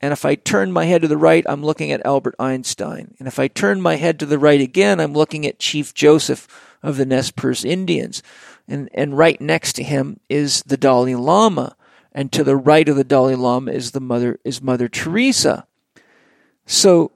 And 0.00 0.12
if 0.12 0.24
I 0.24 0.34
turn 0.34 0.72
my 0.72 0.84
head 0.84 1.02
to 1.02 1.08
the 1.08 1.16
right, 1.16 1.44
I'm 1.48 1.64
looking 1.64 1.92
at 1.92 2.04
Albert 2.04 2.34
Einstein. 2.38 3.14
And 3.18 3.28
if 3.28 3.38
I 3.38 3.48
turn 3.48 3.80
my 3.80 3.96
head 3.96 4.18
to 4.20 4.26
the 4.26 4.38
right 4.38 4.60
again, 4.60 5.00
I'm 5.00 5.12
looking 5.12 5.46
at 5.46 5.58
Chief 5.58 5.94
Joseph 5.94 6.48
of 6.82 6.96
the 6.96 7.06
Nez 7.06 7.30
Perce 7.30 7.64
Indians. 7.64 8.22
And, 8.66 8.88
and 8.94 9.16
right 9.16 9.40
next 9.40 9.74
to 9.74 9.82
him 9.82 10.18
is 10.28 10.62
the 10.64 10.76
Dalai 10.76 11.14
Lama. 11.14 11.76
And 12.12 12.32
to 12.32 12.44
the 12.44 12.56
right 12.56 12.88
of 12.88 12.96
the 12.96 13.04
Dalai 13.04 13.36
Lama 13.36 13.70
is 13.70 13.92
the 13.92 14.00
mother, 14.00 14.38
is 14.44 14.60
Mother 14.60 14.88
Teresa. 14.88 15.66
So 16.66 17.12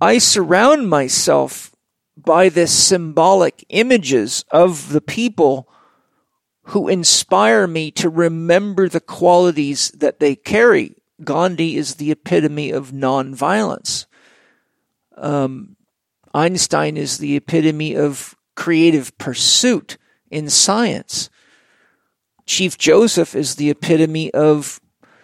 I 0.00 0.18
surround 0.18 0.88
myself 0.88 1.72
by 2.16 2.48
this 2.48 2.72
symbolic 2.72 3.64
images 3.68 4.44
of 4.50 4.90
the 4.90 5.00
people 5.00 5.68
who 6.64 6.88
inspire 6.88 7.66
me 7.66 7.90
to 7.92 8.08
remember 8.08 8.88
the 8.88 9.00
qualities 9.00 9.90
that 9.92 10.20
they 10.20 10.36
carry 10.36 10.94
Gandhi 11.22 11.76
is 11.76 11.96
the 11.96 12.10
epitome 12.10 12.70
of 12.70 12.92
nonviolence. 12.92 14.06
Um, 15.16 15.76
Einstein 16.32 16.96
is 16.96 17.18
the 17.18 17.36
epitome 17.36 17.94
of 17.94 18.34
creative 18.54 19.16
pursuit 19.18 19.98
in 20.30 20.48
science. 20.48 21.28
Chief 22.46 22.78
Joseph 22.78 23.34
is 23.34 23.56
the 23.56 23.70
epitome 23.70 24.32
of 24.32 24.80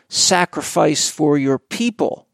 sacrifice 0.09 1.11
for 1.11 1.39
your 1.39 1.59
people. 1.59 2.29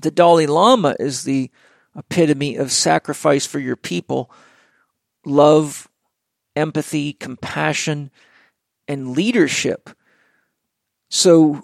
The 0.00 0.10
Dalai 0.10 0.46
Lama 0.46 0.96
is 0.98 1.24
the 1.24 1.50
epitome 1.96 2.56
of 2.56 2.72
sacrifice 2.72 3.46
for 3.46 3.58
your 3.58 3.76
people, 3.76 4.30
love, 5.24 5.88
empathy, 6.56 7.12
compassion, 7.12 8.10
and 8.88 9.10
leadership. 9.10 9.90
So 11.10 11.62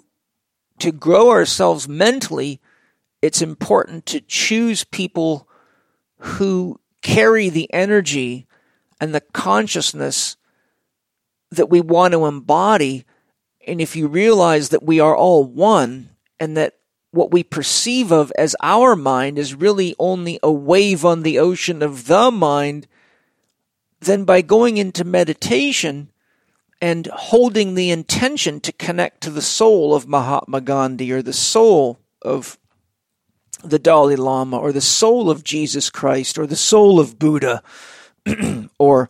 to 0.79 0.91
grow 0.91 1.31
ourselves 1.31 1.87
mentally, 1.87 2.61
it's 3.21 3.41
important 3.41 4.05
to 4.07 4.21
choose 4.21 4.83
people 4.83 5.47
who 6.19 6.79
carry 7.01 7.49
the 7.49 7.73
energy 7.73 8.47
and 9.01 9.15
the 9.15 9.21
consciousness 9.21 10.35
that 11.51 11.69
we 11.69 11.81
want 11.81 12.11
to 12.13 12.25
embody. 12.25 13.05
And 13.65 13.81
if 13.81 13.95
you 13.95 14.07
realize 14.07 14.69
that 14.69 14.83
we 14.83 14.99
are 14.99 15.15
all 15.15 15.43
one 15.43 16.11
and 16.39 16.55
that 16.57 16.76
what 17.11 17.31
we 17.31 17.43
perceive 17.43 18.11
of 18.11 18.31
as 18.37 18.55
our 18.61 18.95
mind 18.95 19.39
is 19.39 19.55
really 19.55 19.95
only 19.97 20.39
a 20.43 20.51
wave 20.51 21.05
on 21.05 21.23
the 21.23 21.39
ocean 21.39 21.81
of 21.81 22.07
the 22.07 22.31
mind, 22.31 22.87
then 23.99 24.23
by 24.23 24.41
going 24.41 24.77
into 24.77 25.03
meditation, 25.03 26.11
and 26.81 27.07
holding 27.07 27.73
the 27.73 27.89
intention 27.89 28.59
to 28.59 28.71
connect 28.71 29.21
to 29.21 29.29
the 29.29 29.41
soul 29.41 29.95
of 29.95 30.07
Mahatma 30.07 30.61
Gandhi 30.61 31.11
or 31.11 31.21
the 31.21 31.33
soul 31.33 31.99
of 32.21 32.57
the 33.63 33.79
Dalai 33.79 34.15
Lama 34.15 34.57
or 34.57 34.71
the 34.71 34.81
soul 34.81 35.29
of 35.29 35.43
Jesus 35.43 35.89
Christ 35.89 36.37
or 36.37 36.45
the 36.45 36.55
soul 36.55 36.99
of 36.99 37.17
Buddha 37.17 37.63
or 38.77 39.09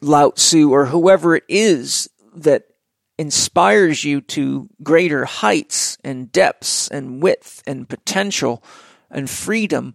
Lao 0.00 0.30
Tzu 0.30 0.70
or 0.70 0.86
whoever 0.86 1.36
it 1.36 1.44
is 1.48 2.10
that 2.34 2.64
inspires 3.18 4.04
you 4.04 4.20
to 4.20 4.68
greater 4.82 5.24
heights 5.24 5.98
and 6.02 6.32
depths 6.32 6.88
and 6.88 7.22
width 7.22 7.62
and 7.66 7.88
potential 7.88 8.62
and 9.10 9.30
freedom 9.30 9.94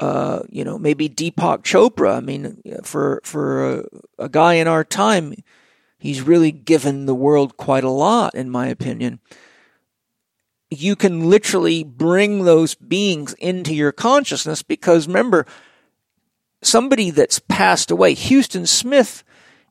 uh, 0.00 0.42
you 0.50 0.64
know, 0.64 0.78
maybe 0.78 1.08
Deepak 1.08 1.62
Chopra. 1.62 2.16
I 2.16 2.20
mean, 2.20 2.60
for 2.82 3.20
for 3.24 3.70
a, 3.70 3.84
a, 4.18 4.28
guy 4.28 4.54
in 4.54 4.66
our 4.66 4.84
time, 4.84 5.34
he's 5.98 6.20
really 6.20 6.50
given 6.50 7.06
the 7.06 7.14
world 7.14 7.56
quite 7.56 7.84
a 7.84 7.90
lot, 7.90 8.34
in 8.34 8.50
my 8.50 8.66
opinion. 8.66 9.20
You 10.70 10.96
can 10.96 11.30
literally 11.30 11.84
bring 11.84 12.44
those 12.44 12.74
beings 12.74 13.34
into 13.34 13.72
your 13.72 13.92
consciousness 13.92 14.62
because 14.62 15.06
remember, 15.06 15.46
somebody 16.60 17.10
that's 17.10 17.38
passed 17.38 17.92
away, 17.92 18.14
Huston 18.14 18.66
Smith, 18.66 19.22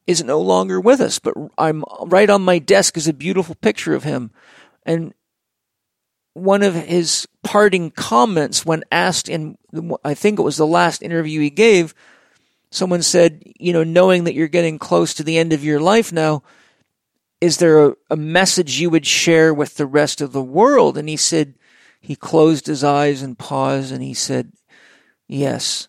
is 0.06 0.24
no 0.24 0.40
longer 0.40 0.80
with 0.80 1.00
us, 1.00 1.20
but 1.20 1.34
I'm 1.58 1.84
right 2.06 2.30
on 2.30 2.42
my 2.42 2.60
desk 2.60 2.98
is 2.98 3.08
a 3.08 3.14
beautiful 3.14 3.56
picture 3.56 3.94
of 3.94 4.04
him, 4.04 4.32
and 4.86 5.14
one 6.34 6.64
of 6.64 6.74
his 6.74 7.28
parting 7.44 7.92
comments 7.92 8.66
when 8.66 8.84
asked 8.92 9.30
in, 9.30 9.58
I 10.04 10.14
think 10.14 10.40
it 10.40 10.44
was 10.44 10.58
the 10.58 10.68
last 10.68 11.04
interview 11.04 11.40
he 11.40 11.50
gave, 11.50 11.94
someone 12.72 13.04
said, 13.04 13.44
you 13.60 13.72
know, 13.72 13.84
knowing 13.84 14.24
that 14.24 14.34
you're 14.34 14.48
getting 14.48 14.80
close 14.80 15.14
to 15.14 15.24
the 15.24 15.38
end 15.38 15.54
of 15.54 15.64
your 15.64 15.80
life 15.80 16.12
now, 16.12 16.42
is 17.40 17.58
there 17.58 17.86
a, 17.86 17.96
a 18.10 18.16
message 18.16 18.80
you 18.80 18.90
would 18.90 19.06
share 19.06 19.54
with 19.54 19.76
the 19.76 19.86
rest 19.86 20.22
of 20.22 20.32
the 20.32 20.42
world? 20.42 20.98
And 20.98 21.08
he 21.08 21.18
said, 21.18 21.54
he 22.02 22.16
closed 22.16 22.66
his 22.66 22.84
eyes 22.84 23.22
and 23.22 23.38
paused 23.38 23.92
and 23.92 24.02
he 24.02 24.14
said, 24.14 24.54
yes, 25.28 25.88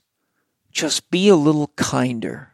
just 0.70 1.10
be 1.10 1.28
a 1.28 1.36
little 1.36 1.68
kinder. 1.76 2.53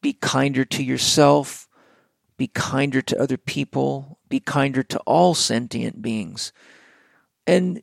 Be 0.00 0.12
kinder 0.12 0.64
to 0.64 0.82
yourself. 0.82 1.68
Be 2.36 2.46
kinder 2.46 3.02
to 3.02 3.20
other 3.20 3.36
people 3.36 4.18
be 4.28 4.40
kinder 4.40 4.82
to 4.82 4.98
all 5.00 5.34
sentient 5.34 6.02
beings. 6.02 6.52
And 7.46 7.82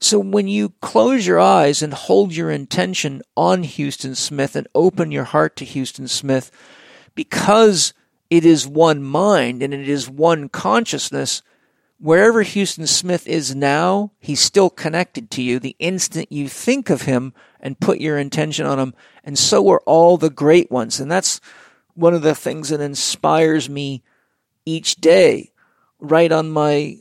so 0.00 0.18
when 0.18 0.48
you 0.48 0.70
close 0.80 1.26
your 1.26 1.38
eyes 1.38 1.82
and 1.82 1.92
hold 1.92 2.34
your 2.34 2.50
intention 2.50 3.22
on 3.36 3.64
Huston 3.64 4.14
Smith 4.14 4.56
and 4.56 4.66
open 4.74 5.12
your 5.12 5.24
heart 5.24 5.56
to 5.56 5.66
Huston 5.66 6.08
Smith, 6.08 6.50
because 7.14 7.92
it 8.28 8.44
is 8.44 8.66
one 8.66 9.02
mind 9.02 9.62
and 9.62 9.74
it 9.74 9.88
is 9.88 10.08
one 10.08 10.48
consciousness, 10.48 11.42
wherever 12.00 12.42
Huston 12.42 12.86
Smith 12.86 13.28
is 13.28 13.54
now, 13.54 14.12
he's 14.18 14.40
still 14.40 14.70
connected 14.70 15.30
to 15.32 15.42
you 15.42 15.58
the 15.58 15.76
instant 15.78 16.32
you 16.32 16.48
think 16.48 16.88
of 16.90 17.02
him 17.02 17.34
and 17.60 17.78
put 17.78 18.00
your 18.00 18.18
intention 18.18 18.66
on 18.66 18.78
him. 18.78 18.94
And 19.22 19.38
so 19.38 19.68
are 19.68 19.82
all 19.84 20.16
the 20.16 20.30
great 20.30 20.70
ones. 20.70 20.98
And 20.98 21.10
that's 21.10 21.40
one 21.94 22.14
of 22.14 22.22
the 22.22 22.34
things 22.34 22.70
that 22.70 22.80
inspires 22.80 23.68
me 23.68 24.02
each 24.64 24.96
day. 24.96 25.52
Right 25.98 26.32
on 26.32 26.50
my 26.50 27.00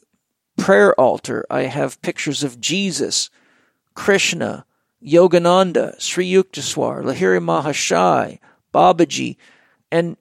prayer 0.58 0.94
altar, 1.00 1.46
I 1.50 1.62
have 1.64 2.02
pictures 2.02 2.44
of 2.44 2.60
Jesus, 2.60 3.30
Krishna, 3.94 4.66
Yogananda, 5.02 6.00
Sri 6.02 6.30
Yukteswar, 6.30 7.02
Lahiri 7.02 7.42
Mahashai, 7.42 8.40
Babaji, 8.74 9.38
and 9.90 10.18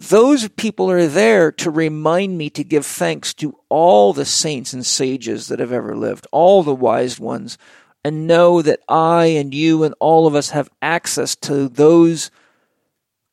those 0.00 0.48
people 0.48 0.90
are 0.90 1.06
there 1.06 1.52
to 1.52 1.70
remind 1.70 2.38
me 2.38 2.48
to 2.50 2.64
give 2.64 2.86
thanks 2.86 3.34
to 3.34 3.58
all 3.68 4.14
the 4.14 4.24
saints 4.24 4.72
and 4.72 4.84
sages 4.84 5.48
that 5.48 5.60
have 5.60 5.72
ever 5.72 5.94
lived, 5.94 6.26
all 6.32 6.62
the 6.62 6.74
wise 6.74 7.20
ones, 7.20 7.58
and 8.02 8.26
know 8.26 8.62
that 8.62 8.80
I 8.88 9.26
and 9.26 9.54
you 9.54 9.84
and 9.84 9.94
all 10.00 10.26
of 10.26 10.34
us 10.34 10.50
have 10.50 10.70
access 10.80 11.36
to 11.36 11.68
those 11.68 12.30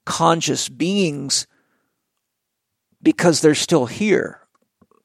conscious 0.06 0.68
beings 0.68 1.48
because 3.02 3.40
they're 3.40 3.56
still 3.56 3.86
here. 3.86 4.42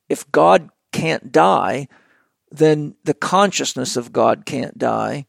If 0.09 0.31
God 0.33 0.69
can't 0.91 1.31
die, 1.31 1.87
then 2.51 2.97
the 3.05 3.15
consciousness 3.15 3.97
of 3.97 4.13
God 4.13 4.47
can't 4.47 4.77
die. 4.77 5.27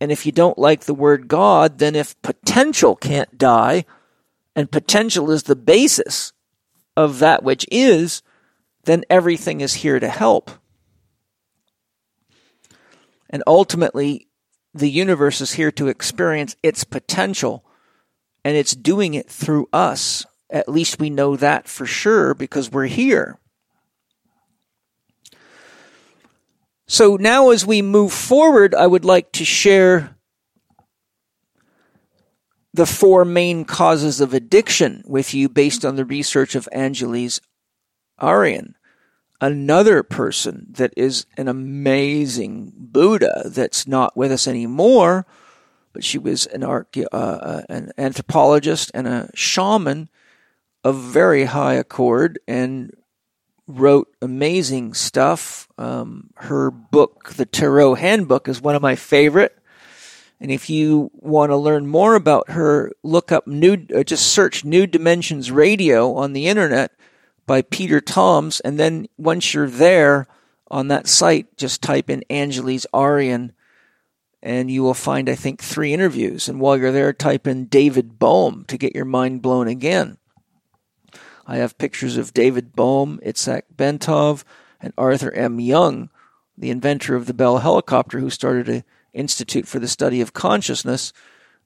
And 0.00 0.10
if 0.10 0.24
you 0.24 0.32
don't 0.32 0.56
like 0.56 0.84
the 0.84 0.94
word 0.94 1.28
God, 1.28 1.78
then 1.78 1.94
if 1.94 2.20
potential 2.22 2.96
can't 2.96 3.36
die, 3.36 3.84
and 4.58 4.72
potential 4.72 5.30
is 5.30 5.44
the 5.44 5.54
basis 5.54 6.32
of 6.96 7.20
that 7.20 7.44
which 7.44 7.64
is, 7.70 8.22
then 8.86 9.04
everything 9.08 9.60
is 9.60 9.72
here 9.72 10.00
to 10.00 10.08
help. 10.08 10.50
And 13.30 13.44
ultimately, 13.46 14.26
the 14.74 14.90
universe 14.90 15.40
is 15.40 15.52
here 15.52 15.70
to 15.70 15.86
experience 15.86 16.56
its 16.60 16.82
potential, 16.82 17.64
and 18.44 18.56
it's 18.56 18.74
doing 18.74 19.14
it 19.14 19.30
through 19.30 19.68
us. 19.72 20.26
At 20.50 20.68
least 20.68 20.98
we 20.98 21.08
know 21.08 21.36
that 21.36 21.68
for 21.68 21.86
sure 21.86 22.34
because 22.34 22.68
we're 22.68 22.86
here. 22.86 23.38
So 26.88 27.14
now, 27.14 27.50
as 27.50 27.64
we 27.64 27.80
move 27.80 28.12
forward, 28.12 28.74
I 28.74 28.88
would 28.88 29.04
like 29.04 29.30
to 29.34 29.44
share 29.44 30.17
the 32.78 32.86
four 32.86 33.24
main 33.24 33.64
causes 33.64 34.20
of 34.20 34.32
addiction 34.32 35.02
with 35.04 35.34
you 35.34 35.48
based 35.48 35.84
on 35.84 35.96
the 35.96 36.04
research 36.04 36.54
of 36.54 36.68
Angeles 36.70 37.40
Arrien, 38.20 38.74
another 39.40 40.04
person 40.04 40.68
that 40.70 40.94
is 40.96 41.26
an 41.36 41.48
amazing 41.48 42.72
Buddha 42.76 43.42
that's 43.46 43.88
not 43.88 44.16
with 44.16 44.30
us 44.30 44.46
anymore, 44.46 45.26
but 45.92 46.04
she 46.04 46.18
was 46.18 46.46
an, 46.46 46.62
uh, 46.62 46.84
uh, 47.10 47.62
an 47.68 47.90
anthropologist 47.98 48.92
and 48.94 49.08
a 49.08 49.28
shaman 49.34 50.08
of 50.84 51.00
very 51.00 51.46
high 51.46 51.74
accord 51.74 52.38
and 52.46 52.92
wrote 53.66 54.06
amazing 54.22 54.94
stuff. 54.94 55.66
Um, 55.76 56.30
her 56.36 56.70
book, 56.70 57.30
The 57.30 57.44
Tarot 57.44 57.94
Handbook, 57.94 58.46
is 58.46 58.62
one 58.62 58.76
of 58.76 58.82
my 58.82 58.94
favorite. 58.94 59.57
And 60.40 60.50
if 60.50 60.70
you 60.70 61.10
want 61.14 61.50
to 61.50 61.56
learn 61.56 61.86
more 61.86 62.14
about 62.14 62.50
her, 62.50 62.92
look 63.02 63.32
up 63.32 63.46
new, 63.46 63.86
uh, 63.94 64.04
just 64.04 64.28
search 64.28 64.64
New 64.64 64.86
Dimensions 64.86 65.50
Radio 65.50 66.14
on 66.14 66.32
the 66.32 66.46
internet 66.46 66.92
by 67.46 67.62
Peter 67.62 68.00
Toms. 68.00 68.60
And 68.60 68.78
then 68.78 69.08
once 69.16 69.52
you're 69.52 69.68
there 69.68 70.28
on 70.70 70.88
that 70.88 71.08
site, 71.08 71.56
just 71.56 71.82
type 71.82 72.08
in 72.08 72.22
Angeles 72.30 72.86
Arrien 72.94 73.52
and 74.42 74.70
you 74.70 74.82
will 74.82 74.94
find, 74.94 75.28
I 75.28 75.34
think, 75.34 75.60
three 75.60 75.92
interviews. 75.92 76.48
And 76.48 76.60
while 76.60 76.76
you're 76.76 76.92
there, 76.92 77.12
type 77.12 77.46
in 77.46 77.64
David 77.66 78.18
Bohm 78.18 78.64
to 78.68 78.78
get 78.78 78.94
your 78.94 79.04
mind 79.04 79.42
blown 79.42 79.66
again. 79.66 80.18
I 81.46 81.56
have 81.56 81.78
pictures 81.78 82.16
of 82.16 82.34
David 82.34 82.76
Bohm, 82.76 83.18
Itzhak 83.24 83.62
Bentov, 83.74 84.44
and 84.80 84.92
Arthur 84.96 85.32
M. 85.32 85.58
Young, 85.58 86.10
the 86.56 86.70
inventor 86.70 87.16
of 87.16 87.26
the 87.26 87.34
Bell 87.34 87.58
helicopter, 87.58 88.20
who 88.20 88.30
started 88.30 88.68
a 88.68 88.84
Institute 89.12 89.66
for 89.66 89.78
the 89.78 89.88
Study 89.88 90.20
of 90.20 90.32
Consciousness 90.32 91.12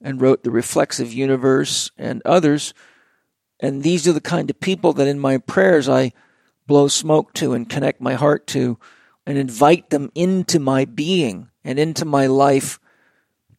and 0.01 0.21
wrote 0.21 0.43
The 0.43 0.51
Reflexive 0.51 1.13
Universe 1.13 1.91
and 1.97 2.21
others. 2.25 2.73
And 3.59 3.83
these 3.83 4.07
are 4.07 4.13
the 4.13 4.21
kind 4.21 4.49
of 4.49 4.59
people 4.59 4.93
that 4.93 5.07
in 5.07 5.19
my 5.19 5.37
prayers 5.37 5.87
I 5.87 6.11
blow 6.67 6.87
smoke 6.87 7.33
to 7.33 7.53
and 7.53 7.69
connect 7.69 8.01
my 8.01 8.13
heart 8.13 8.47
to 8.47 8.77
and 9.25 9.37
invite 9.37 9.89
them 9.89 10.11
into 10.15 10.59
my 10.59 10.85
being 10.85 11.49
and 11.63 11.79
into 11.79 12.05
my 12.05 12.27
life 12.27 12.79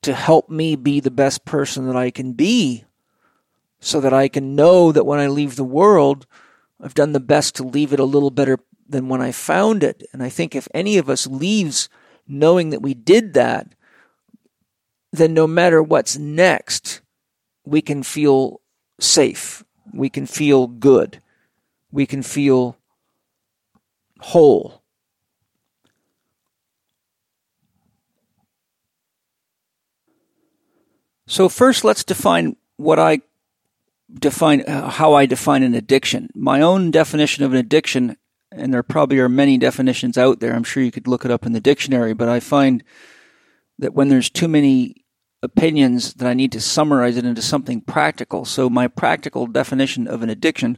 to 0.03 0.15
help 0.15 0.51
me 0.51 0.77
be 0.77 1.01
the 1.01 1.11
best 1.11 1.45
person 1.45 1.87
that 1.87 1.97
I 1.97 2.11
can 2.11 2.33
be 2.33 2.85
so 3.81 4.01
that 4.01 4.13
I 4.13 4.29
can 4.29 4.55
know 4.55 4.93
that 4.93 5.05
when 5.05 5.19
I 5.19 5.29
leave 5.29 5.57
the 5.57 5.65
world, 5.65 6.27
I've 6.81 6.95
done 6.95 7.13
the 7.13 7.21
best 7.21 7.55
to 7.57 7.63
leave 7.63 7.93
it 7.93 8.01
a 8.01 8.05
little 8.05 8.31
better 8.31 8.59
than 8.87 9.09
when 9.09 9.23
I 9.23 9.33
found 9.33 9.83
it. 9.83 10.03
And 10.13 10.23
I 10.23 10.29
think 10.29 10.55
if 10.55 10.69
any 10.75 10.99
of 10.99 11.09
us 11.09 11.27
leaves 11.27 11.89
knowing 12.27 12.71
that 12.71 12.83
we 12.83 12.95
did 12.95 13.35
that, 13.35 13.75
then 15.13 15.35
no 15.35 15.47
matter 15.47 15.83
what's 15.83 16.19
next, 16.19 17.01
we 17.65 17.81
can 17.81 18.03
feel 18.03 18.61
safe. 18.99 19.65
We 19.93 20.09
can 20.09 20.27
feel 20.27 20.67
good. 20.67 21.21
We 21.93 22.07
can 22.07 22.23
feel 22.23 22.77
whole. 24.21 24.83
So, 31.27 31.49
first, 31.49 31.85
let's 31.85 32.05
define 32.05 32.57
what 32.77 32.99
I 32.99 33.21
define, 34.13 34.63
uh, 34.63 34.91
how 34.91 35.15
I 35.15 35.27
define 35.27 35.63
an 35.63 35.75
addiction. 35.75 36.31
My 36.35 36.61
own 36.61 36.91
definition 36.91 37.45
of 37.45 37.53
an 37.53 37.59
addiction 37.59 38.17
and 38.57 38.73
there 38.73 38.83
probably 38.83 39.19
are 39.19 39.29
many 39.29 39.59
definitions 39.59 40.17
out 40.17 40.41
there. 40.41 40.55
I'm 40.55 40.65
sure 40.65 40.83
you 40.83 40.91
could 40.91 41.09
look 41.09 41.25
it 41.25 41.31
up 41.31 41.47
in 41.47 41.53
the 41.53 41.61
dictionary, 41.61 42.15
but 42.15 42.29
I 42.29 42.41
find 42.41 42.83
that 43.79 43.95
when 43.95 44.09
there's 44.09 44.31
too 44.31 44.49
many 44.49 45.05
opinions 45.43 46.15
that 46.15 46.27
I 46.27 46.35
need 46.35 46.53
to 46.53 46.61
summarize 46.61 47.17
it 47.17 47.25
into 47.25 47.43
something 47.43 47.83
practical. 47.83 48.45
So 48.45 48.71
my 48.71 48.89
practical 48.89 49.47
definition 49.47 50.09
of 50.09 50.23
an 50.23 50.31
addiction 50.31 50.77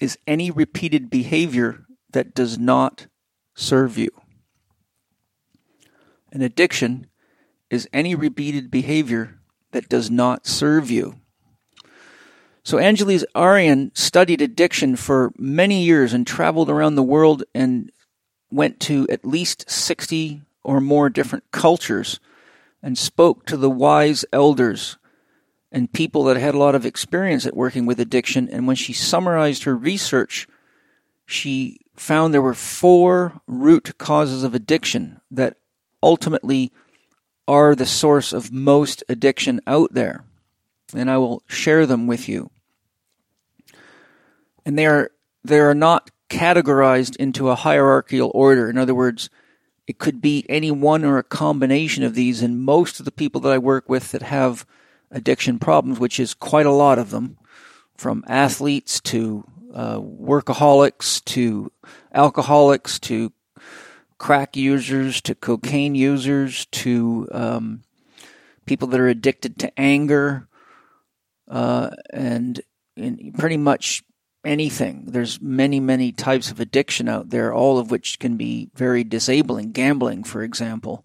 is 0.00 0.18
any 0.26 0.50
repeated 0.50 1.08
behavior 1.08 1.86
that 2.12 2.34
does 2.34 2.58
not 2.58 3.06
serve 3.54 3.96
you. 3.96 4.10
An 6.30 6.42
addiction 6.42 7.06
is 7.70 7.88
any 7.92 8.14
repeated 8.14 8.70
behavior 8.70 9.40
that 9.72 9.88
does 9.88 10.10
not 10.10 10.46
serve 10.46 10.90
you. 10.90 11.20
So 12.64 12.78
Angeles 12.78 13.26
Arrien 13.34 13.94
studied 13.94 14.40
addiction 14.40 14.96
for 14.96 15.32
many 15.36 15.84
years 15.84 16.14
and 16.14 16.26
traveled 16.26 16.70
around 16.70 16.94
the 16.94 17.02
world 17.02 17.44
and 17.54 17.92
went 18.50 18.80
to 18.80 19.06
at 19.10 19.26
least 19.26 19.70
60 19.70 20.40
or 20.62 20.80
more 20.80 21.10
different 21.10 21.44
cultures 21.50 22.20
and 22.82 22.96
spoke 22.96 23.44
to 23.46 23.58
the 23.58 23.68
wise 23.68 24.24
elders 24.32 24.96
and 25.70 25.92
people 25.92 26.24
that 26.24 26.38
had 26.38 26.54
a 26.54 26.58
lot 26.58 26.74
of 26.74 26.86
experience 26.86 27.44
at 27.44 27.54
working 27.54 27.84
with 27.84 28.00
addiction. 28.00 28.48
And 28.48 28.66
when 28.66 28.76
she 28.76 28.94
summarized 28.94 29.64
her 29.64 29.76
research, 29.76 30.48
she 31.26 31.80
found 31.96 32.32
there 32.32 32.40
were 32.40 32.54
four 32.54 33.42
root 33.46 33.98
causes 33.98 34.42
of 34.42 34.54
addiction 34.54 35.20
that 35.30 35.58
ultimately 36.02 36.72
are 37.46 37.74
the 37.74 37.84
source 37.84 38.32
of 38.32 38.52
most 38.52 39.04
addiction 39.06 39.60
out 39.66 39.92
there. 39.92 40.24
And 40.94 41.10
I 41.10 41.18
will 41.18 41.42
share 41.46 41.84
them 41.84 42.06
with 42.06 42.26
you 42.26 42.50
and 44.64 44.78
they 44.78 44.86
are 44.86 45.10
they 45.42 45.60
are 45.60 45.74
not 45.74 46.10
categorized 46.30 47.16
into 47.16 47.48
a 47.48 47.54
hierarchical 47.54 48.30
order. 48.34 48.70
In 48.70 48.78
other 48.78 48.94
words, 48.94 49.28
it 49.86 49.98
could 49.98 50.20
be 50.20 50.46
any 50.48 50.70
one 50.70 51.04
or 51.04 51.18
a 51.18 51.22
combination 51.22 52.02
of 52.02 52.14
these. 52.14 52.42
And 52.42 52.64
most 52.64 52.98
of 52.98 53.04
the 53.04 53.12
people 53.12 53.40
that 53.42 53.52
I 53.52 53.58
work 53.58 53.88
with 53.88 54.12
that 54.12 54.22
have 54.22 54.66
addiction 55.10 55.58
problems, 55.58 56.00
which 56.00 56.18
is 56.18 56.34
quite 56.34 56.66
a 56.66 56.72
lot 56.72 56.98
of 56.98 57.10
them, 57.10 57.36
from 57.96 58.24
athletes 58.26 59.00
to 59.00 59.44
uh, 59.74 59.98
workaholics 59.98 61.24
to 61.24 61.70
alcoholics 62.12 62.98
to 63.00 63.32
crack 64.18 64.56
users 64.56 65.20
to 65.20 65.34
cocaine 65.34 65.94
users 65.94 66.66
to 66.66 67.28
um, 67.32 67.82
people 68.66 68.88
that 68.88 69.00
are 69.00 69.08
addicted 69.08 69.58
to 69.58 69.78
anger 69.78 70.48
uh, 71.48 71.90
and 72.10 72.62
in 72.96 73.32
pretty 73.36 73.56
much 73.56 74.02
anything. 74.44 75.04
There's 75.06 75.40
many, 75.40 75.80
many 75.80 76.12
types 76.12 76.50
of 76.50 76.60
addiction 76.60 77.08
out 77.08 77.30
there, 77.30 77.52
all 77.52 77.78
of 77.78 77.90
which 77.90 78.18
can 78.18 78.36
be 78.36 78.70
very 78.74 79.04
disabling. 79.04 79.72
Gambling, 79.72 80.24
for 80.24 80.42
example. 80.42 81.04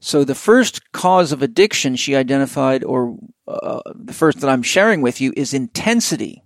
So 0.00 0.24
the 0.24 0.34
first 0.34 0.92
cause 0.92 1.32
of 1.32 1.42
addiction 1.42 1.96
she 1.96 2.14
identified, 2.14 2.84
or 2.84 3.18
uh, 3.46 3.80
the 3.94 4.12
first 4.12 4.40
that 4.40 4.50
I'm 4.50 4.62
sharing 4.62 5.02
with 5.02 5.20
you, 5.20 5.32
is 5.36 5.52
intensity. 5.52 6.42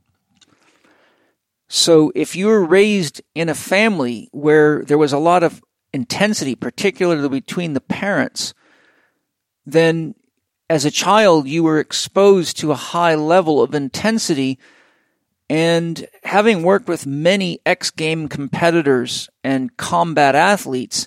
So 1.69 2.13
if 2.15 2.35
you 2.37 2.47
were 2.47 2.65
raised 2.65 3.23
in 3.35 3.49
a 3.49 3.55
family 3.55 4.29
where 4.33 4.85
there 4.85 4.99
was 4.99 5.13
a 5.13 5.19
lot 5.19 5.43
of 5.43 5.63
intensity, 5.93 6.55
particularly 6.55 7.29
between 7.29 7.75
the 7.75 7.81
parents, 7.81 8.55
then 9.65 10.15
as 10.69 10.85
a 10.87 10.91
child, 10.91 11.49
you 11.49 11.63
were 11.63 11.79
exposed 11.79 12.59
to 12.59 12.73
a 12.73 12.77
high 12.77 13.15
level 13.15 13.63
of 13.63 13.75
intensity. 13.75 14.59
And 15.53 16.07
having 16.25 16.63
worked 16.63 16.89
with 16.89 17.07
many 17.07 17.61
X 17.67 17.91
game 17.91 18.27
competitors 18.27 19.29
and 19.45 19.77
combat 19.77 20.35
athletes 20.35 21.07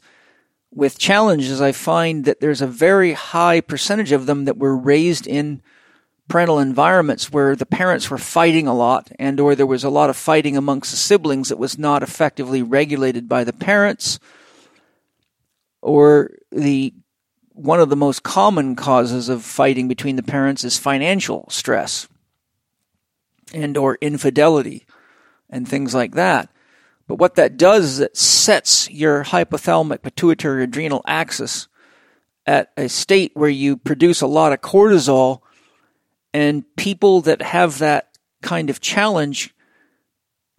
with 0.72 1.00
challenges, 1.00 1.62
I 1.62 1.72
find 1.72 2.26
that 2.26 2.42
there's 2.42 2.62
a 2.62 2.68
very 2.68 3.14
high 3.14 3.60
percentage 3.60 4.12
of 4.12 4.28
them 4.28 4.46
that 4.46 4.60
were 4.60 4.78
raised 4.78 5.26
in 5.26 5.64
parental 6.28 6.60
environments 6.60 7.32
where 7.32 7.56
the 7.56 7.66
parents 7.66 8.12
were 8.12 8.20
fighting 8.20 8.68
a 8.68 8.76
lot 8.76 9.12
and 9.18 9.40
or 9.40 9.56
there 9.56 9.66
was 9.66 9.84
a 9.84 9.90
lot 9.90 10.12
of 10.12 10.16
fighting 10.16 10.56
amongst 10.56 10.92
the 10.92 10.98
siblings 10.98 11.50
that 11.50 11.58
was 11.58 11.80
not 11.80 12.04
effectively 12.04 12.62
regulated 12.62 13.28
by 13.28 13.44
the 13.44 13.54
parents 13.54 14.20
or 15.82 16.30
the 16.52 16.94
one 17.54 17.80
of 17.80 17.90
the 17.90 17.96
most 17.96 18.22
common 18.22 18.76
causes 18.76 19.28
of 19.28 19.44
fighting 19.44 19.88
between 19.88 20.18
the 20.18 20.24
parents 20.24 20.64
is 20.64 20.78
financial 20.78 21.48
stress 21.50 22.08
and 23.54 23.78
or 23.78 23.98
infidelity 24.02 24.86
and 25.50 25.68
things 25.68 25.94
like 25.94 26.14
that 26.14 26.50
but 27.08 27.16
what 27.16 27.36
that 27.36 27.58
does 27.58 27.86
is 27.86 28.00
it 28.00 28.18
sets 28.18 28.90
your 28.90 29.24
hypothalamic 29.24 30.02
pituitary 30.02 30.64
adrenal 30.64 31.04
axis 31.06 31.68
at 32.46 32.72
a 32.78 32.90
state 32.90 33.32
where 33.36 33.50
you 33.50 33.78
produce 33.78 34.22
a 34.22 34.28
lot 34.28 34.54
of 34.54 34.62
cortisol 34.62 35.42
and 36.34 36.64
people 36.76 37.22
that 37.22 37.42
have 37.42 37.80
that 37.80 38.18
kind 38.42 38.70
of 38.70 38.82
challenge 38.82 39.54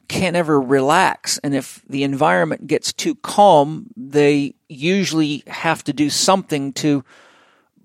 can't 0.09 0.37
ever 0.37 0.61
relax. 0.61 1.39
And 1.39 1.55
if 1.55 1.83
the 1.89 2.05
environment 2.05 2.67
gets 2.67 2.93
too 2.93 3.15
calm, 3.17 3.89
they 3.97 4.55
usually 4.69 5.43
have 5.47 5.83
to 5.85 5.93
do 5.93 6.11
something 6.11 6.73
to 6.75 7.05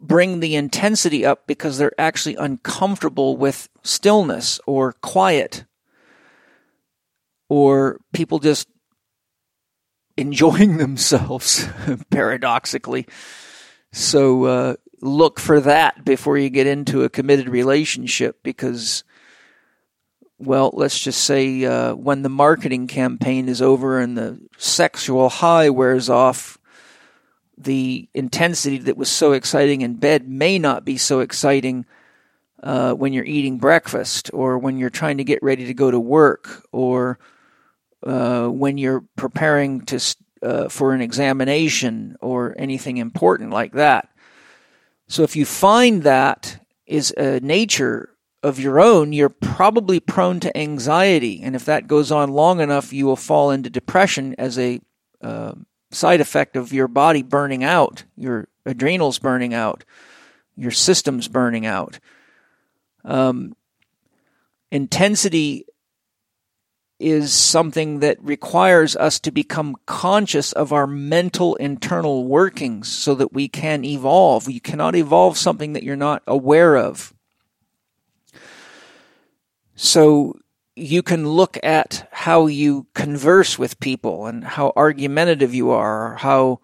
bring 0.02 0.40
the 0.40 0.56
intensity 0.56 1.26
up 1.26 1.48
because 1.48 1.78
they're 1.78 2.00
actually 2.00 2.36
uncomfortable 2.36 3.38
with 3.38 3.70
stillness 3.84 4.60
or 4.66 4.94
quiet 4.94 5.66
or 7.50 8.00
people 8.14 8.40
just 8.40 8.68
enjoying 10.18 10.78
themselves 10.78 11.68
paradoxically. 12.10 13.08
So, 13.92 14.46
uh, 14.46 14.76
look 15.02 15.40
for 15.40 15.60
that 15.60 16.06
before 16.06 16.38
you 16.38 16.50
get 16.50 16.68
into 16.68 17.04
a 17.04 17.10
committed 17.10 17.50
relationship 17.50 18.44
because 18.44 19.04
well, 20.42 20.72
let's 20.74 21.00
just 21.00 21.24
say 21.24 21.64
uh, 21.66 21.94
when 21.94 22.24
the 22.24 22.30
marketing 22.30 22.88
campaign 22.88 23.48
is 23.48 23.62
over 23.62 24.00
and 24.00 24.18
the 24.18 24.40
sexual 24.58 25.30
high 25.30 25.70
wears 25.70 26.10
off, 26.10 26.58
the 27.58 28.10
intensity 28.14 28.78
that 28.78 28.98
was 28.98 29.10
so 29.10 29.34
exciting 29.34 29.82
in 29.82 29.96
bed 29.96 30.28
may 30.28 30.58
not 30.58 30.86
be 30.86 30.98
so 30.98 31.20
exciting 31.20 31.86
uh, 32.64 32.94
when 32.94 33.14
you're 33.14 33.26
eating 33.26 33.58
breakfast 33.58 34.30
or 34.34 34.58
when 34.58 34.78
you're 34.78 34.90
trying 34.90 35.18
to 35.18 35.24
get 35.24 35.42
ready 35.42 35.66
to 35.66 35.74
go 35.74 35.92
to 35.92 36.00
work 36.00 36.66
or 36.72 37.20
uh, 38.04 38.48
when 38.48 38.78
you're 38.78 39.04
preparing 39.16 39.82
to 39.82 40.00
uh, 40.44 40.70
for 40.70 40.94
an 40.94 41.02
examination 41.02 42.16
or 42.20 42.56
anything 42.58 42.98
important 42.98 43.52
like 43.52 43.74
that. 43.74 44.10
So 45.08 45.24
if 45.24 45.36
you 45.36 45.46
find 45.46 46.04
that 46.04 46.64
is 46.86 47.12
a 47.12 47.40
nature 47.42 48.10
of 48.44 48.60
your 48.60 48.80
own, 48.80 49.14
you're 49.14 49.30
probably 49.30 50.00
prone 50.00 50.40
to 50.40 50.58
anxiety. 50.58 51.42
And 51.44 51.56
if 51.56 51.66
that 51.66 51.88
goes 51.88 52.12
on 52.12 52.32
long 52.32 52.60
enough, 52.60 52.92
you 52.92 53.06
will 53.06 53.16
fall 53.16 53.52
into 53.52 53.70
depression 53.70 54.34
as 54.38 54.58
a 54.58 54.82
uh, 55.22 55.54
side 55.92 56.22
effect 56.22 56.56
of 56.56 56.74
your 56.74 56.88
body 56.88 57.24
burning 57.24 57.64
out, 57.64 58.04
your 58.18 58.48
adrenals 58.66 59.20
burning 59.20 59.54
out, 59.54 59.84
your 60.56 60.72
systems 60.72 61.28
burning 61.28 61.66
out. 61.66 62.00
Um, 63.04 63.56
intensity 64.72 65.66
is 67.00 67.34
something 67.34 68.00
that 68.00 68.24
requires 68.24 68.96
us 68.96 69.20
to 69.20 69.32
become 69.32 69.76
conscious 69.88 70.54
of 70.54 70.72
our 70.72 70.86
mental 70.86 71.56
internal 71.56 72.26
workings 72.26 72.88
so 72.88 73.16
that 73.16 73.34
we 73.34 73.48
can 73.48 73.84
evolve. 73.84 74.48
You 74.48 74.62
cannot 74.62 74.96
evolve 74.96 75.38
something 75.38 75.74
that 75.74 75.84
you're 75.84 75.96
not 75.96 76.22
aware 76.28 76.78
of. 76.78 77.14
So 79.76 80.38
you 80.76 81.04
can 81.04 81.28
look 81.28 81.58
at 81.64 82.08
how 82.12 82.48
you 82.48 82.88
converse 82.94 83.60
with 83.60 83.80
people 83.80 84.26
and 84.26 84.44
how 84.44 84.72
argumentative 84.76 85.54
you 85.54 85.72
are, 85.72 86.16
how 86.16 86.60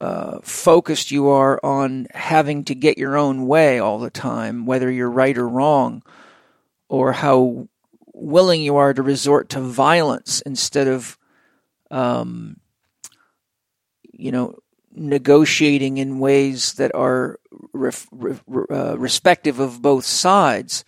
uh, 0.00 0.40
focused 0.42 1.10
you 1.10 1.28
are 1.28 1.60
on 1.64 2.06
having 2.12 2.64
to 2.64 2.74
get 2.74 2.98
your 2.98 3.16
own 3.16 3.46
way 3.46 3.78
all 3.78 3.98
the 3.98 4.10
time, 4.10 4.66
whether 4.66 4.90
you're 4.90 5.10
right 5.10 5.36
or 5.36 5.48
wrong, 5.48 6.02
or 6.88 7.12
how 7.12 7.68
willing 8.14 8.62
you 8.62 8.76
are 8.76 8.94
to 8.94 9.02
resort 9.02 9.48
to 9.50 9.60
violence 9.60 10.40
instead 10.42 10.88
of, 10.88 11.18
um, 11.90 12.56
you 14.12 14.32
know, 14.32 14.58
negotiating 14.94 15.98
in 15.98 16.18
ways 16.18 16.74
that 16.74 16.94
are 16.94 17.38
ref, 17.72 18.08
uh, 18.70 18.98
respective 18.98 19.60
of 19.60 19.82
both 19.82 20.04
sides. 20.04 20.84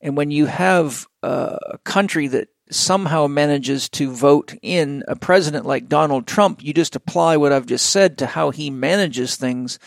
And 0.00 0.16
when 0.16 0.30
you 0.30 0.46
have 0.46 1.06
a 1.26 1.78
country 1.84 2.28
that 2.28 2.48
somehow 2.70 3.26
manages 3.26 3.88
to 3.88 4.10
vote 4.10 4.54
in 4.62 5.04
a 5.08 5.16
president 5.16 5.66
like 5.66 5.88
Donald 5.88 6.26
Trump, 6.26 6.62
you 6.62 6.72
just 6.72 6.96
apply 6.96 7.36
what 7.36 7.52
I've 7.52 7.66
just 7.66 7.90
said 7.90 8.18
to 8.18 8.26
how 8.26 8.50
he 8.50 8.70
manages 8.70 9.36
things, 9.36 9.78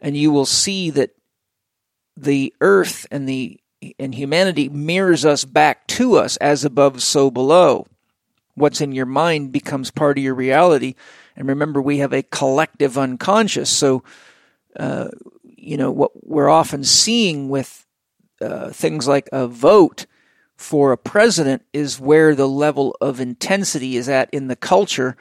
and 0.00 0.16
you 0.16 0.30
will 0.30 0.46
see 0.46 0.90
that 0.90 1.10
the 2.16 2.54
earth 2.60 3.06
and 3.10 3.28
the 3.28 3.58
and 3.98 4.14
humanity 4.14 4.68
mirrors 4.68 5.24
us 5.24 5.46
back 5.46 5.86
to 5.86 6.16
us 6.16 6.36
as 6.36 6.66
above, 6.66 7.02
so 7.02 7.30
below. 7.30 7.86
What's 8.54 8.82
in 8.82 8.92
your 8.92 9.06
mind 9.06 9.52
becomes 9.52 9.90
part 9.90 10.18
of 10.18 10.24
your 10.24 10.34
reality. 10.34 10.96
And 11.34 11.48
remember, 11.48 11.80
we 11.80 11.98
have 11.98 12.12
a 12.12 12.22
collective 12.22 12.98
unconscious. 12.98 13.70
So, 13.70 14.02
uh, 14.78 15.08
you 15.42 15.78
know, 15.78 15.90
what 15.90 16.10
we're 16.26 16.50
often 16.50 16.84
seeing 16.84 17.48
with 17.48 17.86
uh, 18.42 18.68
things 18.68 19.08
like 19.08 19.30
a 19.32 19.46
vote 19.46 20.04
for 20.60 20.92
a 20.92 20.98
president 20.98 21.62
is 21.72 21.98
where 21.98 22.34
the 22.34 22.46
level 22.46 22.94
of 23.00 23.18
intensity 23.18 23.96
is 23.96 24.10
at 24.10 24.28
in 24.30 24.48
the 24.48 24.54
culture, 24.54 25.16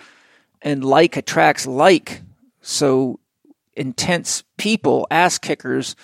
and 0.61 0.83
like 0.83 1.15
attracts 1.15 1.65
like. 1.65 2.21
So, 2.61 3.21
intense 3.73 4.43
people, 4.57 5.07
ass 5.09 5.37
kickers, 5.37 5.95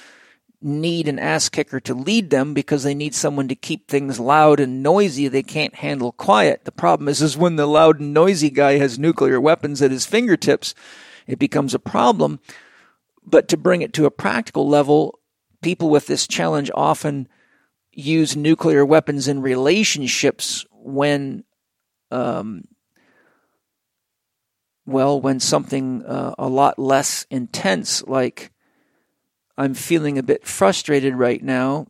need 0.61 1.09
an 1.09 1.19
ass 1.19 1.49
kicker 1.49 1.81
to 1.81 1.93
lead 1.93 2.29
them 2.29 2.53
because 2.53 2.83
they 2.83 2.95
need 2.95 3.13
someone 3.13 3.49
to 3.49 3.55
keep 3.55 3.89
things 3.89 4.21
loud 4.21 4.61
and 4.61 4.81
noisy. 4.81 5.27
They 5.27 5.43
can't 5.43 5.75
handle 5.75 6.13
quiet. 6.13 6.63
The 6.63 6.71
problem 6.71 7.09
is, 7.09 7.21
is 7.21 7.35
when 7.35 7.57
the 7.57 7.67
loud 7.67 7.99
and 7.99 8.13
noisy 8.13 8.49
guy 8.49 8.77
has 8.77 8.97
nuclear 8.97 9.41
weapons 9.41 9.81
at 9.81 9.91
his 9.91 10.05
fingertips, 10.05 10.73
it 11.27 11.39
becomes 11.39 11.73
a 11.73 11.79
problem. 11.79 12.39
But 13.25 13.49
to 13.49 13.57
bring 13.57 13.81
it 13.81 13.91
to 13.93 14.05
a 14.05 14.11
practical 14.11 14.65
level, 14.65 15.19
people 15.61 15.89
with 15.89 16.07
this 16.07 16.25
challenge 16.25 16.71
often 16.73 17.27
use 17.95 18.35
nuclear 18.35 18.85
weapons 18.85 19.27
in 19.27 19.41
relationships 19.41 20.65
when, 20.71 21.43
um, 22.11 22.65
well, 24.85 25.19
when 25.19 25.39
something 25.39 26.03
uh, 26.05 26.35
a 26.37 26.47
lot 26.47 26.77
less 26.77 27.25
intense, 27.31 28.03
like 28.05 28.51
I'm 29.57 29.73
feeling 29.73 30.17
a 30.17 30.23
bit 30.23 30.45
frustrated 30.45 31.15
right 31.15 31.41
now. 31.41 31.87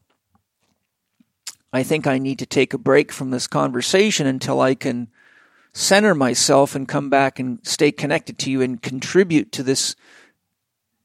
I 1.74 1.84
think 1.84 2.08
I 2.08 2.20
need 2.20 2.40
to 2.40 2.46
take 2.46 2.74
a 2.74 2.78
break 2.78 3.12
from 3.12 3.32
this 3.32 3.48
conversation 3.48 4.28
until 4.28 4.62
I 4.62 4.76
can 4.76 5.10
center 5.74 6.16
myself 6.16 6.74
and 6.74 6.88
come 6.88 7.10
back 7.10 7.38
and 7.38 7.60
stay 7.64 7.92
connected 7.92 8.38
to 8.40 8.52
you 8.52 8.62
and 8.62 8.82
contribute 8.82 9.52
to 9.52 9.64
this 9.64 9.96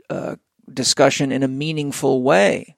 uh, 0.09 0.37
discussion 0.73 1.33
in 1.33 1.43
a 1.43 1.49
meaningful 1.49 2.23
way. 2.23 2.77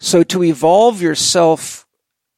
So, 0.00 0.22
to 0.24 0.42
evolve 0.42 1.02
yourself 1.02 1.86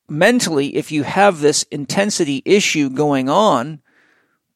mentally, 0.09 0.77
if 0.77 0.91
you 0.91 1.05
have 1.05 1.41
this 1.41 1.63
intensity 1.65 2.43
issue 2.45 2.91
going 2.91 3.29
on, 3.29 3.81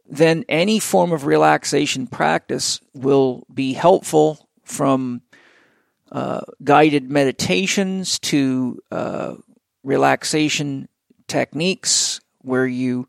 then 0.08 0.44
any 0.48 0.80
form 0.80 1.12
of 1.12 1.24
relaxation 1.24 2.08
practice 2.08 2.80
will 2.94 3.46
be 3.52 3.72
helpful 3.72 4.48
from 4.64 5.22
uh, 6.10 6.40
guided 6.62 7.08
meditations 7.08 8.18
to 8.18 8.80
uh, 8.90 9.34
relaxation 9.84 10.88
techniques 11.28 12.20
where 12.42 12.66
you 12.66 13.08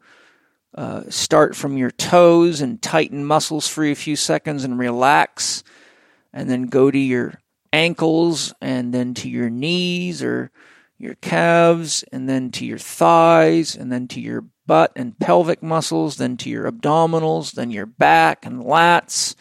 uh, 0.76 1.04
start 1.10 1.56
from 1.56 1.76
your 1.76 1.92
toes 1.92 2.62
and 2.62 2.82
tighten 2.84 3.26
muscles 3.26 3.68
for 3.68 3.84
a 3.84 3.96
few 3.96 4.16
seconds 4.16 4.64
and 4.64 4.78
relax, 4.78 5.64
and 6.34 6.48
then 6.48 6.68
go 6.68 6.92
to 6.92 7.00
your 7.00 7.40
ankles 7.74 8.54
and 8.62 8.94
then 8.94 9.14
to 9.16 9.30
your 9.30 9.50
knees 9.50 10.24
or 10.24 10.52
your 10.98 11.16
calves, 11.16 12.04
and 12.12 12.28
then 12.28 12.50
to 12.50 12.66
your 12.66 12.80
thighs, 12.80 13.76
and 13.76 13.92
then 13.92 14.08
to 14.08 14.20
your 14.20 14.44
butt 14.66 14.92
and 14.96 15.20
pelvic 15.20 15.62
muscles, 15.62 16.18
then 16.18 16.36
to 16.38 16.50
your 16.50 16.70
abdominals, 16.70 17.52
then 17.52 17.70
your 17.70 17.86
back 17.86 18.46
and 18.46 18.64
lats, 18.64 19.36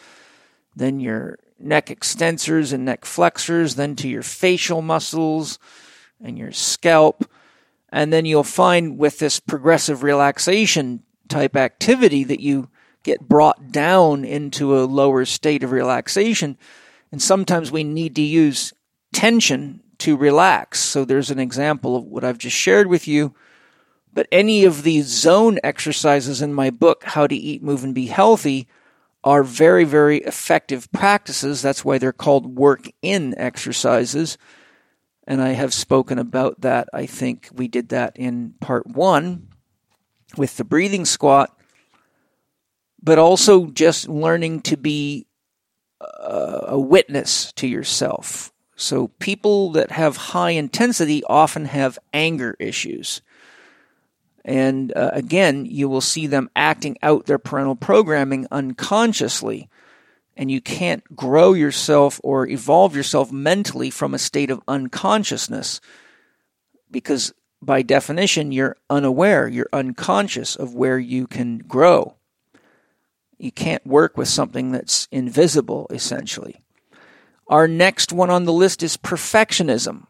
then 0.75 0.99
your 0.99 1.39
neck 1.59 1.87
extensors 1.87 2.71
and 2.71 2.85
neck 2.85 3.05
flexors, 3.05 3.73
then 3.73 3.95
to 3.95 4.07
your 4.07 4.21
facial 4.21 4.83
muscles 4.83 5.57
and 6.21 6.37
your 6.37 6.51
scalp. 6.51 7.27
And 7.89 8.13
then 8.13 8.25
you'll 8.25 8.43
find 8.43 8.99
with 8.99 9.17
this 9.17 9.39
progressive 9.39 10.03
relaxation 10.03 11.01
type 11.27 11.55
activity 11.55 12.23
that 12.25 12.39
you 12.39 12.69
get 13.03 13.27
brought 13.27 13.71
down 13.71 14.25
into 14.25 14.77
a 14.77 14.85
lower 14.85 15.25
state 15.25 15.63
of 15.63 15.71
relaxation. 15.71 16.57
And 17.11 17.21
sometimes 17.21 17.71
we 17.71 17.83
need 17.83 18.15
to 18.15 18.21
use 18.21 18.73
tension 19.13 19.81
to 19.99 20.17
relax. 20.17 20.79
So 20.79 21.05
there's 21.05 21.31
an 21.31 21.39
example 21.39 21.95
of 21.95 22.05
what 22.05 22.23
I've 22.23 22.37
just 22.37 22.55
shared 22.55 22.87
with 22.87 23.07
you. 23.07 23.33
But 24.13 24.27
any 24.31 24.63
of 24.63 24.83
these 24.83 25.05
zone 25.05 25.59
exercises 25.63 26.41
in 26.41 26.53
my 26.53 26.69
book, 26.69 27.03
How 27.03 27.27
to 27.27 27.35
Eat, 27.35 27.61
Move, 27.61 27.83
and 27.83 27.93
Be 27.93 28.07
Healthy, 28.07 28.67
are 29.23 29.43
very, 29.43 29.83
very 29.83 30.19
effective 30.19 30.91
practices. 30.91 31.61
That's 31.61 31.83
why 31.83 31.97
they're 31.97 32.13
called 32.13 32.57
work 32.57 32.89
in 33.01 33.37
exercises. 33.37 34.37
And 35.27 35.41
I 35.41 35.49
have 35.49 35.73
spoken 35.73 36.17
about 36.17 36.61
that. 36.61 36.87
I 36.93 37.05
think 37.05 37.49
we 37.53 37.67
did 37.67 37.89
that 37.89 38.15
in 38.15 38.53
part 38.61 38.87
one 38.87 39.49
with 40.37 40.57
the 40.57 40.63
breathing 40.63 41.05
squat, 41.05 41.55
but 43.01 43.19
also 43.19 43.67
just 43.67 44.07
learning 44.07 44.61
to 44.61 44.77
be 44.77 45.27
a 45.99 46.79
witness 46.79 47.51
to 47.53 47.67
yourself. 47.67 48.51
So 48.75 49.07
people 49.19 49.71
that 49.71 49.91
have 49.91 50.17
high 50.17 50.51
intensity 50.51 51.23
often 51.23 51.65
have 51.65 51.97
anger 52.13 52.55
issues. 52.59 53.21
And 54.45 54.95
uh, 54.95 55.09
again, 55.13 55.65
you 55.65 55.89
will 55.89 56.01
see 56.01 56.27
them 56.27 56.49
acting 56.55 56.97
out 57.01 57.25
their 57.25 57.39
parental 57.39 57.75
programming 57.75 58.47
unconsciously. 58.51 59.67
And 60.37 60.51
you 60.51 60.61
can't 60.61 61.03
grow 61.15 61.53
yourself 61.53 62.21
or 62.23 62.47
evolve 62.47 62.95
yourself 62.95 63.31
mentally 63.31 63.89
from 63.89 64.13
a 64.13 64.19
state 64.19 64.51
of 64.51 64.61
unconsciousness 64.67 65.81
because 66.91 67.33
by 67.61 67.81
definition, 67.81 68.51
you're 68.51 68.77
unaware, 68.89 69.47
you're 69.47 69.69
unconscious 69.73 70.55
of 70.55 70.75
where 70.75 70.99
you 70.99 71.27
can 71.27 71.57
grow. 71.57 72.16
You 73.37 73.51
can't 73.51 73.85
work 73.85 74.17
with 74.17 74.27
something 74.27 74.71
that's 74.71 75.07
invisible, 75.11 75.87
essentially. 75.91 76.63
Our 77.47 77.67
next 77.67 78.11
one 78.11 78.29
on 78.29 78.45
the 78.45 78.53
list 78.53 78.83
is 78.83 78.97
perfectionism. 78.97 80.07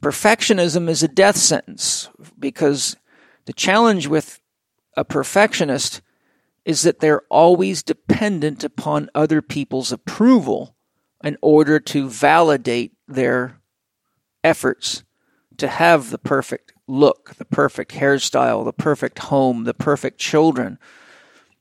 Perfectionism 0.00 0.88
is 0.88 1.02
a 1.02 1.08
death 1.08 1.36
sentence 1.36 2.08
because 2.38 2.96
the 3.44 3.52
challenge 3.52 4.06
with 4.06 4.40
a 4.96 5.04
perfectionist 5.04 6.00
is 6.64 6.82
that 6.82 7.00
they're 7.00 7.22
always 7.28 7.82
dependent 7.82 8.64
upon 8.64 9.10
other 9.14 9.42
people's 9.42 9.92
approval 9.92 10.74
in 11.22 11.36
order 11.42 11.78
to 11.80 12.08
validate 12.08 12.92
their 13.06 13.60
efforts 14.42 15.04
to 15.58 15.68
have 15.68 16.10
the 16.10 16.18
perfect 16.18 16.72
look, 16.86 17.34
the 17.36 17.44
perfect 17.44 17.92
hairstyle, 17.92 18.64
the 18.64 18.72
perfect 18.72 19.18
home, 19.18 19.64
the 19.64 19.74
perfect 19.74 20.18
children. 20.18 20.78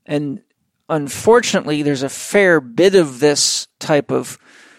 And 0.06 0.42
unfortunately, 0.90 1.84
there's 1.84 2.04
a 2.04 2.10
fair 2.10 2.60
bit 2.60 2.96
of 2.96 3.20
this 3.20 3.68
type 3.80 4.12
of 4.12 4.38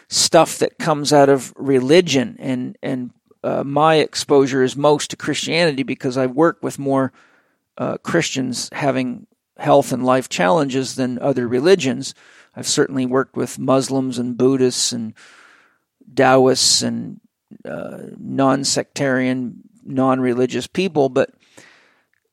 stuff 0.09 0.59
that 0.59 0.79
comes 0.79 1.13
out 1.13 1.29
of 1.29 1.53
religion 1.57 2.37
and 2.41 2.77
and 2.83 3.13
uh, 3.43 3.65
my 3.65 3.97
exposure 3.97 4.63
is 4.63 4.77
most 4.77 5.11
to 5.11 5.17
Christianity 5.17 5.83
because 5.83 6.19
I 6.19 6.27
work 6.27 6.59
with 6.63 6.79
more 6.79 7.13
uh, 7.79 7.97
Christians 7.99 8.69
having 8.73 9.27
health 9.57 9.93
and 9.93 10.05
life 10.05 10.29
challenges 10.29 10.95
than 10.97 11.19
other 11.19 11.49
religions. 11.49 12.15
I've 12.55 12.67
certainly 12.67 13.07
worked 13.07 13.37
with 13.37 13.59
Muslims 13.59 14.19
and 14.19 14.37
Buddhists 14.37 14.93
and 14.93 15.15
Taoists 16.15 16.83
and 16.83 17.21
uh, 17.65 17.99
non 18.19 18.65
sectarian, 18.65 19.63
non 19.85 20.21
religious 20.21 20.67
people, 20.67 21.09
but 21.09 21.31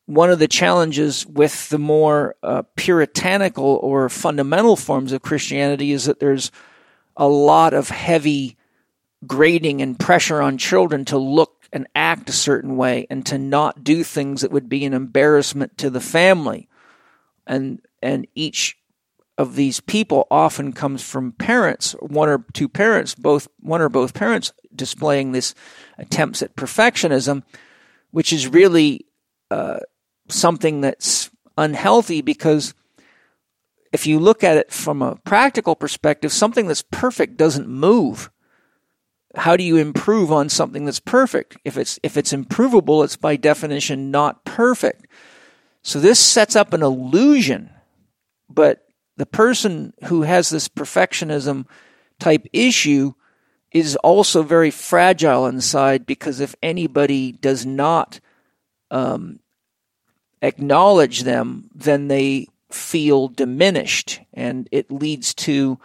one 0.07 0.29
of 0.29 0.39
the 0.39 0.47
challenges 0.47 1.25
with 1.27 1.69
the 1.69 1.77
more 1.77 2.35
uh, 2.41 2.63
puritanical 2.77 3.77
or 3.83 4.07
fundamental 4.07 4.77
forms 4.77 5.11
of 5.11 5.21
Christianity 5.21 5.91
is 5.91 6.05
that 6.05 6.21
there's 6.21 6.49
a 7.17 7.27
lot 7.27 7.73
of 7.73 7.89
heavy 7.89 8.57
grading 9.25 9.81
and 9.81 9.99
pressure 9.99 10.41
on 10.41 10.57
children 10.57 11.03
to 11.05 11.17
look 11.17 11.67
and 11.73 11.87
act 11.93 12.29
a 12.29 12.33
certain 12.33 12.77
way 12.77 13.05
and 13.09 13.25
to 13.25 13.37
not 13.37 13.83
do 13.83 14.01
things 14.01 14.41
that 14.41 14.51
would 14.51 14.69
be 14.69 14.85
an 14.85 14.93
embarrassment 14.93 15.77
to 15.77 15.89
the 15.89 16.01
family. 16.01 16.69
And 17.45 17.81
and 18.01 18.27
each 18.33 18.77
of 19.37 19.55
these 19.55 19.81
people 19.81 20.25
often 20.31 20.71
comes 20.71 21.03
from 21.03 21.33
parents, 21.33 21.93
one 21.99 22.29
or 22.29 22.45
two 22.53 22.69
parents, 22.69 23.13
both 23.13 23.49
one 23.59 23.81
or 23.81 23.89
both 23.89 24.13
parents 24.13 24.53
displaying 24.73 25.33
this 25.33 25.53
attempts 25.97 26.41
at 26.41 26.55
perfectionism, 26.55 27.43
which 28.11 28.31
is 28.31 28.47
really 28.47 29.05
uh, 29.51 29.79
something 30.29 30.81
that's 30.81 31.29
unhealthy 31.57 32.21
because 32.21 32.73
if 33.91 34.05
you 34.05 34.19
look 34.19 34.43
at 34.43 34.57
it 34.57 34.71
from 34.71 35.01
a 35.01 35.15
practical 35.17 35.75
perspective, 35.75 36.31
something 36.31 36.67
that's 36.67 36.83
perfect 36.91 37.37
doesn't 37.37 37.67
move. 37.67 38.29
How 39.35 39.55
do 39.55 39.63
you 39.63 39.77
improve 39.77 40.31
on 40.31 40.49
something 40.49 40.85
that's 40.85 40.99
perfect? 40.99 41.57
If 41.63 41.77
it's 41.77 41.99
if 42.03 42.17
it's 42.17 42.33
improvable, 42.33 43.03
it's 43.03 43.15
by 43.15 43.35
definition 43.35 44.11
not 44.11 44.45
perfect. 44.45 45.07
So 45.83 45.99
this 45.99 46.19
sets 46.19 46.55
up 46.55 46.73
an 46.73 46.81
illusion, 46.81 47.69
but 48.49 48.85
the 49.15 49.25
person 49.25 49.93
who 50.05 50.23
has 50.23 50.49
this 50.49 50.67
perfectionism 50.67 51.65
type 52.19 52.45
issue 52.51 53.13
is 53.71 53.95
also 53.97 54.43
very 54.43 54.71
fragile 54.71 55.45
inside 55.45 56.05
because 56.05 56.39
if 56.39 56.55
anybody 56.63 57.31
does 57.31 57.65
not 57.65 58.19
um, 58.91 59.39
acknowledge 60.41 61.23
them, 61.23 61.69
then 61.73 62.07
they 62.07 62.47
feel 62.69 63.27
diminished, 63.27 64.19
and 64.33 64.67
it 64.71 64.91
leads 64.91 65.33
to 65.33 65.79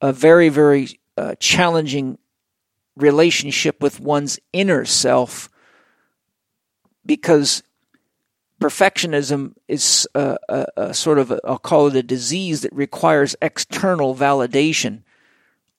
a 0.00 0.12
very, 0.12 0.48
very 0.48 1.00
uh, 1.16 1.34
challenging 1.38 2.18
relationship 2.96 3.80
with 3.80 4.00
one's 4.00 4.38
inner 4.52 4.84
self 4.84 5.48
because 7.04 7.62
perfectionism 8.60 9.54
is 9.66 10.06
a, 10.14 10.36
a, 10.48 10.66
a 10.76 10.94
sort 10.94 11.18
of, 11.18 11.32
i 11.32 11.38
will 11.44 11.58
call 11.58 11.88
it 11.88 11.96
a 11.96 12.02
disease 12.02 12.60
that 12.60 12.72
requires 12.72 13.34
external 13.42 14.14
validation, 14.14 15.02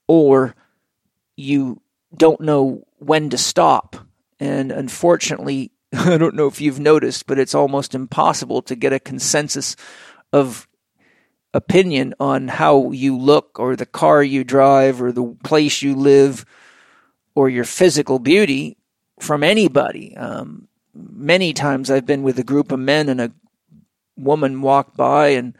or 0.07 0.56
you 1.38 1.81
don't 2.15 2.41
know 2.41 2.85
when 2.99 3.30
to 3.30 3.38
stop. 3.38 3.95
And 4.40 4.72
unfortunately, 4.72 5.72
I 5.98 6.18
don't 6.18 6.36
know 6.36 6.48
if 6.48 6.60
you've 6.60 6.80
noticed, 6.80 7.28
but 7.28 7.38
it's 7.40 7.53
almost 7.53 7.94
impossible 7.94 8.61
to 8.64 8.76
get 8.76 8.94
a 8.94 8.99
consensus 8.99 9.76
of 10.32 10.68
opinion 11.53 12.15
on 12.20 12.48
how 12.48 12.91
you 12.91 13.15
look 13.15 13.60
or 13.60 13.76
the 13.76 13.86
car 13.86 14.24
you 14.24 14.44
drive 14.44 15.02
or 15.02 15.11
the 15.11 15.36
place 15.44 15.84
you 15.84 15.95
live 15.95 16.45
or 17.36 17.48
your 17.48 17.64
physical 17.64 18.18
beauty 18.18 18.78
from 19.20 19.44
anybody. 19.44 20.18
Um, 20.18 20.68
many 20.95 21.53
times 21.53 21.91
I've 21.91 22.07
been 22.07 22.24
with 22.24 22.40
a 22.40 22.44
group 22.44 22.72
of 22.72 22.80
men 22.80 23.07
and 23.07 23.22
a 23.22 23.32
woman 24.18 24.61
walked 24.61 24.98
by 24.98 25.30
and 25.30 25.56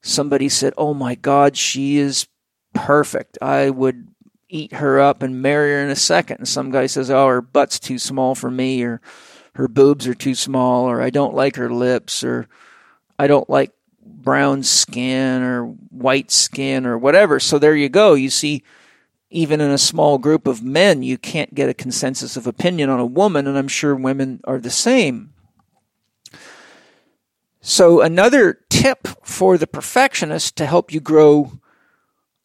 somebody 0.00 0.48
said, 0.48 0.72
Oh 0.78 0.94
my 0.94 1.14
God, 1.14 1.56
she 1.56 1.98
is 1.98 2.26
perfect. 2.72 3.36
I 3.42 3.68
would 3.68 4.08
eat 4.48 4.72
her 4.74 4.98
up 5.00 5.22
and 5.22 5.42
marry 5.42 5.72
her 5.72 5.84
in 5.84 5.90
a 5.90 5.96
second. 5.96 6.38
And 6.38 6.48
some 6.48 6.70
guy 6.70 6.86
says, 6.86 7.10
Oh, 7.10 7.26
her 7.26 7.42
butt's 7.42 7.78
too 7.78 7.98
small 7.98 8.34
for 8.34 8.50
me, 8.50 8.82
or 8.82 9.00
her 9.60 9.68
boobs 9.68 10.06
are 10.06 10.14
too 10.14 10.34
small, 10.34 10.86
or 10.86 11.02
I 11.02 11.10
don't 11.10 11.34
like 11.34 11.56
her 11.56 11.70
lips, 11.70 12.24
or 12.24 12.48
I 13.18 13.26
don't 13.26 13.48
like 13.50 13.72
brown 14.02 14.62
skin 14.62 15.42
or 15.42 15.66
white 15.90 16.30
skin 16.30 16.86
or 16.86 16.96
whatever. 16.96 17.38
So 17.38 17.58
there 17.58 17.76
you 17.76 17.90
go. 17.90 18.14
You 18.14 18.30
see 18.30 18.62
even 19.28 19.60
in 19.60 19.70
a 19.70 19.76
small 19.76 20.16
group 20.16 20.46
of 20.46 20.62
men, 20.62 21.02
you 21.02 21.18
can't 21.18 21.54
get 21.54 21.68
a 21.68 21.74
consensus 21.74 22.38
of 22.38 22.46
opinion 22.46 22.88
on 22.88 22.98
a 22.98 23.04
woman, 23.04 23.46
and 23.46 23.58
I'm 23.58 23.68
sure 23.68 23.94
women 23.94 24.40
are 24.44 24.58
the 24.58 24.70
same. 24.70 25.34
So, 27.60 28.00
another 28.00 28.60
tip 28.70 29.06
for 29.22 29.58
the 29.58 29.66
perfectionist 29.66 30.56
to 30.56 30.64
help 30.64 30.90
you 30.90 31.00
grow 31.00 31.52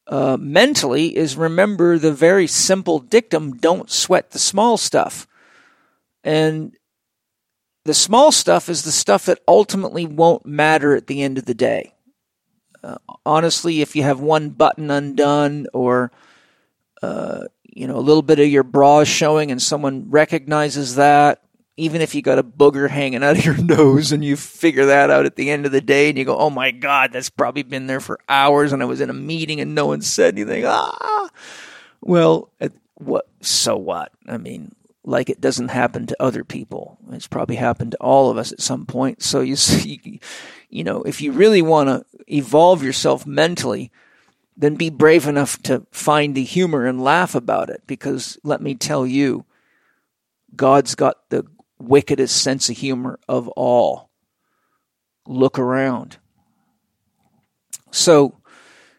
uh, 0.08 0.36
mentally 0.38 1.16
is 1.16 1.38
remember 1.38 1.98
the 1.98 2.12
very 2.12 2.46
simple 2.46 3.00
dictum 3.00 3.54
don't 3.56 3.90
sweat 3.90 4.32
the 4.32 4.40
small 4.40 4.76
stuff. 4.76 5.26
And 6.26 6.76
the 7.86 7.94
small 7.94 8.32
stuff 8.32 8.68
is 8.68 8.84
the 8.84 8.92
stuff 8.92 9.26
that 9.26 9.40
ultimately 9.48 10.06
won't 10.06 10.46
matter 10.46 10.96
at 10.96 11.08
the 11.08 11.22
end 11.22 11.38
of 11.38 11.46
the 11.46 11.54
day. 11.54 11.94
Uh, 12.84 12.98
honestly, 13.26 13.82
if 13.82 13.96
you 13.96 14.04
have 14.04 14.20
one 14.20 14.50
button 14.50 14.92
undone 14.92 15.68
or 15.74 16.12
uh, 17.02 17.46
you 17.76 17.88
know, 17.88 17.98
a 17.98 18.00
little 18.00 18.22
bit 18.22 18.40
of 18.40 18.48
your 18.48 18.64
bra 18.64 19.04
showing 19.04 19.52
and 19.52 19.62
someone 19.62 20.10
recognizes 20.10 20.96
that, 20.96 21.42
even 21.78 22.00
if 22.00 22.16
you 22.16 22.22
got 22.22 22.40
a 22.40 22.44
booger 22.44 22.90
hanging 22.90 23.22
out 23.22 23.38
of 23.38 23.46
your 23.46 23.58
nose 23.62 24.12
and 24.12 24.24
you 24.24 24.38
figure 24.38 24.86
that 24.86 25.10
out 25.10 25.26
at 25.26 25.36
the 25.36 25.52
end 25.52 25.66
of 25.66 25.72
the 25.74 25.82
day 25.82 26.10
and 26.10 26.18
you 26.18 26.24
go, 26.24 26.38
oh 26.38 26.50
my 26.50 26.72
God, 26.72 27.12
that's 27.12 27.30
probably 27.30 27.64
been 27.64 27.88
there 27.88 28.00
for 28.00 28.18
hours 28.30 28.72
and 28.72 28.82
I 28.82 28.86
was 28.86 29.02
in 29.02 29.10
a 29.10 29.14
meeting 29.14 29.60
and 29.60 29.76
no 29.76 29.88
one 29.88 30.02
said 30.02 30.36
anything. 30.36 30.64
Ah, 30.66 31.30
well, 32.02 32.50
what, 32.96 33.28
so 33.42 33.76
what? 33.76 34.14
I 34.26 34.38
mean, 34.38 34.74
like 35.06 35.30
it 35.30 35.40
doesn't 35.40 35.70
happen 35.70 36.08
to 36.08 36.22
other 36.22 36.44
people. 36.44 36.98
It's 37.12 37.28
probably 37.28 37.56
happened 37.56 37.92
to 37.92 37.98
all 37.98 38.32
of 38.32 38.38
us 38.38 38.52
at 38.52 38.62
some 38.62 38.86
point. 38.86 39.22
So 39.22 39.42
you 39.42 39.56
see, 39.56 40.20
you 40.70 40.84
know, 40.84 41.04
if 41.04 41.22
you 41.22 41.32
really 41.32 41.62
want 41.62 41.90
to 41.90 42.06
evolve 42.28 42.84
yourself 42.84 43.26
mentally, 43.26 43.92
then 44.58 44.76
be 44.76 44.90
brave 44.90 45.28
enough 45.28 45.62
to 45.64 45.86
find 45.92 46.34
the 46.34 46.44
humor 46.44 46.86
and 46.86 47.04
laugh 47.04 47.36
about 47.36 47.70
it. 47.70 47.84
Because 47.88 48.38
let 48.44 48.62
me 48.62 48.74
tell 48.74 49.06
you, 49.06 49.46
God's 50.56 50.96
got 50.96 51.30
the 51.30 51.46
wickedest 51.78 52.42
sense 52.42 52.70
of 52.70 52.78
humor 52.78 53.20
of 53.28 53.48
all. 53.50 54.10
Look 55.28 55.60
around. 55.60 56.18
So 57.92 58.36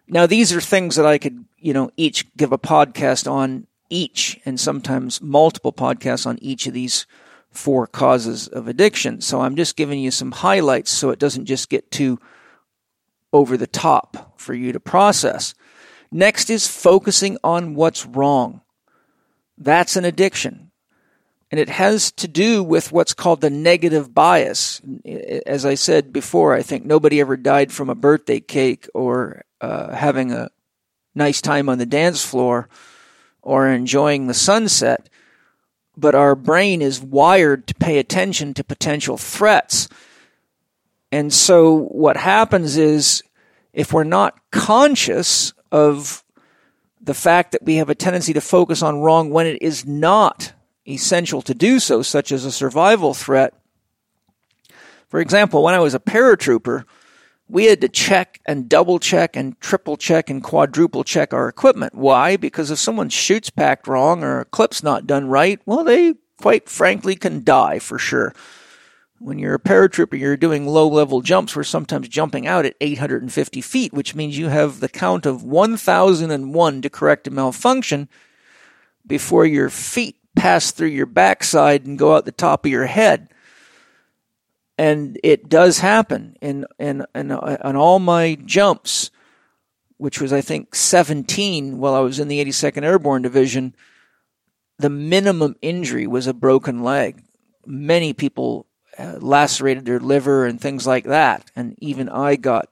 now 0.06 0.26
these 0.26 0.52
are 0.52 0.60
things 0.60 0.96
that 0.96 1.06
I 1.06 1.18
could, 1.18 1.44
you 1.58 1.72
know, 1.72 1.90
each 1.96 2.34
give 2.36 2.52
a 2.52 2.58
podcast 2.58 3.30
on 3.30 3.66
each 3.90 4.40
and 4.44 4.58
sometimes 4.58 5.20
multiple 5.20 5.72
podcasts 5.72 6.26
on 6.26 6.38
each 6.40 6.66
of 6.66 6.74
these 6.74 7.06
four 7.50 7.86
causes 7.86 8.48
of 8.48 8.68
addiction. 8.68 9.20
So 9.20 9.40
I'm 9.40 9.56
just 9.56 9.76
giving 9.76 9.98
you 9.98 10.10
some 10.10 10.32
highlights 10.32 10.90
so 10.90 11.10
it 11.10 11.18
doesn't 11.18 11.46
just 11.46 11.68
get 11.68 11.90
too 11.90 12.18
over 13.32 13.56
the 13.56 13.66
top 13.66 14.38
for 14.40 14.54
you 14.54 14.72
to 14.72 14.80
process. 14.80 15.54
Next 16.10 16.50
is 16.50 16.68
focusing 16.68 17.38
on 17.42 17.74
what's 17.74 18.06
wrong. 18.06 18.60
That's 19.58 19.96
an 19.96 20.04
addiction. 20.04 20.70
And 21.50 21.60
it 21.60 21.68
has 21.68 22.10
to 22.12 22.28
do 22.28 22.62
with 22.62 22.92
what's 22.92 23.14
called 23.14 23.40
the 23.40 23.50
negative 23.50 24.12
bias. 24.12 24.80
As 25.46 25.64
I 25.64 25.74
said 25.74 26.12
before, 26.12 26.54
I 26.54 26.62
think 26.62 26.84
nobody 26.84 27.20
ever 27.20 27.36
died 27.36 27.72
from 27.72 27.88
a 27.88 27.94
birthday 27.94 28.40
cake 28.40 28.88
or 28.94 29.44
uh, 29.60 29.94
having 29.94 30.32
a 30.32 30.50
nice 31.14 31.40
time 31.40 31.68
on 31.68 31.78
the 31.78 31.86
dance 31.86 32.24
floor 32.24 32.68
or 33.46 33.68
enjoying 33.68 34.26
the 34.26 34.34
sunset, 34.34 35.08
but 35.96 36.16
our 36.16 36.34
brain 36.34 36.82
is 36.82 37.00
wired 37.00 37.64
to 37.68 37.74
pay 37.76 37.98
attention 37.98 38.52
to 38.52 38.64
potential 38.64 39.16
threats. 39.16 39.88
And 41.12 41.32
so 41.32 41.84
what 41.84 42.16
happens 42.16 42.76
is 42.76 43.22
if 43.72 43.92
we're 43.92 44.02
not 44.02 44.36
conscious 44.50 45.52
of 45.70 46.24
the 47.00 47.14
fact 47.14 47.52
that 47.52 47.62
we 47.62 47.76
have 47.76 47.88
a 47.88 47.94
tendency 47.94 48.32
to 48.32 48.40
focus 48.40 48.82
on 48.82 48.98
wrong 48.98 49.30
when 49.30 49.46
it 49.46 49.62
is 49.62 49.86
not 49.86 50.52
essential 50.88 51.40
to 51.42 51.54
do 51.54 51.78
so, 51.78 52.02
such 52.02 52.32
as 52.32 52.44
a 52.44 52.50
survival 52.50 53.14
threat. 53.14 53.54
For 55.06 55.20
example, 55.20 55.62
when 55.62 55.74
I 55.74 55.78
was 55.78 55.94
a 55.94 56.00
paratrooper, 56.00 56.84
we 57.48 57.66
had 57.66 57.80
to 57.80 57.88
check 57.88 58.40
and 58.46 58.68
double 58.68 58.98
check 58.98 59.36
and 59.36 59.58
triple 59.60 59.96
check 59.96 60.28
and 60.28 60.42
quadruple 60.42 61.04
check 61.04 61.32
our 61.32 61.48
equipment. 61.48 61.94
Why? 61.94 62.36
Because 62.36 62.70
if 62.70 62.78
someone 62.78 63.08
chute's 63.08 63.50
packed 63.50 63.86
wrong 63.86 64.24
or 64.24 64.40
a 64.40 64.44
clip's 64.44 64.82
not 64.82 65.06
done 65.06 65.28
right, 65.28 65.60
well, 65.64 65.84
they 65.84 66.14
quite 66.38 66.68
frankly 66.68 67.14
can 67.14 67.44
die 67.44 67.78
for 67.78 67.98
sure. 67.98 68.34
When 69.18 69.38
you're 69.38 69.54
a 69.54 69.60
paratrooper, 69.60 70.18
you're 70.18 70.36
doing 70.36 70.66
low 70.66 70.88
level 70.88 71.22
jumps. 71.22 71.56
We're 71.56 71.62
sometimes 71.62 72.08
jumping 72.08 72.46
out 72.46 72.66
at 72.66 72.76
850 72.80 73.60
feet, 73.62 73.92
which 73.94 74.14
means 74.14 74.36
you 74.36 74.48
have 74.48 74.80
the 74.80 74.88
count 74.88 75.24
of 75.24 75.42
1001 75.42 76.82
to 76.82 76.90
correct 76.90 77.26
a 77.26 77.30
malfunction 77.30 78.08
before 79.06 79.46
your 79.46 79.70
feet 79.70 80.16
pass 80.34 80.70
through 80.70 80.88
your 80.88 81.06
backside 81.06 81.86
and 81.86 81.98
go 81.98 82.14
out 82.14 82.26
the 82.26 82.32
top 82.32 82.66
of 82.66 82.70
your 82.70 82.86
head 82.86 83.30
and 84.78 85.18
it 85.22 85.48
does 85.48 85.78
happen 85.78 86.36
in 86.40 86.66
in 86.78 87.04
in, 87.14 87.32
on 87.32 87.76
all 87.76 87.98
my 87.98 88.36
jumps, 88.44 89.10
which 89.96 90.20
was 90.20 90.32
I 90.32 90.40
think 90.40 90.74
17 90.74 91.78
while 91.78 91.94
I 91.94 92.00
was 92.00 92.18
in 92.18 92.28
the 92.28 92.44
82nd 92.44 92.82
Airborne 92.82 93.22
Division. 93.22 93.74
The 94.78 94.90
minimum 94.90 95.56
injury 95.62 96.06
was 96.06 96.26
a 96.26 96.34
broken 96.34 96.82
leg. 96.82 97.22
Many 97.64 98.12
people 98.12 98.66
uh, 98.98 99.16
lacerated 99.20 99.86
their 99.86 100.00
liver 100.00 100.44
and 100.44 100.60
things 100.60 100.86
like 100.86 101.04
that, 101.04 101.50
and 101.56 101.74
even 101.78 102.08
I 102.08 102.36
got 102.36 102.68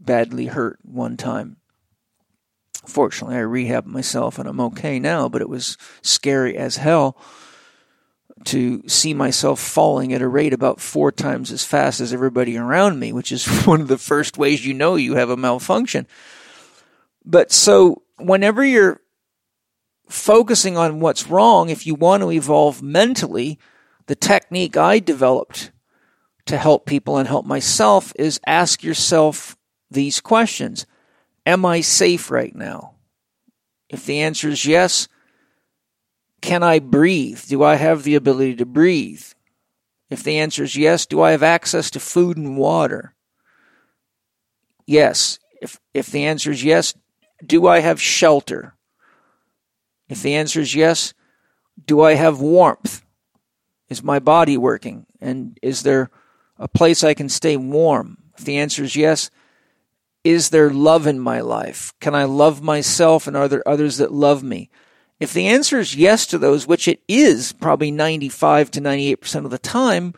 badly 0.00 0.46
hurt 0.46 0.80
one 0.82 1.16
time. 1.16 1.56
Fortunately, 2.86 3.36
I 3.36 3.40
rehabbed 3.40 3.86
myself 3.86 4.38
and 4.38 4.46
I'm 4.48 4.60
okay 4.60 4.98
now, 4.98 5.28
but 5.28 5.40
it 5.40 5.48
was 5.48 5.78
scary 6.02 6.56
as 6.56 6.76
hell 6.76 7.16
to 8.44 8.86
see 8.88 9.14
myself 9.14 9.60
falling 9.60 10.12
at 10.12 10.22
a 10.22 10.28
rate 10.28 10.52
about 10.52 10.80
four 10.80 11.10
times 11.12 11.50
as 11.50 11.64
fast 11.64 12.00
as 12.00 12.12
everybody 12.12 12.56
around 12.56 12.98
me, 12.98 13.12
which 13.12 13.32
is 13.32 13.46
one 13.64 13.80
of 13.80 13.88
the 13.88 13.98
first 13.98 14.36
ways 14.36 14.66
you 14.66 14.74
know 14.74 14.96
you 14.96 15.14
have 15.14 15.30
a 15.30 15.36
malfunction. 15.36 16.06
But 17.24 17.52
so 17.52 18.02
whenever 18.18 18.64
you're 18.64 19.00
focusing 20.08 20.76
on 20.76 21.00
what's 21.00 21.28
wrong, 21.28 21.70
if 21.70 21.86
you 21.86 21.94
want 21.94 22.22
to 22.22 22.30
evolve 22.30 22.82
mentally, 22.82 23.58
the 24.06 24.14
technique 24.14 24.76
I 24.76 24.98
developed 24.98 25.70
to 26.46 26.58
help 26.58 26.84
people 26.84 27.16
and 27.16 27.26
help 27.26 27.46
myself 27.46 28.12
is 28.16 28.40
ask 28.46 28.82
yourself 28.82 29.56
these 29.90 30.20
questions. 30.20 30.86
Am 31.46 31.64
I 31.64 31.80
safe 31.80 32.30
right 32.30 32.54
now? 32.54 32.94
If 33.88 34.04
the 34.04 34.20
answer 34.20 34.48
is 34.48 34.66
yes, 34.66 35.08
can 36.44 36.62
I 36.62 36.78
breathe? 36.78 37.42
Do 37.46 37.62
I 37.62 37.76
have 37.76 38.02
the 38.02 38.16
ability 38.16 38.56
to 38.56 38.66
breathe? 38.66 39.24
If 40.10 40.22
the 40.22 40.38
answer 40.38 40.62
is 40.62 40.76
yes, 40.76 41.06
do 41.06 41.22
I 41.22 41.30
have 41.30 41.42
access 41.42 41.90
to 41.92 41.98
food 41.98 42.36
and 42.36 42.58
water? 42.58 43.14
Yes. 44.86 45.38
If, 45.62 45.80
if 45.94 46.08
the 46.08 46.26
answer 46.26 46.50
is 46.50 46.62
yes, 46.62 46.92
do 47.44 47.66
I 47.66 47.78
have 47.78 47.98
shelter? 47.98 48.74
If 50.10 50.22
the 50.22 50.34
answer 50.34 50.60
is 50.60 50.74
yes, 50.74 51.14
do 51.86 52.02
I 52.02 52.12
have 52.12 52.42
warmth? 52.42 53.02
Is 53.88 54.02
my 54.02 54.18
body 54.18 54.58
working? 54.58 55.06
And 55.22 55.58
is 55.62 55.82
there 55.82 56.10
a 56.58 56.68
place 56.68 57.02
I 57.02 57.14
can 57.14 57.30
stay 57.30 57.56
warm? 57.56 58.18
If 58.36 58.44
the 58.44 58.58
answer 58.58 58.84
is 58.84 58.96
yes, 58.96 59.30
is 60.24 60.50
there 60.50 60.68
love 60.68 61.06
in 61.06 61.18
my 61.20 61.40
life? 61.40 61.94
Can 62.02 62.14
I 62.14 62.24
love 62.24 62.60
myself 62.60 63.26
and 63.26 63.34
are 63.34 63.48
there 63.48 63.66
others 63.66 63.96
that 63.96 64.12
love 64.12 64.42
me? 64.42 64.68
If 65.24 65.32
the 65.32 65.46
answer 65.46 65.78
is 65.78 65.96
yes 65.96 66.26
to 66.26 66.36
those, 66.36 66.66
which 66.66 66.86
it 66.86 67.00
is 67.08 67.52
probably 67.52 67.90
95 67.90 68.70
to 68.72 68.80
98% 68.82 69.46
of 69.46 69.50
the 69.50 69.56
time, 69.56 70.12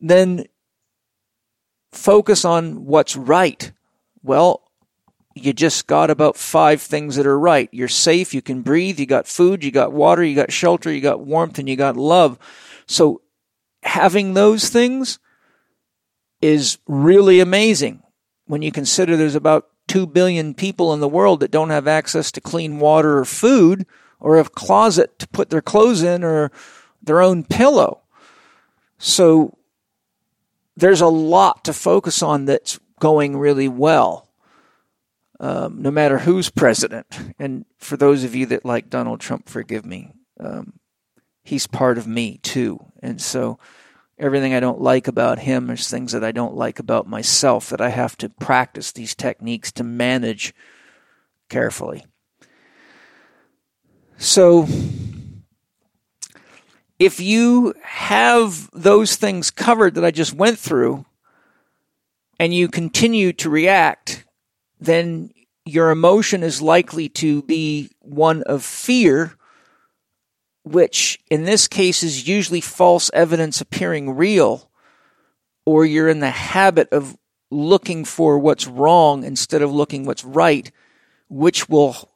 then 0.00 0.44
focus 1.90 2.44
on 2.44 2.84
what's 2.84 3.16
right. 3.16 3.72
Well, 4.22 4.62
you 5.34 5.52
just 5.52 5.88
got 5.88 6.10
about 6.10 6.36
five 6.36 6.80
things 6.80 7.16
that 7.16 7.26
are 7.26 7.36
right. 7.36 7.68
You're 7.72 7.88
safe, 7.88 8.32
you 8.32 8.40
can 8.40 8.62
breathe, 8.62 9.00
you 9.00 9.06
got 9.06 9.26
food, 9.26 9.64
you 9.64 9.72
got 9.72 9.92
water, 9.92 10.22
you 10.22 10.36
got 10.36 10.52
shelter, 10.52 10.92
you 10.92 11.00
got 11.00 11.26
warmth, 11.26 11.58
and 11.58 11.68
you 11.68 11.74
got 11.74 11.96
love. 11.96 12.38
So 12.86 13.22
having 13.82 14.34
those 14.34 14.68
things 14.68 15.18
is 16.40 16.78
really 16.86 17.40
amazing 17.40 18.00
when 18.46 18.62
you 18.62 18.70
consider 18.70 19.16
there's 19.16 19.34
about 19.34 19.66
2 19.88 20.06
billion 20.06 20.54
people 20.54 20.94
in 20.94 21.00
the 21.00 21.08
world 21.08 21.40
that 21.40 21.50
don't 21.50 21.70
have 21.70 21.88
access 21.88 22.30
to 22.30 22.40
clean 22.40 22.78
water 22.78 23.18
or 23.18 23.24
food 23.24 23.84
or 24.20 24.38
a 24.38 24.44
closet 24.44 25.18
to 25.18 25.28
put 25.28 25.50
their 25.50 25.62
clothes 25.62 26.02
in 26.02 26.24
or 26.24 26.50
their 27.02 27.20
own 27.20 27.44
pillow. 27.44 28.02
So 28.98 29.56
there's 30.76 31.00
a 31.00 31.06
lot 31.06 31.64
to 31.64 31.72
focus 31.72 32.22
on 32.22 32.44
that's 32.44 32.78
going 33.00 33.36
really 33.36 33.68
well, 33.68 34.28
um, 35.40 35.82
no 35.82 35.90
matter 35.90 36.18
who's 36.18 36.50
president. 36.50 37.06
And 37.38 37.64
for 37.78 37.96
those 37.96 38.24
of 38.24 38.34
you 38.34 38.46
that 38.46 38.64
like 38.64 38.90
Donald 38.90 39.20
Trump, 39.20 39.48
forgive 39.48 39.84
me. 39.84 40.12
Um, 40.40 40.74
he's 41.42 41.66
part 41.66 41.98
of 41.98 42.06
me 42.06 42.38
too. 42.38 42.78
And 43.02 43.20
so 43.20 43.58
everything 44.18 44.54
I 44.54 44.60
don't 44.60 44.80
like 44.80 45.08
about 45.08 45.38
him 45.38 45.70
is 45.70 45.88
things 45.88 46.12
that 46.12 46.24
I 46.24 46.32
don't 46.32 46.54
like 46.54 46.78
about 46.78 47.06
myself 47.06 47.70
that 47.70 47.80
I 47.80 47.90
have 47.90 48.16
to 48.18 48.28
practice 48.28 48.92
these 48.92 49.14
techniques 49.14 49.72
to 49.72 49.84
manage 49.84 50.54
carefully. 51.48 52.04
So, 54.18 54.66
if 56.98 57.20
you 57.20 57.74
have 57.82 58.70
those 58.72 59.16
things 59.16 59.50
covered 59.50 59.94
that 59.94 60.04
I 60.04 60.10
just 60.10 60.32
went 60.32 60.58
through 60.58 61.04
and 62.40 62.54
you 62.54 62.68
continue 62.68 63.32
to 63.34 63.50
react, 63.50 64.24
then 64.80 65.30
your 65.66 65.90
emotion 65.90 66.42
is 66.42 66.62
likely 66.62 67.08
to 67.10 67.42
be 67.42 67.90
one 68.00 68.42
of 68.44 68.64
fear, 68.64 69.36
which 70.64 71.18
in 71.30 71.44
this 71.44 71.68
case 71.68 72.02
is 72.02 72.26
usually 72.26 72.60
false 72.60 73.10
evidence 73.12 73.60
appearing 73.60 74.16
real, 74.16 74.70
or 75.66 75.84
you're 75.84 76.08
in 76.08 76.20
the 76.20 76.30
habit 76.30 76.88
of 76.92 77.16
looking 77.50 78.04
for 78.04 78.38
what's 78.38 78.66
wrong 78.66 79.24
instead 79.24 79.60
of 79.60 79.72
looking 79.72 80.06
what's 80.06 80.24
right, 80.24 80.70
which 81.28 81.68
will 81.68 82.10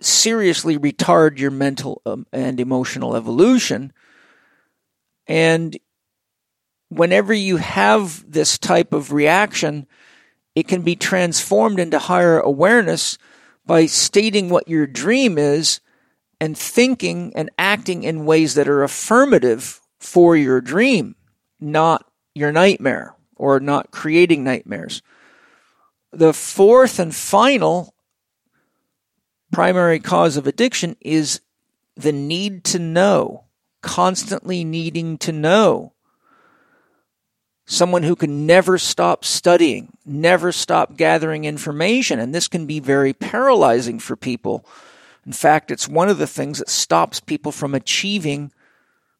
seriously 0.00 0.78
retard 0.78 1.38
your 1.38 1.50
mental 1.50 2.00
um, 2.06 2.26
and 2.32 2.60
emotional 2.60 3.16
evolution. 3.16 3.92
And 5.26 5.76
whenever 6.88 7.32
you 7.32 7.56
have 7.56 8.30
this 8.30 8.58
type 8.58 8.92
of 8.92 9.12
reaction, 9.12 9.86
it 10.54 10.68
can 10.68 10.82
be 10.82 10.96
transformed 10.96 11.78
into 11.78 11.98
higher 11.98 12.38
awareness 12.38 13.18
by 13.66 13.86
stating 13.86 14.48
what 14.48 14.68
your 14.68 14.86
dream 14.86 15.38
is 15.38 15.80
and 16.40 16.56
thinking 16.56 17.32
and 17.36 17.50
acting 17.58 18.02
in 18.02 18.24
ways 18.24 18.54
that 18.54 18.68
are 18.68 18.82
affirmative 18.82 19.80
for 19.98 20.36
your 20.36 20.60
dream, 20.60 21.14
not 21.60 22.04
your 22.34 22.50
nightmare 22.50 23.14
or 23.36 23.60
not 23.60 23.90
creating 23.90 24.42
nightmares. 24.42 25.02
The 26.12 26.32
fourth 26.32 26.98
and 26.98 27.14
final 27.14 27.94
primary 29.52 30.00
cause 30.00 30.36
of 30.36 30.46
addiction 30.46 30.96
is 31.00 31.40
the 31.96 32.12
need 32.12 32.64
to 32.64 32.78
know, 32.78 33.44
constantly 33.82 34.64
needing 34.64 35.18
to 35.18 35.32
know. 35.32 35.92
Someone 37.66 38.02
who 38.02 38.16
can 38.16 38.46
never 38.46 38.78
stop 38.78 39.24
studying, 39.24 39.96
never 40.04 40.50
stop 40.50 40.96
gathering 40.96 41.44
information, 41.44 42.18
and 42.18 42.34
this 42.34 42.48
can 42.48 42.66
be 42.66 42.80
very 42.80 43.12
paralyzing 43.12 44.00
for 44.00 44.16
people. 44.16 44.64
In 45.24 45.32
fact, 45.32 45.70
it's 45.70 45.86
one 45.86 46.08
of 46.08 46.18
the 46.18 46.26
things 46.26 46.58
that 46.58 46.68
stops 46.68 47.20
people 47.20 47.52
from 47.52 47.74
achieving 47.74 48.50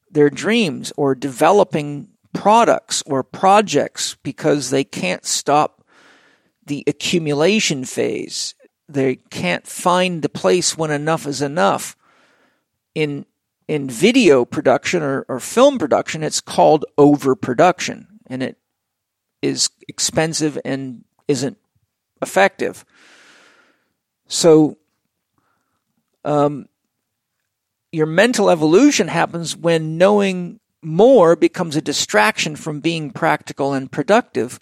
their 0.09 0.29
dreams 0.29 0.91
or 0.97 1.15
developing 1.15 2.09
products 2.33 3.01
or 3.05 3.23
projects 3.23 4.15
because 4.23 4.69
they 4.69 4.83
can't 4.83 5.25
stop 5.25 5.85
the 6.65 6.83
accumulation 6.87 7.85
phase. 7.85 8.55
They 8.93 9.17
can't 9.29 9.65
find 9.65 10.21
the 10.21 10.29
place 10.29 10.77
when 10.77 10.91
enough 10.91 11.25
is 11.25 11.41
enough. 11.41 11.95
In 12.93 13.25
in 13.67 13.89
video 13.89 14.43
production 14.43 15.01
or, 15.01 15.25
or 15.29 15.39
film 15.39 15.79
production, 15.79 16.23
it's 16.23 16.41
called 16.41 16.83
overproduction, 16.97 18.19
and 18.27 18.43
it 18.43 18.57
is 19.41 19.69
expensive 19.87 20.59
and 20.65 21.05
isn't 21.27 21.57
effective. 22.21 22.83
So, 24.27 24.77
um, 26.25 26.67
your 27.91 28.05
mental 28.05 28.49
evolution 28.49 29.07
happens 29.07 29.55
when 29.55 29.97
knowing 29.97 30.59
more 30.81 31.35
becomes 31.35 31.75
a 31.75 31.81
distraction 31.81 32.55
from 32.55 32.79
being 32.79 33.11
practical 33.11 33.73
and 33.73 33.91
productive. 33.91 34.59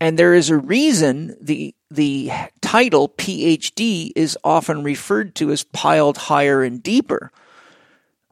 And 0.00 0.18
there 0.18 0.34
is 0.34 0.50
a 0.50 0.56
reason 0.56 1.36
the 1.40 1.74
the 1.90 2.30
title 2.68 3.08
PhD 3.08 4.12
is 4.14 4.36
often 4.44 4.82
referred 4.82 5.34
to 5.34 5.50
as 5.50 5.64
piled 5.64 6.18
higher 6.18 6.62
and 6.62 6.82
deeper. 6.82 7.32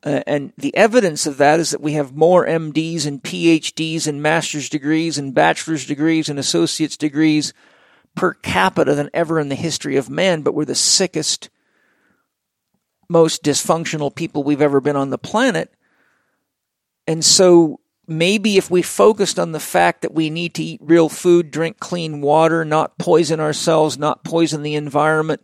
Uh, 0.04 0.20
and 0.26 0.52
the 0.58 0.76
evidence 0.76 1.26
of 1.26 1.38
that 1.38 1.58
is 1.58 1.70
that 1.70 1.80
we 1.80 1.94
have 1.94 2.14
more 2.14 2.46
MDs 2.46 3.06
and 3.06 3.22
PhDs 3.22 4.06
and 4.06 4.22
master's 4.22 4.68
degrees 4.68 5.16
and 5.16 5.32
bachelor's 5.32 5.86
degrees 5.86 6.28
and 6.28 6.38
associate's 6.38 6.98
degrees 6.98 7.54
per 8.14 8.34
capita 8.34 8.94
than 8.94 9.08
ever 9.14 9.40
in 9.40 9.48
the 9.48 9.54
history 9.54 9.96
of 9.96 10.10
man, 10.10 10.42
but 10.42 10.52
we're 10.52 10.66
the 10.66 10.74
sickest, 10.74 11.48
most 13.08 13.42
dysfunctional 13.42 14.14
people 14.14 14.44
we've 14.44 14.60
ever 14.60 14.82
been 14.82 14.96
on 14.96 15.08
the 15.08 15.16
planet. 15.16 15.72
And 17.06 17.24
so 17.24 17.80
maybe 18.06 18.56
if 18.56 18.70
we 18.70 18.82
focused 18.82 19.38
on 19.38 19.52
the 19.52 19.60
fact 19.60 20.02
that 20.02 20.14
we 20.14 20.30
need 20.30 20.54
to 20.54 20.62
eat 20.62 20.80
real 20.82 21.08
food, 21.08 21.50
drink 21.50 21.78
clean 21.80 22.20
water, 22.20 22.64
not 22.64 22.98
poison 22.98 23.40
ourselves, 23.40 23.98
not 23.98 24.24
poison 24.24 24.62
the 24.62 24.74
environment, 24.74 25.42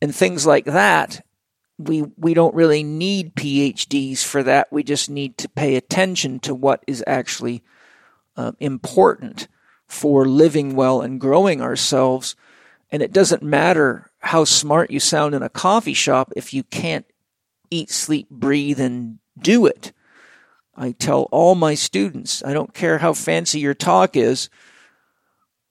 and 0.00 0.14
things 0.14 0.46
like 0.46 0.64
that, 0.66 1.24
we 1.78 2.02
we 2.16 2.34
don't 2.34 2.54
really 2.54 2.82
need 2.82 3.34
PhDs 3.34 4.24
for 4.24 4.42
that. 4.42 4.68
We 4.70 4.82
just 4.82 5.08
need 5.08 5.38
to 5.38 5.48
pay 5.48 5.76
attention 5.76 6.40
to 6.40 6.54
what 6.54 6.84
is 6.86 7.02
actually 7.06 7.62
uh, 8.36 8.52
important 8.60 9.48
for 9.86 10.26
living 10.26 10.74
well 10.74 11.00
and 11.00 11.20
growing 11.20 11.60
ourselves. 11.60 12.34
And 12.90 13.02
it 13.02 13.12
doesn't 13.12 13.42
matter 13.42 14.10
how 14.18 14.44
smart 14.44 14.90
you 14.90 15.00
sound 15.00 15.34
in 15.34 15.42
a 15.42 15.48
coffee 15.48 15.94
shop 15.94 16.32
if 16.36 16.52
you 16.52 16.62
can't 16.62 17.06
eat, 17.70 17.90
sleep, 17.90 18.28
breathe, 18.30 18.80
and 18.80 19.18
do 19.38 19.66
it. 19.66 19.92
I 20.74 20.92
tell 20.92 21.28
all 21.30 21.54
my 21.54 21.74
students, 21.74 22.42
I 22.44 22.52
don't 22.52 22.74
care 22.74 22.98
how 22.98 23.12
fancy 23.12 23.60
your 23.60 23.74
talk 23.74 24.16
is, 24.16 24.48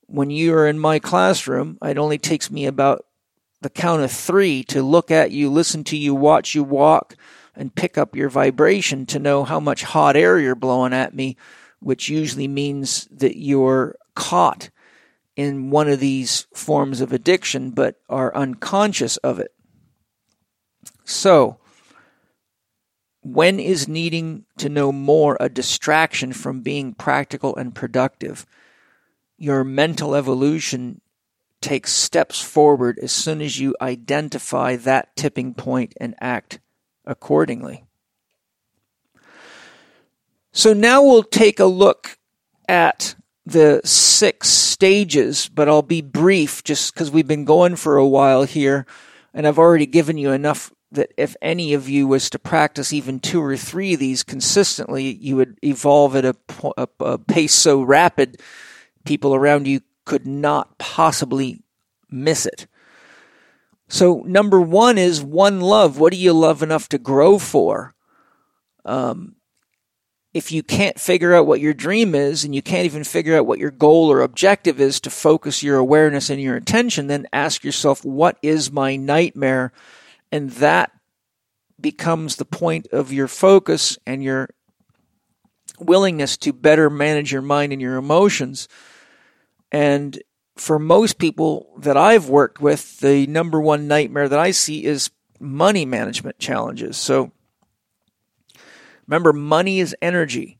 when 0.06 0.30
you 0.30 0.53
are 0.53 0.68
in 0.68 0.78
my 0.78 0.99
classroom, 0.99 1.78
it 1.82 1.98
only 1.98 2.18
takes 2.18 2.52
me 2.52 2.65
about 2.65 3.06
the 3.61 3.69
count 3.69 4.03
of 4.03 4.11
three 4.11 4.64
to 4.65 4.84
look 4.84 5.10
at 5.10 5.32
you, 5.32 5.49
listen 5.49 5.84
to 5.86 5.98
you, 5.98 6.14
watch 6.14 6.53
you 6.53 6.64
walk, 6.64 7.15
and 7.56 7.76
pick 7.76 7.98
up 7.98 8.15
your 8.15 8.30
vibration 8.30 9.06
to 9.06 9.19
know 9.19 9.44
how 9.44 9.60
much 9.60 9.84
hot 9.84 10.15
air 10.15 10.40
you're 10.40 10.56
blowing 10.56 10.94
at 10.94 11.14
me, 11.14 11.38
which 11.80 12.10
usually 12.10 12.48
means 12.48 13.07
that 13.11 13.38
you're 13.38 13.95
caught 14.15 14.69
in 15.36 15.69
one 15.69 15.90
of 15.90 15.99
these 15.99 16.48
forms 16.53 17.02
of 17.02 17.14
addiction 17.14 17.72
but 17.72 17.95
are 18.10 18.36
unconscious 18.36 19.18
of 19.18 19.40
it. 19.40 19.53
So, 21.06 21.57
when 23.22 23.60
is 23.60 23.88
needing 23.88 24.45
to 24.57 24.69
know 24.69 24.91
more 24.91 25.38
a 25.39 25.49
distraction 25.49 26.34
from 26.34 26.61
being 26.61 26.93
practical 26.93 27.56
and 27.56 27.73
productive? 27.73 28.45
Your 29.38 29.64
mental 29.64 30.15
evolution 30.15 31.02
takes 31.61 31.93
steps 31.93 32.41
forward 32.41 32.98
as 33.02 33.11
soon 33.11 33.41
as 33.41 33.60
you 33.60 33.76
identify 33.80 34.76
that 34.76 35.15
tipping 35.15 35.53
point 35.53 35.93
and 36.02 36.15
act 36.19 36.60
accordingly. 37.06 37.85
So 40.52 40.73
now 40.73 41.03
we'll 41.03 41.23
take 41.23 41.60
a 41.60 41.65
look 41.65 42.18
at 42.68 43.15
the 43.45 43.81
six 43.84 44.49
stages, 44.49 45.48
but 45.48 45.69
I'll 45.69 45.81
be 45.81 46.02
brief 46.02 46.64
just 46.64 46.93
because 46.93 47.11
we've 47.11 47.27
been 47.27 47.45
going 47.45 47.76
for 47.76 47.98
a 47.98 48.07
while 48.07 48.43
here 48.43 48.85
and 49.34 49.48
I've 49.48 49.60
already 49.60 49.85
given 49.85 50.18
you 50.18 50.31
enough 50.31 50.72
that 50.91 51.11
if 51.18 51.35
any 51.41 51.73
of 51.73 51.88
you 51.88 52.07
was 52.07 52.30
to 52.30 52.39
practice 52.39 52.91
even 52.91 53.19
two 53.19 53.41
or 53.41 53.55
three 53.55 53.93
of 53.93 53.99
these 53.99 54.23
consistently, 54.23 55.13
you 55.13 55.35
would 55.38 55.57
evolve 55.63 56.15
at 56.15 56.26
a, 56.26 56.35
a, 56.77 56.88
a 56.99 57.18
pace 57.18 57.53
so 57.53 57.81
rapid, 57.81 58.41
people 59.05 59.34
around 59.34 59.68
you 59.68 59.81
could 60.05 60.27
not 60.27 60.77
possibly 60.77 61.63
miss 62.09 62.45
it. 62.45 62.68
So, 63.88 64.23
number 64.26 64.59
one 64.61 64.97
is 64.97 65.22
one 65.22 65.59
love. 65.59 65.99
What 65.99 66.13
do 66.13 66.18
you 66.18 66.34
love 66.34 66.63
enough 66.63 66.88
to 66.89 66.97
grow 66.97 67.38
for? 67.38 67.93
Um, 68.85 69.35
if 70.34 70.51
you 70.51 70.63
can't 70.63 70.97
figure 70.99 71.35
out 71.35 71.45
what 71.45 71.59
your 71.59 71.73
dream 71.73 72.15
is 72.15 72.45
and 72.45 72.55
you 72.55 72.61
can't 72.61 72.85
even 72.85 73.03
figure 73.03 73.38
out 73.38 73.45
what 73.45 73.59
your 73.59 73.72
goal 73.72 74.09
or 74.09 74.22
objective 74.22 74.80
is 74.80 75.01
to 75.01 75.09
focus 75.09 75.61
your 75.61 75.77
awareness 75.77 76.30
and 76.30 76.41
your 76.41 76.55
attention, 76.55 77.07
then 77.07 77.27
ask 77.34 77.65
yourself, 77.65 78.05
what 78.05 78.38
is 78.41 78.72
my 78.72 78.95
nightmare? 78.95 79.73
And 80.32 80.49
that 80.52 80.91
becomes 81.80 82.36
the 82.36 82.45
point 82.45 82.88
of 82.91 83.12
your 83.12 83.28
focus 83.28 83.98
and 84.06 84.24
your 84.24 84.49
willingness 85.80 86.38
to 86.38 86.53
better 86.53 86.90
manage 86.90 87.32
your 87.32 87.41
mind 87.41 87.74
and 87.74 87.82
your 87.82 87.98
emotions. 87.98 88.68
And 89.72 90.22
for 90.56 90.78
most 90.78 91.18
people 91.18 91.74
that 91.80 91.98
I've 91.98 92.30
worked 92.30 92.62
with, 92.62 92.99
the 92.99 93.26
number 93.28 93.60
one 93.60 93.88
nightmare 93.88 94.30
that 94.30 94.40
I 94.40 94.52
see 94.52 94.86
is 94.86 95.10
money 95.40 95.86
management 95.86 96.38
challenges. 96.40 96.98
So 96.98 97.32
remember, 99.08 99.34
money 99.34 99.80
is 99.80 99.95
energy. 100.02 100.60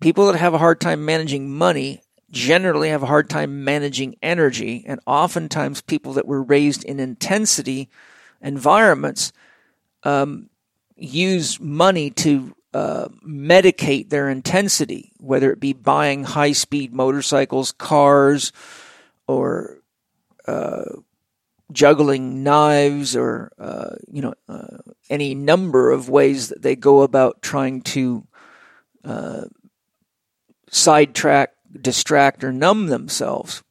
People 0.00 0.26
that 0.26 0.38
have 0.38 0.52
a 0.52 0.58
hard 0.58 0.80
time 0.80 1.04
managing 1.04 1.54
money 1.54 2.02
generally 2.30 2.88
have 2.88 3.04
a 3.04 3.06
hard 3.06 3.30
time 3.30 3.64
managing 3.64 4.16
energy, 4.20 4.84
and 4.86 5.00
oftentimes 5.06 5.80
people 5.80 6.12
that 6.14 6.26
were 6.26 6.42
raised 6.42 6.84
in 6.84 6.98
intensity 6.98 7.88
environments 8.40 9.32
um, 10.02 10.48
use 10.96 11.60
money 11.60 12.10
to 12.10 12.54
uh, 12.72 13.08
medicate 13.26 14.10
their 14.10 14.28
intensity, 14.28 15.12
whether 15.18 15.50
it 15.50 15.60
be 15.60 15.72
buying 15.72 16.24
high 16.24 16.52
speed 16.52 16.92
motorcycles, 16.92 17.72
cars, 17.72 18.52
or 19.26 19.78
uh, 20.46 20.84
juggling 21.72 22.42
knives, 22.42 23.16
or 23.16 23.50
uh, 23.58 23.96
you 24.08 24.22
know 24.22 24.34
uh, 24.48 24.78
any 25.08 25.34
number 25.34 25.90
of 25.90 26.08
ways 26.08 26.48
that 26.48 26.62
they 26.62 26.76
go 26.76 27.02
about 27.02 27.40
trying 27.40 27.80
to 27.80 28.26
uh, 29.04 29.44
sidetrack, 30.70 31.52
distract, 31.80 32.44
or 32.44 32.52
numb 32.52 32.88
themselves. 32.88 33.62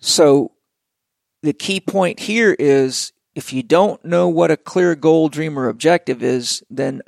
So 0.00 0.52
the 1.42 1.52
key 1.52 1.80
point 1.80 2.20
here 2.20 2.54
is 2.58 3.12
if 3.34 3.52
you 3.52 3.62
don't 3.62 4.04
know 4.04 4.28
what 4.28 4.50
a 4.50 4.56
clear 4.56 4.94
goal, 4.94 5.28
dream, 5.28 5.58
or 5.58 5.68
objective 5.68 6.22
is, 6.22 6.62
then 6.68 7.02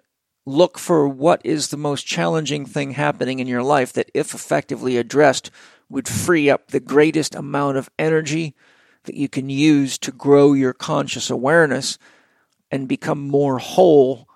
look 0.47 0.79
for 0.79 1.09
what 1.09 1.41
is 1.45 1.69
the 1.69 1.77
most 1.77 2.07
challenging 2.07 2.65
thing 2.65 2.93
happening 2.93 3.39
in 3.39 3.47
your 3.47 3.63
life 3.63 3.93
that, 3.93 4.11
if 4.15 4.35
effectively 4.35 4.97
addressed, 4.97 5.51
would 5.89 6.09
free 6.09 6.49
up 6.49 6.69
the 6.69 6.81
greatest 6.81 7.35
amount 7.35 7.77
of 7.77 7.91
energy 7.99 8.55
that 9.05 9.17
you 9.17 9.29
can 9.29 9.49
use 9.49 9.99
to 9.99 10.13
grow 10.13 10.53
your 10.53 10.73
conscious 10.73 11.29
awareness 11.29 11.99
and 12.71 12.89
become 12.89 13.29
more 13.29 13.59
whole 13.59 14.27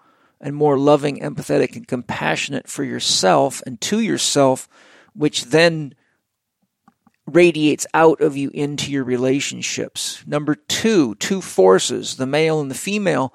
and 0.41 0.55
more 0.55 0.79
loving, 0.79 1.21
empathetic, 1.21 1.75
and 1.77 1.89
compassionate 1.89 2.69
for 2.69 2.85
yourself 2.85 3.63
and 3.67 3.81
to 3.81 4.01
yourself, 4.01 4.69
which 5.15 5.47
then 5.47 5.95
radiates 7.27 7.87
out 7.93 8.21
of 8.21 8.37
you 8.37 8.51
into 8.55 8.91
your 8.91 9.05
relationships. 9.05 10.23
Number 10.27 10.55
two, 10.55 11.17
two 11.17 11.41
forces, 11.41 12.17
the 12.17 12.27
male 12.27 12.61
and 12.61 12.71
the 12.71 12.75
female. 12.77 13.35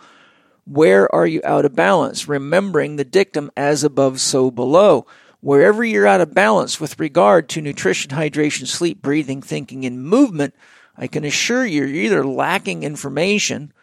Where 0.66 1.14
are 1.14 1.28
you 1.28 1.42
out 1.44 1.66
of 1.66 1.76
balance? 1.76 2.28
Remembering 2.28 2.96
the 2.96 3.04
dictum 3.04 3.52
as 3.58 3.84
above, 3.84 4.22
so 4.22 4.50
below. 4.50 5.06
Wherever 5.42 5.84
you're 5.84 6.08
out 6.08 6.22
of 6.22 6.34
balance 6.34 6.80
with 6.80 7.00
regard 7.00 7.50
to 7.50 7.62
nutrition, 7.62 8.12
hydration, 8.12 8.68
sleep, 8.68 9.02
breathing, 9.02 9.42
thinking, 9.42 9.86
and 9.86 10.04
movement, 10.04 10.56
I 10.96 11.08
can 11.08 11.26
assure 11.26 11.66
you, 11.66 11.84
you're 11.86 12.06
either 12.06 12.26
lacking 12.26 12.84
information 12.84 13.74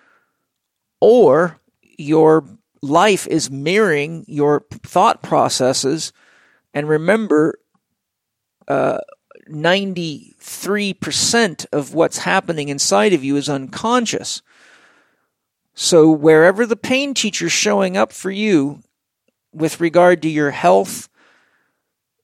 or 1.01 1.59
your 1.83 2.45
life 2.81 3.27
is 3.27 3.51
mirroring 3.51 4.25
your 4.29 4.65
thought 4.71 5.23
processes. 5.23 6.13
And 6.73 6.89
remember, 6.89 7.59
uh, 8.69 8.99
93% 9.51 11.67
of 11.73 11.95
what's 11.95 12.19
happening 12.19 12.69
inside 12.69 13.13
of 13.13 13.25
you 13.25 13.37
is 13.37 13.49
unconscious. 13.49 14.43
So, 15.75 16.11
wherever 16.11 16.67
the 16.67 16.77
pain 16.77 17.15
teacher's 17.15 17.53
showing 17.53 17.97
up 17.97 18.13
for 18.13 18.31
you 18.31 18.83
with 19.53 19.81
regard 19.81 20.23
to 20.23 20.29
your 20.29 20.51
health, 20.51 21.09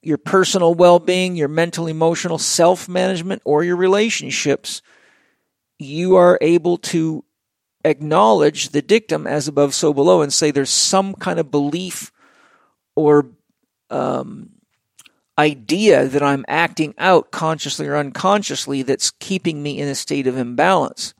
your 0.02 0.18
personal 0.18 0.74
well 0.74 0.98
being, 0.98 1.36
your 1.36 1.48
mental, 1.48 1.86
emotional 1.86 2.38
self 2.38 2.88
management, 2.88 3.42
or 3.44 3.64
your 3.64 3.76
relationships, 3.76 4.82
you 5.78 6.16
are 6.16 6.38
able 6.40 6.78
to 6.78 7.24
acknowledge 7.84 8.70
the 8.70 8.82
dictum 8.82 9.26
as 9.26 9.46
above, 9.46 9.74
so 9.74 9.92
below, 9.92 10.22
and 10.22 10.32
say 10.32 10.50
there's 10.50 10.70
some 10.70 11.14
kind 11.14 11.38
of 11.38 11.50
belief 11.50 12.10
or 12.96 13.30
um, 13.90 14.50
idea 15.38 16.06
that 16.06 16.22
I'm 16.22 16.44
acting 16.46 16.94
out 16.98 17.30
consciously 17.30 17.86
or 17.86 17.96
unconsciously 17.96 18.82
that's 18.82 19.10
keeping 19.10 19.62
me 19.62 19.80
in 19.80 19.88
a 19.88 19.94
state 19.94 20.26
of 20.26 20.36
imbalance. 20.36 21.14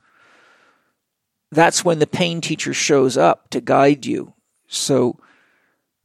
That's 1.51 1.85
when 1.85 1.99
the 1.99 2.07
pain 2.07 2.41
teacher 2.41 2.73
shows 2.73 3.17
up 3.17 3.49
to 3.51 3.61
guide 3.61 4.05
you. 4.05 4.33
So, 4.67 5.19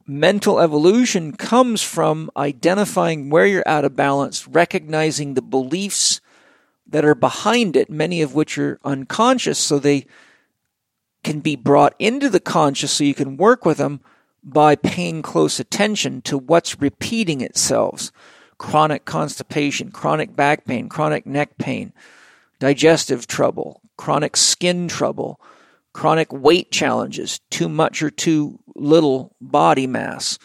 mental 0.05 0.59
evolution 0.59 1.33
comes 1.33 1.81
from 1.81 2.29
identifying 2.35 3.29
where 3.29 3.45
you're 3.45 3.63
out 3.67 3.85
of 3.85 3.95
balance, 3.95 4.47
recognizing 4.47 5.33
the 5.33 5.41
beliefs 5.41 6.21
that 6.87 7.05
are 7.05 7.15
behind 7.15 7.75
it, 7.75 7.89
many 7.89 8.21
of 8.21 8.35
which 8.35 8.57
are 8.57 8.79
unconscious, 8.83 9.57
so 9.57 9.79
they 9.79 10.05
can 11.23 11.39
be 11.39 11.55
brought 11.55 11.95
into 11.99 12.29
the 12.29 12.39
conscious 12.39 12.91
so 12.91 13.03
you 13.03 13.13
can 13.13 13.37
work 13.37 13.65
with 13.65 13.77
them 13.77 14.01
by 14.43 14.75
paying 14.75 15.21
close 15.21 15.59
attention 15.59 16.21
to 16.23 16.37
what's 16.37 16.79
repeating 16.79 17.41
itself 17.41 18.11
chronic 18.57 19.05
constipation, 19.05 19.91
chronic 19.91 20.35
back 20.35 20.65
pain, 20.65 20.87
chronic 20.87 21.25
neck 21.25 21.57
pain, 21.57 21.91
digestive 22.59 23.25
trouble, 23.25 23.81
chronic 23.97 24.37
skin 24.37 24.87
trouble, 24.87 25.41
chronic 25.93 26.31
weight 26.31 26.71
challenges, 26.71 27.39
too 27.49 27.67
much 27.67 28.03
or 28.03 28.11
too 28.11 28.59
little 28.75 29.35
body 29.41 29.87
mass, 29.87 30.37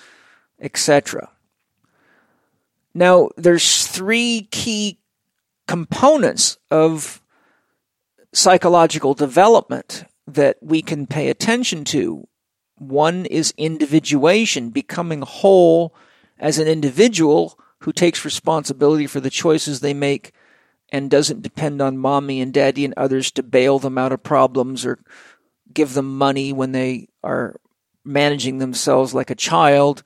etc. 0.61 1.31
Now, 2.95 3.29
there's 3.37 3.87
three 3.87 4.49
key 4.51 4.99
components 5.69 6.57
of 6.71 7.21
psychological 8.33 9.13
development 9.13 10.05
that 10.27 10.57
we 10.63 10.81
can 10.81 11.07
pay 11.07 11.29
attention 11.29 11.85
to 11.85 12.27
one 12.79 13.27
is 13.27 13.55
individuation, 13.57 14.71
becoming 14.71 15.23
whole 15.23 15.95
as 16.39 16.59
an 16.59 16.69
individual 16.69 17.59
who 17.81 17.93
takes 17.93 18.25
responsibility 18.25 19.07
for 19.07 19.21
the 19.21 19.31
choices 19.31 19.81
they 19.81 19.95
make 19.95 20.33
and 20.91 21.11
doesn't 21.11 21.43
depend 21.43 21.83
on 21.83 21.99
mommy 21.99 22.41
and 22.41 22.53
daddy 22.53 22.85
and 22.85 22.95
others 22.97 23.31
to 23.33 23.43
bail 23.43 23.79
them 23.79 23.99
out 23.99 24.13
of 24.13 24.23
problems 24.23 24.85
or 24.87 24.99
give 25.73 25.95
them 25.95 26.17
money 26.17 26.53
when 26.53 26.73
they 26.73 27.09
are 27.25 27.57
managing 28.05 28.59
themselves 28.59 29.13
like 29.13 29.31
a 29.31 29.35
child. 29.35 30.03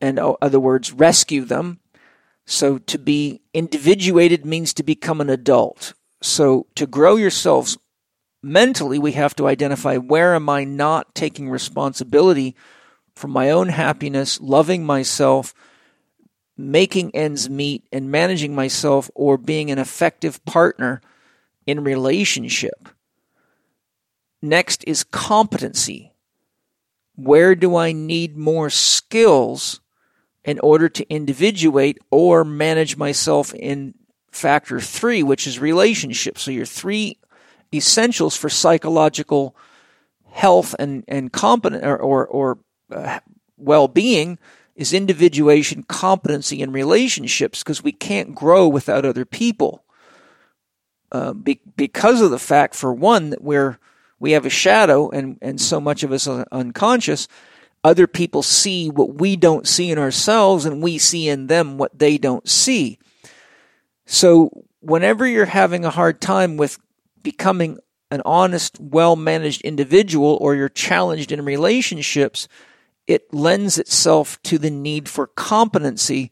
In 0.00 0.18
other 0.18 0.60
words, 0.60 0.92
rescue 0.92 1.44
them. 1.44 1.80
So 2.46 2.78
to 2.78 2.98
be 2.98 3.42
individuated 3.52 4.46
means 4.46 4.72
to 4.74 4.82
become 4.82 5.20
an 5.20 5.28
adult. 5.28 5.94
So 6.22 6.66
to 6.76 6.86
grow 6.86 7.16
yourselves 7.16 7.76
mentally 8.42 8.98
we 8.98 9.12
have 9.12 9.34
to 9.36 9.46
identify 9.46 9.96
where 9.96 10.34
am 10.34 10.48
I 10.48 10.64
not 10.64 11.14
taking 11.14 11.50
responsibility 11.50 12.54
for 13.14 13.28
my 13.28 13.50
own 13.50 13.68
happiness, 13.68 14.40
loving 14.40 14.84
myself, 14.84 15.52
making 16.56 17.14
ends 17.14 17.50
meet, 17.50 17.84
and 17.92 18.10
managing 18.10 18.54
myself, 18.54 19.10
or 19.14 19.36
being 19.36 19.70
an 19.70 19.78
effective 19.78 20.44
partner 20.44 21.00
in 21.66 21.84
relationship. 21.84 22.88
Next 24.40 24.84
is 24.86 25.04
competency. 25.04 26.12
Where 27.16 27.54
do 27.54 27.76
I 27.76 27.92
need 27.92 28.36
more 28.36 28.70
skills 28.70 29.80
in 30.44 30.60
order 30.60 30.88
to 30.88 31.08
individuate 31.10 31.98
or 32.10 32.44
manage 32.44 32.96
myself 32.96 33.52
in 33.54 33.94
factor 34.30 34.80
three, 34.80 35.24
which 35.24 35.46
is 35.46 35.58
relationship? 35.58 36.38
So 36.38 36.52
your 36.52 36.66
three 36.66 37.18
essentials 37.72 38.36
for 38.36 38.48
psychological 38.48 39.54
health 40.30 40.74
and, 40.78 41.04
and 41.08 41.32
competent 41.32 41.84
or, 41.84 41.96
or, 41.96 42.26
or 42.26 42.58
uh, 42.90 43.20
well-being 43.56 44.38
is 44.78 44.92
individuation, 44.92 45.82
competency, 45.82 46.62
and 46.62 46.72
relationships 46.72 47.62
because 47.62 47.82
we 47.82 47.92
can't 47.92 48.34
grow 48.34 48.68
without 48.68 49.04
other 49.04 49.24
people. 49.24 49.84
Uh, 51.10 51.32
be, 51.32 51.60
because 51.76 52.20
of 52.20 52.30
the 52.30 52.38
fact, 52.38 52.74
for 52.74 52.94
one, 52.94 53.30
that 53.30 53.42
we're 53.42 53.78
we 54.20 54.32
have 54.32 54.46
a 54.46 54.50
shadow, 54.50 55.10
and 55.10 55.38
and 55.42 55.60
so 55.60 55.80
much 55.80 56.02
of 56.02 56.12
us 56.12 56.26
are 56.26 56.46
unconscious. 56.52 57.28
Other 57.82 58.06
people 58.06 58.42
see 58.42 58.90
what 58.90 59.14
we 59.14 59.36
don't 59.36 59.66
see 59.66 59.90
in 59.90 59.98
ourselves, 59.98 60.64
and 60.64 60.82
we 60.82 60.98
see 60.98 61.28
in 61.28 61.46
them 61.46 61.78
what 61.78 61.98
they 61.98 62.18
don't 62.18 62.48
see. 62.48 62.98
So, 64.06 64.64
whenever 64.80 65.26
you're 65.26 65.46
having 65.46 65.84
a 65.84 65.90
hard 65.90 66.20
time 66.20 66.56
with 66.56 66.78
becoming 67.28 67.76
an 68.10 68.22
honest, 68.24 68.80
well 68.80 69.14
managed 69.14 69.60
individual 69.60 70.38
or 70.40 70.54
you're 70.54 70.70
challenged 70.70 71.30
in 71.30 71.44
relationships, 71.44 72.48
it 73.06 73.34
lends 73.34 73.76
itself 73.76 74.40
to 74.44 74.56
the 74.56 74.70
need 74.70 75.10
for 75.10 75.26
competency. 75.26 76.30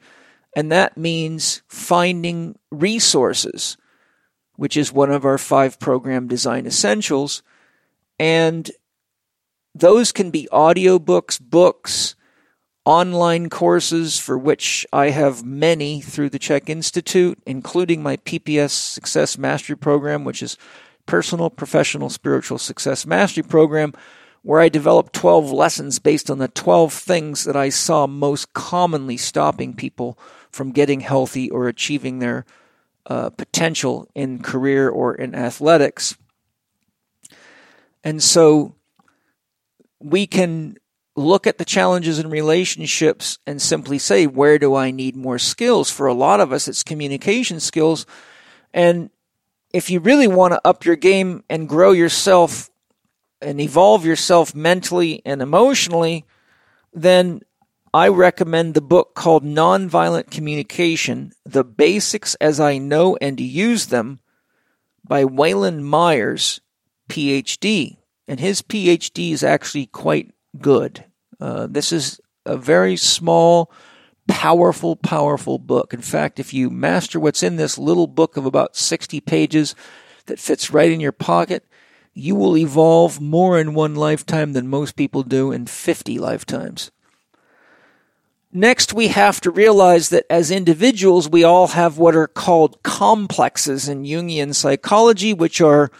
And 0.54 0.72
that 0.72 0.96
means 0.96 1.60
finding 1.68 2.58
resources, 2.70 3.76
which 4.54 4.74
is 4.74 4.90
one 4.90 5.12
of 5.12 5.26
our 5.26 5.36
five 5.36 5.78
program 5.78 6.28
design 6.28 6.64
essentials. 6.64 7.42
And 8.18 8.70
those 9.74 10.12
can 10.12 10.30
be 10.30 10.48
audiobooks, 10.50 11.38
books, 11.38 12.16
online 12.86 13.50
courses 13.50 14.18
for 14.18 14.38
which 14.38 14.86
I 14.94 15.10
have 15.10 15.44
many 15.44 16.00
through 16.00 16.30
the 16.30 16.38
CHEK 16.38 16.70
Institute, 16.70 17.38
including 17.44 18.02
my 18.02 18.16
PPS 18.16 18.70
Success 18.70 19.36
Mastery 19.36 19.76
Program, 19.76 20.24
which 20.24 20.42
is 20.42 20.56
Personal 21.06 21.50
Professional 21.50 22.10
Spiritual 22.10 22.58
Success 22.58 23.06
Mastery 23.06 23.42
Program, 23.42 23.94
where 24.42 24.60
I 24.60 24.68
developed 24.68 25.12
12 25.12 25.50
lessons 25.50 25.98
based 25.98 26.30
on 26.30 26.38
the 26.38 26.48
12 26.48 26.92
things 26.92 27.44
that 27.44 27.56
I 27.56 27.68
saw 27.68 28.06
most 28.06 28.52
commonly 28.52 29.16
stopping 29.16 29.74
people 29.74 30.18
from 30.50 30.72
getting 30.72 31.00
healthy 31.00 31.50
or 31.50 31.68
achieving 31.68 32.18
their 32.18 32.44
uh, 33.06 33.30
potential 33.30 34.08
in 34.14 34.42
career 34.42 34.88
or 34.88 35.14
in 35.14 35.34
athletics. 35.34 36.16
And 38.04 38.22
so 38.22 38.74
we 39.98 40.26
can 40.26 40.76
look 41.16 41.46
at 41.46 41.58
the 41.58 41.64
challenges 41.64 42.18
in 42.18 42.28
relationships 42.30 43.38
and 43.46 43.60
simply 43.60 43.98
say, 43.98 44.26
where 44.26 44.58
do 44.58 44.74
I 44.74 44.90
need 44.90 45.16
more 45.16 45.38
skills? 45.38 45.90
For 45.90 46.06
a 46.06 46.14
lot 46.14 46.40
of 46.40 46.52
us, 46.52 46.68
it's 46.68 46.82
communication 46.82 47.58
skills. 47.58 48.06
And 48.72 49.10
if 49.72 49.90
you 49.90 50.00
really 50.00 50.28
want 50.28 50.52
to 50.54 50.60
up 50.64 50.84
your 50.84 50.96
game 50.96 51.44
and 51.50 51.68
grow 51.68 51.92
yourself 51.92 52.70
and 53.40 53.60
evolve 53.60 54.04
yourself 54.04 54.54
mentally 54.54 55.22
and 55.24 55.42
emotionally, 55.42 56.24
then 56.92 57.40
I 57.92 58.08
recommend 58.08 58.74
the 58.74 58.80
book 58.80 59.14
called 59.14 59.44
Nonviolent 59.44 60.30
Communication 60.30 61.32
The 61.44 61.64
Basics 61.64 62.34
as 62.36 62.60
I 62.60 62.78
Know 62.78 63.16
and 63.20 63.40
Use 63.40 63.86
Them 63.86 64.20
by 65.06 65.24
Wayland 65.24 65.86
Myers, 65.86 66.60
PhD. 67.08 67.98
And 68.28 68.40
his 68.40 68.60
PhD 68.60 69.32
is 69.32 69.42
actually 69.42 69.86
quite 69.86 70.34
good. 70.58 71.04
Uh, 71.40 71.68
this 71.70 71.92
is 71.92 72.20
a 72.44 72.56
very 72.56 72.96
small, 72.96 73.70
powerful, 74.28 74.96
powerful 74.96 75.58
book. 75.58 75.94
In 75.94 76.02
fact, 76.02 76.38
if 76.38 76.52
you 76.52 76.70
master 76.70 77.18
what's 77.18 77.42
in 77.42 77.56
this 77.56 77.78
little 77.78 78.06
book 78.06 78.36
of 78.36 78.46
about 78.46 78.76
60 78.76 79.20
pages 79.20 79.74
that 80.26 80.38
fits 80.38 80.70
right 80.70 80.90
in 80.90 81.00
your 81.00 81.12
pocket, 81.12 81.64
you 82.14 82.34
will 82.34 82.56
evolve 82.56 83.20
more 83.20 83.58
in 83.58 83.74
one 83.74 83.94
lifetime 83.94 84.52
than 84.52 84.68
most 84.68 84.96
people 84.96 85.22
do 85.22 85.52
in 85.52 85.66
50 85.66 86.18
lifetimes. 86.18 86.90
Next, 88.52 88.94
we 88.94 89.08
have 89.08 89.40
to 89.42 89.50
realize 89.50 90.08
that 90.08 90.24
as 90.30 90.50
individuals, 90.50 91.28
we 91.28 91.44
all 91.44 91.68
have 91.68 91.98
what 91.98 92.16
are 92.16 92.26
called 92.26 92.82
complexes 92.82 93.86
in 93.86 94.04
Jungian 94.04 94.54
psychology, 94.54 95.34
which 95.34 95.60
are 95.60 95.90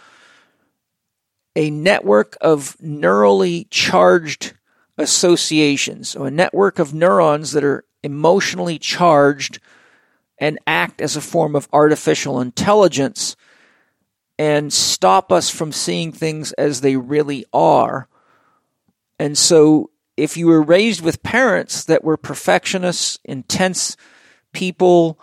a 1.55 1.69
network 1.69 2.35
of 2.41 2.75
neurally 2.77 3.67
charged 3.69 4.53
associations, 4.97 6.15
or 6.15 6.27
a 6.27 6.31
network 6.31 6.79
of 6.79 6.95
neurons 6.95 7.51
that 7.51 7.63
are 7.63 7.85
emotionally 8.03 8.79
charged 8.79 9.59
and 10.37 10.59
act 10.67 11.01
as 11.01 11.15
a 11.15 11.21
form 11.21 11.55
of 11.55 11.67
artificial 11.73 12.39
intelligence 12.39 13.35
and 14.37 14.71
stop 14.71 15.31
us 15.31 15.49
from 15.49 15.71
seeing 15.71 16.11
things 16.11 16.51
as 16.53 16.81
they 16.81 16.95
really 16.95 17.45
are. 17.53 18.07
And 19.19 19.37
so, 19.37 19.89
if 20.15 20.37
you 20.37 20.47
were 20.47 20.61
raised 20.61 21.01
with 21.01 21.23
parents 21.23 21.85
that 21.85 22.03
were 22.03 22.17
perfectionists, 22.17 23.19
intense 23.23 23.97
people, 24.51 25.19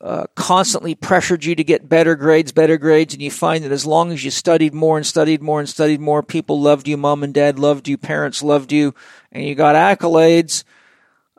uh, 0.00 0.26
constantly 0.34 0.94
pressured 0.94 1.44
you 1.44 1.54
to 1.54 1.64
get 1.64 1.88
better 1.88 2.14
grades, 2.14 2.52
better 2.52 2.78
grades, 2.78 3.14
and 3.14 3.22
you 3.22 3.30
find 3.30 3.64
that 3.64 3.72
as 3.72 3.86
long 3.86 4.12
as 4.12 4.24
you 4.24 4.30
studied 4.30 4.72
more 4.72 4.96
and 4.96 5.06
studied 5.06 5.42
more 5.42 5.58
and 5.58 5.68
studied 5.68 6.00
more, 6.00 6.22
people 6.22 6.60
loved 6.60 6.86
you, 6.86 6.96
mom 6.96 7.22
and 7.22 7.34
dad 7.34 7.58
loved 7.58 7.88
you, 7.88 7.98
parents 7.98 8.42
loved 8.42 8.70
you, 8.70 8.94
and 9.32 9.44
you 9.44 9.54
got 9.54 9.74
accolades, 9.74 10.62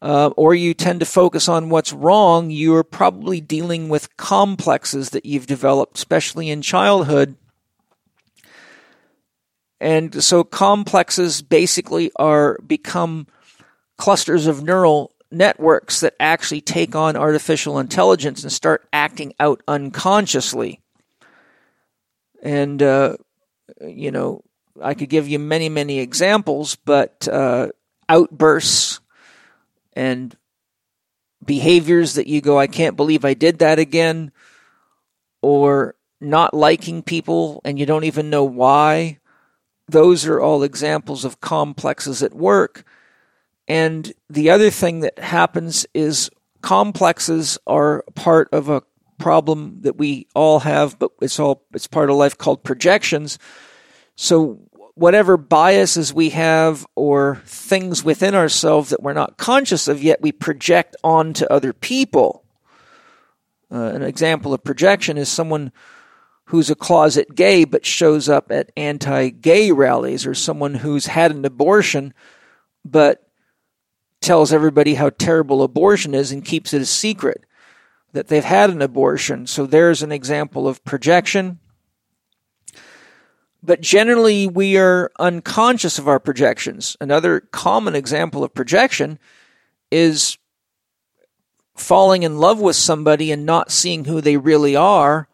uh, 0.01 0.31
or 0.37 0.55
you 0.55 0.73
tend 0.73 1.01
to 1.01 1.05
focus 1.05 1.49
on 1.49 1.69
what's 1.69 1.91
wrong, 1.91 2.49
you're 2.49 2.83
probably 2.83 3.41
dealing 3.41 3.89
with 3.89 4.15
complexes 4.17 5.09
that 5.09 5.25
you've 5.25 5.47
developed, 5.47 5.97
especially 5.97 6.49
in 6.49 6.61
childhood. 6.61 7.35
And 9.81 10.23
so 10.23 10.43
complexes 10.43 11.41
basically 11.41 12.11
are 12.15 12.57
become 12.65 13.27
clusters 13.97 14.47
of 14.47 14.63
neural 14.63 15.13
networks 15.31 15.99
that 15.99 16.15
actually 16.19 16.61
take 16.61 16.95
on 16.95 17.15
artificial 17.15 17.79
intelligence 17.79 18.43
and 18.43 18.51
start 18.51 18.87
acting 18.91 19.33
out 19.39 19.61
unconsciously. 19.67 20.81
And, 22.41 22.81
uh, 22.81 23.17
you 23.81 24.11
know, 24.11 24.43
I 24.81 24.93
could 24.93 25.09
give 25.09 25.27
you 25.27 25.39
many, 25.39 25.69
many 25.69 25.99
examples, 25.99 26.75
but 26.75 27.27
uh, 27.27 27.69
outbursts 28.07 29.01
and 29.93 30.35
behaviors 31.45 32.15
that 32.15 32.27
you 32.27 32.41
go, 32.41 32.59
I 32.59 32.67
can't 32.67 32.97
believe 32.97 33.25
I 33.25 33.33
did 33.33 33.59
that 33.59 33.79
again, 33.79 34.31
or 35.41 35.95
not 36.21 36.53
liking 36.53 37.01
people 37.01 37.61
and 37.63 37.79
you 37.79 37.85
don't 37.85 38.03
even 38.03 38.29
know 38.29 38.43
why. 38.43 39.19
Those 39.87 40.25
are 40.25 40.39
all 40.39 40.63
examples 40.63 41.25
of 41.25 41.39
complexes 41.39 42.21
at 42.21 42.33
work. 42.33 42.83
And 43.67 44.11
the 44.29 44.49
other 44.49 44.69
thing 44.69 44.99
that 45.01 45.17
happens 45.19 45.85
is 45.93 46.29
complexes 46.61 47.57
are 47.65 48.03
part 48.15 48.49
of 48.51 48.69
a 48.69 48.83
problem 49.17 49.81
that 49.81 49.97
we 49.97 50.27
all 50.33 50.59
have, 50.59 50.99
but 50.99 51.11
it's 51.21 51.39
all 51.39 51.63
it's 51.73 51.87
part 51.87 52.09
of 52.09 52.15
life 52.15 52.37
called 52.37 52.63
projections. 52.63 53.37
So 54.15 54.68
whatever 54.99 55.37
biases 55.37 56.13
we 56.13 56.29
have 56.31 56.85
or 56.95 57.41
things 57.45 58.03
within 58.03 58.35
ourselves 58.35 58.89
that 58.89 59.01
we're 59.01 59.13
not 59.13 59.37
conscious 59.37 59.87
of 59.87 60.03
yet, 60.03 60.21
we 60.21 60.31
project 60.31 60.95
onto 61.03 61.45
other 61.45 61.71
people. 61.71 62.43
Uh, 63.71 63.83
an 63.93 64.03
example 64.03 64.53
of 64.53 64.63
projection 64.63 65.17
is 65.17 65.29
someone 65.29 65.71
who's 66.45 66.69
a 66.69 66.75
closet 66.75 67.33
gay 67.33 67.63
but 67.63 67.85
shows 67.85 68.27
up 68.27 68.51
at 68.51 68.71
anti 68.75 69.29
gay 69.29 69.71
rallies, 69.71 70.25
or 70.25 70.33
someone 70.33 70.75
who's 70.75 71.07
had 71.07 71.31
an 71.31 71.45
abortion 71.45 72.13
but 72.83 73.29
tells 74.21 74.51
everybody 74.51 74.95
how 74.95 75.09
terrible 75.09 75.63
abortion 75.63 76.13
is 76.13 76.31
and 76.31 76.43
keeps 76.43 76.73
it 76.73 76.81
a 76.81 76.85
secret 76.85 77.45
that 78.11 78.27
they've 78.27 78.43
had 78.43 78.69
an 78.69 78.81
abortion. 78.81 79.47
So 79.47 79.65
there's 79.65 80.03
an 80.03 80.11
example 80.11 80.67
of 80.67 80.83
projection. 80.83 81.59
But 83.61 83.81
generally, 83.81 84.47
we 84.47 84.77
are 84.77 85.11
unconscious 85.19 85.99
of 85.99 86.07
our 86.07 86.19
projections. 86.19 86.95
Another 87.01 87.41
common 87.41 87.95
example 87.95 88.43
of 88.43 88.53
projection 88.53 89.19
is 89.91 90.37
falling 91.75 92.23
in 92.23 92.37
love 92.37 92.59
with 92.59 92.75
somebody 92.75 93.31
and 93.31 93.45
not 93.45 93.71
seeing 93.71 94.05
who 94.05 94.21
they 94.21 94.37
really 94.37 94.75
are 94.75 95.27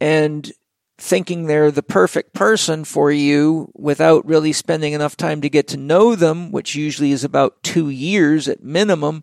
and 0.00 0.52
thinking 0.98 1.46
they're 1.46 1.70
the 1.70 1.82
perfect 1.82 2.34
person 2.34 2.84
for 2.84 3.10
you 3.12 3.70
without 3.74 4.26
really 4.26 4.52
spending 4.52 4.92
enough 4.92 5.16
time 5.16 5.40
to 5.40 5.48
get 5.48 5.68
to 5.68 5.76
know 5.76 6.14
them, 6.16 6.50
which 6.50 6.74
usually 6.74 7.12
is 7.12 7.24
about 7.24 7.62
two 7.62 7.88
years 7.88 8.48
at 8.48 8.62
minimum. 8.62 9.22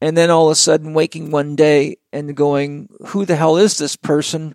And 0.00 0.16
then 0.16 0.30
all 0.30 0.48
of 0.48 0.52
a 0.52 0.56
sudden 0.56 0.92
waking 0.92 1.30
one 1.30 1.56
day 1.56 1.96
and 2.12 2.36
going, 2.36 2.90
who 3.06 3.24
the 3.24 3.36
hell 3.36 3.56
is 3.56 3.78
this 3.78 3.96
person? 3.96 4.54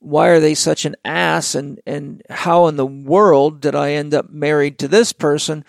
Why 0.00 0.28
are 0.28 0.40
they 0.40 0.54
such 0.54 0.84
an 0.84 0.96
ass? 1.04 1.54
And, 1.54 1.80
and 1.86 2.22
how 2.30 2.66
in 2.66 2.76
the 2.76 2.86
world 2.86 3.60
did 3.60 3.74
I 3.74 3.92
end 3.92 4.14
up 4.14 4.30
married 4.30 4.78
to 4.78 4.88
this 4.88 5.12
person? 5.12 5.64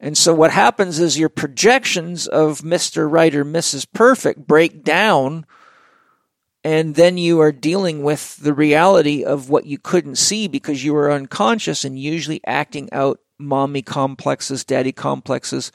And 0.00 0.16
so 0.16 0.34
what 0.34 0.50
happens 0.50 0.98
is 0.98 1.18
your 1.18 1.28
projections 1.28 2.26
of 2.26 2.60
Mr. 2.60 3.10
Right 3.10 3.34
or 3.34 3.44
Mrs. 3.44 3.86
Perfect 3.92 4.46
break 4.46 4.82
down 4.82 5.46
and 6.62 6.94
then 6.94 7.16
you 7.16 7.40
are 7.40 7.52
dealing 7.52 8.02
with 8.02 8.36
the 8.36 8.52
reality 8.52 9.24
of 9.24 9.48
what 9.48 9.66
you 9.66 9.78
couldn't 9.78 10.16
see 10.16 10.46
because 10.46 10.84
you 10.84 10.92
were 10.92 11.10
unconscious 11.10 11.84
and 11.84 11.98
usually 11.98 12.40
acting 12.46 12.92
out 12.92 13.20
mommy 13.38 13.80
complexes, 13.80 14.64
daddy 14.64 14.92
complexes, 14.92 15.72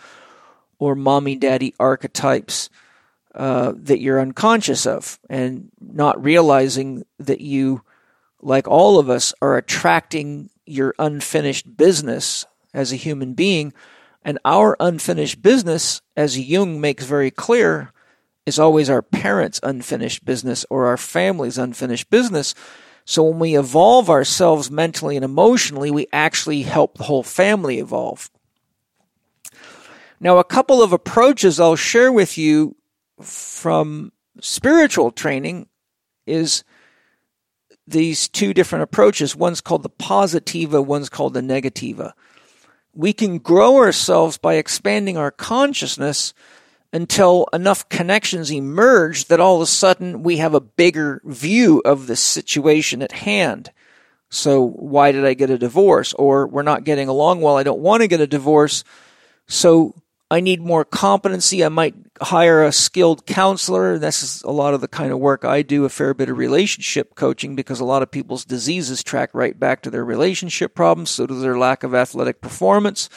or 0.77 0.95
mommy 0.95 1.35
daddy 1.35 1.73
archetypes 1.79 2.69
uh, 3.35 3.73
that 3.75 3.99
you're 3.99 4.21
unconscious 4.21 4.87
of, 4.87 5.19
and 5.29 5.69
not 5.81 6.23
realizing 6.23 7.05
that 7.19 7.41
you, 7.41 7.81
like 8.41 8.67
all 8.67 8.97
of 8.97 9.09
us, 9.09 9.33
are 9.41 9.57
attracting 9.57 10.49
your 10.65 10.95
unfinished 10.97 11.75
business 11.75 12.45
as 12.73 12.93
a 12.93 12.97
human 12.97 13.33
being. 13.33 13.73
And 14.23 14.39
our 14.45 14.77
unfinished 14.79 15.41
business, 15.41 16.01
as 16.15 16.39
Jung 16.39 16.79
makes 16.79 17.05
very 17.05 17.29
clear, 17.29 17.91
is 18.45 18.57
always 18.57 18.89
our 18.89 19.01
parents' 19.01 19.59
unfinished 19.61 20.23
business 20.23 20.65
or 20.69 20.85
our 20.85 20.97
family's 20.97 21.57
unfinished 21.57 22.09
business. 22.09 22.55
So 23.03 23.23
when 23.23 23.39
we 23.39 23.57
evolve 23.57 24.09
ourselves 24.09 24.71
mentally 24.71 25.15
and 25.15 25.25
emotionally, 25.25 25.91
we 25.91 26.07
actually 26.13 26.61
help 26.61 26.97
the 26.97 27.03
whole 27.03 27.21
family 27.21 27.79
evolve. 27.79 28.31
Now, 30.19 30.37
a 30.37 30.43
couple 30.43 30.81
of 30.81 30.93
approaches 30.93 31.59
I'll 31.59 31.75
share 31.75 32.11
with 32.11 32.37
you 32.37 32.75
from 33.21 34.11
spiritual 34.41 35.11
training 35.11 35.67
is 36.25 36.63
these 37.87 38.27
two 38.27 38.53
different 38.53 38.83
approaches. 38.83 39.35
One's 39.35 39.61
called 39.61 39.83
the 39.83 39.89
positiva, 39.89 40.83
one's 40.83 41.09
called 41.09 41.33
the 41.33 41.41
negativa. 41.41 42.13
We 42.93 43.13
can 43.13 43.37
grow 43.37 43.77
ourselves 43.77 44.37
by 44.37 44.55
expanding 44.55 45.17
our 45.17 45.31
consciousness 45.31 46.33
until 46.93 47.47
enough 47.51 47.87
connections 47.89 48.51
emerge 48.51 49.25
that 49.25 49.41
all 49.41 49.57
of 49.57 49.61
a 49.61 49.65
sudden 49.65 50.23
we 50.23 50.37
have 50.37 50.53
a 50.53 50.61
bigger 50.61 51.21
view 51.25 51.81
of 51.83 52.07
the 52.07 52.15
situation 52.15 53.01
at 53.01 53.11
hand. 53.11 53.69
So, 54.29 54.65
why 54.65 55.11
did 55.11 55.25
I 55.25 55.33
get 55.33 55.49
a 55.49 55.57
divorce? 55.57 56.13
Or 56.13 56.47
we're 56.47 56.63
not 56.63 56.83
getting 56.83 57.07
along 57.07 57.41
well. 57.41 57.57
I 57.57 57.63
don't 57.63 57.81
want 57.81 58.01
to 58.01 58.07
get 58.07 58.21
a 58.21 58.27
divorce. 58.27 58.83
So, 59.47 59.93
I 60.31 60.39
need 60.39 60.61
more 60.61 60.83
competency. 60.83 61.63
I 61.63 61.69
might 61.69 61.95
hire 62.21 62.63
a 62.63 62.71
skilled 62.71 63.25
counselor. 63.25 63.97
This 63.97 64.23
is 64.23 64.41
a 64.43 64.51
lot 64.51 64.73
of 64.73 64.81
the 64.81 64.87
kind 64.87 65.11
of 65.11 65.19
work 65.19 65.43
I 65.43 65.61
do, 65.61 65.85
a 65.85 65.89
fair 65.89 66.13
bit 66.13 66.29
of 66.29 66.37
relationship 66.37 67.15
coaching 67.15 67.55
because 67.55 67.79
a 67.79 67.85
lot 67.85 68.01
of 68.01 68.11
people's 68.11 68.45
diseases 68.45 69.03
track 69.03 69.31
right 69.33 69.59
back 69.59 69.81
to 69.81 69.89
their 69.89 70.05
relationship 70.05 70.75
problems. 70.75 71.09
So 71.09 71.27
does 71.27 71.41
their 71.41 71.57
lack 71.57 71.83
of 71.83 71.93
athletic 71.93 72.41
performance. 72.41 73.09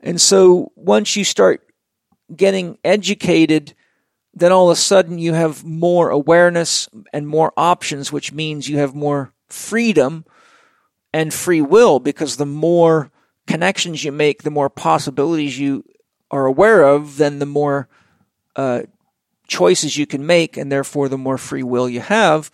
And 0.00 0.20
so 0.20 0.72
once 0.74 1.16
you 1.16 1.24
start 1.24 1.66
getting 2.34 2.78
educated, 2.84 3.74
then 4.34 4.52
all 4.52 4.70
of 4.70 4.76
a 4.76 4.80
sudden 4.80 5.18
you 5.18 5.32
have 5.34 5.64
more 5.64 6.10
awareness 6.10 6.88
and 7.12 7.28
more 7.28 7.52
options, 7.56 8.12
which 8.12 8.32
means 8.32 8.68
you 8.68 8.78
have 8.78 8.94
more 8.94 9.32
freedom 9.48 10.24
and 11.12 11.32
free 11.32 11.60
will 11.60 12.00
because 12.00 12.36
the 12.36 12.46
more 12.46 13.12
connections 13.46 14.02
you 14.02 14.10
make, 14.10 14.42
the 14.42 14.50
more 14.50 14.68
possibilities 14.68 15.58
you 15.58 15.84
are 16.34 16.46
aware 16.46 16.82
of, 16.82 17.16
then 17.16 17.38
the 17.38 17.46
more 17.46 17.88
uh, 18.56 18.82
choices 19.46 19.96
you 19.96 20.06
can 20.06 20.26
make, 20.26 20.56
and 20.56 20.70
therefore 20.70 21.08
the 21.08 21.18
more 21.18 21.38
free 21.38 21.62
will 21.62 21.88
you 21.88 22.00
have. 22.00 22.50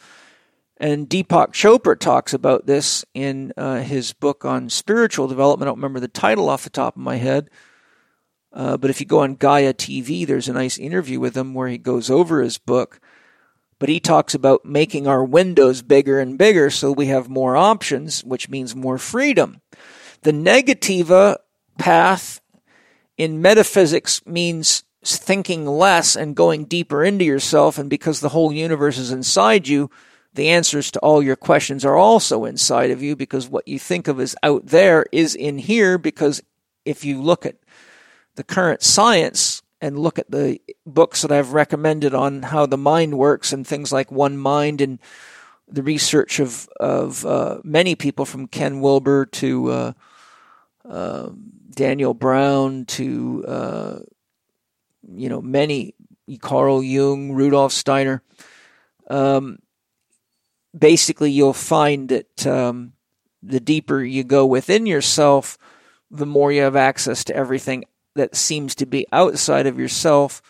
And 0.76 1.08
Deepak 1.08 1.52
Chopra 1.52 1.98
talks 1.98 2.32
about 2.32 2.66
this 2.66 3.04
in 3.12 3.52
uh, 3.56 3.80
his 3.80 4.12
book 4.12 4.44
on 4.44 4.70
spiritual 4.70 5.28
development. 5.28 5.66
I 5.66 5.70
don't 5.70 5.78
remember 5.78 6.00
the 6.00 6.08
title 6.08 6.48
off 6.48 6.64
the 6.64 6.70
top 6.70 6.96
of 6.96 7.02
my 7.02 7.16
head 7.16 7.50
uh, 8.52 8.76
but 8.76 8.90
if 8.90 9.00
you 9.00 9.06
go 9.06 9.20
on 9.20 9.36
Gaia 9.36 9.72
TV, 9.72 10.26
there's 10.26 10.48
a 10.48 10.52
nice 10.52 10.78
interview 10.78 11.20
with 11.20 11.36
him 11.36 11.54
where 11.54 11.68
he 11.68 11.78
goes 11.78 12.10
over 12.10 12.42
his 12.42 12.58
book. 12.58 13.00
But 13.78 13.88
he 13.88 14.00
talks 14.00 14.34
about 14.34 14.64
making 14.64 15.06
our 15.06 15.24
windows 15.24 15.82
bigger 15.82 16.20
and 16.20 16.36
bigger 16.36 16.68
so 16.68 16.92
we 16.92 17.06
have 17.06 17.28
more 17.28 17.56
options, 17.56 18.22
which 18.24 18.48
means 18.50 18.76
more 18.76 18.98
freedom. 18.98 19.60
The 20.22 20.32
negativa 20.32 21.36
path 21.78 22.40
in 23.20 23.42
metaphysics 23.42 24.24
means 24.24 24.82
thinking 25.04 25.66
less 25.66 26.16
and 26.16 26.34
going 26.34 26.64
deeper 26.64 27.04
into 27.04 27.22
yourself. 27.22 27.76
And 27.76 27.90
because 27.90 28.20
the 28.20 28.30
whole 28.30 28.50
universe 28.50 28.96
is 28.96 29.12
inside 29.12 29.68
you, 29.68 29.90
the 30.32 30.48
answers 30.48 30.90
to 30.92 30.98
all 31.00 31.22
your 31.22 31.36
questions 31.36 31.84
are 31.84 31.96
also 31.96 32.46
inside 32.46 32.90
of 32.90 33.02
you 33.02 33.14
because 33.14 33.46
what 33.46 33.68
you 33.68 33.78
think 33.78 34.08
of 34.08 34.18
as 34.20 34.34
out 34.42 34.68
there 34.68 35.04
is 35.12 35.34
in 35.34 35.58
here. 35.58 35.98
Because 35.98 36.42
if 36.86 37.04
you 37.04 37.20
look 37.20 37.44
at 37.44 37.56
the 38.36 38.44
current 38.44 38.82
science 38.82 39.60
and 39.82 39.98
look 39.98 40.18
at 40.18 40.30
the 40.30 40.58
books 40.86 41.20
that 41.20 41.30
I've 41.30 41.52
recommended 41.52 42.14
on 42.14 42.40
how 42.40 42.64
the 42.64 42.78
mind 42.78 43.18
works 43.18 43.52
and 43.52 43.66
things 43.66 43.92
like 43.92 44.10
One 44.10 44.38
Mind 44.38 44.80
and 44.80 44.98
the 45.68 45.82
research 45.82 46.40
of 46.40 46.70
of 46.80 47.26
uh, 47.26 47.58
many 47.64 47.94
people 47.96 48.24
from 48.24 48.46
Ken 48.48 48.80
Wilber 48.80 49.26
to 49.26 49.70
uh, 49.70 49.92
uh, 50.88 51.28
Daniel 51.70 52.14
Brown 52.14 52.84
to 52.86 53.44
uh, 53.46 53.98
you 55.08 55.28
know 55.28 55.40
many 55.40 55.94
Carl 56.40 56.82
Jung, 56.82 57.32
Rudolf 57.32 57.72
Steiner. 57.72 58.22
Um, 59.08 59.58
basically, 60.76 61.30
you'll 61.30 61.52
find 61.52 62.08
that 62.08 62.46
um, 62.46 62.92
the 63.42 63.60
deeper 63.60 64.02
you 64.02 64.24
go 64.24 64.46
within 64.46 64.86
yourself, 64.86 65.58
the 66.10 66.26
more 66.26 66.52
you 66.52 66.62
have 66.62 66.76
access 66.76 67.24
to 67.24 67.36
everything 67.36 67.84
that 68.14 68.36
seems 68.36 68.74
to 68.76 68.86
be 68.86 69.06
outside 69.12 69.66
of 69.66 69.78
yourself. 69.78 70.42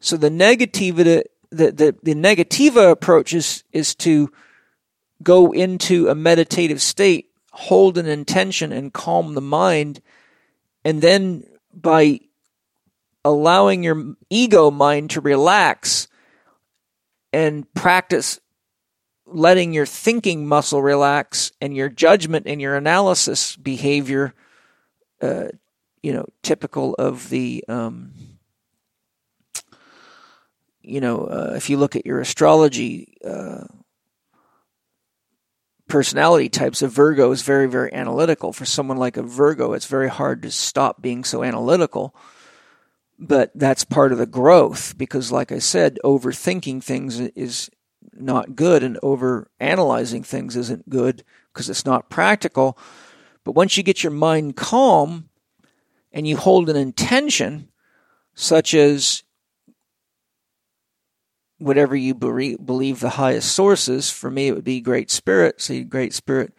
So 0.00 0.16
the 0.16 0.30
negativity, 0.30 1.24
the, 1.50 1.72
the, 1.72 1.96
the 2.02 2.14
negativa 2.14 2.90
approach 2.90 3.32
is, 3.32 3.64
is 3.72 3.94
to 3.96 4.30
go 5.22 5.52
into 5.52 6.08
a 6.08 6.14
meditative 6.14 6.82
state, 6.82 7.30
hold 7.52 7.96
an 7.96 8.06
intention 8.06 8.72
and 8.72 8.92
calm 8.92 9.34
the 9.34 9.40
mind. 9.40 10.02
And 10.86 11.02
then 11.02 11.42
by 11.74 12.20
allowing 13.24 13.82
your 13.82 14.14
ego 14.30 14.70
mind 14.70 15.10
to 15.10 15.20
relax 15.20 16.06
and 17.32 17.66
practice 17.74 18.38
letting 19.26 19.72
your 19.72 19.84
thinking 19.84 20.46
muscle 20.46 20.80
relax 20.80 21.50
and 21.60 21.74
your 21.74 21.88
judgment 21.88 22.46
and 22.46 22.60
your 22.60 22.76
analysis 22.76 23.56
behavior 23.56 24.32
uh, 25.20 25.48
you 26.02 26.12
know, 26.12 26.24
typical 26.42 26.94
of 27.00 27.30
the, 27.30 27.64
um, 27.68 28.12
you 30.82 31.00
know, 31.00 31.24
uh, 31.24 31.54
if 31.56 31.68
you 31.68 31.78
look 31.78 31.96
at 31.96 32.06
your 32.06 32.20
astrology 32.20 33.16
uh, 33.24 33.64
personality 35.88 36.48
types, 36.48 36.82
a 36.82 36.88
Virgo 36.88 37.30
is 37.32 37.42
very, 37.42 37.68
very 37.68 37.92
analytical. 37.92 38.52
For 38.52 38.64
someone 38.64 38.96
like 38.96 39.16
a 39.16 39.22
Virgo, 39.22 39.72
it's 39.72 39.86
very 39.86 40.08
hard 40.08 40.42
to 40.42 40.50
stop 40.50 41.00
being 41.00 41.24
so 41.24 41.42
analytical. 41.42 42.14
But 43.18 43.50
that's 43.54 43.84
part 43.84 44.12
of 44.12 44.18
the 44.18 44.26
growth 44.26 44.98
because, 44.98 45.32
like 45.32 45.50
I 45.50 45.58
said, 45.58 45.98
overthinking 46.04 46.82
things 46.82 47.18
is 47.18 47.70
not 48.12 48.56
good 48.56 48.82
and 48.82 48.98
over 49.02 49.50
analyzing 49.58 50.22
things 50.22 50.56
isn't 50.56 50.88
good 50.88 51.24
because 51.52 51.70
it's 51.70 51.86
not 51.86 52.10
practical. 52.10 52.78
But 53.44 53.52
once 53.52 53.76
you 53.76 53.82
get 53.82 54.02
your 54.02 54.12
mind 54.12 54.56
calm, 54.56 55.30
and 56.16 56.26
you 56.26 56.34
hold 56.34 56.70
an 56.70 56.76
intention, 56.76 57.68
such 58.34 58.72
as 58.72 59.22
whatever 61.58 61.96
you 61.96 62.14
believe 62.14 63.00
the 63.00 63.10
highest 63.10 63.52
source 63.52 63.88
is, 63.88 64.10
for 64.10 64.30
me 64.30 64.48
it 64.48 64.54
would 64.54 64.64
be 64.64 64.80
Great 64.80 65.10
Spirit. 65.10 65.60
Say, 65.60 65.82
Great 65.82 66.12
Spirit, 66.12 66.52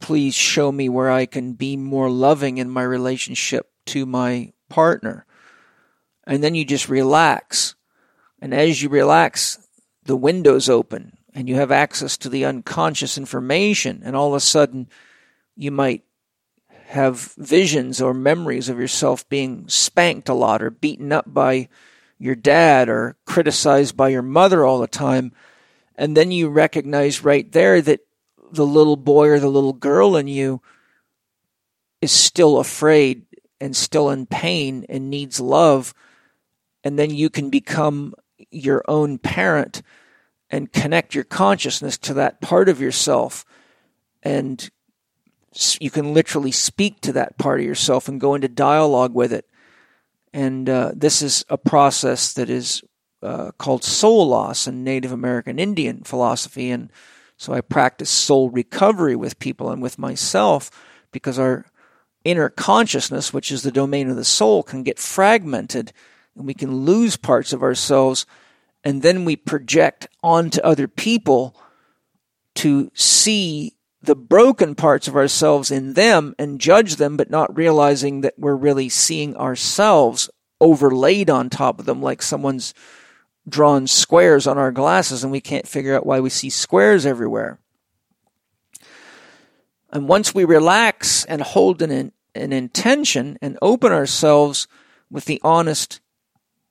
please 0.00 0.34
show 0.34 0.70
me 0.70 0.88
where 0.88 1.10
I 1.10 1.26
can 1.26 1.54
be 1.54 1.76
more 1.76 2.10
loving 2.10 2.58
in 2.58 2.70
my 2.70 2.82
relationship 2.82 3.70
to 3.86 4.06
my 4.06 4.52
partner. 4.68 5.26
And 6.24 6.42
then 6.42 6.54
you 6.54 6.64
just 6.64 6.88
relax. 6.88 7.74
And 8.40 8.54
as 8.54 8.82
you 8.82 8.88
relax, 8.88 9.66
the 10.04 10.16
windows 10.16 10.68
open 10.68 11.16
and 11.34 11.48
you 11.48 11.56
have 11.56 11.72
access 11.72 12.16
to 12.18 12.28
the 12.28 12.44
unconscious 12.44 13.18
information. 13.18 14.02
And 14.04 14.14
all 14.14 14.28
of 14.28 14.34
a 14.34 14.40
sudden, 14.40 14.88
you 15.56 15.70
might 15.70 16.04
have 16.86 17.34
visions 17.36 18.00
or 18.00 18.14
memories 18.14 18.68
of 18.68 18.78
yourself 18.78 19.28
being 19.28 19.68
spanked 19.68 20.28
a 20.28 20.34
lot 20.34 20.62
or 20.62 20.70
beaten 20.70 21.12
up 21.12 21.32
by 21.32 21.68
your 22.18 22.34
dad 22.34 22.88
or 22.88 23.16
criticized 23.26 23.96
by 23.96 24.08
your 24.08 24.22
mother 24.22 24.64
all 24.64 24.78
the 24.78 24.86
time. 24.86 25.32
And 25.96 26.16
then 26.16 26.30
you 26.30 26.48
recognize 26.48 27.24
right 27.24 27.50
there 27.50 27.80
that 27.82 28.00
the 28.50 28.66
little 28.66 28.96
boy 28.96 29.28
or 29.28 29.38
the 29.38 29.48
little 29.48 29.72
girl 29.72 30.16
in 30.16 30.28
you 30.28 30.62
is 32.00 32.12
still 32.12 32.58
afraid 32.58 33.26
and 33.60 33.74
still 33.76 34.10
in 34.10 34.26
pain 34.26 34.86
and 34.88 35.10
needs 35.10 35.40
love. 35.40 35.94
And 36.84 36.98
then 36.98 37.10
you 37.10 37.30
can 37.30 37.50
become 37.50 38.14
your 38.50 38.84
own 38.88 39.18
parent 39.18 39.82
and 40.50 40.72
connect 40.72 41.14
your 41.14 41.24
consciousness 41.24 41.98
to 41.98 42.14
that 42.14 42.40
part 42.40 42.68
of 42.68 42.80
yourself 42.80 43.44
and 44.22 44.70
you 45.80 45.90
can 45.90 46.14
literally 46.14 46.52
speak 46.52 47.00
to 47.00 47.12
that 47.12 47.38
part 47.38 47.60
of 47.60 47.66
yourself 47.66 48.08
and 48.08 48.20
go 48.20 48.34
into 48.34 48.48
dialogue 48.48 49.14
with 49.14 49.32
it. 49.32 49.46
And 50.32 50.68
uh, 50.68 50.92
this 50.94 51.22
is 51.22 51.44
a 51.48 51.58
process 51.58 52.32
that 52.34 52.50
is 52.50 52.82
uh, 53.22 53.50
called 53.58 53.84
soul 53.84 54.28
loss 54.28 54.66
in 54.66 54.84
Native 54.84 55.12
American 55.12 55.58
Indian 55.58 56.02
philosophy. 56.02 56.70
And 56.70 56.92
so 57.36 57.52
I 57.52 57.60
practice 57.60 58.10
soul 58.10 58.50
recovery 58.50 59.16
with 59.16 59.38
people 59.38 59.70
and 59.70 59.82
with 59.82 59.98
myself 59.98 60.70
because 61.12 61.38
our 61.38 61.66
inner 62.24 62.48
consciousness, 62.48 63.32
which 63.32 63.50
is 63.50 63.62
the 63.62 63.72
domain 63.72 64.10
of 64.10 64.16
the 64.16 64.24
soul, 64.24 64.62
can 64.62 64.82
get 64.82 64.98
fragmented 64.98 65.92
and 66.36 66.46
we 66.46 66.54
can 66.54 66.84
lose 66.84 67.16
parts 67.16 67.52
of 67.52 67.62
ourselves. 67.62 68.26
And 68.84 69.02
then 69.02 69.24
we 69.24 69.36
project 69.36 70.08
onto 70.22 70.60
other 70.60 70.86
people 70.88 71.56
to 72.56 72.90
see 72.94 73.74
the 74.00 74.16
broken 74.16 74.74
parts 74.74 75.08
of 75.08 75.16
ourselves 75.16 75.70
in 75.70 75.94
them 75.94 76.34
and 76.38 76.60
judge 76.60 76.96
them, 76.96 77.16
but 77.16 77.30
not 77.30 77.56
realizing 77.56 78.20
that 78.20 78.38
we're 78.38 78.54
really 78.54 78.88
seeing 78.88 79.36
ourselves 79.36 80.30
overlaid 80.60 81.28
on 81.30 81.50
top 81.50 81.78
of 81.78 81.86
them, 81.86 82.00
like 82.02 82.22
someone's 82.22 82.74
drawn 83.48 83.86
squares 83.86 84.46
on 84.46 84.58
our 84.58 84.70
glasses 84.70 85.22
and 85.22 85.32
we 85.32 85.40
can't 85.40 85.66
figure 85.66 85.96
out 85.96 86.06
why 86.06 86.20
we 86.20 86.30
see 86.30 86.50
squares 86.50 87.06
everywhere. 87.06 87.58
And 89.90 90.08
once 90.08 90.34
we 90.34 90.44
relax 90.44 91.24
and 91.24 91.40
hold 91.40 91.80
an, 91.80 92.12
an 92.34 92.52
intention 92.52 93.38
and 93.40 93.58
open 93.62 93.90
ourselves 93.90 94.68
with 95.10 95.24
the 95.24 95.40
honest 95.42 96.00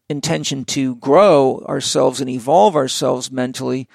intention 0.10 0.64
to 0.66 0.96
grow 0.98 1.66
ourselves 1.68 2.22
and 2.22 2.30
evolve 2.30 2.76
ourselves 2.76 3.32
mentally, 3.32 3.88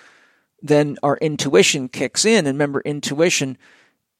then 0.63 0.97
our 1.03 1.17
intuition 1.19 1.89
kicks 1.89 2.25
in. 2.25 2.47
And 2.47 2.55
remember, 2.55 2.81
intuition 2.81 3.59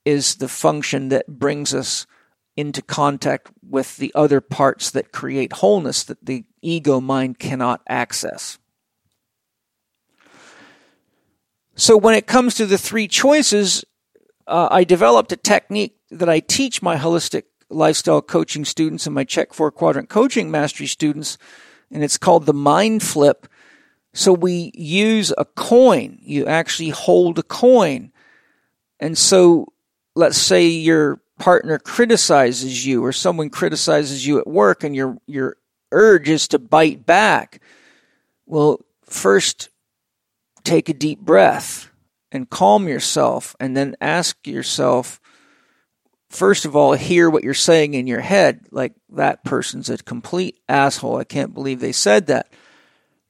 is 0.05 0.37
the 0.37 0.49
function 0.49 1.09
that 1.11 1.27
brings 1.29 1.73
us 1.73 2.07
into 2.57 2.83
contact 2.83 3.51
with 3.67 3.97
the 3.97 4.13
other 4.15 4.41
parts 4.41 4.91
that 4.91 5.13
create 5.13 5.55
wholeness 5.55 6.03
that 6.05 6.25
the 6.25 6.45
ego 6.61 7.01
mind 7.01 7.39
cannot 7.39 7.81
access. 7.89 8.59
So, 11.75 11.97
when 11.97 12.15
it 12.15 12.27
comes 12.27 12.55
to 12.57 12.67
the 12.67 12.77
three 12.77 13.09
choices, 13.09 13.85
uh, 14.47 14.69
I 14.71 14.85
developed 14.85 15.33
a 15.33 15.37
technique 15.37 15.97
that 16.11 16.29
I 16.29 16.41
teach 16.41 16.83
my 16.83 16.97
holistic 16.97 17.45
lifestyle 17.71 18.21
coaching 18.21 18.67
students 18.67 19.07
and 19.07 19.15
my 19.15 19.25
Chek 19.25 19.55
four 19.55 19.71
quadrant 19.71 20.11
coaching 20.11 20.51
mastery 20.51 20.87
students, 20.87 21.39
and 21.91 22.05
it's 22.05 22.19
called 22.19 22.45
the 22.45 22.53
mind 22.53 23.03
flip. 23.03 23.47
So 24.15 24.33
we 24.33 24.73
use 24.75 25.33
a 25.37 25.45
coin. 25.45 26.19
You 26.21 26.47
actually 26.47 26.91
hold 26.91 27.39
a 27.39 27.43
coin. 27.43 28.13
And 29.01 29.17
so 29.17 29.73
let's 30.15 30.39
say 30.39 30.67
your 30.67 31.21
partner 31.39 31.79
criticizes 31.79 32.87
you 32.87 33.05
or 33.05 33.13
someone 33.13 33.51
criticizes 33.51 34.27
you 34.27 34.39
at 34.39 34.47
work 34.47 34.85
and 34.85 34.95
your 34.95 35.17
your 35.27 35.57
urge 35.91 36.29
is 36.29 36.49
to 36.49 36.59
bite 36.59 37.05
back. 37.07 37.61
Well, 38.47 38.81
first 39.05 39.71
take 40.65 40.89
a 40.89 40.95
deep 40.95 41.21
breath 41.21 41.91
and 42.31 42.49
calm 42.49 42.87
yourself 42.87 43.57
and 43.59 43.77
then 43.77 43.97
ask 44.01 44.47
yourself 44.47 45.21
first 46.31 46.65
of 46.65 46.77
all 46.77 46.95
hear 46.95 47.29
what 47.29 47.45
you're 47.45 47.55
saying 47.55 47.95
in 47.95 48.07
your 48.07 48.21
head 48.21 48.67
like 48.71 48.95
that 49.11 49.45
person's 49.45 49.91
a 49.91 49.99
complete 49.99 50.61
asshole. 50.69 51.17
I 51.17 51.25
can't 51.25 51.55
believe 51.55 51.81
they 51.81 51.93
said 51.93 52.27
that. 52.29 52.53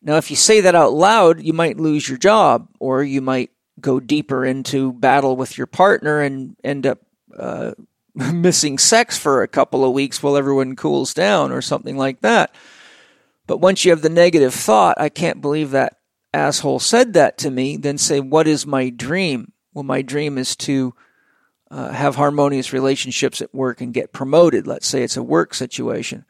Now, 0.02 0.16
if 0.16 0.30
you 0.30 0.36
say 0.36 0.60
that 0.62 0.74
out 0.74 0.92
loud, 0.92 1.40
you 1.42 1.52
might 1.52 1.78
lose 1.78 2.08
your 2.08 2.18
job, 2.18 2.68
or 2.80 3.02
you 3.02 3.20
might 3.20 3.50
go 3.80 4.00
deeper 4.00 4.44
into 4.44 4.92
battle 4.92 5.36
with 5.36 5.56
your 5.56 5.66
partner 5.66 6.20
and 6.20 6.56
end 6.64 6.86
up 6.86 6.98
uh, 7.36 7.72
missing 8.14 8.78
sex 8.78 9.16
for 9.16 9.42
a 9.42 9.48
couple 9.48 9.84
of 9.84 9.92
weeks 9.92 10.22
while 10.22 10.36
everyone 10.36 10.76
cools 10.76 11.14
down, 11.14 11.52
or 11.52 11.62
something 11.62 11.96
like 11.96 12.20
that. 12.20 12.54
But 13.46 13.58
once 13.58 13.84
you 13.84 13.90
have 13.90 14.02
the 14.02 14.08
negative 14.08 14.54
thought, 14.54 15.00
I 15.00 15.08
can't 15.08 15.40
believe 15.40 15.70
that 15.70 15.98
asshole 16.34 16.80
said 16.80 17.12
that 17.12 17.38
to 17.38 17.50
me, 17.50 17.76
then 17.76 17.98
say, 17.98 18.20
What 18.20 18.46
is 18.48 18.66
my 18.66 18.90
dream? 18.90 19.52
Well, 19.72 19.84
my 19.84 20.02
dream 20.02 20.36
is 20.36 20.56
to 20.56 20.94
uh, 21.70 21.90
have 21.90 22.16
harmonious 22.16 22.72
relationships 22.72 23.40
at 23.40 23.54
work 23.54 23.80
and 23.80 23.94
get 23.94 24.12
promoted. 24.12 24.66
Let's 24.66 24.86
say 24.86 25.02
it's 25.02 25.16
a 25.16 25.22
work 25.22 25.54
situation. 25.54 26.24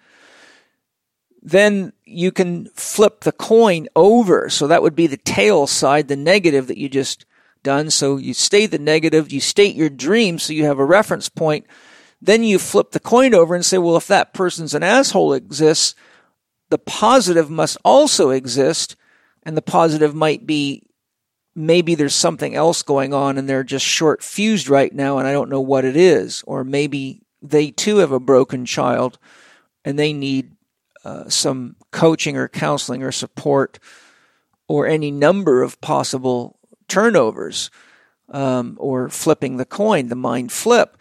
Then 1.43 1.93
you 2.05 2.31
can 2.31 2.67
flip 2.75 3.21
the 3.21 3.33
coin 3.33 3.89
over. 3.97 4.49
So 4.49 4.69
that 4.69 4.83
would 4.83 4.95
be 4.95 5.09
the 5.09 5.17
tail 5.17 5.67
side, 5.67 6.09
the 6.09 6.17
negative 6.17 6.69
that 6.69 6.79
you 6.79 6.89
just 6.89 7.27
done. 7.63 7.91
So 7.91 8.17
you 8.17 8.33
state 8.33 8.67
the 8.67 8.79
negative, 8.79 9.33
you 9.33 9.41
state 9.41 9.75
your 9.75 9.91
dream, 9.91 10.39
so 10.39 10.53
you 10.53 10.65
have 10.65 10.79
a 10.79 10.85
reference 10.85 11.29
point. 11.29 11.67
Then 12.21 12.45
you 12.45 12.61
flip 12.61 12.93
the 12.93 13.01
coin 13.01 13.35
over 13.35 13.55
and 13.55 13.67
say, 13.67 13.79
well, 13.79 13.97
if 13.97 14.07
that 14.07 14.33
person's 14.33 14.75
an 14.75 14.85
asshole 14.85 15.33
exists, 15.33 15.97
the 16.71 16.79
positive 16.79 17.51
must 17.51 17.77
also 17.85 18.31
exist. 18.31 18.95
And 19.43 19.57
the 19.57 19.63
positive 19.63 20.15
might 20.15 20.47
be 20.47 20.85
maybe 21.55 21.97
there's 21.97 22.15
something 22.15 22.55
else 22.55 22.83
going 22.83 23.13
on 23.13 23.37
and 23.37 23.49
they're 23.49 23.65
just 23.65 23.85
short 23.85 24.23
fused 24.23 24.69
right 24.69 24.93
now 24.95 25.19
and 25.19 25.27
I 25.27 25.33
don't 25.33 25.51
know 25.51 25.61
what 25.61 25.85
it 25.85 25.97
is. 25.97 26.45
Or 26.47 26.63
maybe 26.63 27.23
they 27.43 27.73
too 27.73 27.97
have 27.97 28.13
a 28.13 28.21
broken 28.21 28.65
child 28.65 29.19
and 29.85 29.99
they 29.99 30.13
need 30.13 30.53
uh, 31.05 31.29
some 31.29 31.77
coaching 31.91 32.37
or 32.37 32.49
counseling 32.49 33.03
or 33.03 33.13
support 33.13 33.79
or 34.69 34.87
any 34.87 35.11
number 35.11 35.63
of 35.63 35.81
possible 35.81 36.59
turnovers 36.89 37.71
um, 38.29 38.77
or 38.79 39.09
flipping 39.09 39.57
the 39.57 39.65
coin, 39.65 40.09
the 40.09 40.17
mind 40.17 40.53
flip. 40.53 40.97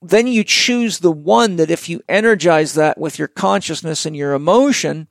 Then 0.00 0.26
you 0.26 0.44
choose 0.44 1.00
the 1.00 1.12
one 1.12 1.56
that 1.56 1.70
if 1.70 1.88
you 1.88 2.00
energize 2.08 2.74
that 2.74 2.98
with 2.98 3.18
your 3.18 3.28
consciousness 3.28 4.06
and 4.06 4.16
your 4.16 4.32
emotion, 4.32 5.08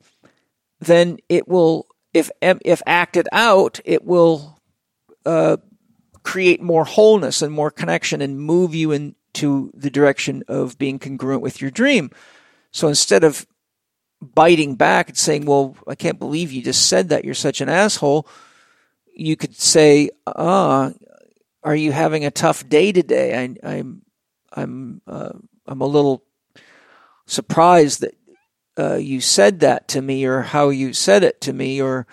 then 0.79 1.17
it 1.27 1.47
will 1.47 1.87
if 2.13 2.31
if 2.41 2.81
acted 2.85 3.27
out, 3.31 3.79
it 3.85 4.03
will 4.03 4.59
uh, 5.25 5.57
create 6.23 6.61
more 6.61 6.85
wholeness 6.85 7.41
and 7.41 7.53
more 7.53 7.71
connection 7.71 8.21
and 8.21 8.39
move 8.39 8.73
you 8.73 8.91
into 8.91 9.71
the 9.73 9.89
direction 9.89 10.43
of 10.47 10.77
being 10.77 10.99
congruent 10.99 11.41
with 11.41 11.61
your 11.61 11.71
dream. 11.71 12.11
So 12.71 12.87
instead 12.87 13.23
of 13.23 13.47
biting 14.21 14.75
back 14.75 15.09
and 15.09 15.17
saying, 15.17 15.45
"Well, 15.45 15.75
I 15.87 15.95
can't 15.95 16.19
believe 16.19 16.51
you 16.51 16.61
just 16.61 16.87
said 16.87 17.09
that. 17.09 17.25
You're 17.25 17.33
such 17.33 17.61
an 17.61 17.69
asshole," 17.69 18.27
you 19.13 19.35
could 19.35 19.55
say, 19.55 20.09
"Ah, 20.25 20.91
are 21.63 21.75
you 21.75 21.91
having 21.91 22.25
a 22.25 22.31
tough 22.31 22.67
day 22.67 22.91
today? 22.91 23.33
I, 23.33 23.41
am 23.41 23.57
I'm 23.63 24.01
I'm 24.53 25.01
uh, 25.07 25.33
I'm 25.65 25.81
a 25.81 25.85
little 25.85 26.23
surprised 27.25 28.01
that 28.01 28.15
uh, 28.79 28.95
you 28.95 29.21
said 29.21 29.59
that 29.59 29.87
to 29.89 30.01
me 30.01 30.25
or 30.25 30.41
how 30.41 30.69
you 30.69 30.93
said 30.93 31.23
it 31.23 31.41
to 31.41 31.53
me 31.53 31.81
or 31.81 32.07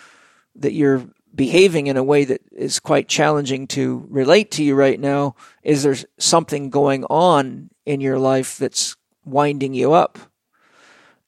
that 0.56 0.72
you're 0.72 1.06
behaving 1.34 1.88
in 1.88 1.96
a 1.96 2.02
way 2.02 2.24
that 2.24 2.40
is 2.52 2.80
quite 2.80 3.08
challenging 3.08 3.66
to 3.66 4.06
relate 4.08 4.50
to 4.52 4.64
you 4.64 4.74
right 4.74 4.98
now. 4.98 5.34
Is 5.62 5.82
there 5.82 5.96
something 6.18 6.70
going 6.70 7.04
on 7.04 7.70
in 7.84 8.00
your 8.00 8.18
life 8.18 8.56
that's 8.58 8.96
winding 9.24 9.74
you 9.74 9.92
up? 9.92 10.18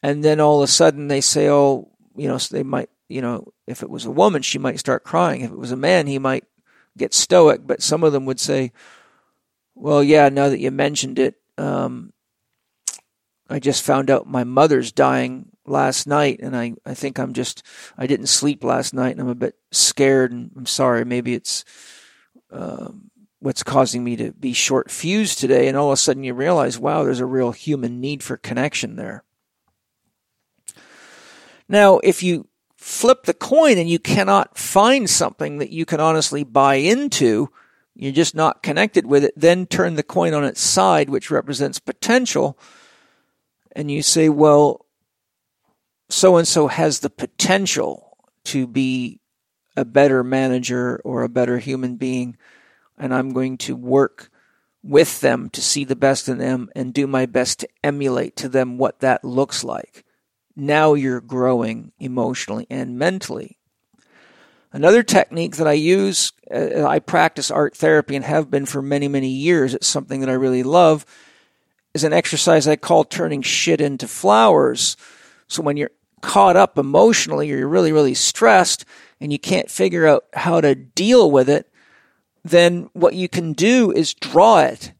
And 0.06 0.22
then 0.22 0.38
all 0.38 0.62
of 0.62 0.68
a 0.68 0.72
sudden 0.72 1.08
they 1.08 1.20
say, 1.20 1.48
oh, 1.50 1.88
you 2.14 2.28
know, 2.28 2.38
they 2.38 2.62
might, 2.62 2.90
you 3.08 3.20
know, 3.20 3.52
if 3.66 3.82
it 3.82 3.90
was 3.90 4.04
a 4.04 4.10
woman, 4.12 4.40
she 4.40 4.56
might 4.56 4.78
start 4.78 5.02
crying. 5.02 5.40
If 5.40 5.50
it 5.50 5.58
was 5.58 5.72
a 5.72 5.76
man, 5.76 6.06
he 6.06 6.20
might 6.20 6.44
get 6.96 7.12
stoic. 7.12 7.66
But 7.66 7.82
some 7.82 8.04
of 8.04 8.12
them 8.12 8.24
would 8.26 8.38
say, 8.38 8.70
well, 9.74 10.04
yeah, 10.04 10.28
now 10.28 10.48
that 10.48 10.60
you 10.60 10.70
mentioned 10.70 11.18
it, 11.18 11.34
um, 11.58 12.12
I 13.50 13.58
just 13.58 13.82
found 13.82 14.08
out 14.08 14.28
my 14.28 14.44
mother's 14.44 14.92
dying 14.92 15.50
last 15.66 16.06
night, 16.06 16.38
and 16.40 16.56
I, 16.56 16.74
I 16.86 16.94
think 16.94 17.18
I'm 17.18 17.32
just, 17.32 17.64
I 17.98 18.06
didn't 18.06 18.28
sleep 18.28 18.62
last 18.62 18.94
night, 18.94 19.10
and 19.10 19.20
I'm 19.20 19.28
a 19.28 19.34
bit 19.34 19.56
scared, 19.72 20.30
and 20.30 20.52
I'm 20.56 20.66
sorry. 20.66 21.04
Maybe 21.04 21.34
it's 21.34 21.64
um, 22.52 23.10
what's 23.40 23.64
causing 23.64 24.04
me 24.04 24.14
to 24.16 24.30
be 24.30 24.52
short 24.52 24.88
fused 24.88 25.40
today. 25.40 25.66
And 25.66 25.76
all 25.76 25.88
of 25.88 25.94
a 25.94 25.96
sudden 25.96 26.22
you 26.22 26.32
realize, 26.32 26.78
wow, 26.78 27.02
there's 27.02 27.18
a 27.18 27.26
real 27.26 27.50
human 27.50 28.00
need 28.00 28.22
for 28.22 28.36
connection 28.36 28.94
there. 28.94 29.24
Now, 31.68 31.98
if 31.98 32.22
you 32.22 32.48
flip 32.76 33.24
the 33.24 33.34
coin 33.34 33.78
and 33.78 33.88
you 33.88 33.98
cannot 33.98 34.56
find 34.56 35.08
something 35.08 35.58
that 35.58 35.70
you 35.70 35.84
can 35.84 36.00
honestly 36.00 36.44
buy 36.44 36.76
into, 36.76 37.50
you're 37.94 38.12
just 38.12 38.34
not 38.34 38.62
connected 38.62 39.06
with 39.06 39.24
it, 39.24 39.32
then 39.36 39.66
turn 39.66 39.94
the 39.94 40.02
coin 40.02 40.34
on 40.34 40.44
its 40.44 40.60
side, 40.60 41.10
which 41.10 41.30
represents 41.30 41.78
potential 41.78 42.58
and 43.76 43.90
you 43.90 44.02
say, 44.02 44.30
well, 44.30 44.86
so 46.08 46.38
and 46.38 46.48
so 46.48 46.66
has 46.66 47.00
the 47.00 47.10
potential 47.10 48.16
to 48.44 48.66
be 48.66 49.20
a 49.76 49.84
better 49.84 50.24
manager 50.24 50.98
or 51.04 51.22
a 51.22 51.28
better 51.28 51.58
human 51.58 51.96
being, 51.96 52.38
and 52.96 53.14
I'm 53.14 53.34
going 53.34 53.58
to 53.58 53.76
work 53.76 54.30
with 54.82 55.20
them 55.20 55.50
to 55.50 55.60
see 55.60 55.84
the 55.84 55.94
best 55.94 56.26
in 56.26 56.38
them 56.38 56.70
and 56.74 56.94
do 56.94 57.06
my 57.06 57.26
best 57.26 57.60
to 57.60 57.68
emulate 57.84 58.34
to 58.36 58.48
them 58.48 58.78
what 58.78 59.00
that 59.00 59.22
looks 59.22 59.62
like. 59.62 60.05
Now 60.56 60.94
you're 60.94 61.20
growing 61.20 61.92
emotionally 61.98 62.66
and 62.70 62.98
mentally. 62.98 63.58
Another 64.72 65.02
technique 65.02 65.56
that 65.56 65.68
I 65.68 65.74
use, 65.74 66.32
uh, 66.52 66.84
I 66.84 66.98
practice 66.98 67.50
art 67.50 67.76
therapy 67.76 68.16
and 68.16 68.24
have 68.24 68.50
been 68.50 68.66
for 68.66 68.82
many, 68.82 69.06
many 69.08 69.28
years. 69.28 69.74
It's 69.74 69.86
something 69.86 70.20
that 70.20 70.28
I 70.30 70.34
really 70.34 70.62
love 70.62 71.06
is 71.94 72.04
an 72.04 72.12
exercise 72.12 72.68
I 72.68 72.76
call 72.76 73.04
turning 73.04 73.42
shit 73.42 73.80
into 73.80 74.08
flowers. 74.08 74.96
So 75.46 75.62
when 75.62 75.76
you're 75.76 75.92
caught 76.20 76.56
up 76.56 76.76
emotionally 76.76 77.50
or 77.52 77.58
you're 77.58 77.68
really, 77.68 77.92
really 77.92 78.14
stressed 78.14 78.84
and 79.20 79.32
you 79.32 79.38
can't 79.38 79.70
figure 79.70 80.06
out 80.06 80.24
how 80.34 80.60
to 80.60 80.74
deal 80.74 81.30
with 81.30 81.48
it, 81.48 81.70
then 82.44 82.90
what 82.92 83.14
you 83.14 83.28
can 83.28 83.52
do 83.52 83.90
is 83.92 84.14
draw 84.14 84.58
it. 84.58 84.92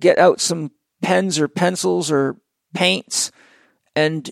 Get 0.00 0.18
out 0.18 0.40
some 0.40 0.72
pens 1.00 1.38
or 1.38 1.48
pencils 1.48 2.10
or 2.10 2.36
paints 2.74 3.32
and 3.96 4.30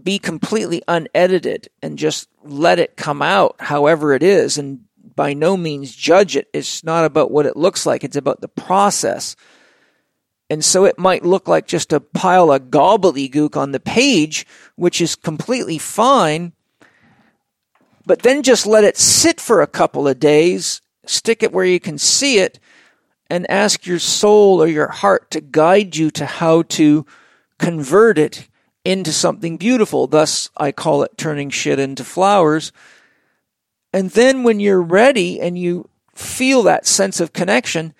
be 0.00 0.18
completely 0.18 0.82
unedited 0.88 1.68
and 1.82 1.98
just 1.98 2.28
let 2.42 2.78
it 2.78 2.96
come 2.96 3.20
out 3.22 3.56
however 3.58 4.14
it 4.14 4.22
is 4.22 4.56
and 4.58 4.80
by 5.14 5.34
no 5.34 5.56
means 5.56 5.94
judge 5.94 6.36
it. 6.36 6.48
It's 6.52 6.82
not 6.82 7.04
about 7.04 7.30
what 7.30 7.46
it 7.46 7.56
looks 7.56 7.84
like, 7.84 8.04
it's 8.04 8.16
about 8.16 8.40
the 8.40 8.48
process. 8.48 9.36
And 10.48 10.64
so 10.64 10.84
it 10.84 10.98
might 10.98 11.24
look 11.24 11.48
like 11.48 11.66
just 11.66 11.92
a 11.92 12.00
pile 12.00 12.52
of 12.52 12.64
gobbledygook 12.64 13.56
on 13.56 13.72
the 13.72 13.80
page, 13.80 14.46
which 14.76 15.00
is 15.00 15.16
completely 15.16 15.78
fine. 15.78 16.52
But 18.04 18.22
then 18.22 18.42
just 18.42 18.66
let 18.66 18.84
it 18.84 18.96
sit 18.96 19.40
for 19.40 19.62
a 19.62 19.66
couple 19.66 20.08
of 20.08 20.18
days, 20.18 20.80
stick 21.06 21.42
it 21.42 21.52
where 21.52 21.64
you 21.64 21.80
can 21.80 21.98
see 21.98 22.38
it, 22.38 22.58
and 23.30 23.50
ask 23.50 23.86
your 23.86 23.98
soul 23.98 24.62
or 24.62 24.66
your 24.66 24.88
heart 24.88 25.30
to 25.30 25.40
guide 25.40 25.96
you 25.96 26.10
to 26.10 26.26
how 26.26 26.62
to 26.62 27.06
convert 27.58 28.18
it 28.18 28.48
into 28.84 29.12
something 29.12 29.56
beautiful. 29.56 30.06
Thus, 30.06 30.50
I 30.56 30.72
call 30.72 31.02
it 31.02 31.16
turning 31.16 31.50
shit 31.50 31.78
into 31.78 32.04
flowers. 32.04 32.72
And 33.92 34.10
then 34.10 34.42
when 34.42 34.60
you're 34.60 34.82
ready 34.82 35.40
and 35.40 35.58
you 35.58 35.88
feel 36.14 36.62
that 36.64 36.86
sense 36.86 37.20
of 37.20 37.32
connection, 37.32 37.94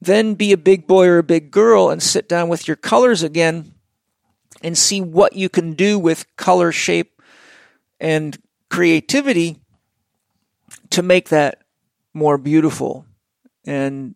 then 0.00 0.34
be 0.34 0.52
a 0.52 0.58
big 0.58 0.86
boy 0.86 1.06
or 1.06 1.18
a 1.18 1.24
big 1.24 1.50
girl 1.50 1.90
and 1.90 2.02
sit 2.02 2.28
down 2.28 2.48
with 2.48 2.68
your 2.68 2.76
colors 2.76 3.22
again 3.22 3.74
and 4.62 4.76
see 4.76 5.00
what 5.00 5.34
you 5.34 5.48
can 5.48 5.72
do 5.72 5.98
with 5.98 6.24
color, 6.36 6.72
shape, 6.72 7.20
and 8.00 8.38
creativity 8.70 9.58
to 10.90 11.02
make 11.02 11.28
that 11.28 11.62
more 12.14 12.38
beautiful. 12.38 13.06
And 13.64 14.14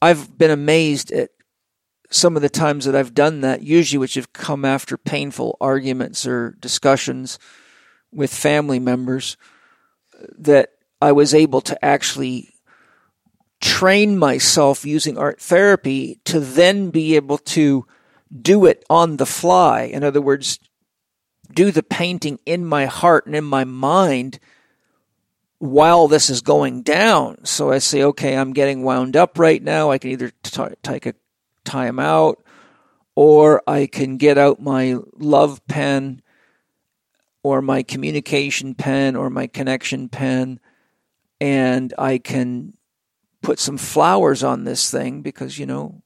I've 0.00 0.36
been 0.36 0.50
amazed 0.50 1.12
at 1.12 1.30
some 2.14 2.36
of 2.36 2.42
the 2.42 2.48
times 2.48 2.84
that 2.84 2.94
I've 2.94 3.12
done 3.12 3.40
that, 3.40 3.62
usually 3.62 3.98
which 3.98 4.14
have 4.14 4.32
come 4.32 4.64
after 4.64 4.96
painful 4.96 5.56
arguments 5.60 6.26
or 6.26 6.56
discussions 6.60 7.40
with 8.12 8.32
family 8.32 8.78
members, 8.78 9.36
that 10.38 10.70
I 11.02 11.10
was 11.10 11.34
able 11.34 11.60
to 11.62 11.84
actually 11.84 12.54
train 13.60 14.16
myself 14.16 14.84
using 14.84 15.18
art 15.18 15.40
therapy 15.40 16.20
to 16.26 16.38
then 16.38 16.90
be 16.90 17.16
able 17.16 17.38
to 17.38 17.84
do 18.40 18.64
it 18.64 18.84
on 18.88 19.16
the 19.16 19.26
fly. 19.26 19.82
In 19.82 20.04
other 20.04 20.20
words, 20.20 20.60
do 21.52 21.72
the 21.72 21.82
painting 21.82 22.38
in 22.46 22.64
my 22.64 22.86
heart 22.86 23.26
and 23.26 23.34
in 23.34 23.44
my 23.44 23.64
mind 23.64 24.38
while 25.58 26.06
this 26.06 26.30
is 26.30 26.42
going 26.42 26.82
down. 26.82 27.44
So 27.44 27.72
I 27.72 27.78
say, 27.78 28.02
okay, 28.02 28.36
I'm 28.36 28.52
getting 28.52 28.84
wound 28.84 29.16
up 29.16 29.38
right 29.38 29.62
now. 29.62 29.90
I 29.90 29.98
can 29.98 30.10
either 30.10 30.30
t- 30.42 30.62
take 30.82 31.06
a 31.06 31.14
time 31.64 31.98
out 31.98 32.42
or 33.14 33.62
I 33.66 33.86
can 33.86 34.16
get 34.16 34.38
out 34.38 34.60
my 34.60 34.96
love 35.16 35.66
pen 35.66 36.22
or 37.42 37.62
my 37.62 37.82
communication 37.82 38.74
pen 38.74 39.16
or 39.16 39.30
my 39.30 39.46
connection 39.46 40.08
pen 40.08 40.60
and 41.40 41.92
I 41.98 42.18
can 42.18 42.74
put 43.42 43.58
some 43.58 43.76
flowers 43.76 44.42
on 44.42 44.64
this 44.64 44.90
thing 44.90 45.22
because, 45.22 45.58
you 45.58 45.66
know, 45.66 46.02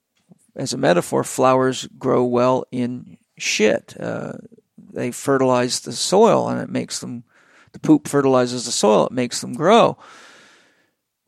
as 0.57 0.73
a 0.73 0.79
metaphor, 0.79 1.23
flowers 1.23 1.89
grow 1.99 2.25
well 2.25 2.65
in 2.73 3.17
shit. 3.39 3.95
Uh, 3.99 4.33
they 4.93 5.13
fertilize 5.13 5.81
the 5.81 5.93
soil 5.93 6.49
and 6.49 6.61
it 6.61 6.69
makes 6.69 6.99
them, 6.99 7.25
The 7.73 7.79
poop 7.79 8.09
fertilizes 8.09 8.67
the 8.67 8.73
soil, 8.73 9.07
it 9.07 9.13
makes 9.13 9.41
them 9.41 9.55
grow. 9.55 9.97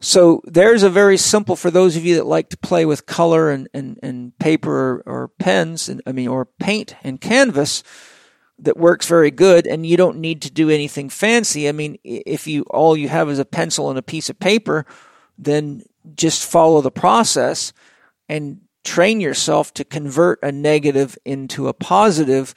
So 0.01 0.41
there's 0.45 0.83
a 0.83 0.91
very 0.91 1.19
simple 1.19 1.57
for 1.57 1.71
those 1.71 1.95
of 1.97 2.05
you 2.05 2.17
that 2.17 2.27
like 2.27 2.49
to 2.51 2.57
play 2.57 2.87
with 2.87 3.05
color 3.05 3.51
and, 3.51 3.69
and, 3.75 3.99
and 4.03 4.39
paper 4.39 4.73
or, 4.73 5.03
or 5.07 5.29
pens 5.39 5.89
and 5.91 6.01
I 6.07 6.13
mean 6.13 6.29
or 6.29 6.47
paint 6.47 6.97
and 7.05 7.21
canvas 7.21 7.83
that 8.59 8.79
works 8.79 9.07
very 9.07 9.31
good 9.31 9.67
and 9.67 9.87
you 9.87 9.99
don't 9.99 10.19
need 10.19 10.43
to 10.43 10.51
do 10.51 10.71
anything 10.71 11.11
fancy. 11.11 11.69
I 11.69 11.73
mean 11.73 11.99
if 12.03 12.47
you 12.47 12.63
all 12.71 12.97
you 12.97 13.09
have 13.11 13.29
is 13.29 13.39
a 13.39 13.45
pencil 13.45 13.91
and 13.91 13.99
a 13.99 14.03
piece 14.03 14.31
of 14.31 14.41
paper, 14.41 14.87
then 15.37 15.83
just 16.15 16.51
follow 16.51 16.81
the 16.81 16.91
process 16.91 17.75
and 18.27 18.63
train 18.85 19.21
yourself 19.21 19.75
to 19.75 19.85
convert 19.85 20.39
a 20.43 20.51
negative 20.51 21.19
into 21.27 21.69
a 21.69 21.75
positive, 21.75 22.55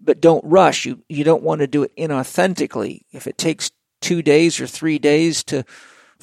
but 0.00 0.20
don't 0.20 0.44
rush. 0.44 0.84
You 0.84 1.02
you 1.08 1.24
don't 1.24 1.42
want 1.42 1.60
to 1.60 1.66
do 1.66 1.82
it 1.82 1.96
inauthentically. 1.96 3.04
If 3.10 3.26
it 3.26 3.38
takes 3.38 3.70
two 4.02 4.20
days 4.20 4.60
or 4.60 4.66
three 4.66 4.98
days 4.98 5.42
to 5.44 5.64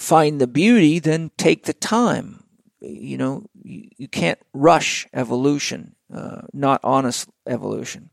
find 0.01 0.41
the 0.41 0.47
beauty, 0.47 0.99
then 0.99 1.31
take 1.37 1.65
the 1.65 1.73
time. 1.73 2.43
You 2.81 3.17
know, 3.17 3.45
you, 3.61 3.89
you 3.97 4.07
can't 4.07 4.39
rush 4.53 5.07
evolution, 5.13 5.95
uh, 6.13 6.41
not 6.53 6.81
honest 6.83 7.29
evolution. 7.45 8.09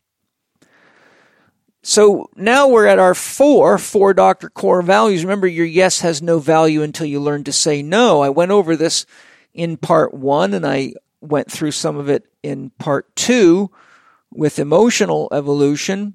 So 1.83 2.29
now 2.37 2.69
we're 2.69 2.87
at 2.87 2.99
our 2.99 3.15
four, 3.15 3.79
four 3.79 4.13
doctor 4.13 4.51
core 4.51 4.83
values. 4.83 5.25
Remember, 5.25 5.47
your 5.47 5.65
yes 5.65 6.01
has 6.01 6.21
no 6.21 6.39
value 6.39 6.83
until 6.83 7.07
you 7.07 7.21
learn 7.21 7.45
to 7.45 7.53
say 7.53 7.83
no. 7.83 8.21
I 8.21 8.29
went 8.29 8.51
over 8.51 8.77
this 8.77 9.07
in 9.55 9.79
part 9.79 10.13
one 10.13 10.53
and 10.53 10.67
I 10.67 10.93
went 11.23 11.51
through 11.51 11.71
some 11.71 11.97
of 11.97 12.11
it 12.11 12.27
in 12.43 12.71
part 12.79 13.17
two 13.17 13.71
with 14.31 14.59
emotional 14.59 15.29
evolution 15.33 16.15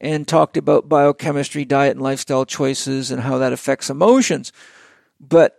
and 0.00 0.28
talked 0.28 0.56
about 0.56 0.88
biochemistry, 0.88 1.64
diet, 1.64 1.96
and 1.96 2.02
lifestyle 2.02 2.44
choices 2.44 3.10
and 3.10 3.22
how 3.22 3.38
that 3.38 3.52
affects 3.52 3.90
emotions. 3.90 4.52
But 5.28 5.56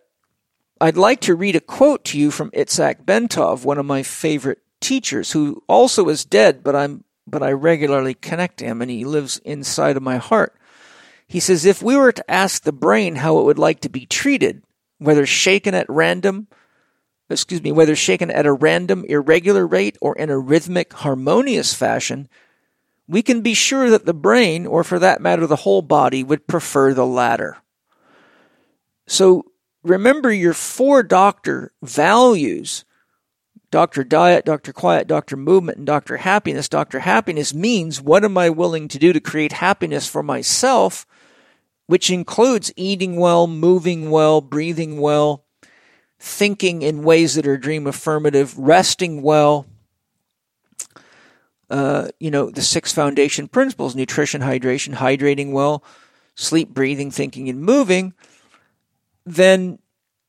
I'd 0.79 0.97
like 0.97 1.21
to 1.21 1.35
read 1.35 1.55
a 1.55 1.61
quote 1.61 2.03
to 2.05 2.19
you 2.19 2.31
from 2.31 2.51
Itzhak 2.51 3.05
Bentov, 3.05 3.63
one 3.63 3.77
of 3.77 3.85
my 3.85 4.03
favorite 4.03 4.59
teachers, 4.81 5.31
who 5.31 5.63
also 5.67 6.09
is 6.09 6.25
dead, 6.25 6.63
but 6.63 6.75
I'm 6.75 7.03
but 7.27 7.41
I 7.41 7.51
regularly 7.53 8.13
connect 8.13 8.59
him 8.59 8.83
and 8.83 8.91
he 8.91 9.03
lives 9.03 9.39
inside 9.39 9.97
of 9.97 10.03
my 10.03 10.17
heart. 10.17 10.55
He 11.27 11.39
says, 11.39 11.65
if 11.65 11.81
we 11.81 11.97
were 11.97 12.11
to 12.11 12.31
ask 12.31 12.61
the 12.61 12.71
brain 12.71 13.15
how 13.15 13.39
it 13.39 13.45
would 13.45 13.57
like 13.57 13.79
to 13.79 13.89
be 13.89 14.05
treated, 14.05 14.61
whether 14.99 15.25
shaken 15.25 15.73
at 15.73 15.89
random, 15.89 16.47
excuse 17.27 17.63
me, 17.63 17.71
whether 17.71 17.95
shaken 17.95 18.29
at 18.29 18.45
a 18.45 18.53
random, 18.53 19.05
irregular 19.05 19.65
rate 19.65 19.97
or 20.01 20.15
in 20.15 20.29
a 20.29 20.37
rhythmic, 20.37 20.93
harmonious 20.93 21.73
fashion, 21.73 22.29
we 23.07 23.23
can 23.23 23.41
be 23.41 23.55
sure 23.55 23.89
that 23.89 24.05
the 24.05 24.13
brain, 24.13 24.67
or 24.67 24.83
for 24.83 24.99
that 24.99 25.19
matter, 25.19 25.47
the 25.47 25.55
whole 25.55 25.81
body, 25.81 26.23
would 26.23 26.47
prefer 26.47 26.93
the 26.93 27.05
latter. 27.07 27.57
So 29.07 29.45
remember 29.86 30.32
your 30.32 30.53
four 30.53 31.03
doctor 31.03 31.72
values 31.82 32.86
Dr. 33.76 34.06
Diet, 34.06 34.45
Dr. 34.45 34.72
Quiet, 34.72 35.06
Dr. 35.06 35.36
Movement, 35.36 35.80
and 35.80 35.86
Dr. 35.86 36.16
Happiness. 36.16 36.70
Dr. 36.70 36.99
Happiness 36.99 37.53
means 37.53 38.02
what 38.02 38.24
am 38.24 38.38
I 38.38 38.49
willing 38.49 38.88
to 38.88 38.98
do 38.98 39.12
to 39.12 39.20
create 39.20 39.52
happiness 39.52 40.07
for 40.07 40.24
myself, 40.24 41.06
which 41.86 42.10
includes 42.10 42.72
eating 42.78 43.18
well, 43.18 43.48
moving 43.48 44.12
well, 44.12 44.40
breathing 44.40 45.02
well, 45.02 45.44
thinking 46.18 46.84
in 46.84 47.03
ways 47.03 47.36
that 47.36 47.48
are 47.48 47.57
dream 47.57 47.86
affirmative, 47.86 48.57
resting 48.57 49.22
well. 49.22 49.66
Uh, 51.70 52.07
you 52.18 52.32
know, 52.32 52.49
the 52.49 52.62
six 52.62 52.94
foundation 52.94 53.49
principles 53.49 53.94
nutrition, 53.94 54.41
hydration, 54.41 54.94
hydrating 54.94 55.52
well, 55.52 55.84
sleep, 56.36 56.70
breathing, 56.70 57.12
thinking, 57.12 57.49
and 57.49 57.60
moving. 57.60 58.14
Then 59.26 59.80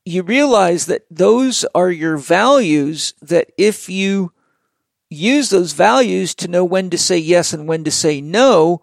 you 0.05 0.23
realize 0.23 0.85
that 0.85 1.05
those 1.11 1.65
are 1.75 1.91
your 1.91 2.17
values 2.17 3.13
that 3.21 3.51
if 3.57 3.89
you 3.89 4.31
use 5.09 5.49
those 5.49 5.73
values 5.73 6.33
to 6.35 6.47
know 6.47 6.65
when 6.65 6.89
to 6.89 6.97
say 6.97 7.17
yes 7.17 7.53
and 7.53 7.67
when 7.67 7.83
to 7.83 7.91
say 7.91 8.21
no, 8.21 8.81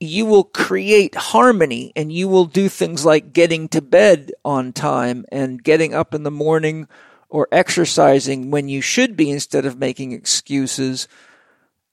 you 0.00 0.26
will 0.26 0.44
create 0.44 1.14
harmony 1.14 1.92
and 1.94 2.12
you 2.12 2.28
will 2.28 2.44
do 2.44 2.68
things 2.68 3.04
like 3.04 3.32
getting 3.32 3.68
to 3.68 3.80
bed 3.80 4.32
on 4.44 4.72
time 4.72 5.24
and 5.30 5.62
getting 5.62 5.94
up 5.94 6.12
in 6.12 6.24
the 6.24 6.30
morning 6.30 6.88
or 7.28 7.46
exercising 7.52 8.50
when 8.50 8.68
you 8.68 8.80
should 8.80 9.16
be 9.16 9.30
instead 9.30 9.64
of 9.64 9.78
making 9.78 10.12
excuses. 10.12 11.08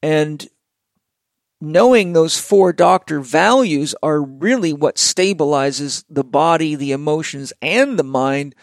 And 0.01 0.47
knowing 1.61 2.13
those 2.13 2.39
four 2.39 2.71
doctor 2.71 3.19
values 3.19 3.93
are 4.01 4.21
really 4.21 4.71
what 4.73 4.95
stabilizes 4.95 6.03
the 6.09 6.23
body, 6.23 6.75
the 6.75 6.91
emotions, 6.91 7.51
and 7.61 7.99
the 7.99 8.03
mind 8.03 8.55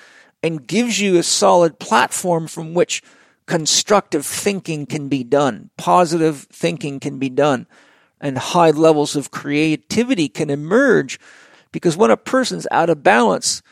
and 0.42 0.66
gives 0.66 1.00
you 1.00 1.18
a 1.18 1.22
solid 1.22 1.78
platform 1.78 2.46
from 2.46 2.74
which 2.74 3.02
constructive 3.46 4.24
thinking 4.24 4.86
can 4.86 5.08
be 5.08 5.24
done, 5.24 5.70
positive 5.76 6.46
thinking 6.52 7.00
can 7.00 7.18
be 7.18 7.30
done, 7.30 7.66
and 8.20 8.38
high 8.38 8.70
levels 8.70 9.16
of 9.16 9.30
creativity 9.30 10.28
can 10.28 10.50
emerge. 10.50 11.18
Because 11.72 11.96
when 11.96 12.10
a 12.10 12.16
person's 12.16 12.66
out 12.70 12.90
of 12.90 13.02
balance 13.02 13.62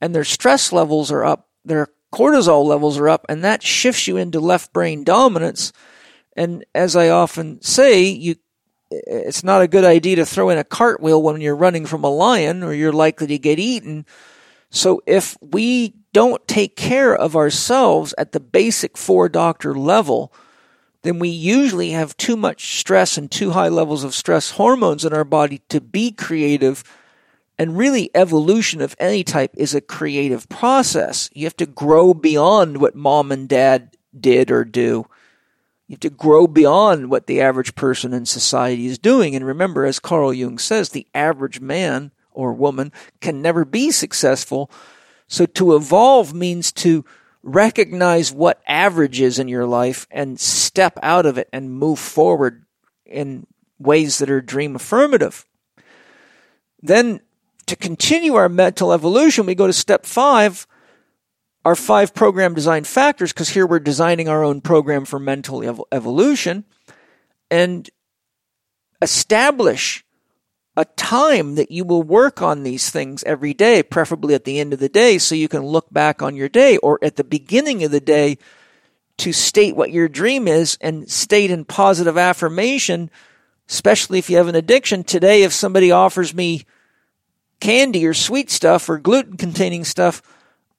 and 0.00 0.14
their 0.14 0.24
stress 0.24 0.72
levels 0.72 1.10
are 1.10 1.24
up, 1.24 1.48
their 1.64 1.88
cortisol 2.12 2.64
levels 2.64 2.98
are 2.98 3.08
up, 3.08 3.24
and 3.28 3.44
that 3.44 3.62
shifts 3.62 4.06
you 4.06 4.16
into 4.16 4.40
left 4.40 4.72
brain 4.72 5.04
dominance. 5.04 5.72
And 6.36 6.64
as 6.74 6.96
I 6.96 7.08
often 7.08 7.62
say, 7.62 8.04
you 8.04 8.36
it's 9.06 9.44
not 9.44 9.62
a 9.62 9.68
good 9.68 9.84
idea 9.84 10.16
to 10.16 10.26
throw 10.26 10.50
in 10.50 10.58
a 10.58 10.64
cartwheel 10.64 11.22
when 11.22 11.40
you're 11.40 11.56
running 11.56 11.86
from 11.86 12.04
a 12.04 12.10
lion 12.10 12.62
or 12.62 12.72
you're 12.72 12.92
likely 12.92 13.26
to 13.28 13.38
get 13.38 13.58
eaten. 13.58 14.06
So 14.70 15.02
if 15.06 15.36
we 15.40 15.94
don't 16.12 16.46
take 16.48 16.76
care 16.76 17.14
of 17.14 17.36
ourselves 17.36 18.14
at 18.16 18.32
the 18.32 18.40
basic 18.40 18.96
four 18.96 19.28
doctor 19.28 19.74
level, 19.74 20.32
then 21.02 21.18
we 21.18 21.28
usually 21.28 21.90
have 21.90 22.16
too 22.16 22.36
much 22.36 22.78
stress 22.78 23.18
and 23.18 23.30
too 23.30 23.50
high 23.50 23.68
levels 23.68 24.04
of 24.04 24.14
stress 24.14 24.52
hormones 24.52 25.04
in 25.04 25.12
our 25.12 25.24
body 25.24 25.60
to 25.68 25.80
be 25.80 26.10
creative. 26.10 26.84
And 27.58 27.76
really, 27.76 28.10
evolution 28.14 28.80
of 28.80 28.96
any 28.98 29.24
type 29.24 29.52
is 29.56 29.74
a 29.74 29.80
creative 29.80 30.48
process. 30.48 31.28
You 31.34 31.44
have 31.44 31.56
to 31.58 31.66
grow 31.66 32.14
beyond 32.14 32.78
what 32.78 32.94
mom 32.94 33.30
and 33.32 33.48
dad 33.48 33.96
did 34.18 34.50
or 34.50 34.64
do. 34.64 35.06
You 35.88 35.94
have 35.94 36.00
to 36.00 36.10
grow 36.10 36.46
beyond 36.46 37.10
what 37.10 37.26
the 37.26 37.40
average 37.40 37.74
person 37.74 38.12
in 38.12 38.24
society 38.24 38.86
is 38.86 38.98
doing. 38.98 39.34
And 39.34 39.44
remember, 39.44 39.84
as 39.84 39.98
Carl 39.98 40.32
Jung 40.32 40.58
says, 40.58 40.90
the 40.90 41.06
average 41.14 41.60
man 41.60 42.12
or 42.30 42.52
woman 42.52 42.92
can 43.20 43.42
never 43.42 43.64
be 43.64 43.90
successful. 43.90 44.70
So 45.28 45.44
to 45.46 45.76
evolve 45.76 46.32
means 46.32 46.72
to 46.72 47.04
recognize 47.42 48.32
what 48.32 48.62
average 48.66 49.20
is 49.20 49.38
in 49.38 49.48
your 49.48 49.66
life 49.66 50.06
and 50.10 50.38
step 50.38 50.98
out 51.02 51.26
of 51.26 51.38
it 51.38 51.48
and 51.52 51.72
move 51.72 51.98
forward 51.98 52.64
in 53.04 53.46
ways 53.78 54.18
that 54.18 54.30
are 54.30 54.40
dream 54.40 54.76
affirmative. 54.76 55.44
Then 56.80 57.20
to 57.66 57.76
continue 57.76 58.34
our 58.34 58.48
mental 58.48 58.92
evolution, 58.92 59.46
we 59.46 59.54
go 59.54 59.66
to 59.66 59.72
step 59.72 60.06
five, 60.06 60.66
our 61.64 61.76
five 61.76 62.14
program 62.14 62.54
design 62.54 62.84
factors, 62.84 63.32
because 63.32 63.50
here 63.50 63.66
we're 63.66 63.78
designing 63.78 64.28
our 64.28 64.42
own 64.42 64.60
program 64.60 65.04
for 65.04 65.18
mental 65.18 65.62
ev- 65.62 65.80
evolution, 65.92 66.64
and 67.50 67.88
establish 69.00 70.04
a 70.76 70.84
time 70.84 71.54
that 71.56 71.70
you 71.70 71.84
will 71.84 72.02
work 72.02 72.40
on 72.40 72.62
these 72.62 72.88
things 72.90 73.22
every 73.24 73.52
day, 73.52 73.82
preferably 73.82 74.34
at 74.34 74.44
the 74.44 74.58
end 74.58 74.72
of 74.72 74.78
the 74.78 74.88
day, 74.88 75.18
so 75.18 75.34
you 75.34 75.48
can 75.48 75.62
look 75.62 75.92
back 75.92 76.22
on 76.22 76.34
your 76.34 76.48
day 76.48 76.78
or 76.78 76.98
at 77.02 77.16
the 77.16 77.24
beginning 77.24 77.84
of 77.84 77.90
the 77.90 78.00
day 78.00 78.38
to 79.18 79.32
state 79.32 79.76
what 79.76 79.92
your 79.92 80.08
dream 80.08 80.48
is 80.48 80.78
and 80.80 81.10
state 81.10 81.50
in 81.50 81.64
positive 81.64 82.16
affirmation, 82.16 83.10
especially 83.68 84.18
if 84.18 84.30
you 84.30 84.38
have 84.38 84.48
an 84.48 84.54
addiction. 84.54 85.04
Today, 85.04 85.42
if 85.42 85.52
somebody 85.52 85.90
offers 85.90 86.34
me 86.34 86.64
candy 87.60 88.06
or 88.06 88.14
sweet 88.14 88.50
stuff 88.50 88.88
or 88.88 88.98
gluten 88.98 89.36
containing 89.36 89.84
stuff, 89.84 90.22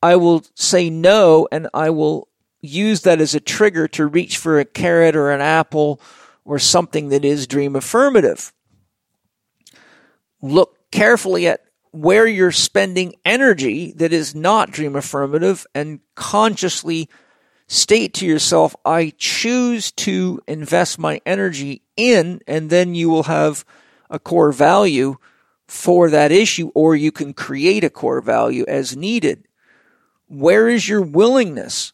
I 0.03 0.17
will 0.17 0.43
say 0.53 0.90
no 0.90 1.48
and 1.49 1.69
I 1.73 1.90
will 1.90 2.27
use 2.61 3.01
that 3.01 3.22
as 3.22 3.33
a 3.33 3.40
trigger 3.40 3.88
to 3.88 4.06
reach 4.06 4.38
for 4.38 4.59
a 4.59 4.65
carrot 4.65 5.15
or 5.15 5.32
an 5.32 5.40
apple 5.40 6.01
or 6.43 6.59
something 6.59 7.07
that 7.09 7.23
is 7.23 7.48
dream 7.48 7.73
affirmative. 7.73 8.51
Look 10.41 10.91
carefully 10.91 11.48
at 11.48 11.61
where 11.91 12.27
you're 12.27 12.51
spending 12.51 13.14
energy 13.23 13.93
that 13.93 14.11
is 14.11 14.35
not 14.35 14.72
dream 14.72 14.98
affirmative 14.98 15.65
and 15.73 16.01
consciously 16.15 17.07
state 17.67 18.14
to 18.15 18.25
yourself, 18.25 18.75
I 18.83 19.14
choose 19.17 19.91
to 19.93 20.41
invest 20.48 20.99
my 20.99 21.22
energy 21.25 21.82
in, 21.95 22.41
and 22.45 22.69
then 22.69 22.93
you 22.93 23.09
will 23.09 23.23
have 23.23 23.64
a 24.09 24.19
core 24.19 24.51
value 24.51 25.15
for 25.65 26.09
that 26.09 26.32
issue, 26.32 26.72
or 26.75 26.93
you 26.93 27.11
can 27.11 27.33
create 27.33 27.85
a 27.85 27.90
core 27.90 28.22
value 28.22 28.65
as 28.67 28.98
needed. 28.98 29.48
Where 30.34 30.68
is 30.68 30.88
your 30.88 31.02
willingness? 31.02 31.94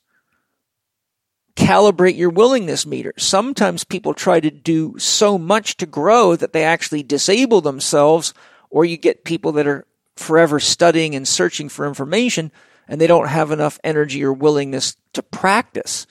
Calibrate 1.56 2.18
your 2.18 2.30
willingness 2.30 2.86
meter. 2.86 3.14
Sometimes 3.18 3.84
people 3.84 4.14
try 4.14 4.40
to 4.40 4.50
do 4.50 4.96
so 4.98 5.38
much 5.38 5.78
to 5.78 5.86
grow 5.86 6.36
that 6.36 6.54
they 6.54 6.64
actually 6.64 7.04
disable 7.04 7.62
themselves 7.62 8.34
Or 8.70 8.86
you 8.86 8.98
get 8.98 9.26
people 9.26 9.52
that 9.54 9.68
are 9.68 9.86
forever 10.16 10.60
studying 10.60 11.16
and 11.16 11.28
searching 11.28 11.70
for 11.70 11.88
information 11.88 12.52
and 12.88 13.00
they 13.00 13.08
don't 13.08 13.28
have 13.28 13.52
enough 13.52 13.80
energy 13.84 14.24
or 14.24 14.34
willingness 14.34 14.96
to 15.14 15.24
practice. 15.24 16.08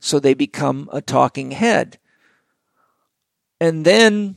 So 0.00 0.18
they 0.18 0.34
become 0.34 0.88
a 0.92 1.00
talking 1.00 1.52
head. 1.52 1.98
And 3.60 3.84
then 3.84 4.34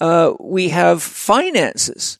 uh, 0.00 0.34
we 0.40 0.70
have 0.70 1.02
finances. 1.02 2.18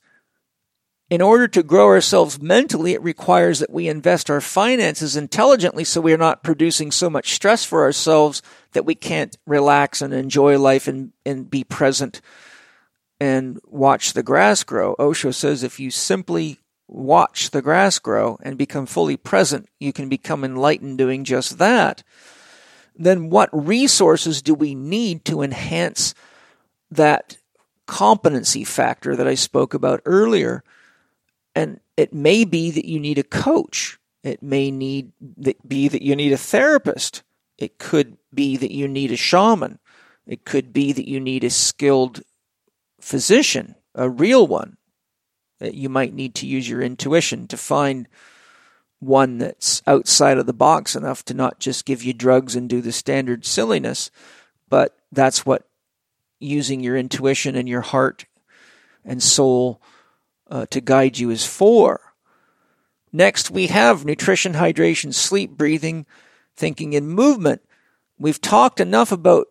In 1.07 1.21
order 1.21 1.47
to 1.49 1.61
grow 1.61 1.85
ourselves 1.85 2.41
mentally, 2.41 2.93
it 2.93 3.03
requires 3.03 3.59
that 3.59 3.69
we 3.69 3.87
invest 3.87 4.29
our 4.29 4.41
finances 4.41 5.15
intelligently 5.15 5.83
so 5.83 6.01
we 6.01 6.13
are 6.13 6.17
not 6.17 6.43
producing 6.43 6.91
so 6.91 7.11
much 7.11 7.35
stress 7.35 7.63
for 7.63 7.83
ourselves 7.83 8.41
that 8.73 8.85
we 8.85 8.95
can't 8.95 9.37
relax 9.45 10.01
and 10.01 10.13
enjoy 10.13 10.57
life 10.57 10.87
and, 10.87 11.13
and 11.23 11.49
be 11.49 11.63
present 11.63 12.21
and 13.19 13.59
watch 13.65 14.13
the 14.13 14.23
grass 14.23 14.63
grow. 14.63 14.95
Osho 14.97 15.29
says 15.29 15.61
if 15.61 15.79
you 15.79 15.91
simply 15.91 16.57
watch 16.87 17.51
the 17.51 17.61
grass 17.61 17.99
grow 17.99 18.39
and 18.41 18.57
become 18.57 18.87
fully 18.87 19.15
present, 19.15 19.69
you 19.79 19.93
can 19.93 20.09
become 20.09 20.43
enlightened 20.43 20.97
doing 20.97 21.23
just 21.23 21.59
that. 21.59 22.03
Then 22.95 23.29
what 23.29 23.49
resources 23.51 24.41
do 24.41 24.55
we 24.55 24.73
need 24.73 25.23
to 25.25 25.43
enhance 25.43 26.15
that 26.89 27.37
competency 27.85 28.63
factor 28.63 29.15
that 29.15 29.27
I 29.27 29.35
spoke 29.35 29.75
about 29.75 30.01
earlier? 30.05 30.63
And 31.55 31.79
it 31.95 32.13
may 32.13 32.43
be 32.43 32.69
that 32.71 32.85
you 32.85 32.99
need 32.99 33.17
a 33.17 33.23
coach. 33.23 33.97
It 34.23 34.43
may 34.43 34.69
need 34.71 35.13
that 35.37 35.67
be 35.67 35.87
that 35.87 36.01
you 36.01 36.15
need 36.15 36.33
a 36.33 36.37
therapist. 36.37 37.23
It 37.57 37.79
could 37.79 38.17
be 38.33 38.57
that 38.57 38.73
you 38.73 38.87
need 38.87 39.11
a 39.11 39.17
shaman. 39.17 39.79
It 40.27 40.43
could 40.43 40.73
be 40.73 40.91
that 40.91 41.07
you 41.07 41.19
need 41.19 41.43
a 41.43 41.49
skilled 41.49 42.21
physician, 42.99 43.75
a 43.93 44.09
real 44.09 44.45
one. 44.45 44.77
That 45.59 45.75
you 45.75 45.87
might 45.87 46.13
need 46.13 46.35
to 46.35 46.47
use 46.47 46.67
your 46.67 46.81
intuition 46.81 47.47
to 47.47 47.55
find 47.55 48.09
one 48.99 49.37
that's 49.37 49.81
outside 49.87 50.37
of 50.37 50.47
the 50.47 50.53
box 50.53 50.95
enough 50.95 51.23
to 51.25 51.33
not 51.33 51.59
just 51.59 51.85
give 51.85 52.03
you 52.03 52.11
drugs 52.11 52.55
and 52.55 52.67
do 52.67 52.81
the 52.81 52.91
standard 52.91 53.45
silliness, 53.45 54.11
but 54.67 54.97
that's 55.11 55.45
what 55.45 55.69
using 56.39 56.81
your 56.81 56.97
intuition 56.97 57.55
and 57.55 57.69
your 57.69 57.81
heart 57.81 58.25
and 59.05 59.21
soul 59.23 59.81
uh, 60.49 60.65
to 60.67 60.81
guide 60.81 61.17
you 61.17 61.29
is 61.29 61.45
for. 61.45 62.13
Next, 63.11 63.49
we 63.49 63.67
have 63.67 64.05
nutrition, 64.05 64.53
hydration, 64.53 65.13
sleep, 65.13 65.51
breathing, 65.51 66.05
thinking, 66.55 66.95
and 66.95 67.09
movement. 67.09 67.61
We've 68.17 68.41
talked 68.41 68.79
enough 68.79 69.11
about 69.11 69.47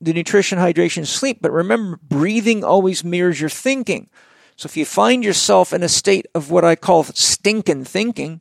the 0.00 0.12
nutrition, 0.12 0.58
hydration, 0.58 1.06
sleep, 1.06 1.38
but 1.40 1.52
remember, 1.52 1.98
breathing 2.02 2.62
always 2.62 3.02
mirrors 3.02 3.40
your 3.40 3.50
thinking. 3.50 4.08
So 4.56 4.66
if 4.66 4.76
you 4.76 4.84
find 4.84 5.24
yourself 5.24 5.72
in 5.72 5.82
a 5.82 5.88
state 5.88 6.26
of 6.34 6.50
what 6.50 6.64
I 6.64 6.76
call 6.76 7.04
stinking 7.04 7.84
thinking, 7.84 8.40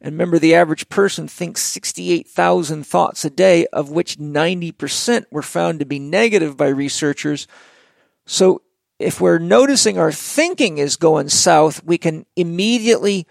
and 0.00 0.14
remember 0.14 0.38
the 0.38 0.54
average 0.54 0.88
person 0.88 1.26
thinks 1.26 1.60
68,000 1.62 2.86
thoughts 2.86 3.24
a 3.24 3.30
day, 3.30 3.66
of 3.72 3.90
which 3.90 4.18
90% 4.18 5.26
were 5.30 5.42
found 5.42 5.80
to 5.80 5.86
be 5.86 5.98
negative 5.98 6.56
by 6.56 6.68
researchers. 6.68 7.48
So 8.24 8.62
if 8.98 9.20
we're 9.20 9.38
noticing 9.38 9.98
our 9.98 10.12
thinking 10.12 10.78
is 10.78 10.96
going 10.96 11.28
south, 11.28 11.84
we 11.84 11.98
can 11.98 12.26
immediately, 12.34 13.26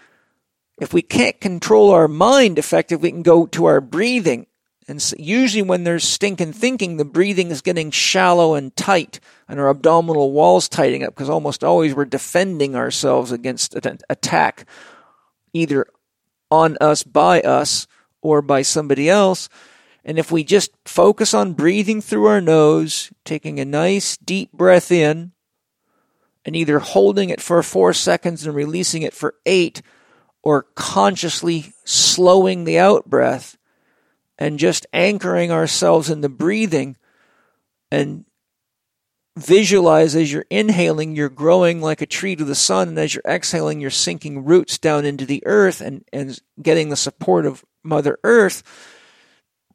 if 0.79 0.93
we 0.93 1.01
can't 1.01 1.39
control 1.41 1.91
our 1.91 2.07
mind 2.07 2.57
effectively, 2.57 3.09
we 3.09 3.11
can 3.11 3.23
go 3.23 3.45
to 3.47 3.65
our 3.65 3.81
breathing. 3.81 4.47
And 4.87 5.01
so 5.01 5.17
usually 5.19 5.63
when 5.63 5.83
there's 5.83 6.05
stinking 6.05 6.53
thinking, 6.53 6.95
the 6.95 7.03
breathing 7.03 7.51
is 7.51 7.61
getting 7.61 7.91
shallow 7.91 8.53
and 8.53 8.73
tight 8.77 9.19
and 9.49 9.59
our 9.59 9.69
abdominal 9.69 10.31
walls 10.31 10.69
tightening 10.69 11.03
up 11.03 11.13
because 11.13 11.29
almost 11.29 11.63
always 11.63 11.93
we're 11.93 12.05
defending 12.05 12.75
ourselves 12.75 13.33
against 13.33 13.75
an 13.75 13.99
attack, 14.09 14.65
either 15.51 15.87
on 16.49 16.77
us 16.79 17.03
by 17.03 17.41
us 17.41 17.85
or 18.21 18.41
by 18.41 18.61
somebody 18.61 19.09
else. 19.09 19.49
And 20.05 20.17
if 20.17 20.31
we 20.31 20.45
just 20.45 20.71
focus 20.85 21.33
on 21.33 21.51
breathing 21.51 21.99
through 21.99 22.27
our 22.27 22.39
nose, 22.39 23.11
taking 23.25 23.59
a 23.59 23.65
nice 23.65 24.15
deep 24.15 24.53
breath 24.53 24.89
in, 24.89 25.33
and 26.47 26.55
either 26.55 26.79
holding 26.79 27.29
it 27.29 27.41
for 27.41 27.61
four 27.61 27.91
seconds 27.91 28.47
and 28.47 28.55
releasing 28.55 29.01
it 29.01 29.13
for 29.13 29.35
eight, 29.45 29.81
or 30.41 30.63
consciously 30.75 31.73
slowing 31.83 32.63
the 32.63 32.79
out 32.79 33.05
breath 33.09 33.57
and 34.37 34.57
just 34.57 34.85
anchoring 34.93 35.51
ourselves 35.51 36.09
in 36.09 36.21
the 36.21 36.29
breathing 36.29 36.95
and 37.91 38.23
visualize 39.35 40.15
as 40.15 40.31
you're 40.31 40.45
inhaling, 40.49 41.17
you're 41.17 41.27
growing 41.27 41.81
like 41.81 42.01
a 42.01 42.05
tree 42.05 42.35
to 42.35 42.45
the 42.45 42.55
sun, 42.55 42.87
and 42.87 42.97
as 42.97 43.13
you're 43.13 43.21
exhaling, 43.27 43.81
you're 43.81 43.89
sinking 43.89 44.45
roots 44.45 44.77
down 44.77 45.03
into 45.03 45.25
the 45.25 45.43
earth 45.45 45.81
and, 45.81 46.05
and 46.13 46.39
getting 46.61 46.87
the 46.87 46.95
support 46.95 47.45
of 47.45 47.65
Mother 47.83 48.17
Earth, 48.23 48.63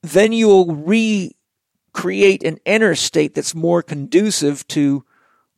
then 0.02 0.32
you 0.32 0.48
will 0.48 0.74
recreate 0.74 2.42
an 2.42 2.58
inner 2.64 2.94
state 2.94 3.34
that's 3.34 3.54
more 3.54 3.82
conducive 3.82 4.66
to 4.68 5.04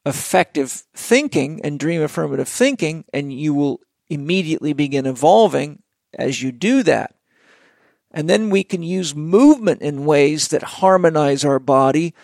effective 0.07 0.83
thinking 0.94 1.60
and 1.65 1.78
dream 1.78 2.02
affirmative 2.02 2.49
thinking, 2.49 3.05
and 3.12 3.33
you 3.33 3.55
will 3.55 3.81
immediately 4.08 4.73
begin 4.73 5.07
evolving 5.07 5.83
as 6.18 6.42
you 6.42 6.52
do 6.52 6.83
that. 6.83 7.15
And 8.10 8.31
then 8.31 8.50
we 8.50 8.62
can 8.62 8.83
use 8.83 9.15
movement 9.15 9.83
in 9.83 10.05
ways 10.05 10.49
that 10.49 10.62
harmonize 10.62 11.44
our 11.44 11.58
body 11.58 12.15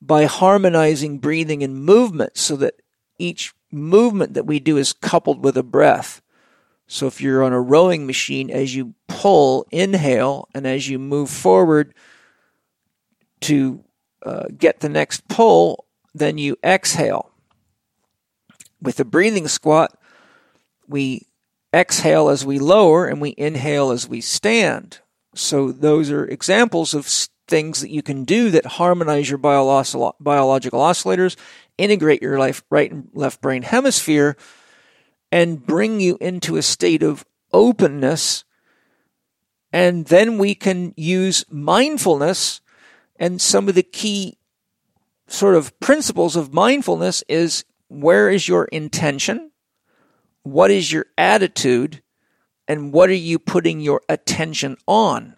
by 0.00 0.24
harmonizing 0.24 1.18
breathing 1.18 1.62
and 1.62 1.84
movement 1.84 2.36
so 2.36 2.56
that 2.56 2.82
each 3.18 3.54
movement 3.70 4.34
that 4.34 4.46
we 4.46 4.60
do 4.60 4.76
is 4.76 4.92
coupled 4.92 5.42
with 5.42 5.56
a 5.56 5.62
breath. 5.62 6.20
So 6.86 7.06
if 7.06 7.20
you're 7.20 7.42
on 7.42 7.52
a 7.52 7.60
rowing 7.60 8.06
machine, 8.06 8.50
as 8.50 8.74
you 8.74 8.94
pull, 9.08 9.66
inhale, 9.70 10.48
and 10.54 10.66
as 10.66 10.88
you 10.88 10.98
move 10.98 11.30
forward 11.30 11.94
to 13.42 13.82
uh, 14.22 14.46
get 14.56 14.80
the 14.80 14.88
next 14.88 15.26
pull, 15.28 15.86
then 16.14 16.38
you 16.38 16.56
exhale. 16.64 17.30
With 18.80 18.96
the 18.96 19.04
breathing 19.04 19.48
squat, 19.48 19.96
we 20.86 21.26
exhale 21.74 22.28
as 22.28 22.44
we 22.44 22.58
lower 22.58 23.06
and 23.06 23.20
we 23.20 23.34
inhale 23.36 23.90
as 23.90 24.08
we 24.08 24.20
stand. 24.20 24.98
So 25.34 25.72
those 25.72 26.10
are 26.10 26.24
examples 26.24 26.92
of 26.92 27.06
things 27.48 27.80
that 27.80 27.90
you 27.90 28.02
can 28.02 28.24
do 28.24 28.50
that 28.50 28.66
harmonize 28.66 29.28
your 29.30 29.38
biological 29.38 30.12
oscillators, 30.20 31.36
integrate 31.78 32.22
your 32.22 32.38
life, 32.38 32.62
right 32.70 32.90
and 32.90 33.08
left 33.14 33.40
brain 33.40 33.62
hemisphere, 33.62 34.36
and 35.30 35.64
bring 35.64 36.00
you 36.00 36.18
into 36.20 36.56
a 36.56 36.62
state 36.62 37.02
of 37.02 37.24
openness. 37.52 38.44
And 39.72 40.06
then 40.06 40.36
we 40.36 40.54
can 40.54 40.92
use 40.96 41.44
mindfulness 41.50 42.60
and 43.16 43.40
some 43.40 43.68
of 43.68 43.74
the 43.74 43.82
key 43.82 44.36
sort 45.32 45.54
of 45.54 45.78
principles 45.80 46.36
of 46.36 46.52
mindfulness 46.52 47.24
is 47.28 47.64
where 47.88 48.30
is 48.30 48.48
your 48.48 48.66
intention? 48.66 49.50
What 50.42 50.70
is 50.70 50.92
your 50.92 51.06
attitude? 51.16 52.02
And 52.68 52.92
what 52.92 53.10
are 53.10 53.14
you 53.14 53.38
putting 53.38 53.80
your 53.80 54.02
attention 54.08 54.76
on? 54.86 55.36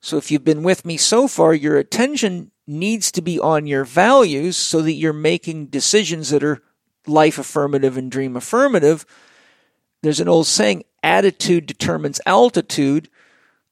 So 0.00 0.16
if 0.16 0.30
you've 0.30 0.44
been 0.44 0.62
with 0.62 0.84
me 0.84 0.96
so 0.96 1.28
far, 1.28 1.54
your 1.54 1.78
attention 1.78 2.50
needs 2.66 3.12
to 3.12 3.22
be 3.22 3.38
on 3.38 3.66
your 3.66 3.84
values 3.84 4.56
so 4.56 4.82
that 4.82 4.92
you're 4.92 5.12
making 5.12 5.66
decisions 5.66 6.30
that 6.30 6.42
are 6.42 6.62
life 7.06 7.38
affirmative 7.38 7.96
and 7.96 8.10
dream 8.10 8.36
affirmative. 8.36 9.04
There's 10.02 10.20
an 10.20 10.28
old 10.28 10.46
saying, 10.46 10.84
attitude 11.02 11.66
determines 11.66 12.20
altitude. 12.26 13.08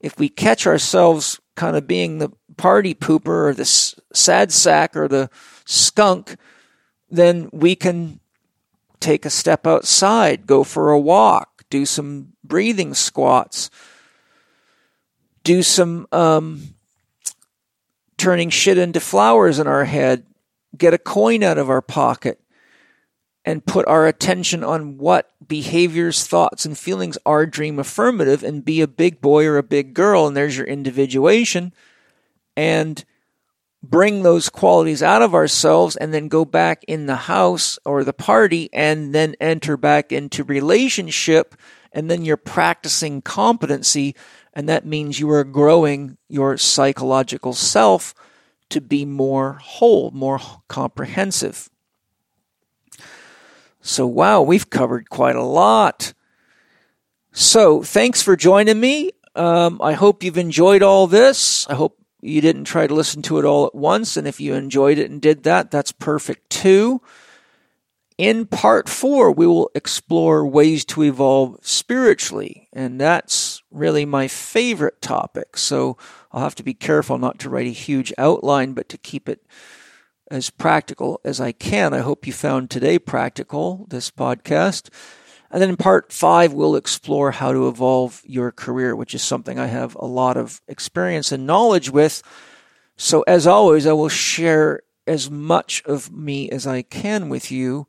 If 0.00 0.18
we 0.18 0.28
catch 0.28 0.66
ourselves 0.66 1.40
kind 1.56 1.76
of 1.76 1.86
being 1.86 2.18
the 2.18 2.30
party 2.60 2.94
pooper 2.94 3.48
or 3.48 3.54
the 3.54 3.64
sad 3.64 4.52
sack 4.52 4.94
or 4.94 5.08
the 5.08 5.30
skunk, 5.64 6.36
then 7.08 7.48
we 7.54 7.74
can 7.74 8.20
take 9.00 9.24
a 9.24 9.30
step 9.30 9.66
outside, 9.66 10.46
go 10.46 10.62
for 10.62 10.90
a 10.90 11.00
walk, 11.00 11.64
do 11.70 11.86
some 11.86 12.34
breathing 12.44 12.92
squats, 12.92 13.70
do 15.42 15.62
some 15.62 16.06
um, 16.12 16.74
turning 18.18 18.50
shit 18.50 18.76
into 18.76 19.00
flowers 19.00 19.58
in 19.58 19.66
our 19.66 19.86
head, 19.86 20.26
get 20.76 20.92
a 20.92 20.98
coin 20.98 21.42
out 21.42 21.56
of 21.56 21.70
our 21.70 21.80
pocket, 21.80 22.42
and 23.42 23.64
put 23.64 23.88
our 23.88 24.06
attention 24.06 24.62
on 24.62 24.98
what 24.98 25.30
behaviors, 25.48 26.26
thoughts, 26.26 26.66
and 26.66 26.76
feelings 26.76 27.16
are 27.24 27.46
dream 27.46 27.78
affirmative 27.78 28.44
and 28.44 28.66
be 28.66 28.82
a 28.82 28.86
big 28.86 29.22
boy 29.22 29.46
or 29.46 29.56
a 29.56 29.62
big 29.62 29.94
girl. 29.94 30.26
And 30.26 30.36
there's 30.36 30.58
your 30.58 30.66
individuation 30.66 31.72
and 32.56 33.04
bring 33.82 34.22
those 34.22 34.48
qualities 34.48 35.02
out 35.02 35.22
of 35.22 35.34
ourselves 35.34 35.96
and 35.96 36.12
then 36.12 36.28
go 36.28 36.44
back 36.44 36.84
in 36.86 37.06
the 37.06 37.16
house 37.16 37.78
or 37.84 38.04
the 38.04 38.12
party 38.12 38.68
and 38.72 39.14
then 39.14 39.34
enter 39.40 39.76
back 39.76 40.12
into 40.12 40.44
relationship 40.44 41.54
and 41.92 42.10
then 42.10 42.24
you're 42.24 42.36
practicing 42.36 43.22
competency 43.22 44.14
and 44.52 44.68
that 44.68 44.84
means 44.84 45.18
you 45.18 45.30
are 45.30 45.44
growing 45.44 46.18
your 46.28 46.56
psychological 46.56 47.52
self 47.52 48.14
to 48.68 48.80
be 48.80 49.04
more 49.04 49.54
whole, 49.54 50.10
more 50.12 50.40
comprehensive. 50.68 51.70
So, 53.80 54.06
wow, 54.06 54.42
we've 54.42 54.68
covered 54.68 55.08
quite 55.08 55.36
a 55.36 55.42
lot. 55.42 56.12
So, 57.32 57.82
thanks 57.82 58.22
for 58.22 58.36
joining 58.36 58.78
me. 58.78 59.12
Um, 59.34 59.80
I 59.82 59.92
hope 59.92 60.22
you've 60.22 60.38
enjoyed 60.38 60.82
all 60.82 61.06
this. 61.06 61.66
I 61.68 61.74
hope 61.74 61.99
you 62.20 62.40
didn't 62.40 62.64
try 62.64 62.86
to 62.86 62.94
listen 62.94 63.22
to 63.22 63.38
it 63.38 63.44
all 63.44 63.66
at 63.66 63.74
once. 63.74 64.16
And 64.16 64.26
if 64.26 64.40
you 64.40 64.54
enjoyed 64.54 64.98
it 64.98 65.10
and 65.10 65.20
did 65.20 65.42
that, 65.44 65.70
that's 65.70 65.92
perfect 65.92 66.50
too. 66.50 67.00
In 68.18 68.44
part 68.46 68.88
four, 68.88 69.32
we 69.32 69.46
will 69.46 69.70
explore 69.74 70.46
ways 70.46 70.84
to 70.86 71.02
evolve 71.02 71.58
spiritually. 71.62 72.68
And 72.72 73.00
that's 73.00 73.62
really 73.70 74.04
my 74.04 74.28
favorite 74.28 75.00
topic. 75.00 75.56
So 75.56 75.96
I'll 76.30 76.42
have 76.42 76.54
to 76.56 76.62
be 76.62 76.74
careful 76.74 77.16
not 77.16 77.38
to 77.38 77.48
write 77.48 77.66
a 77.66 77.70
huge 77.70 78.12
outline, 78.18 78.74
but 78.74 78.90
to 78.90 78.98
keep 78.98 79.26
it 79.26 79.46
as 80.30 80.50
practical 80.50 81.20
as 81.24 81.40
I 81.40 81.52
can. 81.52 81.94
I 81.94 82.00
hope 82.00 82.26
you 82.26 82.32
found 82.32 82.68
today 82.68 82.98
practical, 82.98 83.86
this 83.88 84.10
podcast. 84.10 84.90
And 85.50 85.60
then 85.60 85.70
in 85.70 85.76
part 85.76 86.12
five, 86.12 86.52
we'll 86.52 86.76
explore 86.76 87.32
how 87.32 87.52
to 87.52 87.66
evolve 87.66 88.22
your 88.24 88.52
career, 88.52 88.94
which 88.94 89.14
is 89.14 89.22
something 89.22 89.58
I 89.58 89.66
have 89.66 89.96
a 89.96 90.06
lot 90.06 90.36
of 90.36 90.60
experience 90.68 91.32
and 91.32 91.46
knowledge 91.46 91.90
with. 91.90 92.22
So 92.96 93.22
as 93.22 93.46
always, 93.46 93.86
I 93.86 93.92
will 93.92 94.08
share 94.08 94.82
as 95.06 95.28
much 95.28 95.82
of 95.86 96.12
me 96.12 96.48
as 96.50 96.66
I 96.66 96.82
can 96.82 97.28
with 97.28 97.50
you 97.50 97.88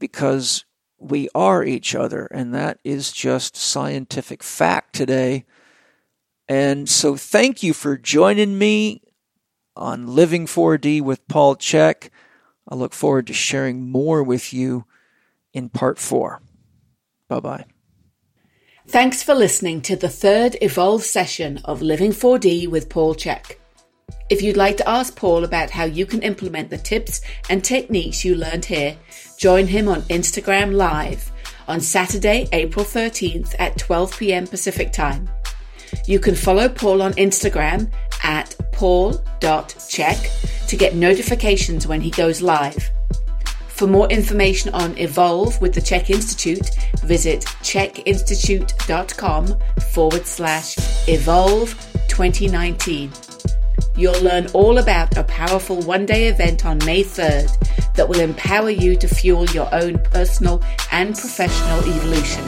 because 0.00 0.64
we 0.98 1.28
are 1.34 1.62
each 1.62 1.94
other. 1.94 2.26
And 2.26 2.52
that 2.54 2.78
is 2.82 3.12
just 3.12 3.56
scientific 3.56 4.42
fact 4.42 4.94
today. 4.94 5.44
And 6.48 6.88
so 6.88 7.16
thank 7.16 7.62
you 7.62 7.72
for 7.72 7.96
joining 7.96 8.58
me 8.58 9.02
on 9.76 10.08
Living 10.08 10.46
4D 10.46 11.02
with 11.02 11.26
Paul 11.28 11.56
Chek. 11.56 12.10
I 12.68 12.74
look 12.74 12.94
forward 12.94 13.28
to 13.28 13.32
sharing 13.32 13.90
more 13.90 14.22
with 14.22 14.52
you 14.52 14.86
in 15.52 15.68
part 15.68 15.98
four. 15.98 16.40
Bye 17.28 17.40
bye. 17.40 17.64
Thanks 18.86 19.22
for 19.22 19.34
listening 19.34 19.80
to 19.82 19.96
the 19.96 20.10
third 20.10 20.56
Evolve 20.60 21.02
session 21.02 21.58
of 21.64 21.80
Living 21.80 22.10
4D 22.10 22.68
with 22.68 22.90
Paul 22.90 23.14
Chek. 23.14 23.56
If 24.28 24.42
you'd 24.42 24.58
like 24.58 24.76
to 24.76 24.88
ask 24.88 25.16
Paul 25.16 25.44
about 25.44 25.70
how 25.70 25.84
you 25.84 26.04
can 26.04 26.22
implement 26.22 26.68
the 26.68 26.78
tips 26.78 27.22
and 27.48 27.64
techniques 27.64 28.24
you 28.24 28.34
learned 28.34 28.66
here, 28.66 28.96
join 29.38 29.66
him 29.66 29.88
on 29.88 30.02
Instagram 30.02 30.74
Live 30.74 31.32
on 31.66 31.80
Saturday, 31.80 32.46
April 32.52 32.84
13th 32.84 33.54
at 33.58 33.78
12 33.78 34.18
pm 34.18 34.46
Pacific 34.46 34.92
Time. 34.92 35.28
You 36.06 36.18
can 36.18 36.34
follow 36.34 36.68
Paul 36.68 37.00
on 37.02 37.12
Instagram 37.14 37.90
at 38.22 38.54
paul.chek 38.72 40.66
to 40.66 40.76
get 40.76 40.94
notifications 40.94 41.86
when 41.86 42.00
he 42.00 42.10
goes 42.10 42.42
live. 42.42 42.90
For 43.74 43.86
more 43.88 44.08
information 44.08 44.72
on 44.72 44.96
Evolve 44.98 45.60
with 45.60 45.74
the 45.74 45.80
Chek 45.80 46.08
Institute, 46.08 46.70
visit 47.02 47.40
chekinstitute.com 47.40 49.58
forward 49.92 50.26
slash 50.26 50.76
evolve 51.08 51.70
2019. 52.06 53.10
You'll 53.96 54.22
learn 54.22 54.46
all 54.54 54.78
about 54.78 55.16
a 55.16 55.24
powerful 55.24 55.82
one 55.82 56.06
day 56.06 56.28
event 56.28 56.64
on 56.64 56.78
May 56.86 57.02
3rd 57.02 57.50
that 57.94 58.08
will 58.08 58.20
empower 58.20 58.70
you 58.70 58.94
to 58.94 59.08
fuel 59.08 59.44
your 59.46 59.68
own 59.74 59.98
personal 59.98 60.62
and 60.92 61.16
professional 61.16 61.80
evolution. 61.80 62.44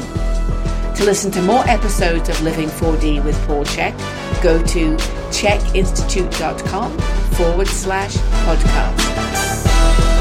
To 0.95 1.05
listen 1.05 1.33
to 1.33 1.43
more 1.43 1.67
episodes 1.67 2.29
of 2.29 2.41
Living 2.43 2.69
4D 2.69 3.25
with 3.25 3.37
Paul 3.49 3.65
Chek, 3.65 3.99
go 4.45 4.65
to 4.65 4.95
chekinstitute.com 5.33 6.97
forward 7.33 7.67
slash 7.67 8.15
podcast. 8.47 10.16